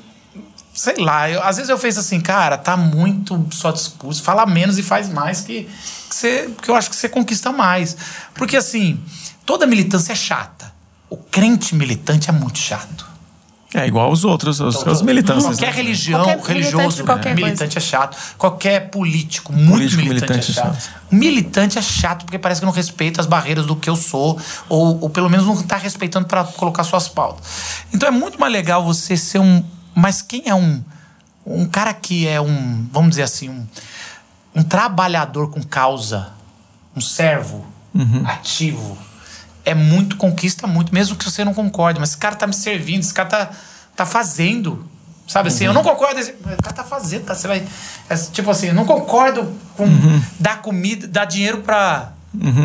Sei 0.73 0.97
lá, 0.97 1.29
eu, 1.29 1.41
às 1.41 1.55
vezes 1.55 1.69
eu 1.69 1.79
penso 1.79 1.99
assim, 1.99 2.19
cara, 2.19 2.57
tá 2.57 2.77
muito 2.77 3.47
só 3.51 3.71
discurso, 3.71 4.21
fala 4.21 4.45
menos 4.45 4.77
e 4.77 4.83
faz 4.83 5.09
mais 5.09 5.41
que, 5.41 5.63
que, 5.63 6.15
você, 6.15 6.51
que 6.61 6.69
eu 6.69 6.75
acho 6.75 6.89
que 6.89 6.95
você 6.95 7.09
conquista 7.09 7.51
mais. 7.51 7.97
Porque 8.35 8.57
assim, 8.57 8.99
toda 9.45 9.65
militância 9.65 10.11
é 10.11 10.15
chata. 10.15 10.71
O 11.09 11.17
crente 11.17 11.73
militante 11.73 12.29
é 12.29 12.33
muito 12.33 12.59
chato. 12.59 13.06
É 13.77 13.85
igual 13.85 14.11
os 14.11 14.25
outros, 14.25 14.59
os, 14.59 14.75
os 14.75 15.01
militantes. 15.03 15.45
Qualquer 15.45 15.67
né? 15.67 15.71
religião, 15.71 16.23
Qualquer 16.23 16.47
religioso, 16.47 16.77
militante, 16.77 17.03
qualquer 17.03 17.35
militante 17.35 17.57
coisa. 17.59 17.77
é 17.77 17.81
chato. 17.81 18.17
Qualquer 18.35 18.89
político, 18.89 19.53
muito 19.53 19.71
Político, 19.71 20.01
militante, 20.01 20.31
militante 20.31 20.49
é 20.49 20.51
é 20.51 20.63
chato. 20.63 20.91
Militante 21.11 21.77
é 21.77 21.81
chato 21.81 22.25
porque 22.25 22.39
parece 22.39 22.59
que 22.59 22.65
não 22.65 22.73
respeita 22.73 23.21
as 23.21 23.27
barreiras 23.27 23.67
do 23.67 23.75
que 23.75 23.87
eu 23.87 23.95
sou, 23.95 24.39
ou, 24.67 24.99
ou 25.01 25.09
pelo 25.11 25.29
menos 25.29 25.45
não 25.45 25.53
está 25.53 25.77
respeitando 25.77 26.25
para 26.25 26.43
colocar 26.43 26.83
suas 26.83 27.07
pautas. 27.07 27.83
Então 27.93 28.09
é 28.09 28.11
muito 28.11 28.39
mais 28.39 28.51
legal 28.51 28.83
você 28.83 29.15
ser 29.15 29.39
um. 29.39 29.63
Mas 29.93 30.21
quem 30.21 30.43
é 30.47 30.55
um. 30.55 30.83
Um 31.45 31.65
cara 31.67 31.93
que 31.93 32.27
é 32.27 32.41
um. 32.41 32.87
Vamos 32.91 33.11
dizer 33.11 33.23
assim, 33.23 33.47
um, 33.47 33.65
um 34.55 34.63
trabalhador 34.63 35.51
com 35.51 35.61
causa, 35.61 36.29
um 36.95 37.01
servo 37.01 37.65
ativo, 38.25 38.97
é 39.69 39.75
muito, 39.75 40.17
conquista 40.17 40.65
muito, 40.67 40.93
mesmo 40.93 41.15
que 41.15 41.25
você 41.25 41.43
não 41.45 41.53
concorde. 41.53 41.99
Mas 41.99 42.09
esse 42.09 42.17
cara 42.17 42.35
tá 42.35 42.47
me 42.47 42.53
servindo, 42.53 43.01
esse 43.01 43.13
cara 43.13 43.27
tá, 43.29 43.49
tá 43.95 44.05
fazendo. 44.05 44.87
Sabe 45.27 45.49
assim, 45.49 45.65
eu 45.65 45.73
não 45.73 45.83
concordo. 45.83 46.19
esse- 46.19 46.31
O 46.31 46.61
cara 46.63 46.73
tá 46.75 46.83
fazendo, 46.83 47.25
tá? 47.25 47.35
Você 47.35 47.47
vai. 47.47 47.61
é, 48.09 48.15
tipo 48.15 48.49
assim, 48.49 48.67
eu 48.67 48.73
não 48.73 48.85
concordo 48.85 49.53
com 49.75 49.85
dar 50.39 50.61
comida, 50.61 51.05
dar 51.07 51.25
dinheiro 51.25 51.57
pra, 51.59 52.13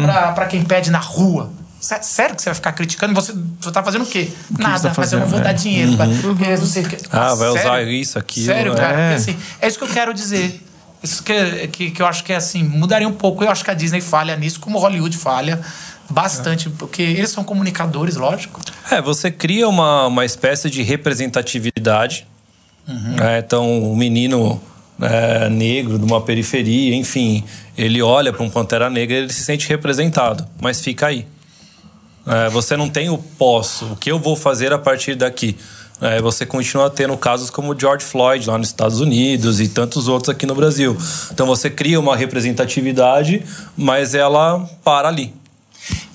pra, 0.02 0.32
pra 0.32 0.46
quem 0.46 0.62
pede 0.64 0.90
na 0.90 0.98
rua. 1.00 1.50
Sé- 1.80 2.00
Sério 2.02 2.36
que 2.36 2.42
você 2.42 2.50
vai 2.50 2.54
ficar 2.54 2.72
criticando? 2.72 3.12
Você, 3.14 3.34
você 3.60 3.72
tá 3.72 3.82
fazendo 3.82 4.02
o 4.02 4.06
quê? 4.06 4.30
que 4.54 4.62
Nada, 4.62 4.88
tá 4.90 4.94
mas 4.96 5.12
eu 5.12 5.18
não 5.18 5.26
vou 5.26 5.40
dar 5.40 5.50
é. 5.50 5.54
dinheiro. 5.54 5.96
pra- 5.96 6.06
porque 6.22 6.56
não 6.56 6.64
sei 6.66 6.84
o. 6.84 6.86
Ah, 7.10 7.34
vai 7.34 7.48
usar 7.48 7.60
Sério? 7.62 7.90
isso, 7.92 8.16
aquilo, 8.18 8.46
Sério, 8.46 8.72
é. 8.74 8.76
cara. 8.76 9.00
É. 9.00 9.14
Assim, 9.16 9.36
é 9.60 9.66
isso 9.66 9.78
que 9.78 9.84
eu 9.84 9.88
quero 9.88 10.14
dizer. 10.14 10.64
Isso 11.02 11.24
que, 11.24 11.66
que, 11.66 11.90
que 11.90 12.00
eu 12.00 12.06
acho 12.06 12.22
que 12.22 12.32
é 12.32 12.36
assim, 12.36 12.62
mudaria 12.62 13.08
um 13.08 13.12
pouco. 13.12 13.42
Eu 13.42 13.50
acho 13.50 13.64
que 13.64 13.70
a 13.72 13.74
Disney 13.74 14.00
falha 14.00 14.36
nisso, 14.36 14.60
como 14.60 14.78
Hollywood 14.78 15.16
falha 15.18 15.60
bastante, 16.12 16.70
porque 16.70 17.02
eles 17.02 17.30
são 17.30 17.42
comunicadores, 17.42 18.16
lógico. 18.16 18.60
É, 18.90 19.00
você 19.00 19.30
cria 19.30 19.68
uma, 19.68 20.06
uma 20.06 20.24
espécie 20.24 20.70
de 20.70 20.82
representatividade. 20.82 22.26
né? 22.86 23.38
Então, 23.38 23.82
o 23.90 23.96
menino 23.96 24.60
é, 25.00 25.48
negro 25.48 25.98
de 25.98 26.04
uma 26.04 26.20
periferia, 26.20 26.94
enfim, 26.94 27.44
ele 27.76 28.02
olha 28.02 28.32
para 28.32 28.42
um 28.42 28.50
Pantera 28.50 28.88
Negra 28.90 29.16
e 29.16 29.18
ele 29.20 29.32
se 29.32 29.42
sente 29.42 29.68
representado, 29.68 30.46
mas 30.60 30.80
fica 30.80 31.06
aí. 31.06 31.26
É, 32.26 32.48
você 32.50 32.76
não 32.76 32.88
tem 32.88 33.10
o 33.10 33.18
posso, 33.18 33.86
o 33.86 33.96
que 33.96 34.10
eu 34.10 34.18
vou 34.18 34.36
fazer 34.36 34.72
a 34.72 34.78
partir 34.78 35.14
daqui. 35.14 35.56
É, 36.00 36.20
você 36.20 36.44
continua 36.44 36.90
tendo 36.90 37.16
casos 37.16 37.48
como 37.48 37.72
o 37.72 37.78
George 37.78 38.04
Floyd 38.04 38.48
lá 38.48 38.58
nos 38.58 38.68
Estados 38.68 39.00
Unidos 39.00 39.60
e 39.60 39.68
tantos 39.68 40.08
outros 40.08 40.30
aqui 40.30 40.44
no 40.46 40.54
Brasil. 40.54 40.96
Então 41.32 41.46
você 41.46 41.70
cria 41.70 41.98
uma 41.98 42.16
representatividade, 42.16 43.44
mas 43.76 44.12
ela 44.12 44.68
para 44.82 45.06
ali. 45.06 45.32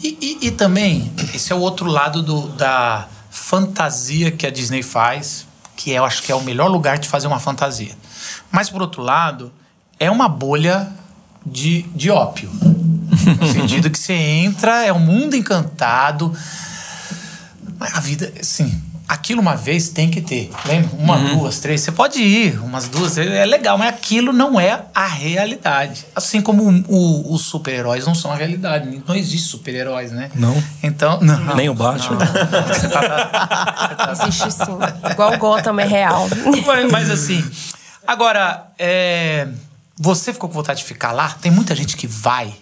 E, 0.02 0.18
e, 0.42 0.48
e 0.48 0.52
também, 0.52 1.12
esse 1.34 1.52
é 1.52 1.56
o 1.56 1.60
outro 1.60 1.88
lado 1.88 2.22
do, 2.22 2.48
da 2.50 3.08
fantasia 3.30 4.32
que 4.32 4.46
a 4.46 4.52
Disney 4.52 4.84
faz, 4.84 5.46
que 5.76 5.92
eu 5.92 6.04
acho 6.06 6.24
que 6.24 6.32
é 6.32 6.36
o 6.36 6.42
melhor 6.42 6.68
lugar 6.68 6.98
de 6.98 7.08
fazer 7.08 7.28
uma 7.28 7.40
fantasia. 7.40 7.96
Mas, 8.52 8.70
por 8.70 8.82
outro 8.82 9.02
lado, 9.02 9.52
é 10.00 10.10
uma 10.10 10.28
bolha 10.28 10.92
de, 11.46 11.84
de 11.96 12.10
ópio. 12.10 12.50
No 13.40 13.48
sentido 13.52 13.90
que 13.90 13.98
você 13.98 14.14
entra, 14.14 14.86
é 14.86 14.94
um 14.94 15.00
mundo 15.00 15.36
encantado. 15.36 16.36
Mas 17.80 17.94
A 17.96 18.00
vida, 18.00 18.34
assim, 18.40 18.82
aquilo 19.08 19.42
uma 19.42 19.56
vez 19.56 19.90
tem 19.90 20.10
que 20.12 20.22
ter. 20.22 20.52
Lembra? 20.66 20.90
Uma, 20.98 21.18
duas, 21.18 21.60
três. 21.60 21.82
Você 21.82 21.92
pode 21.92 22.20
ir, 22.22 22.60
umas 22.64 22.88
duas, 22.88 23.14
três, 23.14 23.32
é 23.32 23.46
legal, 23.46 23.78
mas 23.78 23.90
aquilo 23.90 24.34
não 24.34 24.60
é 24.60 24.82
a 24.94 25.06
realidade. 25.08 26.06
Assim 26.16 26.42
como 26.42 26.64
o- 26.64 26.84
o- 26.88 27.34
os 27.34 27.42
super-heróis 27.46 28.06
não 28.06 28.14
são 28.16 28.32
a 28.32 28.36
realidade. 28.36 29.02
Não 29.08 29.16
existe 29.16 29.48
super-heróis, 29.50 30.12
né? 30.12 30.30
Não? 30.36 30.62
Então, 30.84 31.20
não. 31.22 31.56
Nem 31.56 31.70
o 31.70 31.74
Batman. 31.74 32.18
Existe 34.12 34.52
sim. 34.52 34.78
Igual 35.12 35.38
Gotham 35.38 35.80
é 35.80 35.86
real. 35.86 36.28
Mas, 36.66 36.92
mas 36.92 37.10
assim, 37.10 37.44
agora, 38.06 38.68
é, 38.78 39.48
você 39.98 40.34
ficou 40.34 40.50
com 40.50 40.56
vontade 40.56 40.80
de 40.80 40.86
ficar 40.86 41.12
lá? 41.12 41.30
Tem 41.42 41.52
muita 41.52 41.76
gente 41.76 41.96
que 41.96 42.08
vai, 42.08 42.54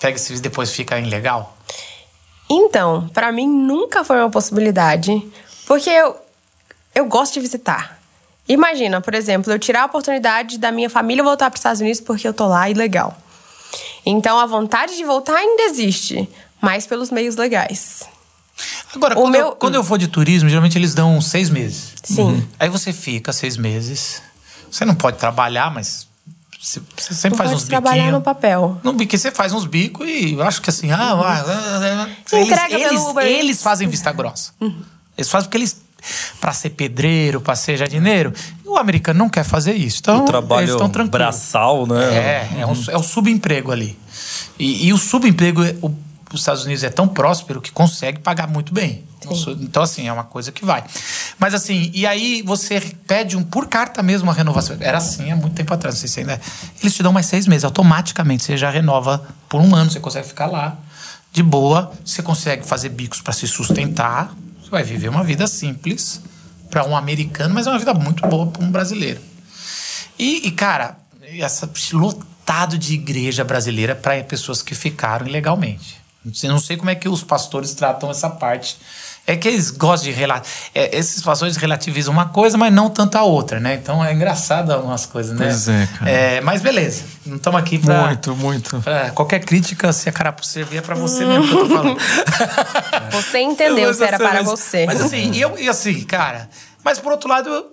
pega 0.00 0.16
esse 0.16 0.28
vídeo 0.28 0.40
e 0.40 0.42
depois 0.42 0.70
fica 0.70 0.98
ilegal? 0.98 1.56
Então, 2.50 3.08
pra 3.12 3.30
mim 3.30 3.46
nunca 3.46 4.04
foi 4.04 4.16
uma 4.18 4.30
possibilidade, 4.30 5.22
porque 5.68 5.90
eu, 5.90 6.16
eu 6.94 7.04
gosto 7.04 7.34
de 7.34 7.40
visitar. 7.40 7.98
Imagina, 8.48 9.00
por 9.02 9.14
exemplo, 9.14 9.52
eu 9.52 9.58
tirar 9.58 9.82
a 9.82 9.86
oportunidade 9.86 10.56
da 10.58 10.72
minha 10.72 10.88
família 10.88 11.22
voltar 11.22 11.50
para 11.50 11.56
os 11.56 11.60
Estados 11.60 11.80
Unidos 11.82 12.00
porque 12.00 12.26
eu 12.26 12.32
tô 12.32 12.46
lá 12.46 12.68
ilegal. 12.70 13.16
Então 14.06 14.38
a 14.38 14.46
vontade 14.46 14.96
de 14.96 15.04
voltar 15.04 15.36
ainda 15.36 15.64
existe, 15.64 16.26
mas 16.60 16.86
pelos 16.86 17.10
meios 17.10 17.36
legais. 17.36 18.04
Agora, 18.94 19.14
quando, 19.14 19.34
eu, 19.34 19.42
meu- 19.44 19.52
quando 19.56 19.74
eu 19.74 19.82
vou 19.82 19.98
de 19.98 20.08
turismo, 20.08 20.48
geralmente 20.48 20.78
eles 20.78 20.94
dão 20.94 21.20
seis 21.20 21.50
meses. 21.50 21.92
Sim. 22.02 22.48
Aí 22.58 22.68
você 22.70 22.92
fica 22.92 23.32
seis 23.32 23.56
meses. 23.58 24.22
Você 24.70 24.84
não 24.86 24.94
pode 24.94 25.18
trabalhar, 25.18 25.70
mas 25.70 26.08
você, 26.58 26.80
sempre 26.98 27.30
Não 27.30 27.36
faz 27.36 27.52
uns 27.52 27.64
trabalhar 27.64 27.96
biquinhos. 28.04 28.14
no 28.14 28.22
papel. 28.22 28.80
No 28.82 28.92
biquinho 28.94 29.20
você 29.20 29.30
faz 29.30 29.52
uns 29.52 29.66
bicos 29.66 30.08
e 30.08 30.32
eu 30.32 30.42
acho 30.42 30.60
que 30.62 30.70
assim, 30.70 30.90
ah, 30.90 30.98
ah, 31.12 31.44
ah, 31.46 32.06
ah, 32.32 32.36
eles, 32.36 32.48
entrega 32.48 32.68
pelo 32.78 32.82
eles, 32.90 33.00
Uber 33.02 33.26
eles 33.26 33.62
fazem 33.62 33.86
vista 33.88 34.10
grossa. 34.10 34.52
Eles 35.18 35.28
fazem 35.28 35.46
porque 35.48 35.58
eles. 35.58 35.76
Pra 36.40 36.52
ser 36.52 36.70
pedreiro, 36.70 37.40
pra 37.40 37.56
ser 37.56 37.76
jardineiro, 37.76 38.32
o 38.64 38.76
americano 38.78 39.18
não 39.18 39.28
quer 39.28 39.42
fazer 39.42 39.74
isso. 39.74 39.98
Então, 40.00 40.14
o 40.14 40.18
eles 40.20 40.30
trabalho 40.30 40.70
estão 40.70 40.88
tranquilos. 40.88 41.10
braçal, 41.10 41.86
né? 41.88 42.14
É, 42.14 42.60
é, 42.60 42.66
um, 42.66 42.72
é 42.88 42.96
o 42.96 43.02
subemprego 43.02 43.72
ali. 43.72 43.98
E, 44.56 44.86
e 44.86 44.92
o 44.92 44.96
subemprego, 44.96 45.64
é- 45.64 45.74
o- 45.82 45.92
os 46.32 46.38
Estados 46.40 46.64
Unidos 46.64 46.84
é 46.84 46.88
tão 46.88 47.08
próspero 47.08 47.60
que 47.60 47.72
consegue 47.72 48.20
pagar 48.20 48.46
muito 48.46 48.72
bem. 48.72 49.02
Então, 49.18 49.34
su- 49.34 49.58
Então, 49.60 49.82
assim, 49.82 50.06
é 50.06 50.12
uma 50.12 50.22
coisa 50.22 50.52
que 50.52 50.64
vai. 50.64 50.84
Mas, 51.36 51.52
assim, 51.52 51.90
e 51.92 52.06
aí 52.06 52.42
você 52.46 52.80
pede 53.08 53.36
um 53.36 53.42
por 53.42 53.66
carta 53.66 54.00
mesmo 54.00 54.30
a 54.30 54.32
renovação. 54.34 54.76
Era 54.78 54.98
assim 54.98 55.32
há 55.32 55.36
muito 55.36 55.54
tempo 55.54 55.74
atrás, 55.74 55.96
não 55.96 56.00
sei 56.00 56.08
se 56.08 56.20
ainda 56.20 56.34
é. 56.34 56.40
Eles 56.80 56.94
te 56.94 57.02
dão 57.02 57.12
mais 57.12 57.26
seis 57.26 57.48
meses, 57.48 57.64
automaticamente. 57.64 58.44
Você 58.44 58.56
já 58.56 58.70
renova 58.70 59.26
por 59.48 59.60
um 59.60 59.74
ano, 59.74 59.90
você 59.90 59.98
consegue 59.98 60.28
ficar 60.28 60.46
lá 60.46 60.76
de 61.32 61.42
boa, 61.42 61.90
você 62.04 62.22
consegue 62.22 62.64
fazer 62.64 62.90
bicos 62.90 63.20
para 63.20 63.32
se 63.32 63.48
sustentar. 63.48 64.32
Você 64.68 64.70
vai 64.70 64.82
viver 64.82 65.08
uma 65.08 65.24
vida 65.24 65.46
simples 65.46 66.20
para 66.68 66.86
um 66.86 66.94
americano, 66.94 67.54
mas 67.54 67.66
é 67.66 67.70
uma 67.70 67.78
vida 67.78 67.94
muito 67.94 68.26
boa 68.28 68.48
para 68.48 68.62
um 68.62 68.70
brasileiro. 68.70 69.18
E, 70.18 70.46
e, 70.46 70.50
cara, 70.50 70.98
essa 71.38 71.70
lotado 71.94 72.76
de 72.76 72.92
igreja 72.92 73.42
brasileira 73.42 73.94
para 73.94 74.22
pessoas 74.22 74.60
que 74.60 74.74
ficaram 74.74 75.26
ilegalmente. 75.26 75.96
Não 76.42 76.58
sei 76.58 76.76
como 76.76 76.90
é 76.90 76.94
que 76.94 77.08
os 77.08 77.22
pastores 77.22 77.72
tratam 77.72 78.10
essa 78.10 78.28
parte. 78.28 78.76
É 79.28 79.36
que 79.36 79.46
eles 79.46 79.70
gostam 79.70 80.10
de 80.10 80.16
relatar. 80.16 80.50
esses 80.74 81.22
pastores 81.22 81.58
relativizam 81.58 82.14
uma 82.14 82.30
coisa, 82.30 82.56
mas 82.56 82.72
não 82.72 82.88
tanto 82.88 83.18
a 83.18 83.22
outra, 83.24 83.60
né? 83.60 83.74
Então 83.74 84.02
é 84.02 84.10
engraçado 84.10 84.70
algumas 84.70 85.04
coisas, 85.04 85.38
né? 85.38 85.48
Pois 85.48 85.68
é, 85.68 85.86
cara. 85.98 86.10
É, 86.10 86.40
mas 86.40 86.62
beleza. 86.62 87.04
Não 87.26 87.36
estamos 87.36 87.60
aqui 87.60 87.78
pra. 87.78 88.06
Muito, 88.06 88.34
muito. 88.34 88.80
pra 88.80 89.10
qualquer 89.10 89.40
crítica, 89.40 89.92
se 89.92 90.08
a 90.08 90.12
carapuça 90.12 90.50
servir, 90.50 90.78
é 90.78 90.80
pra 90.80 90.94
você 90.94 91.26
mesmo 91.26 91.46
que 91.46 91.52
eu 91.52 91.68
tô 91.68 91.68
falando. 91.76 91.98
Você 93.12 93.38
entendeu 93.40 93.92
se 93.92 94.02
era 94.02 94.16
para 94.16 94.42
você. 94.42 94.86
Mas 94.86 94.98
assim, 94.98 95.30
e 95.32 95.42
eu, 95.42 95.58
e 95.58 95.68
assim, 95.68 96.04
cara. 96.04 96.48
Mas 96.82 96.98
por 96.98 97.12
outro 97.12 97.28
lado, 97.28 97.50
eu, 97.50 97.66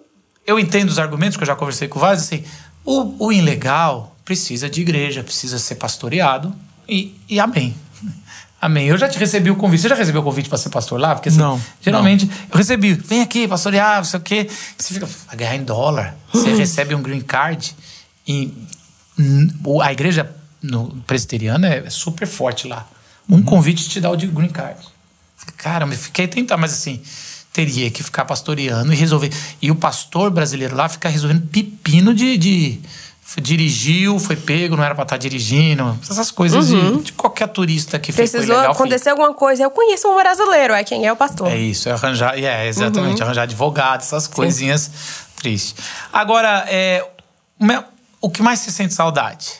eu 0.45 0.59
entendo 0.59 0.89
os 0.89 0.99
argumentos, 0.99 1.37
que 1.37 1.43
eu 1.43 1.47
já 1.47 1.55
conversei 1.55 1.87
com 1.87 1.97
vários, 1.97 2.23
assim. 2.23 2.43
O, 2.83 3.27
o 3.27 3.31
ilegal 3.31 4.13
precisa 4.25 4.69
de 4.69 4.81
igreja, 4.81 5.23
precisa 5.23 5.57
ser 5.57 5.75
pastoreado. 5.75 6.53
E, 6.85 7.15
e 7.29 7.39
amém. 7.39 7.73
Amém. 8.61 8.87
Eu 8.87 8.97
já 8.97 9.07
te 9.07 9.19
recebi 9.19 9.51
o 9.51 9.55
convite. 9.55 9.81
Você 9.81 9.89
já 9.89 9.95
recebeu 9.95 10.21
o 10.21 10.23
convite 10.23 10.49
para 10.49 10.57
ser 10.57 10.69
pastor 10.69 10.99
lá? 10.99 11.13
Porque 11.13 11.29
Não, 11.29 11.61
geralmente 11.81 12.29
eu 12.51 12.57
recebi. 12.57 12.93
Vem 12.93 13.21
aqui, 13.21 13.47
pastorear, 13.47 13.97
não 13.97 14.03
sei 14.03 14.19
o 14.19 14.23
quê. 14.23 14.49
Você 14.77 14.93
fica. 14.93 15.07
Vai 15.27 15.35
ganhar 15.35 15.55
em 15.55 15.63
dólar. 15.63 16.15
Você 16.33 16.53
recebe 16.55 16.95
um 16.95 17.01
green 17.01 17.21
card. 17.21 17.75
E 18.27 18.51
a 19.81 19.91
igreja 19.91 20.29
presbiteriana 21.05 21.67
é 21.67 21.89
super 21.89 22.27
forte 22.27 22.67
lá. 22.67 22.87
Um 23.29 23.41
convite 23.41 23.87
te 23.89 23.99
dá 23.99 24.09
o 24.09 24.15
de 24.15 24.27
green 24.27 24.49
card. 24.49 24.79
Caramba, 25.57 25.93
eu 25.93 25.97
fiquei 25.97 26.27
tentado, 26.27 26.59
mas 26.59 26.73
assim, 26.73 27.01
teria 27.51 27.89
que 27.89 28.03
ficar 28.03 28.25
pastoreando 28.25 28.91
e 28.91 28.95
resolver. 28.95 29.31
E 29.61 29.71
o 29.71 29.75
pastor 29.75 30.29
brasileiro 30.31 30.75
lá 30.75 30.89
fica 30.89 31.07
resolvendo 31.07 31.47
pepino 31.47 32.13
de. 32.13 32.37
de 32.37 32.79
Dirigiu, 33.37 34.17
foi 34.19 34.35
pego, 34.35 34.77
não 34.77 34.83
era 34.83 34.95
pra 34.95 35.03
estar 35.03 35.17
dirigindo. 35.17 35.97
Essas 36.09 36.31
coisas 36.31 36.67
de, 36.67 36.97
de 37.01 37.11
qualquer 37.13 37.47
turista 37.49 37.99
que 37.99 38.11
ficou 38.11 38.23
Uhum. 38.23 38.31
Precisou 38.31 38.59
acontecer 38.59 39.09
alguma 39.09 39.33
coisa. 39.33 39.63
Eu 39.63 39.71
conheço 39.71 40.07
um 40.07 40.15
brasileiro, 40.15 40.73
é 40.73 40.83
quem 40.83 41.05
é 41.05 41.11
o 41.11 41.15
pastor. 41.17 41.47
É 41.51 41.57
isso, 41.57 41.89
é 41.89 41.91
arranjar, 41.91 42.37
é, 42.37 42.67
exatamente, 42.67 43.17
Uhum. 43.17 43.25
arranjar 43.25 43.41
advogado, 43.43 44.01
essas 44.01 44.27
coisinhas 44.27 44.89
tristes. 45.35 45.75
Agora, 46.13 46.65
é, 46.69 47.05
o 48.21 48.29
que 48.29 48.41
mais 48.41 48.59
você 48.59 48.71
sente 48.71 48.93
saudade? 48.93 49.55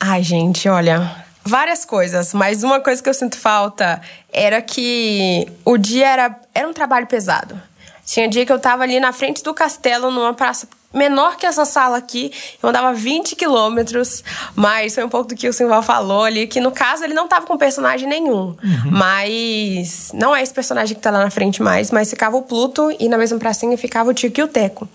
Ai, 0.00 0.22
gente, 0.22 0.68
olha, 0.68 1.24
várias 1.44 1.84
coisas, 1.84 2.32
mas 2.32 2.62
uma 2.62 2.80
coisa 2.80 3.02
que 3.02 3.08
eu 3.08 3.14
sinto 3.14 3.36
falta 3.36 4.00
era 4.32 4.60
que 4.62 5.46
o 5.64 5.76
dia 5.76 6.08
era, 6.08 6.40
era 6.54 6.66
um 6.68 6.72
trabalho 6.72 7.06
pesado. 7.06 7.60
Tinha 8.04 8.28
dia 8.28 8.44
que 8.44 8.52
eu 8.52 8.58
tava 8.58 8.82
ali 8.82 8.98
na 8.98 9.12
frente 9.12 9.42
do 9.42 9.54
castelo, 9.54 10.10
numa 10.10 10.34
praça 10.34 10.66
menor 10.92 11.36
que 11.36 11.46
essa 11.46 11.64
sala 11.64 11.96
aqui, 11.96 12.32
eu 12.62 12.68
andava 12.68 12.92
20 12.92 13.36
quilômetros, 13.36 14.24
mas 14.54 14.94
foi 14.94 15.04
um 15.04 15.08
pouco 15.08 15.28
do 15.28 15.34
que 15.34 15.48
o 15.48 15.52
Simval 15.52 15.82
falou 15.82 16.24
ali, 16.24 16.46
que 16.46 16.60
no 16.60 16.72
caso 16.72 17.04
ele 17.04 17.14
não 17.14 17.28
tava 17.28 17.46
com 17.46 17.56
personagem 17.56 18.08
nenhum, 18.08 18.56
mas 18.90 20.10
não 20.14 20.34
é 20.34 20.42
esse 20.42 20.52
personagem 20.52 20.96
que 20.96 21.02
tá 21.02 21.10
lá 21.10 21.22
na 21.22 21.30
frente 21.30 21.62
mais, 21.62 21.90
mas 21.90 22.10
ficava 22.10 22.36
o 22.36 22.42
Pluto 22.42 22.94
e 22.98 23.08
na 23.08 23.16
mesma 23.16 23.38
pracinha 23.38 23.76
ficava 23.78 24.10
o 24.10 24.14
Tico 24.14 24.40
e 24.40 24.42
o 24.42 24.48
Teco. 24.48 24.88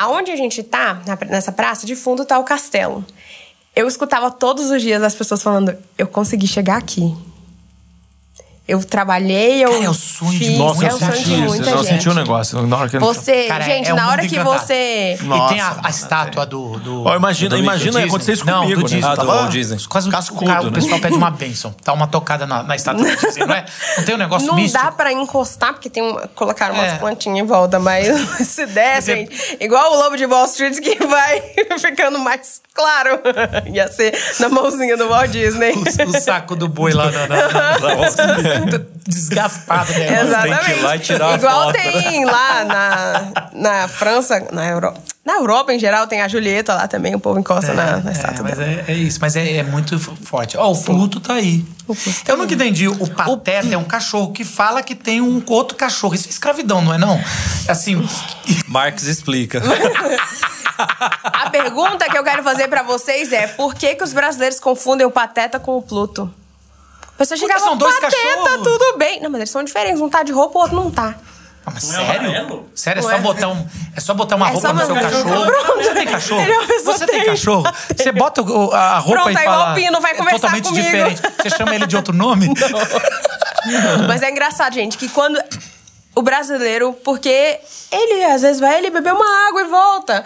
Aonde 0.00 0.30
a 0.30 0.36
gente 0.36 0.62
tá, 0.62 1.00
nessa 1.28 1.52
praça, 1.52 1.86
de 1.86 1.94
fundo 1.94 2.24
tá 2.24 2.38
o 2.38 2.44
castelo. 2.44 3.04
Eu 3.76 3.86
escutava 3.86 4.30
todos 4.30 4.70
os 4.70 4.82
dias 4.82 5.02
as 5.02 5.14
pessoas 5.14 5.42
falando: 5.42 5.76
eu 5.96 6.06
consegui 6.06 6.46
chegar 6.46 6.76
aqui. 6.76 7.14
Eu 8.68 8.84
trabalhei, 8.84 9.64
eu. 9.64 9.70
Cara, 9.70 9.84
é 9.84 9.88
o 9.88 9.94
sonho 9.94 10.30
de 10.32 10.38
fiz, 10.38 10.58
Nossa, 10.58 10.84
é 10.84 10.90
eu 10.90 10.94
o 10.96 10.98
sonho 10.98 11.12
senti 11.12 11.24
de 11.24 11.32
isso. 11.36 11.42
muita 11.46 11.70
Eu 11.70 11.78
gente. 11.78 11.86
senti 11.88 12.08
um 12.10 12.12
negócio. 12.14 12.66
Na 12.66 12.76
hora 12.76 12.88
que 12.90 12.98
Você, 12.98 13.44
Cara, 13.48 13.64
gente, 13.64 13.88
é 13.88 13.94
na 13.94 14.10
hora 14.10 14.20
que 14.26 14.34
encantado. 14.36 14.58
você. 14.60 15.16
e 15.18 15.24
Nossa, 15.24 15.48
tem 15.54 15.60
a, 15.62 15.76
a 15.84 15.88
estátua 15.88 16.44
do, 16.44 16.78
do. 16.78 17.04
Ó, 17.06 17.16
imagina- 17.16 17.48
do- 17.56 17.62
imagina 17.62 17.92
Disney. 17.92 18.04
acontecer 18.04 18.32
isso 18.32 18.44
Não, 18.44 18.60
comigo, 18.64 18.82
do 18.82 18.88
né? 18.90 18.94
Disney. 18.96 19.10
Ah, 19.10 19.14
do 19.16 19.26
Walt 19.26 19.50
Disney. 19.50 19.78
Quase 19.88 20.10
Cascudo, 20.10 20.44
o, 20.44 20.46
cara, 20.46 20.60
o 20.60 20.64
né? 20.66 20.72
pessoal 20.72 21.00
pede 21.00 21.14
uma 21.16 21.30
bênção. 21.30 21.74
Tá 21.82 21.94
uma 21.94 22.06
tocada 22.06 22.46
na, 22.46 22.62
na 22.62 22.76
estátua 22.76 23.06
do 23.06 23.16
Disney, 23.16 23.46
não 23.46 23.54
é? 23.54 23.64
Não 23.96 24.04
tem 24.04 24.14
um 24.14 24.18
negócio 24.18 24.46
Não 24.46 24.54
místico? 24.56 24.84
dá 24.84 24.92
pra 24.92 25.12
encostar, 25.14 25.72
porque 25.72 25.88
tem 25.88 26.02
um, 26.02 26.14
colocaram 26.34 26.74
umas 26.74 26.92
É. 26.92 26.96
plantinhas 26.96 27.38
em 27.38 27.46
volta, 27.46 27.78
mas 27.80 28.06
se 28.46 28.66
der, 28.66 28.98
é- 28.98 29.00
gente, 29.00 29.56
igual 29.60 29.94
o 29.94 29.96
Lobo 29.96 30.14
de 30.18 30.26
Wall 30.26 30.44
Street 30.44 30.78
que 30.78 31.06
vai 31.06 31.40
ficando 31.80 32.18
mais 32.18 32.60
claro. 32.74 33.18
Ia 33.72 33.88
ser 33.90 34.12
na 34.40 34.50
mãozinha 34.50 34.94
do 34.94 35.08
Walt 35.08 35.30
Disney. 35.30 35.72
O, 35.72 36.10
o 36.10 36.20
saco 36.20 36.54
do 36.54 36.68
boi 36.68 36.92
lá 36.92 37.10
na, 37.10 37.26
na, 37.26 37.48
na- 37.48 38.57
desgastado, 39.06 39.92
né? 39.92 40.22
Exatamente. 40.22 40.64
Tem 40.64 40.74
que 40.74 40.80
ir 40.80 40.82
lá 40.82 40.96
e 40.96 40.98
tirar 40.98 41.38
Igual 41.38 41.62
foto. 41.64 41.72
tem 41.74 42.24
lá 42.24 42.64
na, 42.64 43.32
na 43.52 43.88
França, 43.88 44.46
na 44.52 44.66
Europa. 44.66 45.00
Na 45.24 45.34
Europa, 45.34 45.74
em 45.74 45.78
geral, 45.78 46.06
tem 46.06 46.22
a 46.22 46.28
Julieta 46.28 46.74
lá 46.74 46.88
também, 46.88 47.14
o 47.14 47.20
povo 47.20 47.38
encosta 47.38 47.74
na, 47.74 47.98
na 47.98 48.10
É, 48.10 48.12
estátua. 48.14 48.42
mas 48.44 48.56
dela. 48.56 48.70
é, 48.70 48.84
é 48.88 48.94
isso, 48.94 49.18
mas 49.20 49.36
é, 49.36 49.56
é 49.56 49.62
muito 49.62 49.98
forte. 49.98 50.56
Ó, 50.56 50.72
o 50.72 50.82
Pluto 50.82 51.20
tá 51.20 51.34
aí. 51.34 51.62
Eu 52.26 52.36
nunca 52.38 52.54
entendi. 52.54 52.88
O 52.88 53.06
Pateta 53.06 53.74
é 53.74 53.76
um 53.76 53.84
cachorro 53.84 54.32
que 54.32 54.42
fala 54.42 54.82
que 54.82 54.94
tem 54.94 55.20
um 55.20 55.42
outro 55.46 55.76
cachorro. 55.76 56.14
Isso 56.14 56.28
é 56.28 56.30
escravidão, 56.30 56.80
não 56.80 56.94
é 56.94 56.98
não? 56.98 57.20
Assim, 57.68 58.02
Marx 58.66 59.02
explica. 59.02 59.62
A 61.24 61.50
pergunta 61.50 62.08
que 62.08 62.16
eu 62.16 62.22
quero 62.24 62.42
fazer 62.42 62.68
pra 62.68 62.82
vocês 62.82 63.32
é: 63.32 63.46
por 63.48 63.74
que, 63.74 63.94
que 63.96 64.04
os 64.04 64.12
brasileiros 64.12 64.60
confundem 64.60 65.06
o 65.06 65.10
Pateta 65.10 65.58
com 65.58 65.76
o 65.76 65.82
Pluto? 65.82 66.32
A 67.18 67.24
pessoa 67.26 67.38
Porque 67.40 67.58
são 67.58 67.76
dois 67.76 67.98
Pateta, 67.98 68.16
cachorros." 68.16 68.62
tudo 68.62 68.96
bem. 68.96 69.20
Não, 69.20 69.28
mas 69.28 69.40
eles 69.40 69.50
são 69.50 69.64
diferentes. 69.64 70.00
Um 70.00 70.08
tá 70.08 70.22
de 70.22 70.30
roupa, 70.30 70.56
o 70.58 70.62
outro 70.62 70.76
não 70.76 70.88
tá. 70.90 71.16
Ah, 71.66 71.70
mas 71.74 71.88
Não 71.88 72.00
é 72.00 72.06
sério? 72.06 72.20
amarelo? 72.30 72.68
Sério, 72.74 73.00
é 73.00 73.02
Não 73.02 73.10
só, 73.10 73.16
é? 73.16 73.20
botar 73.20 73.48
um, 73.48 73.66
é 73.96 74.00
só 74.00 74.14
botar 74.14 74.36
uma 74.36 74.48
É 74.48 74.52
roupa 74.52 74.68
só 74.68 74.72
no 74.74 74.80
seu 74.86 74.94
uma- 74.94 75.02
cachorro. 75.02 75.46
Pronto. 75.46 75.76
Você 75.82 75.94
tem 75.94 76.06
cachorro? 76.06 76.40
Ele 76.40 76.52
é 76.52 76.58
uma 76.58 76.66
pessoa 76.68 76.96
Você 76.98 77.06
tem 77.06 77.24
cachorro? 77.26 77.64
Você 77.96 78.12
bota 78.12 78.42
o- 78.42 78.72
a 78.72 78.98
roupa 79.00 79.22
Pronto, 79.22 79.34
e 79.34 79.36
aí 79.38 79.44
fala... 79.44 79.58
o 79.58 79.68
Alpino 79.70 80.00
vai 80.00 80.12
é 80.12 80.14
conversar 80.14 80.36
totalmente 80.38 80.64
comigo. 80.68 80.84
diferente. 80.86 81.20
Você 81.42 81.50
chama 81.50 81.74
ele 81.74 81.86
de 81.86 81.96
outro 81.96 82.14
nome? 82.14 82.48
Mas 84.06 84.22
é 84.22 84.30
engraçado, 84.30 84.72
gente, 84.74 84.96
que 84.96 85.08
quando. 85.08 85.38
O 86.18 86.22
brasileiro, 86.22 86.92
porque 87.04 87.58
ele 87.92 88.24
às 88.24 88.42
vezes 88.42 88.60
vai 88.60 88.78
ele 88.78 88.90
beber 88.90 89.12
uma 89.12 89.48
água 89.48 89.60
e 89.62 89.64
volta. 89.64 90.24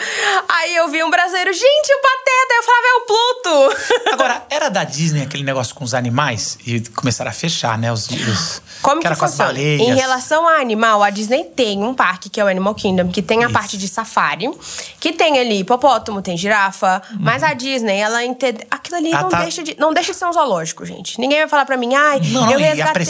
Aí 0.49 0.75
eu 0.77 0.89
vi 0.89 1.03
um 1.05 1.11
brasileiro, 1.11 1.53
gente, 1.53 1.93
o 1.93 2.01
Pateta. 2.01 2.55
Eu 2.55 2.63
falava, 2.63 2.87
é 2.87 2.95
o 2.95 3.01
Pluto. 3.07 4.11
Agora, 4.13 4.43
era 4.51 4.69
da 4.69 4.85
Disney 4.85 5.23
aquele 5.23 5.45
negócio 5.45 5.75
com 5.75 5.85
os 5.85 5.95
animais? 5.95 6.59
E 6.67 6.81
começaram 6.81 7.31
a 7.31 7.35
fechar, 7.35 7.77
né? 7.79 7.93
Os, 7.93 8.09
os 8.09 8.63
Como 8.83 8.97
que 8.97 9.01
que, 9.03 9.07
era 9.07 9.17
com 9.17 9.25
as 9.25 9.35
baleias. 9.37 9.81
Em 9.81 9.95
relação 9.95 10.47
a 10.49 10.61
animal, 10.61 11.03
a 11.03 11.11
Disney 11.11 11.45
tem 11.45 11.83
um 11.83 11.95
parque 11.95 12.29
que 12.31 12.41
é 12.41 12.45
o 12.45 12.49
Animal 12.49 12.75
Kingdom, 12.75 13.09
que 13.09 13.21
tem 13.23 13.41
a 13.43 13.47
Isso. 13.47 13.53
parte 13.53 13.77
de 13.77 13.87
safari, 13.89 14.51
que 14.99 15.13
tem 15.13 15.39
ali 15.39 15.61
hipopótamo, 15.61 16.21
tem 16.23 16.37
girafa, 16.37 17.03
mas 17.21 17.43
a 17.43 17.53
Disney, 17.53 17.99
ela 17.99 18.25
entende. 18.25 18.67
Aquilo 18.71 18.97
ali 18.97 19.09
Uhum. 19.11 19.15
Ela 19.15 19.23
não, 19.25 19.29
tá- 19.31 19.43
deixa 19.43 19.63
de, 19.63 19.77
não 19.79 19.93
deixa 19.93 20.13
de 20.13 20.19
ser 20.19 20.25
um 20.25 20.33
zoológico, 20.33 20.85
gente. 20.87 21.21
Ninguém 21.21 21.39
vai 21.41 21.49
falar 21.49 21.67
pra 21.67 21.77
mim, 21.77 21.95
ai, 21.95 22.21
Não, 22.25 22.51
eu 22.51 22.59
a 22.59 22.63
resgatei. 22.63 23.05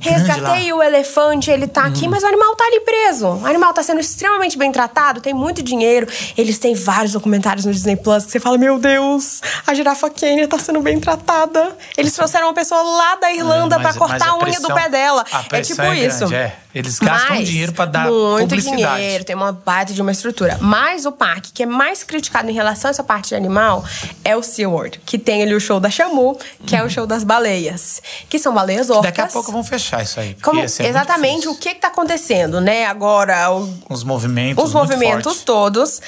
resgatei 0.00 0.72
o 0.72 0.82
elefante, 0.82 1.50
ele 1.50 1.66
tá 1.66 1.84
aqui, 1.84 2.08
mas 2.12 2.22
o 2.22 2.26
animal 2.26 2.54
tá 2.54 2.64
ali 2.64 2.80
preso. 2.80 3.26
O 3.28 3.46
animal 3.46 3.72
tá 3.72 3.82
sendo 3.82 4.00
extremamente 4.00 4.56
bem 4.58 4.70
tratado, 4.70 5.20
tem 5.20 5.34
muito 5.34 5.62
dinheiro. 5.62 6.06
Eles 6.36 6.58
têm 6.58 6.74
vários 6.74 7.12
documentários 7.12 7.64
no 7.64 7.72
Disney 7.72 7.96
Plus 7.96 8.24
que 8.24 8.30
você 8.30 8.38
fala, 8.40 8.58
meu 8.58 8.78
Deus, 8.78 9.40
a 9.66 9.74
girafa 9.74 10.08
Kenya 10.10 10.46
tá 10.46 10.58
sendo 10.58 10.80
bem 10.80 11.00
tratada. 11.00 11.76
Eles 11.96 12.12
trouxeram 12.12 12.46
uma 12.48 12.54
pessoa 12.54 12.82
lá 12.82 13.14
da 13.16 13.32
Irlanda 13.32 13.76
pra 13.76 13.88
mas 13.88 13.96
cortar 13.96 14.28
a 14.28 14.38
unha 14.38 14.60
do 14.60 14.72
pé 14.74 14.88
dela. 14.88 15.24
a 15.32 15.44
É 15.56 15.60
tipo 15.62 15.80
é 15.82 15.98
isso. 15.98 16.18
grande, 16.20 16.34
é. 16.34 16.56
Eles 16.74 16.98
gastam 16.98 17.36
Mas, 17.36 17.46
dinheiro 17.48 17.72
pra 17.74 17.84
dar 17.84 18.06
muito 18.10 18.48
publicidade. 18.48 18.96
dinheiro, 19.02 19.24
tem 19.24 19.36
uma 19.36 19.52
baita 19.52 19.92
de 19.92 20.00
uma 20.00 20.10
estrutura. 20.10 20.56
Mas 20.58 21.04
o 21.04 21.12
parque 21.12 21.52
que 21.52 21.62
é 21.64 21.66
mais 21.66 22.02
criticado 22.02 22.48
em 22.48 22.54
relação 22.54 22.88
a 22.88 22.92
essa 22.92 23.04
parte 23.04 23.28
de 23.28 23.34
animal 23.34 23.84
é 24.24 24.34
o 24.34 24.42
SeaWorld, 24.42 24.98
que 25.04 25.18
tem 25.18 25.42
ali 25.42 25.54
o 25.54 25.60
show 25.60 25.78
da 25.78 25.90
Chamu, 25.90 26.38
que 26.66 26.74
é 26.74 26.82
o 26.82 26.88
show 26.88 27.06
das 27.06 27.24
baleias, 27.24 28.00
que 28.26 28.38
são 28.38 28.54
baleias 28.54 28.88
orcas. 28.88 29.04
Daqui 29.04 29.20
a 29.20 29.26
pouco 29.26 29.52
vão 29.52 29.62
fechar 29.62 30.02
isso 30.02 30.18
aí. 30.18 30.34
Como- 30.42 30.62
exatamente 30.62 31.46
o 31.46 31.54
que 31.54 31.68
está 31.68 31.88
acontecendo, 31.88 32.01
né? 32.60 32.86
Agora, 32.86 33.50
o- 33.52 33.72
Os 33.88 34.04
movimentos. 34.04 34.62
os 34.64 34.72
movimentos 34.72 35.24
fortes. 35.24 35.42
todos. 35.42 36.00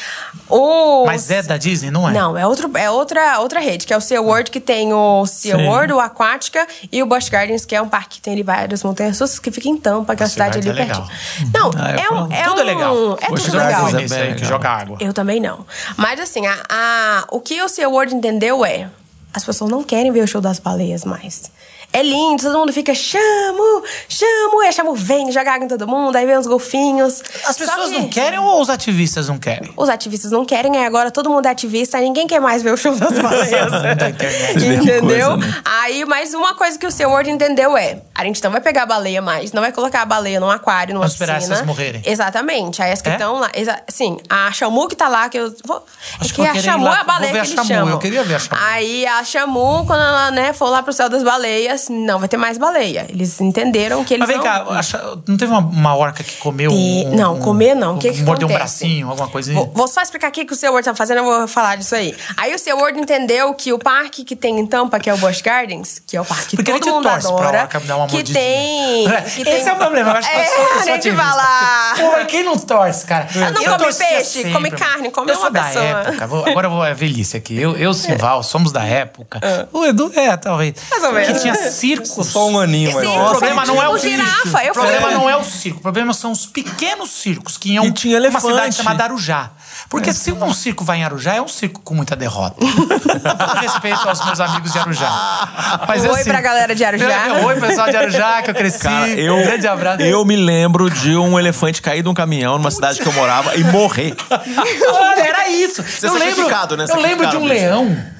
Os... 0.48 1.06
Mas 1.06 1.30
é 1.30 1.42
da 1.42 1.56
Disney, 1.56 1.90
não 1.90 2.08
é? 2.08 2.12
Não, 2.12 2.36
é, 2.36 2.46
outro, 2.46 2.70
é 2.76 2.90
outra, 2.90 3.38
outra 3.40 3.60
rede, 3.60 3.86
que 3.86 3.92
é 3.92 3.96
o 3.96 4.00
SeaWorld, 4.00 4.50
que 4.50 4.60
tem 4.60 4.92
o 4.92 5.24
SeaWorld, 5.26 5.92
o 5.92 6.00
Aquática 6.00 6.66
e 6.92 7.02
o 7.02 7.06
Busch 7.06 7.28
Gardens, 7.28 7.64
que 7.64 7.74
é 7.74 7.80
um 7.82 7.88
parque 7.88 8.16
que 8.16 8.20
tem 8.20 8.34
ali 8.34 8.42
várias 8.42 8.82
montanhas 8.82 9.18
russas 9.20 9.38
que 9.38 9.50
fica 9.50 9.68
em 9.68 9.76
Tampa, 9.76 10.14
que 10.14 10.22
é 10.22 10.26
a 10.26 10.28
cidade 10.28 10.58
ali 10.58 10.68
é 10.70 10.72
pertinho. 10.84 11.08
Não, 11.52 11.70
Ah, 11.76 11.90
é, 11.90 12.10
um, 12.12 12.32
é 12.32 12.42
Tudo 12.44 12.56
um... 12.56 12.60
é 12.60 12.64
legal. 12.64 13.18
É 13.20 13.28
Busch 13.28 13.44
tudo 13.44 13.56
legal. 13.58 13.88
é 13.88 14.22
aí 14.22 14.34
que 14.34 14.44
joga 14.44 14.68
água. 14.68 14.96
Eu 15.00 15.12
também 15.12 15.40
não. 15.40 15.64
Mas 15.96 16.20
assim, 16.20 16.46
a, 16.46 16.56
a- 16.68 17.24
o 17.30 17.40
que 17.40 17.60
o 17.62 17.68
SeaWorld 17.68 18.14
entendeu 18.14 18.64
é... 18.64 18.88
As 19.32 19.42
pessoas 19.44 19.68
não 19.68 19.82
querem 19.82 20.12
ver 20.12 20.22
o 20.22 20.28
show 20.28 20.40
das 20.40 20.60
baleias 20.60 21.04
mais. 21.04 21.50
É 21.96 22.02
lindo, 22.02 22.42
todo 22.42 22.58
mundo 22.58 22.72
fica 22.72 22.92
chamo, 22.94 23.82
chamo, 24.08 24.62
e 24.64 24.66
a 24.66 24.72
chamo 24.72 24.94
vem, 24.94 25.30
joga 25.30 25.52
água 25.52 25.64
em 25.64 25.68
todo 25.68 25.86
mundo, 25.86 26.16
aí 26.16 26.26
vem 26.26 26.36
os 26.36 26.46
golfinhos. 26.46 27.22
As 27.46 27.54
Só 27.56 27.64
pessoas 27.64 27.90
que 27.90 27.98
não 28.00 28.08
querem 28.08 28.38
ou 28.40 28.60
os 28.60 28.68
ativistas 28.68 29.28
não 29.28 29.38
querem? 29.38 29.72
Os 29.76 29.88
ativistas 29.88 30.32
não 30.32 30.44
querem, 30.44 30.76
aí 30.76 30.84
agora 30.84 31.10
todo 31.12 31.30
mundo 31.30 31.46
é 31.46 31.50
ativista, 31.50 31.98
aí 31.98 32.04
ninguém 32.04 32.26
quer 32.26 32.40
mais 32.40 32.62
ver 32.62 32.72
o 32.74 32.76
show 32.76 32.94
das 32.96 33.16
baleias. 33.18 33.72
Entendeu? 34.56 35.30
Coisa, 35.32 35.36
né? 35.36 35.62
Aí, 35.64 36.04
mas 36.04 36.34
uma 36.34 36.54
coisa 36.54 36.78
que 36.78 36.86
o 36.86 36.90
SeaWorld 36.90 37.30
entendeu 37.30 37.76
é: 37.76 37.98
a 38.14 38.24
gente 38.24 38.42
não 38.42 38.50
vai 38.50 38.60
pegar 38.60 38.82
a 38.82 38.86
baleia 38.86 39.22
mais, 39.22 39.52
não 39.52 39.62
vai 39.62 39.72
colocar 39.72 40.02
a 40.02 40.04
baleia 40.04 40.40
num 40.40 40.50
aquário, 40.50 40.94
numa 40.94 41.02
Vamos 41.02 41.12
esperar 41.14 41.36
piscina. 41.36 41.54
essas 41.54 41.66
morrerem. 41.66 42.02
Exatamente. 42.04 42.82
Aí 42.82 42.92
as 42.92 43.00
que 43.00 43.08
É? 43.08 43.12
estão 43.12 43.38
lá. 43.38 43.50
exa- 43.54 43.80
Sim, 43.88 44.18
a 44.28 44.50
Chamu 44.52 44.88
que 44.88 44.96
tá 44.96 45.08
lá, 45.08 45.28
que 45.28 45.38
eu. 45.38 45.54
Vou, 45.64 45.84
Acho 46.20 46.32
é 46.32 46.34
que 46.46 46.52
que 46.52 46.58
a 46.58 46.62
Chamu 46.62 46.84
lá, 46.84 46.98
é 46.98 47.00
a 47.00 47.04
baleia 47.04 47.32
que 47.32 47.38
a 47.38 47.44
eles 47.44 47.66
chamam. 47.66 47.88
eu 47.90 47.98
queria 47.98 48.24
ver 48.24 48.34
a 48.34 48.38
Chamu. 48.38 48.60
Aí 48.64 49.06
a 49.06 49.22
Chamu, 49.24 49.84
quando 49.86 50.02
ela 50.02 50.30
né, 50.30 50.52
for 50.52 50.68
lá 50.70 50.82
pro 50.82 50.92
céu 50.92 51.08
das 51.08 51.22
baleias, 51.22 51.83
não 51.88 52.18
vai 52.18 52.28
ter 52.28 52.36
mais 52.36 52.58
baleia. 52.58 53.06
Eles 53.08 53.40
entenderam 53.40 54.04
que 54.04 54.14
eles 54.14 54.20
Mas 54.26 54.28
vem 54.28 54.36
não... 54.38 54.44
cá, 54.44 54.64
acha- 54.78 55.18
não 55.26 55.36
teve 55.36 55.50
uma, 55.52 55.60
uma 55.60 55.96
orca 55.96 56.22
que 56.24 56.36
comeu 56.36 56.70
Te- 56.70 56.76
um, 56.76 57.14
não, 57.16 57.38
comer 57.38 57.74
não. 57.74 57.96
O 57.96 57.98
que 57.98 58.10
que 58.12 58.22
Mordeu 58.22 58.48
um 58.48 58.50
acontece? 58.50 58.84
bracinho, 58.84 59.08
alguma 59.10 59.28
coisinha? 59.28 59.56
Vou, 59.56 59.70
vou 59.74 59.88
só 59.88 60.00
explicar 60.02 60.28
aqui 60.28 60.42
o 60.42 60.46
que 60.46 60.52
o 60.52 60.56
SeaWorld 60.56 60.84
tá 60.84 60.94
fazendo, 60.94 61.18
eu 61.18 61.24
vou 61.24 61.48
falar 61.48 61.76
disso 61.76 61.94
aí. 61.94 62.14
Aí 62.36 62.54
o 62.54 62.58
SeaWorld 62.58 62.98
entendeu 62.98 63.52
que 63.54 63.72
o 63.72 63.78
parque 63.78 64.24
que 64.24 64.36
tem 64.36 64.58
em 64.58 64.66
Tampa, 64.66 64.98
que 64.98 65.08
é 65.10 65.14
o 65.14 65.18
Busch 65.18 65.40
Gardens, 65.42 66.00
que 66.06 66.16
é 66.16 66.20
o 66.20 66.24
parque 66.24 66.48
que 66.48 66.56
Porque 66.56 66.70
a 66.70 66.74
todo 66.74 66.84
gente 66.84 66.94
mundo 66.94 67.04
torce 67.04 67.26
pra 67.26 67.36
adora, 67.36 67.60
orca 67.62 67.80
dar 67.80 67.96
uma 67.96 68.06
que 68.06 68.12
mordidinha. 68.14 68.40
tem... 68.44 69.08
É, 69.08 69.20
que 69.22 69.40
Esse 69.42 69.44
tem- 69.44 69.68
é 69.68 69.72
o 69.72 69.76
problema, 69.76 70.10
eu 70.10 70.16
acho 70.16 70.30
que 70.30 70.36
eu 70.36 70.40
É, 70.40 70.46
sou, 70.46 70.58
eu 70.58 70.68
sou 70.68 70.76
a 70.76 70.82
gente 70.84 70.90
ativista. 70.94 71.22
vai 71.24 71.36
lá... 71.36 71.94
Pô, 71.96 72.26
quem 72.26 72.44
não 72.44 72.56
torce, 72.58 73.04
cara? 73.06 73.28
não 73.34 73.48
Eu 73.62 73.70
come 73.72 73.78
torcia 73.78 74.06
peixe, 74.06 74.50
come 74.52 74.70
carne, 74.70 75.10
come 75.10 75.30
eu 75.30 75.34
sou 75.36 75.44
uma 75.44 75.50
da 75.50 75.62
pessoa. 75.64 75.84
época, 75.84 76.26
vou- 76.26 76.46
agora 76.48 76.66
eu 76.66 76.70
vou 76.70 76.84
é 76.84 76.94
velhice 76.94 77.36
aqui. 77.36 77.60
Eu, 77.60 77.76
eu 77.76 77.92
Simval, 77.94 78.42
somos 78.42 78.72
da 78.72 78.82
época 78.84 79.04
época. 79.04 79.68
O 79.72 79.84
Edu, 79.84 80.10
é, 80.14 80.36
talvez. 80.36 80.74
Mais 80.90 81.04
ou 81.04 81.12
menos. 81.12 81.28
Que 81.28 81.40
tinha 81.40 81.54
circos. 81.72 82.26
Só 82.26 82.48
um 82.48 82.58
aninho, 82.58 82.92
mas. 82.92 83.06
Sim, 83.06 83.18
O 83.18 83.30
problema 83.30 83.64
não 83.64 83.82
é 83.82 83.88
o 83.88 83.98
circo. 83.98 84.16
girafa, 84.16 84.64
eu 84.64 84.70
O 84.70 84.74
problema 84.74 85.10
não 85.10 85.30
é 85.30 85.36
o 85.36 85.44
circo. 85.44 85.78
O 85.78 85.82
problema 85.82 86.12
são 86.14 86.32
os 86.32 86.46
pequenos 86.46 87.10
circos 87.10 87.56
que 87.56 87.72
iam 87.72 87.86
E 87.86 87.92
tinha 87.92 88.18
uma 88.28 88.40
cidade 88.40 88.74
chamada 88.74 89.04
Arujá. 89.04 89.50
Porque 89.88 90.12
se 90.12 90.32
um 90.32 90.52
circo 90.52 90.84
vai 90.84 90.98
em 90.98 91.04
Arujá, 91.04 91.34
é 91.34 91.42
um 91.42 91.48
circo 91.48 91.80
com 91.82 91.94
muita 91.94 92.16
derrota. 92.16 92.56
Com 92.64 93.36
todo 93.36 93.60
respeito 93.60 94.08
aos 94.08 94.24
meus 94.24 94.40
amigos 94.40 94.72
de 94.72 94.78
Arujá. 94.78 95.82
Mas, 95.86 96.04
Oi 96.04 96.24
pra 96.24 96.40
galera 96.40 96.74
de 96.74 96.84
Arujá. 96.84 97.40
Oi, 97.44 97.60
pessoal 97.60 97.90
de 97.90 97.96
Arujá, 97.96 98.42
que 98.42 98.50
eu 98.50 98.54
cresci. 98.54 98.78
Cara, 98.80 99.08
eu, 99.08 99.36
Grande 99.36 99.66
abraço. 99.66 100.02
eu 100.02 100.24
me 100.24 100.36
lembro 100.36 100.90
de 100.90 101.16
um 101.16 101.38
elefante 101.38 101.80
cair 101.80 102.02
de 102.02 102.08
um 102.08 102.14
caminhão 102.14 102.58
numa 102.58 102.70
cidade 102.70 103.00
que 103.00 103.06
eu 103.06 103.12
morava 103.12 103.56
e 103.56 103.64
morrer. 103.64 104.16
Era 105.16 105.48
isso. 105.48 105.82
Você 105.82 106.06
é 106.06 106.08
eu 106.08 106.14
lembro, 106.14 106.48
né? 106.76 106.86
eu 106.88 107.00
lembro 107.00 107.26
de 107.28 107.36
um 107.36 107.42
Sacrificado 107.42 107.44
leão 107.46 108.13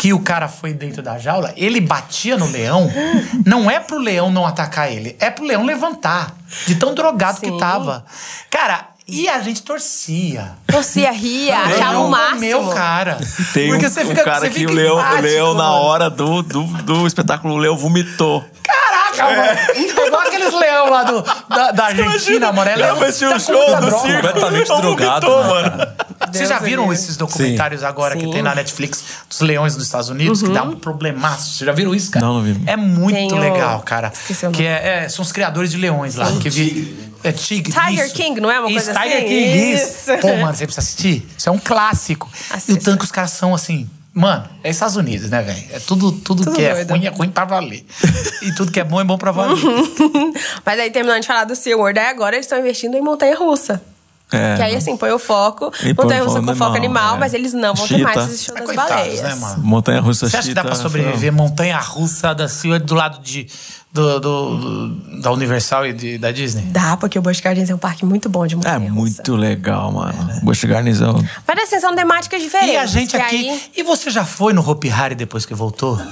que 0.00 0.14
o 0.14 0.20
cara 0.20 0.48
foi 0.48 0.72
dentro 0.72 1.02
da 1.02 1.18
jaula, 1.18 1.52
ele 1.58 1.78
batia 1.78 2.34
no 2.34 2.46
leão, 2.50 2.90
não 3.44 3.70
é 3.70 3.78
pro 3.78 3.98
leão 3.98 4.30
não 4.30 4.46
atacar 4.46 4.90
ele, 4.90 5.14
é 5.20 5.28
pro 5.28 5.44
leão 5.44 5.62
levantar, 5.62 6.34
de 6.66 6.74
tão 6.76 6.94
drogado 6.94 7.38
que 7.38 7.50
Sim. 7.50 7.58
tava. 7.58 8.02
Cara, 8.48 8.86
e 9.06 9.28
a 9.28 9.42
gente 9.42 9.62
torcia. 9.62 10.52
Torcia, 10.66 11.12
ria, 11.12 11.58
achava 11.58 11.98
o 11.98 12.10
máximo. 12.10 12.36
comeu 12.36 12.62
o 12.62 12.74
cara. 12.74 13.18
Tem 13.52 13.68
um, 13.68 13.72
Porque 13.72 13.90
você 13.90 14.02
um 14.02 14.08
fica, 14.08 14.24
cara 14.24 14.40
você 14.40 14.48
que 14.48 14.60
fica 14.60 14.72
o 14.72 14.74
leão, 14.74 14.96
o 14.96 15.20
leão 15.20 15.52
na 15.52 15.72
hora 15.72 16.08
do, 16.08 16.42
do, 16.42 16.62
do 16.64 17.06
espetáculo, 17.06 17.52
o 17.52 17.58
leão 17.58 17.76
vomitou. 17.76 18.42
Caraca, 19.16 19.36
mano. 19.40 19.60
É 19.74 20.06
igual 20.06 20.22
aqueles 20.22 20.54
leão 20.54 20.90
lá 20.90 21.04
do, 21.04 21.22
da, 21.48 21.70
da 21.72 21.84
Argentina, 21.86 22.52
mano. 22.52 22.70
É 22.70 22.76
leão 22.76 22.94
Não, 22.94 23.00
mas 23.00 23.18
tinha 23.18 23.30
um 23.30 23.38
show 23.40 23.80
do 23.80 23.90
circo. 24.00 24.22
Completamente 24.28 24.66
drogado, 24.80 25.26
né? 25.28 25.44
mano. 25.48 25.86
Vocês 26.32 26.48
já 26.48 26.58
viram 26.58 26.92
esses 26.92 27.16
documentários 27.16 27.82
agora 27.82 28.16
que 28.16 28.30
tem 28.30 28.42
na 28.42 28.54
Netflix 28.54 29.02
dos 29.28 29.40
leões 29.40 29.74
dos 29.74 29.84
Estados 29.84 30.08
Unidos, 30.10 30.42
que 30.42 30.48
dá 30.50 30.62
um 30.62 30.76
problemaço? 30.76 31.54
Vocês 31.56 31.66
já 31.66 31.72
viram 31.72 31.94
isso, 31.94 32.10
cara? 32.10 32.24
Não, 32.24 32.34
não 32.34 32.42
vi. 32.42 32.60
É 32.66 32.76
muito 32.76 33.14
Tem 33.16 33.32
o- 33.32 33.38
legal, 33.38 33.80
cara. 33.80 34.12
Esqueci 34.14 34.46
o 34.46 34.50
Que 34.50 34.62
nome. 34.62 34.74
é, 34.74 35.04
é, 35.04 35.08
são 35.08 35.22
os 35.24 35.32
criadores 35.32 35.70
de 35.70 35.76
leões 35.78 36.14
lá. 36.14 36.30
Que 36.40 36.48
vi, 36.50 37.10
é 37.24 37.32
tigre. 37.32 37.72
Tiger 37.72 38.06
isso. 38.06 38.14
King, 38.14 38.40
não 38.40 38.50
é 38.50 38.60
uma 38.60 38.70
isso, 38.70 38.86
coisa 38.86 39.00
Tiger 39.00 39.16
assim? 39.18 39.26
King, 39.26 39.72
isso. 39.74 40.12
Isso. 40.12 40.20
Pô, 40.20 40.28
mano, 40.36 40.54
você 40.54 40.66
precisa 40.66 40.80
assistir. 40.86 41.28
Isso 41.36 41.48
é 41.48 41.52
um 41.52 41.58
clássico. 41.58 42.30
E 42.32 42.52
o 42.52 42.56
Assista. 42.56 42.84
tanto 42.84 42.98
que 42.98 43.04
os 43.06 43.10
caras 43.12 43.30
são 43.32 43.54
assim. 43.54 43.88
Mano, 44.12 44.44
é 44.64 44.70
Estados 44.70 44.96
Unidos, 44.96 45.30
né, 45.30 45.40
velho? 45.40 45.62
É 45.72 45.78
tudo, 45.78 46.10
tudo, 46.10 46.42
Tudo 46.44 46.56
que 46.56 46.62
é 46.62 46.74
doido. 46.74 46.90
ruim 46.90 47.06
é 47.06 47.10
ruim 47.10 47.30
pra 47.30 47.44
valer. 47.44 47.84
e 48.42 48.52
tudo 48.54 48.72
que 48.72 48.80
é 48.80 48.84
bom 48.84 49.00
é 49.00 49.04
bom 49.04 49.16
pra 49.16 49.30
valer. 49.30 49.56
Mas 50.66 50.80
aí, 50.80 50.90
terminando 50.90 51.20
de 51.20 51.26
falar 51.28 51.44
do 51.44 51.54
SeaWorld, 51.54 51.98
aí 51.98 52.06
agora 52.08 52.34
eles 52.34 52.46
estão 52.46 52.58
investindo 52.58 52.96
em 52.96 53.00
montanha-russa. 53.00 53.80
É. 54.32 54.56
Que 54.56 54.62
aí, 54.62 54.76
assim, 54.76 54.96
põe 54.96 55.10
o 55.10 55.18
foco. 55.18 55.72
E 55.82 55.92
Montanha-russa 55.92 56.40
com 56.40 56.54
foco 56.54 56.76
animal, 56.76 56.76
animal, 56.76 57.16
é. 57.16 57.18
mas 57.18 57.34
eles 57.34 57.52
não 57.52 57.74
vão 57.74 57.86
ter 57.88 57.98
mais 57.98 58.32
esse 58.32 58.44
show 58.44 58.54
Mas 58.56 58.66
das 58.66 58.76
coitados, 58.76 58.96
baleias. 58.96 59.22
né, 59.22 59.34
mano? 59.34 59.62
Montanha 59.64 60.00
russa 60.00 60.28
Você 60.28 60.36
acha 60.36 60.48
que 60.48 60.54
dá 60.54 60.62
pra 60.62 60.74
sobreviver 60.76 61.32
montanha 61.32 61.78
russa 61.78 62.32
da 62.32 62.48
Silva 62.48 62.78
do 62.78 62.94
lado 62.94 63.20
de, 63.20 63.48
do, 63.92 64.20
do- 64.20 64.56
do- 64.88 65.20
da 65.20 65.32
Universal 65.32 65.86
e 65.86 65.92
de- 65.92 66.16
da 66.18 66.30
Disney? 66.30 66.62
Dá, 66.66 66.96
porque 66.96 67.18
o 67.18 67.22
Busch 67.22 67.40
Gardens 67.40 67.70
é 67.70 67.74
um 67.74 67.78
parque 67.78 68.04
muito 68.04 68.28
bom 68.28 68.46
de 68.46 68.54
É 68.54 68.56
montanha-russa. 68.56 68.92
muito 68.92 69.34
legal, 69.36 69.90
mano. 69.90 70.40
Bush 70.42 70.62
Gardens 70.64 71.00
é 71.00 71.08
um- 71.08 71.24
Mas 71.46 71.58
assim, 71.64 71.80
são 71.80 71.94
temáticas 71.96 72.40
diferentes. 72.40 72.74
E 72.74 72.76
a 72.76 72.86
gente 72.86 73.10
que 73.10 73.16
aqui. 73.16 73.48
aí- 73.50 73.62
E 73.78 73.82
você 73.82 74.08
já 74.10 74.24
foi 74.24 74.52
no 74.52 74.68
Hopi 74.68 74.88
Hari 74.90 75.14
depois 75.16 75.44
que 75.44 75.54
voltou? 75.54 75.98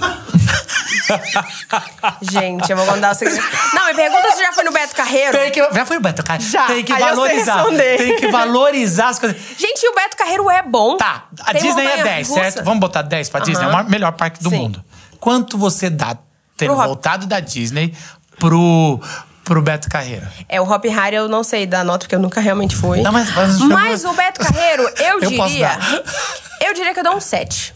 Gente, 2.20 2.70
eu 2.70 2.76
vou 2.76 2.84
contar 2.86 3.12
o 3.12 3.14
segredo. 3.14 3.42
Não, 3.74 3.86
me 3.86 3.94
pergunta 3.94 4.30
se 4.32 4.42
já 4.42 4.52
foi 4.52 4.64
no 4.64 4.72
Beto 4.72 4.94
Carreiro. 4.94 5.32
Tem 5.38 5.50
que, 5.50 5.72
já 5.72 5.86
foi 5.86 5.96
o 5.96 6.00
Beto 6.00 6.22
Carreiro? 6.22 6.50
Já, 6.52 6.66
Tem 6.66 6.84
que 6.84 6.92
aí 6.92 7.00
valorizar. 7.00 7.64
Tem 7.96 8.16
que 8.16 8.28
valorizar 8.30 9.08
as 9.08 9.18
coisas. 9.18 9.36
Gente, 9.58 9.86
o 9.88 9.94
Beto 9.94 10.16
Carreiro 10.16 10.50
é 10.50 10.62
bom. 10.62 10.96
Tá, 10.96 11.24
a 11.40 11.52
Tem 11.52 11.62
Disney 11.62 11.82
é 11.84 11.88
montanha 11.88 12.04
10, 12.04 12.28
russa. 12.28 12.40
certo? 12.42 12.64
Vamos 12.64 12.80
botar 12.80 13.02
10 13.02 13.28
pra 13.30 13.40
Disney? 13.40 13.64
É 13.64 13.68
o 13.68 13.90
melhor 13.90 14.12
parque 14.12 14.42
do 14.42 14.50
Sim. 14.50 14.56
mundo. 14.58 14.84
Quanto 15.18 15.56
você 15.56 15.88
dá 15.88 16.16
Hop- 16.66 16.86
voltado 16.86 17.26
da 17.26 17.40
Disney 17.40 17.94
pro, 18.38 19.00
pro 19.44 19.62
Beto 19.62 19.88
Carreiro? 19.88 20.26
É, 20.48 20.60
o 20.60 20.64
Hop 20.70 20.84
Hari 20.86 21.16
eu 21.16 21.28
não 21.28 21.42
sei 21.44 21.66
dar 21.66 21.84
nota, 21.84 22.00
porque 22.00 22.14
eu 22.14 22.20
nunca 22.20 22.40
realmente 22.40 22.74
fui. 22.76 23.00
Não, 23.00 23.12
mas- 23.12 23.30
mas- 23.34 23.58
Mas 23.60 24.04
o 24.04 24.12
Beto 24.12 24.40
Carreiro, 24.40 24.82
eu, 24.98 25.20
Eu 25.20 25.32
posso 25.36 25.50
diria. 25.50 25.68
dar. 25.68 26.02
Eu 26.60 26.74
diria 26.74 26.92
que 26.92 26.98
eu 26.98 27.04
dou 27.04 27.14
um 27.14 27.20
7. 27.20 27.72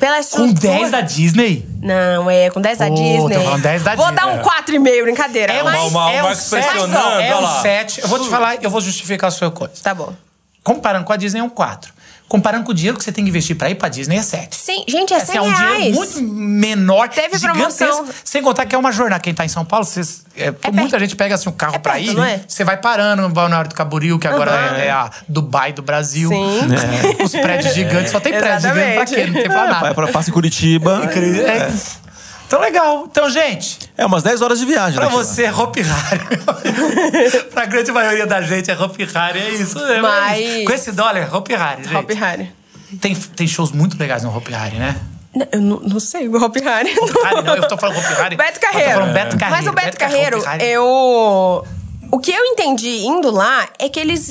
Pela 0.00 0.14
Com 0.16 0.20
estrutura. 0.20 0.58
10 0.78 0.90
da 0.90 1.00
Disney? 1.02 1.64
Não, 1.80 2.28
é, 2.28 2.50
com 2.50 2.60
10 2.60 2.78
da 2.78 2.88
tô 2.88 2.94
Disney. 2.94 3.34
falando 3.44 3.62
10 3.62 3.82
da 3.84 3.94
Vou 3.94 4.06
Disney. 4.06 4.20
dar 4.20 4.26
um 4.26 4.38
4,5, 4.42 5.02
brincadeira. 5.04 5.52
É 5.52 5.62
mas... 5.62 5.80
um, 5.82 5.86
uma- 5.88 6.10
é 6.10 6.24
um 6.24 6.34
sete, 6.34 6.50
pressionando, 6.68 7.20
é 7.20 7.28
olha 7.32 7.38
um 7.38 7.42
lá. 7.42 7.62
7. 7.62 8.00
Eu 8.02 8.08
vou 8.08 8.18
te 8.18 8.28
falar, 8.28 8.56
eu 8.60 8.68
vou 8.70 8.80
justificar 8.80 9.28
a 9.28 9.30
sua 9.30 9.52
coisa. 9.52 9.74
Tá 9.82 9.94
bom. 9.94 10.12
Comparando 10.64 11.04
com 11.04 11.12
a 11.12 11.16
Disney, 11.16 11.38
é 11.38 11.42
um 11.44 11.48
4. 11.48 11.93
Comparando 12.26 12.64
com 12.64 12.72
o 12.72 12.74
dinheiro 12.74 12.96
que 12.98 13.04
você 13.04 13.12
tem 13.12 13.22
que 13.22 13.28
investir 13.30 13.54
pra 13.54 13.68
ir 13.70 13.74
pra 13.76 13.88
Disney, 13.88 14.16
é 14.16 14.22
7. 14.22 14.56
Sim, 14.56 14.84
gente, 14.88 15.12
é 15.12 15.20
100 15.20 15.38
Assim, 15.38 15.38
é 15.38 15.40
um 15.42 15.52
dinheiro 15.52 15.94
muito 15.94 16.22
menor. 16.22 17.08
Teve 17.08 17.36
gigantesco. 17.38 17.76
promoção. 17.76 18.06
Sem 18.24 18.42
contar 18.42 18.64
que 18.66 18.74
é 18.74 18.78
uma 18.78 18.90
jornada. 18.90 19.20
Quem 19.20 19.34
tá 19.34 19.44
em 19.44 19.48
São 19.48 19.64
Paulo, 19.64 19.84
vocês, 19.84 20.24
é, 20.36 20.46
muita 20.50 20.70
perto. 20.72 20.98
gente 21.00 21.16
pega 21.16 21.34
assim, 21.34 21.48
um 21.48 21.52
carro 21.52 21.76
É 21.76 21.78
pra 21.78 21.92
perto, 21.92 22.12
ir. 22.12 22.18
é? 22.18 22.40
Você 22.48 22.64
vai 22.64 22.78
parando 22.78 23.22
no 23.22 23.28
Balneário 23.28 23.68
do 23.68 23.74
Camboriú, 23.74 24.18
que 24.18 24.26
agora 24.26 24.50
Aham. 24.50 24.76
é, 24.78 24.86
é 24.86 24.90
a 24.90 25.10
Dubai 25.28 25.72
do 25.74 25.82
Brasil. 25.82 26.30
Sim. 26.30 27.22
Os 27.22 27.30
prédios 27.30 27.74
gigantes. 27.74 28.10
Só 28.10 28.18
tem 28.18 28.32
prédio 28.32 28.68
gigante 28.74 28.94
pra 28.94 29.04
quê? 29.06 29.26
Não 29.26 29.32
tem 29.34 29.44
pra 29.44 29.64
É, 29.64 29.68
nada. 29.68 29.80
vai 29.80 29.94
pra, 29.94 30.08
passa 30.08 30.30
em 30.30 30.32
Curitiba. 30.32 31.02
É. 31.14 32.03
Então, 32.46 32.60
legal. 32.60 33.06
Então, 33.10 33.28
gente, 33.30 33.78
É 33.96 34.04
umas 34.06 34.22
10 34.22 34.42
horas 34.42 34.58
de 34.58 34.66
viagem, 34.66 34.94
Pra 34.98 35.06
né? 35.08 35.12
você 35.12 35.44
é 35.44 35.52
Hopi 35.52 35.80
Hari. 35.80 37.44
pra 37.52 37.66
grande 37.66 37.90
maioria 37.92 38.26
da 38.26 38.40
gente 38.42 38.70
é 38.70 38.74
Hopi 38.78 39.08
Hari, 39.14 39.38
é 39.38 39.50
isso. 39.50 39.78
né? 39.78 40.00
Mas- 40.00 40.64
Com 40.64 40.72
esse 40.72 40.92
dólar, 40.92 41.18
é 41.18 41.34
Hopi 41.34 41.54
Hari, 41.54 41.84
gente. 41.84 41.96
Hop 41.96 42.10
Hari. 42.22 42.52
Tem, 43.00 43.14
tem 43.14 43.46
shows 43.46 43.72
muito 43.72 43.98
legais 43.98 44.22
no 44.22 44.36
Hopi 44.36 44.54
Hari, 44.54 44.76
né? 44.76 44.96
Não, 45.34 45.46
Eu 45.50 45.60
não, 45.60 45.80
não 45.80 45.98
sei 46.00 46.28
o 46.28 46.36
Hop 46.42 46.56
Hari. 46.64 46.94
Hopi 46.96 47.26
Hari, 47.26 47.42
não, 47.42 47.56
eu 47.56 47.66
tô 47.68 47.76
falando 47.76 47.98
Hopi 47.98 48.12
Hari. 48.20 48.36
Beto 48.38 48.50
Eu 48.58 48.60
tô 48.60 48.66
Carreiro. 48.66 48.92
falando 48.94 49.12
Beto 49.14 49.36
Carreiro. 49.38 49.64
Mas 49.64 49.66
o 49.66 49.72
Beto, 49.74 49.96
Car- 49.96 50.10
Carreiro, 50.10 50.38
Hopi 50.38 50.46
Hari. 50.48 50.64
eu. 50.64 51.64
O 52.12 52.18
que 52.20 52.30
eu 52.30 52.44
entendi 52.44 53.04
indo 53.04 53.30
lá 53.32 53.66
é 53.78 53.88
que 53.88 53.98
eles. 53.98 54.30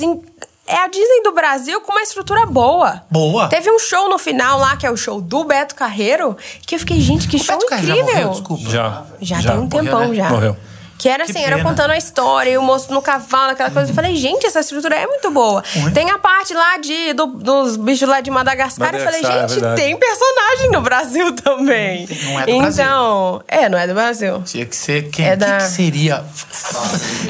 É 0.66 0.76
a 0.76 0.88
Disney 0.88 1.22
do 1.22 1.32
Brasil 1.32 1.80
com 1.82 1.92
uma 1.92 2.00
estrutura 2.02 2.46
boa. 2.46 3.02
Boa. 3.10 3.48
Teve 3.48 3.70
um 3.70 3.78
show 3.78 4.08
no 4.08 4.18
final 4.18 4.58
lá, 4.58 4.76
que 4.76 4.86
é 4.86 4.90
o 4.90 4.96
show 4.96 5.20
do 5.20 5.44
Beto 5.44 5.74
Carreiro, 5.74 6.36
que 6.66 6.74
eu 6.74 6.78
fiquei, 6.78 7.00
gente, 7.00 7.28
que 7.28 7.36
O 7.36 7.38
show 7.38 7.56
Beto 7.56 7.66
Carreiro 7.66 7.94
já 7.96 8.02
incrível. 8.02 8.22
morreu, 8.22 8.40
desculpa. 8.40 8.70
Já. 8.70 9.02
Já, 9.20 9.42
tem 9.42 9.60
um 9.60 9.68
tempão 9.68 10.08
né? 10.08 10.14
já. 10.14 10.30
Morreu. 10.30 10.56
Que 11.04 11.08
era 11.10 11.26
Que 11.26 11.32
assim, 11.32 11.44
era 11.44 11.62
contando 11.62 11.90
a 11.90 11.98
história, 11.98 12.48
e 12.48 12.56
o 12.56 12.62
moço 12.62 12.90
no 12.90 13.02
cavalo, 13.02 13.52
aquela 13.52 13.70
coisa. 13.70 13.90
Eu 13.90 13.94
falei, 13.94 14.16
gente, 14.16 14.46
essa 14.46 14.60
estrutura 14.60 14.96
é 14.96 15.06
muito 15.06 15.30
boa. 15.30 15.62
Tem 15.92 16.10
a 16.10 16.18
parte 16.18 16.54
lá 16.54 16.78
de, 16.78 17.12
do- 17.12 17.26
dos 17.26 17.76
bichos 17.76 18.08
lá 18.08 18.22
de 18.22 18.30
Madagascar. 18.30 18.94
Eu 18.94 19.04
falei, 19.04 19.20
Madagascar, 19.20 19.44
é 19.44 19.48
gente, 19.48 19.60
verdade. 19.60 19.82
tem 19.82 19.96
personagem 19.98 20.70
no 20.70 20.80
Brasil 20.80 21.30
também. 21.36 22.08
Não 22.24 22.40
é 22.40 22.46
do 22.46 22.50
então, 22.52 23.42
é, 23.46 23.68
não 23.68 23.76
é 23.78 23.86
do 23.86 23.92
Brasil. 23.92 24.42
Tinha 24.46 24.64
que 24.64 24.74
ser. 24.74 25.10
Quem 25.10 25.26
É 25.26 25.36
da- 25.36 25.58
que 25.58 25.64
seria? 25.64 26.24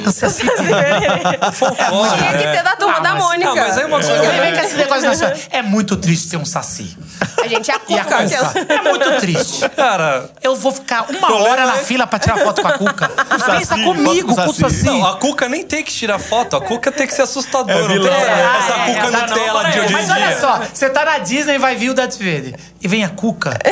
Eu 0.04 0.12
sei. 0.12 0.30
Folclore, 0.30 2.16
Tinha 2.18 2.32
que 2.38 2.44
né? 2.46 2.52
ter 2.56 2.62
da 2.62 2.76
turma 2.76 2.96
Ah, 2.98 3.00
da 3.00 3.14
mas- 3.14 3.24
Mônica. 3.24 3.44
Não, 3.50 3.56
mas 3.56 3.78
aí 3.78 3.84
uma 3.86 4.00
coisa. 4.00 5.34
É 5.50 5.62
muito 5.62 5.96
triste 5.96 6.28
ter 6.30 6.36
um 6.36 6.44
saci. 6.44 6.96
A 7.42 7.48
gente 7.48 7.70
é 7.70 7.74
a 7.74 7.80
E 7.88 7.98
a 7.98 8.04
cuca. 8.04 8.16
Cuca. 8.24 8.72
É 8.72 8.82
muito 8.82 9.20
triste. 9.20 9.68
Cara, 9.70 10.30
Eu 10.42 10.54
vou 10.54 10.72
ficar 10.72 11.06
uma 11.10 11.34
hora 11.42 11.66
na 11.66 11.74
fila 11.74 12.06
pra 12.06 12.18
tirar 12.18 12.38
foto 12.38 12.62
com 12.62 12.68
a 12.68 12.78
Cuca. 12.78 13.10
Pensa 13.66 13.84
comigo, 13.84 14.34
com 14.34 14.46
o 14.46 14.54
Saci. 14.54 14.84
Não, 14.84 15.06
a 15.06 15.16
Cuca 15.16 15.48
nem 15.48 15.64
tem 15.64 15.82
que 15.82 15.92
tirar 15.92 16.18
foto, 16.18 16.56
a 16.56 16.60
Cuca 16.60 16.92
tem 16.92 17.06
que 17.06 17.14
ser 17.14 17.22
assustadora. 17.22 17.80
não 17.80 17.88
tem 17.88 17.98
vilã, 17.98 18.10
essa, 18.10 18.30
essa 18.30 18.72
é, 18.72 18.94
Cuca 18.94 19.06
é, 19.06 19.10
não, 19.10 19.20
Nutella 19.20 19.62
não, 19.62 19.70
de 19.70 19.80
hoje 19.80 19.88
em 19.88 19.92
Mas 19.92 20.10
olha 20.10 20.26
dia. 20.28 20.40
só, 20.40 20.60
você 20.72 20.90
tá 20.90 21.04
na 21.04 21.18
Disney 21.18 21.54
e 21.54 21.58
vai 21.58 21.74
vir 21.76 21.90
o 21.90 21.94
Darth 21.94 22.18
Vader. 22.18 22.54
E 22.84 22.88
vem 22.88 23.02
a 23.02 23.08
Cuca. 23.08 23.58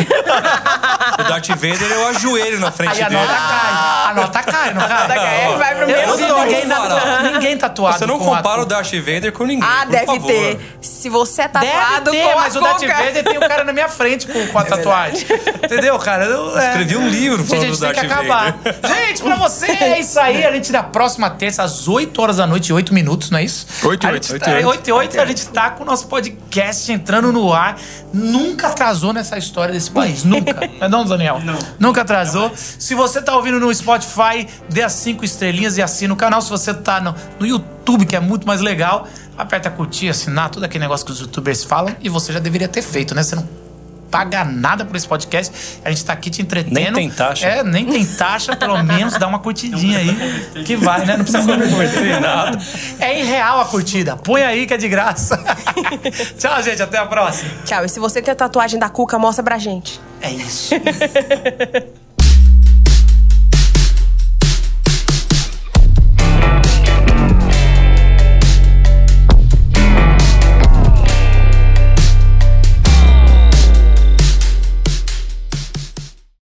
O 1.18 1.24
Darth 1.24 1.48
Vader 1.48 1.90
eu 1.90 2.08
ajoelho 2.08 2.58
na 2.58 2.70
frente 2.70 2.94
Aí 2.96 3.02
a 3.02 3.08
dele. 3.08 3.20
nota 3.20 3.34
cai. 3.34 4.10
A 4.10 4.14
nota 4.14 4.42
cai, 4.42 4.74
não 4.74 4.80
cai? 4.88 5.08
cai, 5.08 5.56
vai 5.56 5.74
pro 5.74 5.82
Eu 5.82 5.86
menos 5.96 6.06
não 6.08 6.16
vi 6.16 6.26
dois. 6.26 6.44
ninguém, 6.68 7.32
ninguém 7.32 7.58
tatuado 7.58 7.98
Você 7.98 8.06
não 8.06 8.18
com 8.18 8.32
a 8.32 8.36
compara 8.38 8.60
o 8.60 8.64
Cuca. 8.64 8.74
Darth 8.76 8.92
Vader 8.94 9.32
com 9.32 9.44
ninguém. 9.44 9.68
Ah, 9.68 9.82
por 9.82 9.90
deve 9.90 10.06
favor. 10.06 10.26
ter. 10.26 10.76
Se 10.80 11.08
você 11.10 11.42
é 11.42 11.48
Deve 11.48 11.66
tatuado 11.66 12.10
ter, 12.10 12.22
com 12.32 12.34
mas 12.40 12.56
a 12.56 12.58
o 12.58 12.62
Darth. 12.62 12.80
Vader 12.86 13.24
tem 13.24 13.36
um 13.38 13.40
cara 13.48 13.64
na 13.64 13.72
minha 13.72 13.88
frente 13.88 14.26
com, 14.26 14.46
com 14.46 14.58
a 14.58 14.64
tatuagem. 14.64 15.26
Entendeu, 15.64 15.98
cara? 15.98 16.24
Eu, 16.24 16.58
é. 16.58 16.66
Escrevi 16.68 16.96
um 16.96 17.08
livro 17.08 17.38
Gente, 17.44 17.48
falando 17.48 17.64
a 17.64 17.68
do 17.68 17.74
gente 17.74 17.80
tem 17.80 17.92
Darth 17.92 18.06
que 18.08 18.12
acabar. 18.12 18.52
Vader. 18.52 19.06
Gente, 19.06 19.22
pra 19.22 19.34
você 19.36 19.66
é 19.66 20.00
isso 20.00 20.18
aí. 20.20 20.46
A 20.46 20.52
gente 20.52 20.72
na 20.72 20.82
próxima 20.82 21.28
terça, 21.30 21.62
às 21.62 21.88
8 21.88 22.22
horas 22.22 22.36
da 22.38 22.46
noite, 22.46 22.72
8 22.72 22.94
minutos, 22.94 23.30
não 23.30 23.38
é 23.38 23.44
isso? 23.44 23.66
Oito 23.84 24.06
e 24.06 24.10
oito, 24.10 24.32
oito 24.32 24.42
tá- 24.44 24.50
e 24.50 24.54
oito. 24.64 24.68
8 24.68 24.88
e 24.88 24.92
8, 24.92 25.20
a 25.20 25.26
gente 25.26 25.46
tá 25.48 25.70
com 25.70 25.82
o 25.82 25.86
nosso 25.86 26.06
podcast 26.06 26.90
entrando 26.90 27.32
no 27.32 27.52
ar. 27.52 27.76
Nunca 28.14 28.68
atrasou 28.68 29.01
nessa 29.10 29.38
história 29.38 29.72
desse 29.72 29.90
país. 29.90 30.22
Nunca. 30.22 30.52
Não 30.78 30.86
é 30.86 30.88
não, 30.88 31.04
Daniel? 31.06 31.40
Não. 31.42 31.58
Nunca 31.78 32.02
atrasou. 32.02 32.52
Se 32.54 32.94
você 32.94 33.22
tá 33.22 33.34
ouvindo 33.34 33.58
no 33.58 33.74
Spotify, 33.74 34.46
dê 34.68 34.82
as 34.82 34.92
5 34.92 35.24
estrelinhas 35.24 35.78
e 35.78 35.82
assina 35.82 36.12
o 36.12 36.16
canal. 36.16 36.42
Se 36.42 36.50
você 36.50 36.74
tá 36.74 37.00
no, 37.00 37.14
no 37.40 37.46
YouTube, 37.46 38.04
que 38.04 38.14
é 38.14 38.20
muito 38.20 38.46
mais 38.46 38.60
legal, 38.60 39.08
aperta 39.38 39.70
curtir, 39.70 40.10
assinar, 40.10 40.50
tudo 40.50 40.64
aquele 40.64 40.82
negócio 40.82 41.06
que 41.06 41.12
os 41.12 41.20
youtubers 41.20 41.64
falam. 41.64 41.96
E 42.02 42.10
você 42.10 42.34
já 42.34 42.38
deveria 42.38 42.68
ter 42.68 42.82
feito, 42.82 43.14
né? 43.14 43.22
Você 43.22 43.34
não 43.34 43.61
paga 44.12 44.44
nada 44.44 44.84
por 44.84 44.94
esse 44.94 45.08
podcast. 45.08 45.80
A 45.82 45.88
gente 45.88 46.04
tá 46.04 46.12
aqui 46.12 46.28
te 46.28 46.42
entretendo. 46.42 46.74
Nem 46.74 46.92
tem 46.92 47.10
taxa. 47.10 47.46
É, 47.46 47.64
nem 47.64 47.86
tem 47.86 48.04
taxa, 48.04 48.54
pelo 48.54 48.80
menos 48.84 49.16
dá 49.16 49.26
uma 49.26 49.38
curtidinha 49.38 49.98
aí. 49.98 50.62
Que 50.64 50.76
vai, 50.76 51.04
né? 51.06 51.16
Não 51.16 51.24
precisa 51.24 51.42
converter 51.42 52.20
nada. 52.20 52.58
É 53.00 53.18
em 53.18 53.24
real 53.24 53.62
a 53.62 53.64
curtida. 53.64 54.14
Põe 54.16 54.42
aí 54.42 54.66
que 54.66 54.74
é 54.74 54.76
de 54.76 54.88
graça. 54.88 55.42
Tchau, 56.38 56.62
gente. 56.62 56.82
Até 56.82 56.98
a 56.98 57.06
próxima. 57.06 57.50
Tchau. 57.64 57.84
E 57.84 57.88
se 57.88 57.98
você 57.98 58.20
tem 58.20 58.32
a 58.32 58.36
tatuagem 58.36 58.78
da 58.78 58.90
Cuca, 58.90 59.18
mostra 59.18 59.42
pra 59.42 59.56
gente. 59.56 59.98
É 60.20 60.30
isso. 60.30 60.74